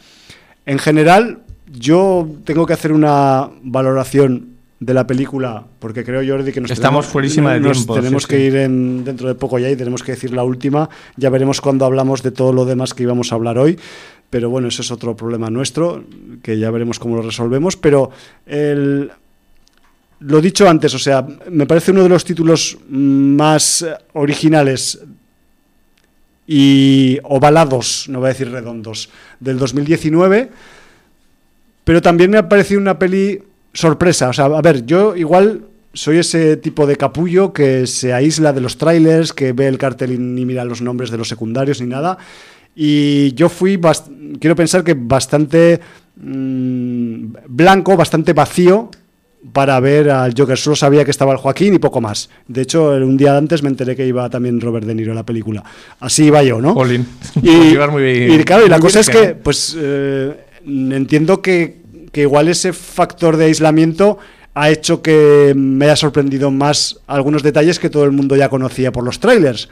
En 0.71 0.79
general, 0.79 1.41
yo 1.67 2.29
tengo 2.45 2.65
que 2.65 2.75
hacer 2.75 2.93
una 2.93 3.51
valoración 3.61 4.51
de 4.79 4.95
la 4.95 5.05
película, 5.05 5.65
porque 5.81 6.05
creo, 6.05 6.23
Jordi, 6.25 6.53
que 6.53 6.61
nos 6.61 6.71
Estamos 6.71 7.07
tenemos, 7.07 7.13
fuerísima 7.13 7.55
de 7.55 7.73
tiempo. 7.73 7.95
Tenemos 7.97 8.25
que 8.29 8.39
ir 8.39 8.55
en, 8.55 9.05
dentro 9.05 9.27
de 9.27 9.35
poco 9.35 9.59
ya 9.59 9.69
y 9.69 9.75
tenemos 9.75 10.05
que 10.05 10.13
decir 10.13 10.33
la 10.33 10.45
última. 10.45 10.89
Ya 11.17 11.29
veremos 11.29 11.61
cuando 11.61 11.87
hablamos 11.87 12.23
de 12.23 12.31
todo 12.31 12.53
lo 12.53 12.67
demás 12.67 12.95
que 12.95 13.03
íbamos 13.03 13.33
a 13.33 13.35
hablar 13.35 13.59
hoy. 13.59 13.81
Pero 14.31 14.49
bueno, 14.49 14.69
eso 14.69 14.83
es 14.83 14.93
otro 14.93 15.17
problema 15.17 15.51
nuestro, 15.51 16.05
que 16.41 16.57
ya 16.57 16.71
veremos 16.71 17.01
cómo 17.01 17.17
lo 17.17 17.23
resolvemos. 17.23 17.77
Pero 17.77 18.13
el, 18.47 19.11
lo 20.21 20.41
dicho 20.41 20.69
antes, 20.69 20.95
o 20.95 21.01
sea, 21.01 21.27
me 21.51 21.67
parece 21.67 21.91
uno 21.91 22.05
de 22.05 22.11
los 22.11 22.25
títulos 22.25 22.79
más 22.89 23.85
originales 24.13 25.01
y 26.53 27.21
ovalados, 27.23 28.07
no 28.09 28.19
voy 28.19 28.27
a 28.27 28.33
decir 28.33 28.51
redondos, 28.51 29.09
del 29.39 29.57
2019, 29.57 30.51
pero 31.85 32.03
también 32.03 32.33
me 32.33 32.39
ha 32.39 32.49
parecido 32.49 32.81
una 32.81 32.99
peli 32.99 33.41
sorpresa. 33.73 34.31
O 34.31 34.33
sea, 34.33 34.47
a 34.47 34.61
ver, 34.61 34.85
yo 34.85 35.15
igual 35.15 35.67
soy 35.95 36.19
ese 36.19 36.57
tipo 36.57 36.89
de 36.89 36.97
capullo 36.97 37.53
que 37.53 37.87
se 37.87 38.13
aísla 38.13 38.53
de 38.53 38.63
los 38.63 38.79
trailers, 38.79 39.33
que 39.33 39.53
ve 39.53 39.69
el 39.69 39.79
cartel 39.79 40.11
y 40.11 40.19
ni 40.19 40.45
mira 40.45 40.65
los 40.65 40.83
nombres 40.83 41.13
de 41.13 41.19
los 41.19 41.29
secundarios 41.29 41.81
ni 41.81 41.87
nada. 41.87 42.19
Y 42.75 43.33
yo 43.35 43.49
fui, 43.49 43.81
quiero 44.41 44.57
pensar 44.57 44.83
que 44.83 44.95
bastante 44.95 45.81
mm, 46.17 47.27
blanco, 47.47 47.97
bastante 47.97 48.33
vacío 48.33 48.91
para 49.53 49.79
ver 49.81 50.11
al 50.11 50.35
Joker. 50.37 50.57
Solo 50.59 50.77
sabía 50.77 51.05
que 51.05 51.11
estaba 51.11 51.33
el 51.33 51.39
Joaquín 51.39 51.75
y 51.75 51.79
poco 51.79 52.01
más. 52.01 52.29
De 52.47 52.63
hecho, 52.63 52.91
un 52.91 53.17
día 53.17 53.37
antes 53.37 53.63
me 53.63 53.69
enteré 53.69 53.97
que 53.97 54.07
iba 54.07 54.29
también 54.29 54.61
Robert 54.61 54.87
De 54.87 54.95
Niro 54.95 55.13
en 55.13 55.17
la 55.17 55.25
película. 55.27 55.65
Así 55.99 56.25
iba 56.27 56.43
yo, 56.43 56.61
¿no? 56.61 56.73
Olin. 56.73 57.07
Y, 57.43 57.77
muy 57.91 58.03
bien- 58.03 58.41
y 58.41 58.45
claro, 58.45 58.67
y 58.67 58.69
la 58.69 58.79
cosa 58.79 59.01
es 59.01 59.09
que, 59.09 59.35
pues, 59.35 59.77
eh, 59.79 60.37
entiendo 60.67 61.41
que, 61.41 61.81
que 62.13 62.23
igual 62.23 62.49
ese 62.49 62.73
factor 62.73 63.37
de 63.37 63.47
aislamiento 63.47 64.19
ha 64.53 64.69
hecho 64.71 65.01
que 65.01 65.53
me 65.57 65.85
haya 65.87 65.97
sorprendido 65.97 66.51
más 66.51 66.99
algunos 67.07 67.43
detalles 67.43 67.79
que 67.79 67.89
todo 67.89 68.05
el 68.05 68.11
mundo 68.13 68.37
ya 68.37 68.49
conocía 68.49 68.93
por 68.93 69.05
los 69.05 69.21
trailers. 69.21 69.69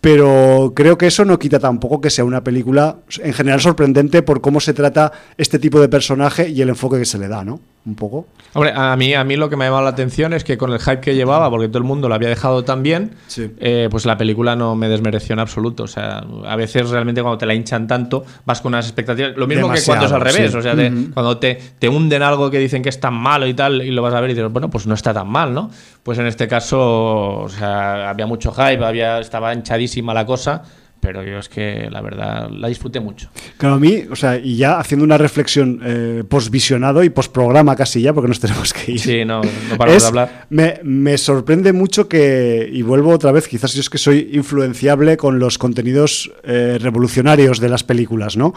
Pero 0.00 0.72
creo 0.74 0.98
que 0.98 1.06
eso 1.06 1.24
no 1.24 1.38
quita 1.38 1.60
tampoco 1.60 2.00
que 2.00 2.10
sea 2.10 2.24
una 2.24 2.42
película 2.42 2.96
en 3.22 3.32
general 3.32 3.60
sorprendente 3.60 4.22
por 4.22 4.40
cómo 4.40 4.58
se 4.58 4.74
trata 4.74 5.12
este 5.38 5.60
tipo 5.60 5.80
de 5.80 5.88
personaje 5.88 6.48
y 6.48 6.60
el 6.60 6.70
enfoque 6.70 6.98
que 6.98 7.04
se 7.04 7.18
le 7.18 7.28
da, 7.28 7.44
¿no? 7.44 7.60
Un 7.84 7.96
poco. 7.96 8.28
Hombre, 8.52 8.72
a 8.76 8.94
mí, 8.96 9.12
a 9.12 9.24
mí 9.24 9.34
lo 9.34 9.50
que 9.50 9.56
me 9.56 9.64
ha 9.64 9.66
llamado 9.66 9.82
la 9.82 9.90
atención 9.90 10.32
es 10.34 10.44
que 10.44 10.56
con 10.56 10.72
el 10.72 10.78
hype 10.78 11.00
que 11.00 11.16
llevaba, 11.16 11.50
porque 11.50 11.66
todo 11.66 11.78
el 11.78 11.84
mundo 11.84 12.08
lo 12.08 12.14
había 12.14 12.28
dejado 12.28 12.62
tan 12.62 12.84
bien, 12.84 13.16
Sí. 13.26 13.50
eh, 13.58 13.88
pues 13.90 14.06
la 14.06 14.16
película 14.16 14.54
no 14.54 14.76
me 14.76 14.88
desmereció 14.88 15.32
en 15.32 15.40
absoluto. 15.40 15.82
O 15.82 15.86
sea, 15.88 16.22
a 16.46 16.54
veces 16.54 16.90
realmente 16.90 17.22
cuando 17.22 17.38
te 17.38 17.46
la 17.46 17.54
hinchan 17.54 17.88
tanto, 17.88 18.24
vas 18.44 18.60
con 18.60 18.70
unas 18.72 18.86
expectativas. 18.86 19.32
Lo 19.36 19.48
mismo 19.48 19.68
que 19.72 19.80
cuando 19.84 20.06
es 20.06 20.12
al 20.12 20.20
revés. 20.20 20.52
sí. 20.52 20.56
O 20.58 20.62
sea, 20.62 20.76
te- 20.76 20.92
cuando 21.12 21.38
te, 21.38 21.58
te 21.78 21.88
hunden 21.88 22.22
algo 22.22 22.50
que 22.52 22.58
dicen 22.60 22.82
que 22.84 22.88
es 22.88 23.00
tan 23.00 23.14
malo 23.14 23.48
y 23.48 23.54
tal, 23.54 23.82
y 23.82 23.90
lo 23.90 24.00
vas 24.02 24.14
a 24.14 24.20
ver 24.20 24.30
y 24.30 24.34
dices, 24.34 24.52
bueno, 24.52 24.70
pues 24.70 24.86
no 24.86 24.94
está 24.94 25.12
tan 25.12 25.26
mal, 25.28 25.52
¿no? 25.52 25.68
Pues 26.04 26.18
en 26.18 26.26
este 26.26 26.46
caso, 26.46 27.40
o 27.40 27.48
sea, 27.48 28.10
había 28.10 28.26
mucho 28.26 28.52
hype, 28.52 28.84
había, 28.84 29.18
estaba 29.18 29.52
hinchadísima 29.54 30.14
la 30.14 30.24
cosa. 30.24 30.62
Pero 31.04 31.24
yo 31.24 31.38
es 31.40 31.48
que 31.48 31.88
la 31.90 32.00
verdad 32.00 32.48
la 32.48 32.68
disfruté 32.68 33.00
mucho. 33.00 33.28
Claro, 33.58 33.74
a 33.74 33.80
mí, 33.80 34.04
o 34.08 34.14
sea, 34.14 34.38
y 34.38 34.56
ya 34.56 34.78
haciendo 34.78 35.04
una 35.04 35.18
reflexión 35.18 35.80
eh, 35.84 36.22
post-visionado 36.28 37.02
y 37.02 37.10
post-programa 37.10 37.74
casi 37.74 38.00
ya, 38.02 38.12
porque 38.12 38.28
nos 38.28 38.38
tenemos 38.40 38.72
que 38.72 38.92
ir. 38.92 39.00
Sí, 39.00 39.24
no, 39.24 39.42
no 39.42 39.76
paramos 39.76 39.96
Es- 39.96 40.02
de 40.04 40.08
hablar. 40.08 40.46
Me, 40.50 40.78
me 40.84 41.18
sorprende 41.18 41.72
mucho 41.72 42.08
que, 42.08 42.70
y 42.72 42.82
vuelvo 42.82 43.10
otra 43.10 43.32
vez, 43.32 43.48
quizás 43.48 43.74
yo 43.74 43.80
es 43.80 43.90
que 43.90 43.98
soy 43.98 44.30
influenciable 44.32 45.16
con 45.16 45.40
los 45.40 45.58
contenidos 45.58 46.30
eh, 46.44 46.78
revolucionarios 46.80 47.58
de 47.58 47.68
las 47.68 47.82
películas, 47.82 48.36
¿no? 48.36 48.54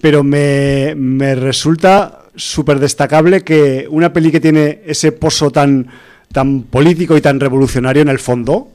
Pero 0.00 0.24
me, 0.24 0.94
me 0.96 1.34
resulta 1.34 2.20
súper 2.34 2.78
destacable 2.78 3.42
que 3.42 3.86
una 3.90 4.10
peli 4.14 4.30
que 4.32 4.40
tiene 4.40 4.80
ese 4.86 5.12
pozo 5.12 5.50
tan, 5.50 5.86
tan 6.32 6.62
político 6.62 7.14
y 7.16 7.20
tan 7.20 7.38
revolucionario 7.40 8.00
en 8.00 8.08
el 8.08 8.18
fondo, 8.18 8.70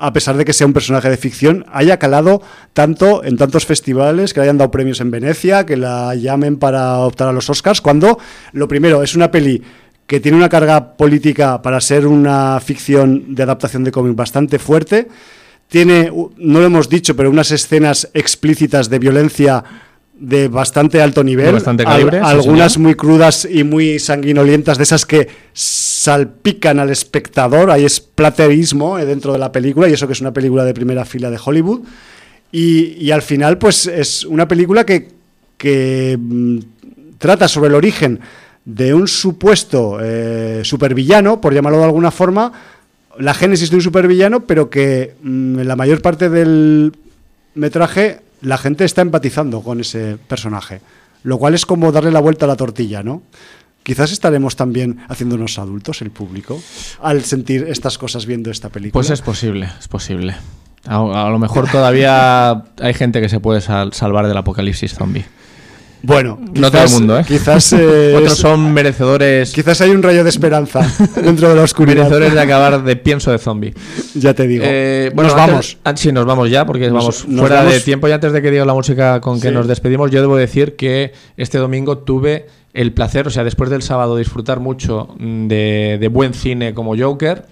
a 0.00 0.12
pesar 0.12 0.36
de 0.36 0.44
que 0.44 0.52
sea 0.52 0.66
un 0.66 0.72
personaje 0.72 1.10
de 1.10 1.16
ficción, 1.16 1.66
haya 1.72 1.98
calado 1.98 2.42
tanto 2.72 3.22
en 3.22 3.36
tantos 3.36 3.66
festivales, 3.66 4.32
que 4.32 4.40
le 4.40 4.44
hayan 4.44 4.58
dado 4.58 4.70
premios 4.70 5.00
en 5.00 5.10
Venecia, 5.10 5.66
que 5.66 5.76
la 5.76 6.14
llamen 6.14 6.56
para 6.56 6.98
optar 6.98 7.28
a 7.28 7.32
los 7.32 7.50
Oscars, 7.50 7.80
cuando 7.80 8.18
lo 8.52 8.66
primero 8.66 9.02
es 9.02 9.14
una 9.14 9.30
peli 9.30 9.62
que 10.06 10.18
tiene 10.18 10.38
una 10.38 10.48
carga 10.48 10.96
política 10.96 11.62
para 11.62 11.80
ser 11.80 12.06
una 12.06 12.58
ficción 12.60 13.34
de 13.34 13.42
adaptación 13.44 13.84
de 13.84 13.92
cómic 13.92 14.16
bastante 14.16 14.58
fuerte, 14.58 15.06
tiene, 15.68 16.10
no 16.36 16.58
lo 16.58 16.66
hemos 16.66 16.88
dicho, 16.88 17.14
pero 17.14 17.30
unas 17.30 17.52
escenas 17.52 18.10
explícitas 18.12 18.90
de 18.90 18.98
violencia 18.98 19.62
de 20.20 20.48
bastante 20.48 21.00
alto 21.00 21.24
nivel, 21.24 21.46
De 21.46 21.52
bastante 21.52 21.84
calibre, 21.84 22.20
algunas 22.20 22.76
muy 22.76 22.94
crudas 22.94 23.48
y 23.50 23.64
muy 23.64 23.98
sanguinolientas, 23.98 24.76
de 24.76 24.84
esas 24.84 25.06
que 25.06 25.28
salpican 25.54 26.78
al 26.78 26.90
espectador, 26.90 27.70
hay 27.70 27.86
esplaterismo 27.86 28.98
eh, 28.98 29.06
dentro 29.06 29.32
de 29.32 29.38
la 29.38 29.50
película, 29.50 29.88
y 29.88 29.94
eso 29.94 30.06
que 30.06 30.12
es 30.12 30.20
una 30.20 30.32
película 30.32 30.64
de 30.64 30.74
primera 30.74 31.06
fila 31.06 31.30
de 31.30 31.38
Hollywood. 31.42 31.80
Y, 32.52 32.96
y 33.02 33.10
al 33.12 33.22
final, 33.22 33.56
pues 33.56 33.86
es 33.86 34.24
una 34.24 34.46
película 34.46 34.84
que, 34.84 35.08
que, 35.56 36.18
mm, 36.20 36.58
trata 37.16 37.48
sobre 37.48 37.68
el 37.68 37.74
origen 37.74 38.20
de 38.64 38.92
un 38.92 39.08
supuesto 39.08 39.98
eh, 40.02 40.60
supervillano, 40.64 41.40
por 41.40 41.54
llamarlo 41.54 41.78
de 41.78 41.84
alguna 41.84 42.10
forma, 42.10 42.52
la 43.18 43.32
génesis 43.32 43.70
de 43.70 43.76
un 43.76 43.82
supervillano, 43.82 44.40
pero 44.40 44.68
que 44.68 45.14
mm, 45.22 45.60
en 45.60 45.68
la 45.68 45.76
mayor 45.76 46.02
parte 46.02 46.28
del 46.28 46.92
metraje 47.54 48.20
la 48.42 48.58
gente 48.58 48.84
está 48.84 49.02
empatizando 49.02 49.62
con 49.62 49.80
ese 49.80 50.16
personaje, 50.28 50.80
lo 51.22 51.38
cual 51.38 51.54
es 51.54 51.66
como 51.66 51.92
darle 51.92 52.10
la 52.10 52.20
vuelta 52.20 52.46
a 52.46 52.48
la 52.48 52.56
tortilla, 52.56 53.02
¿no? 53.02 53.22
Quizás 53.82 54.12
estaremos 54.12 54.56
también 54.56 55.00
haciéndonos 55.08 55.58
adultos, 55.58 56.02
el 56.02 56.10
público, 56.10 56.60
al 57.02 57.24
sentir 57.24 57.66
estas 57.68 57.96
cosas 57.98 58.26
viendo 58.26 58.50
esta 58.50 58.68
película. 58.68 58.92
Pues 58.92 59.10
es 59.10 59.22
posible, 59.22 59.70
es 59.78 59.88
posible. 59.88 60.36
A, 60.86 61.28
lo 61.28 61.38
mejor 61.38 61.70
todavía 61.70 62.64
hay 62.80 62.94
gente 62.94 63.20
que 63.20 63.28
se 63.28 63.40
puede 63.40 63.60
sal- 63.60 63.92
salvar 63.92 64.26
del 64.26 64.36
apocalipsis 64.36 64.94
zombie. 64.94 65.24
Bueno, 66.02 66.38
No 66.54 66.70
todo 66.70 66.82
el 66.84 66.90
mundo, 66.90 67.18
¿eh? 67.18 67.24
Quizás, 67.26 67.72
eh, 67.78 68.14
Otros 68.16 68.38
son 68.38 68.72
merecedores, 68.72 69.52
quizás 69.52 69.80
hay 69.82 69.90
un 69.90 70.02
rayo 70.02 70.22
de 70.24 70.30
esperanza 70.30 70.80
dentro 71.22 71.48
de 71.50 71.54
la 71.56 71.62
oscuridad. 71.62 71.96
merecedores 71.96 72.32
de 72.34 72.40
acabar 72.40 72.82
de 72.82 72.96
pienso 72.96 73.30
de 73.30 73.38
zombie. 73.38 73.74
Ya 74.14 74.32
te 74.34 74.46
digo. 74.46 74.64
Eh, 74.66 75.10
bueno, 75.14 75.30
Nos 75.30 75.38
antes- 75.38 75.78
vamos. 75.84 76.00
sí, 76.00 76.12
nos 76.12 76.24
vamos 76.24 76.50
ya 76.50 76.64
porque 76.66 76.88
Nos- 76.90 76.94
vamos 76.94 77.28
nos 77.28 77.40
fuera 77.40 77.56
vamos. 77.56 77.72
de 77.74 77.80
tiempo. 77.80 78.08
Y 78.08 78.12
antes 78.12 78.32
de 78.32 78.40
que 78.42 78.50
diga 78.50 78.64
la 78.64 78.74
música 78.74 79.20
con 79.20 79.40
que 79.40 79.48
Sí. 79.48 79.54
nos 79.54 79.66
despedimos, 79.68 80.10
yo 80.10 80.20
debo 80.20 80.36
decir 80.36 80.76
que 80.76 81.12
este 81.36 81.58
domingo 81.58 81.98
tuve 81.98 82.46
el 82.72 82.92
placer, 82.92 83.26
o 83.26 83.30
sea, 83.30 83.44
después 83.44 83.68
del 83.68 83.82
sábado 83.82 84.16
disfrutar 84.16 84.60
mucho 84.60 85.14
mm, 85.18 85.48
de, 85.48 85.98
de 86.00 86.08
buen 86.08 86.34
cine 86.34 86.72
como 86.72 86.96
Joker, 86.96 87.46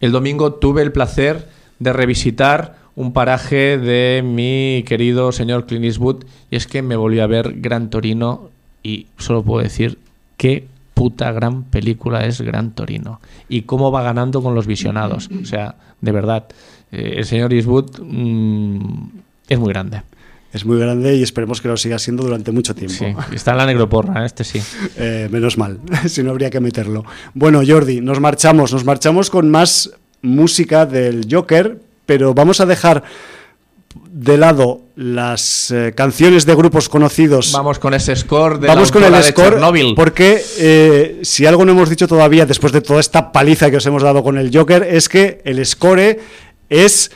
el 0.00 0.12
domingo 0.12 0.54
tuve 0.54 0.82
el 0.82 0.92
placer 0.92 1.48
de 1.78 1.92
revisitar 1.92 2.83
un 2.96 3.12
paraje 3.12 3.78
de 3.78 4.22
mi 4.24 4.84
querido 4.86 5.32
señor 5.32 5.66
Clint 5.66 5.84
Eastwood 5.84 6.24
y 6.50 6.56
es 6.56 6.66
que 6.66 6.82
me 6.82 6.96
volví 6.96 7.20
a 7.20 7.26
ver 7.26 7.60
Gran 7.60 7.90
Torino 7.90 8.50
y 8.82 9.06
solo 9.18 9.42
puedo 9.42 9.62
decir 9.62 9.98
qué 10.36 10.66
puta 10.94 11.32
gran 11.32 11.64
película 11.64 12.24
es 12.24 12.40
Gran 12.40 12.70
Torino 12.70 13.20
y 13.48 13.62
cómo 13.62 13.90
va 13.90 14.02
ganando 14.02 14.42
con 14.42 14.54
los 14.54 14.66
visionados. 14.66 15.28
O 15.42 15.44
sea, 15.44 15.74
de 16.00 16.12
verdad, 16.12 16.46
eh, 16.92 17.14
el 17.18 17.24
señor 17.24 17.52
Eastwood 17.52 18.00
mm, 18.00 19.08
es 19.48 19.58
muy 19.58 19.70
grande. 19.70 20.02
Es 20.52 20.64
muy 20.64 20.78
grande 20.78 21.16
y 21.16 21.22
esperemos 21.24 21.60
que 21.60 21.66
lo 21.66 21.76
siga 21.76 21.98
siendo 21.98 22.22
durante 22.22 22.52
mucho 22.52 22.76
tiempo. 22.76 22.94
Sí, 22.94 23.06
está 23.34 23.50
en 23.50 23.56
la 23.56 23.66
negroporra, 23.66 24.22
¿eh? 24.22 24.26
este 24.26 24.44
sí. 24.44 24.60
Eh, 24.96 25.28
menos 25.32 25.58
mal, 25.58 25.80
si 26.06 26.22
no 26.22 26.30
habría 26.30 26.50
que 26.50 26.60
meterlo. 26.60 27.04
Bueno, 27.34 27.60
Jordi, 27.66 28.00
nos 28.00 28.20
marchamos, 28.20 28.72
nos 28.72 28.84
marchamos 28.84 29.30
con 29.30 29.50
más 29.50 29.90
música 30.22 30.86
del 30.86 31.26
Joker, 31.28 31.80
pero 32.06 32.34
vamos 32.34 32.60
a 32.60 32.66
dejar 32.66 33.02
de 34.10 34.36
lado 34.36 34.80
las 34.96 35.70
eh, 35.70 35.92
canciones 35.96 36.46
de 36.46 36.54
grupos 36.54 36.88
conocidos. 36.88 37.52
Vamos 37.52 37.78
con 37.78 37.94
ese 37.94 38.14
score 38.16 38.58
de 38.58 38.66
Vamos 38.66 38.88
la 38.88 38.92
con 38.92 39.04
el 39.04 39.12
de 39.12 39.22
score, 39.22 39.50
Chernobyl. 39.50 39.94
porque 39.94 40.42
eh, 40.58 41.20
si 41.22 41.46
algo 41.46 41.64
no 41.64 41.72
hemos 41.72 41.88
dicho 41.88 42.08
todavía 42.08 42.44
después 42.46 42.72
de 42.72 42.80
toda 42.80 43.00
esta 43.00 43.30
paliza 43.32 43.70
que 43.70 43.76
os 43.76 43.86
hemos 43.86 44.02
dado 44.02 44.22
con 44.22 44.36
el 44.38 44.56
Joker, 44.56 44.82
es 44.82 45.08
que 45.08 45.40
el 45.44 45.64
score 45.64 46.18
es 46.68 47.10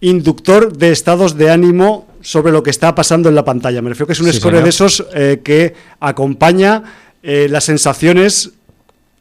inductor 0.00 0.76
de 0.76 0.90
estados 0.92 1.36
de 1.36 1.50
ánimo 1.50 2.06
sobre 2.22 2.52
lo 2.52 2.62
que 2.62 2.70
está 2.70 2.94
pasando 2.94 3.28
en 3.28 3.34
la 3.34 3.44
pantalla. 3.44 3.82
Me 3.82 3.90
refiero 3.90 4.06
que 4.06 4.12
es 4.14 4.20
un 4.20 4.26
Sí, 4.32 4.38
score 4.38 4.52
señor. 4.52 4.64
de 4.64 4.70
esos 4.70 5.04
eh, 5.14 5.40
que 5.42 5.74
acompaña 6.00 6.82
las 7.22 7.64
sensaciones 7.64 8.52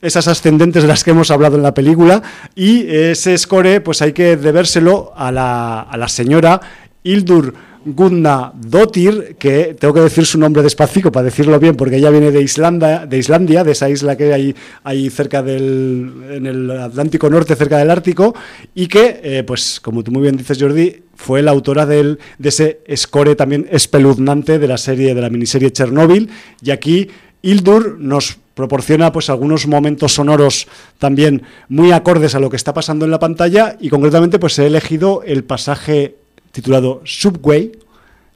esas 0.02 0.28
ascendentes 0.28 0.84
de 0.84 0.88
las 0.88 1.04
que 1.04 1.12
hemos 1.12 1.32
hablado 1.32 1.58
en 1.58 1.64
la 1.64 1.74
película 1.74 2.22
y 2.56 2.86
ese 2.88 3.38
score 3.38 3.82
pues 3.84 4.02
hay 4.02 4.14
que 4.14 4.38
debérselo 4.38 5.12
a 5.16 5.32
la, 5.32 5.82
a 5.82 5.98
la 5.98 6.08
señora 6.08 6.62
Hildur 7.04 7.54
Gunna 7.86 8.52
Dottir, 8.56 9.36
que 9.40 9.76
tengo 9.80 9.94
que 9.94 10.02
decir 10.02 10.26
su 10.26 10.38
nombre 10.38 10.62
despacito 10.62 11.12
para 11.12 11.24
decirlo 11.24 11.60
bien, 11.60 11.76
porque 11.76 11.96
ella 11.96 12.10
viene 12.10 12.32
de 12.32 12.42
Islanda, 12.42 13.06
de 13.06 13.18
Islandia, 13.18 13.64
de 13.64 13.72
esa 13.72 13.90
isla 13.90 14.18
que 14.18 14.34
hay 14.34 14.56
ahí 14.84 15.10
cerca 15.10 15.42
del 15.42 16.12
en 16.30 16.46
el 16.46 16.72
Atlántico 16.72 17.30
Norte, 17.30 17.56
cerca 17.56 17.78
del 17.78 17.90
Ártico, 17.90 18.36
y 18.76 18.88
que, 18.88 19.22
eh, 19.24 19.44
pues 19.44 19.80
como 19.80 20.04
tú 20.04 20.12
muy 20.12 20.24
bien 20.24 20.36
dices, 20.36 20.58
Jordi, 20.60 21.04
fue 21.16 21.42
la 21.42 21.52
autora 21.52 21.86
del, 21.86 22.20
de 22.38 22.50
ese 22.50 22.82
score 22.96 23.36
también 23.36 23.68
espeluznante 23.72 24.60
de 24.60 24.68
la 24.68 24.78
serie, 24.78 25.16
de 25.16 25.22
la 25.22 25.30
miniserie 25.30 25.72
Chernobyl, 25.72 26.30
y 26.62 26.72
aquí 26.72 27.10
Hildur 27.42 27.98
nos 28.00 28.38
proporciona 28.54 29.12
pues 29.12 29.30
algunos 29.30 29.68
momentos 29.68 30.14
sonoros 30.14 30.68
también 30.98 31.44
muy 31.70 31.92
acordes 31.92 32.36
a 32.36 32.40
lo 32.40 32.50
que 32.50 32.58
está 32.58 32.74
pasando 32.74 33.06
en 33.06 33.12
la 33.12 33.20
pantalla 33.20 33.78
y 33.80 33.90
concretamente 33.90 34.40
pues 34.40 34.60
he 34.60 34.68
elegido 34.68 35.24
el 35.26 35.46
pasaje 35.46 36.16
titulado 36.52 37.02
Subway 37.06 37.72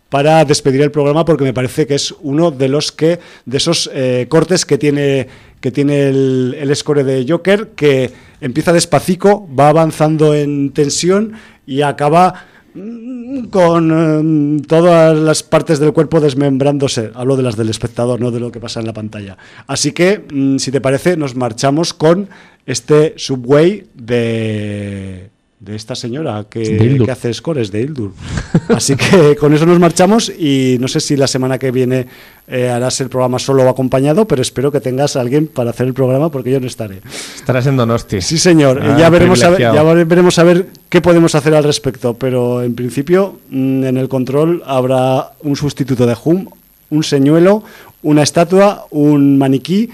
para 0.09 0.45
despedir 0.45 0.81
el 0.81 0.91
programa 0.91 1.25
porque 1.25 1.43
me 1.43 1.53
parece 1.53 1.87
que 1.87 1.95
es 1.95 2.13
uno 2.21 2.51
de 2.51 2.69
los 2.69 2.91
que 2.91 3.19
de 3.45 3.57
esos 3.57 3.89
eh, 3.93 4.27
cortes 4.29 4.65
que 4.65 4.77
tiene 4.77 5.27
que 5.59 5.71
tiene 5.71 6.07
el, 6.07 6.55
el 6.57 6.75
score 6.75 7.03
de 7.03 7.25
Joker 7.27 7.69
que 7.75 8.11
empieza 8.39 8.71
despacito 8.71 9.47
va 9.59 9.69
avanzando 9.69 10.33
en 10.35 10.71
tensión 10.71 11.33
y 11.65 11.81
acaba 11.81 12.45
con 13.49 14.59
eh, 14.59 14.61
todas 14.67 15.17
las 15.17 15.43
partes 15.43 15.79
del 15.79 15.93
cuerpo 15.93 16.19
desmembrándose. 16.19 17.11
Hablo 17.13 17.37
de 17.37 17.43
las 17.43 17.55
del 17.55 17.69
espectador, 17.69 18.19
no 18.19 18.31
de 18.31 18.39
lo 18.39 18.51
que 18.51 18.59
pasa 18.59 18.79
en 18.79 18.87
la 18.87 18.93
pantalla. 18.93 19.37
Así 19.67 19.91
que, 19.91 20.25
mm, 20.31 20.57
si 20.57 20.71
te 20.71 20.81
parece, 20.81 21.15
nos 21.15 21.35
marchamos 21.35 21.93
con 21.93 22.29
este 22.65 23.13
Subway 23.17 23.87
de, 23.93 25.29
de 25.63 25.75
esta 25.75 25.95
señora 25.95 26.45
que, 26.49 26.97
que, 27.05 27.11
hace 27.11 27.33
scores 27.33 27.71
de 27.71 27.81
Hildur. 27.81 28.11
Así 28.69 28.95
que 28.95 29.35
con 29.37 29.53
eso 29.53 29.65
nos 29.65 29.79
marchamos 29.79 30.29
y 30.29 30.77
no 30.79 30.87
sé 30.87 30.99
si 30.99 31.15
la 31.15 31.27
semana 31.27 31.57
que 31.57 31.71
viene 31.71 32.05
eh, 32.47 32.69
harás 32.69 32.99
el 32.99 33.09
programa 33.09 33.39
solo 33.39 33.63
o 33.63 33.69
acompañado, 33.69 34.25
pero 34.25 34.41
espero 34.41 34.71
que 34.71 34.81
tengas 34.81 35.15
a 35.15 35.21
alguien 35.21 35.47
para 35.47 35.69
hacer 35.69 35.87
el 35.87 35.93
programa 35.93 36.29
porque 36.29 36.51
yo 36.51 36.59
no 36.59 36.67
estaré. 36.67 36.99
Estarás 37.35 37.65
en 37.67 37.77
Donosti. 37.77 38.21
Sí, 38.21 38.37
señor. 38.37 38.81
Ah, 38.83 38.97
ya, 38.99 39.09
veremos 39.09 39.41
a 39.43 39.51
ver, 39.51 39.59
ya 39.59 39.83
veremos 39.83 40.37
a 40.37 40.43
ver 40.43 40.67
qué 40.89 40.99
podemos 41.01 41.33
hacer 41.33 41.55
al 41.55 41.63
respecto, 41.63 42.13
pero 42.15 42.61
en 42.61 42.75
principio 42.75 43.39
mm, 43.49 43.85
en 43.85 43.97
el 43.97 44.09
control 44.09 44.63
habrá 44.65 45.31
un 45.43 45.55
sustituto 45.55 46.05
de 46.05 46.17
Hum, 46.25 46.47
un 46.89 47.03
señuelo, 47.03 47.63
una 48.01 48.23
estatua, 48.23 48.85
un 48.91 49.37
maniquí 49.37 49.89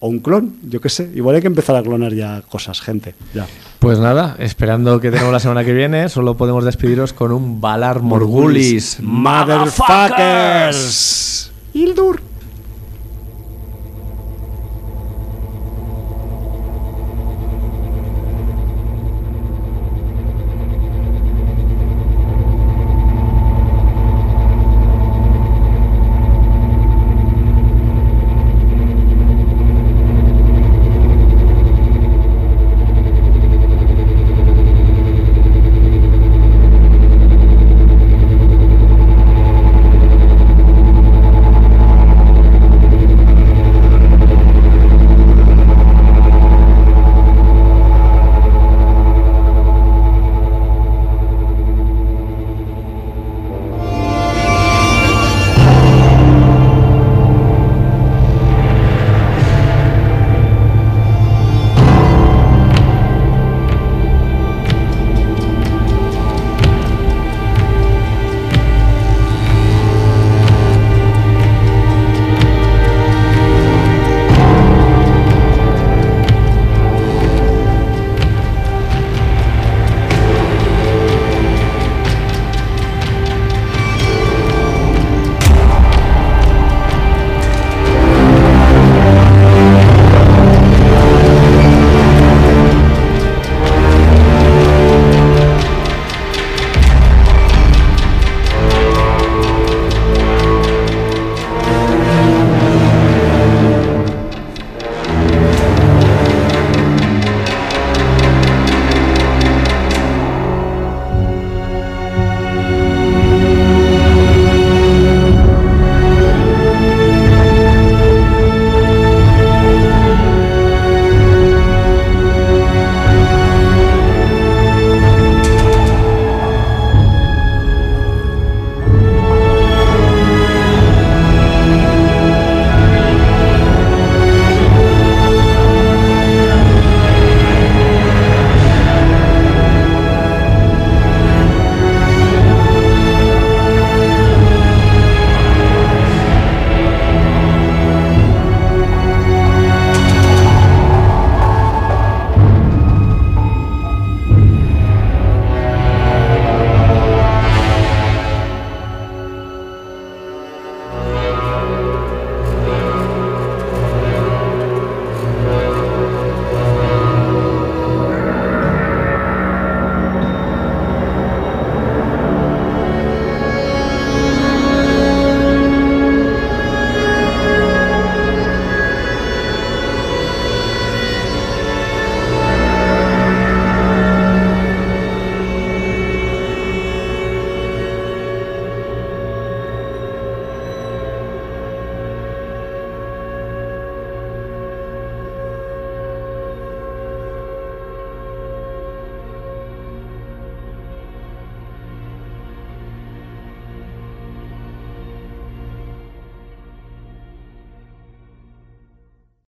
o 0.00 0.08
un 0.08 0.18
clon, 0.20 0.56
yo 0.68 0.80
qué 0.80 0.88
sé. 0.88 1.10
Igual 1.14 1.36
hay 1.36 1.42
que 1.42 1.48
empezar 1.48 1.76
a 1.76 1.82
clonar 1.82 2.14
ya 2.14 2.42
cosas, 2.48 2.80
gente. 2.80 3.14
Ya. 3.34 3.46
Pues 3.84 3.98
nada, 3.98 4.36
esperando 4.38 4.98
que 4.98 5.10
tengamos 5.10 5.30
la 5.30 5.40
semana 5.40 5.62
que 5.62 5.74
viene, 5.74 6.08
solo 6.08 6.38
podemos 6.38 6.64
despediros 6.64 7.12
con 7.12 7.32
un 7.32 7.60
Valar 7.60 8.00
Morgulis. 8.00 8.96
Motherfuckers. 9.02 11.52
Hildur. 11.74 12.22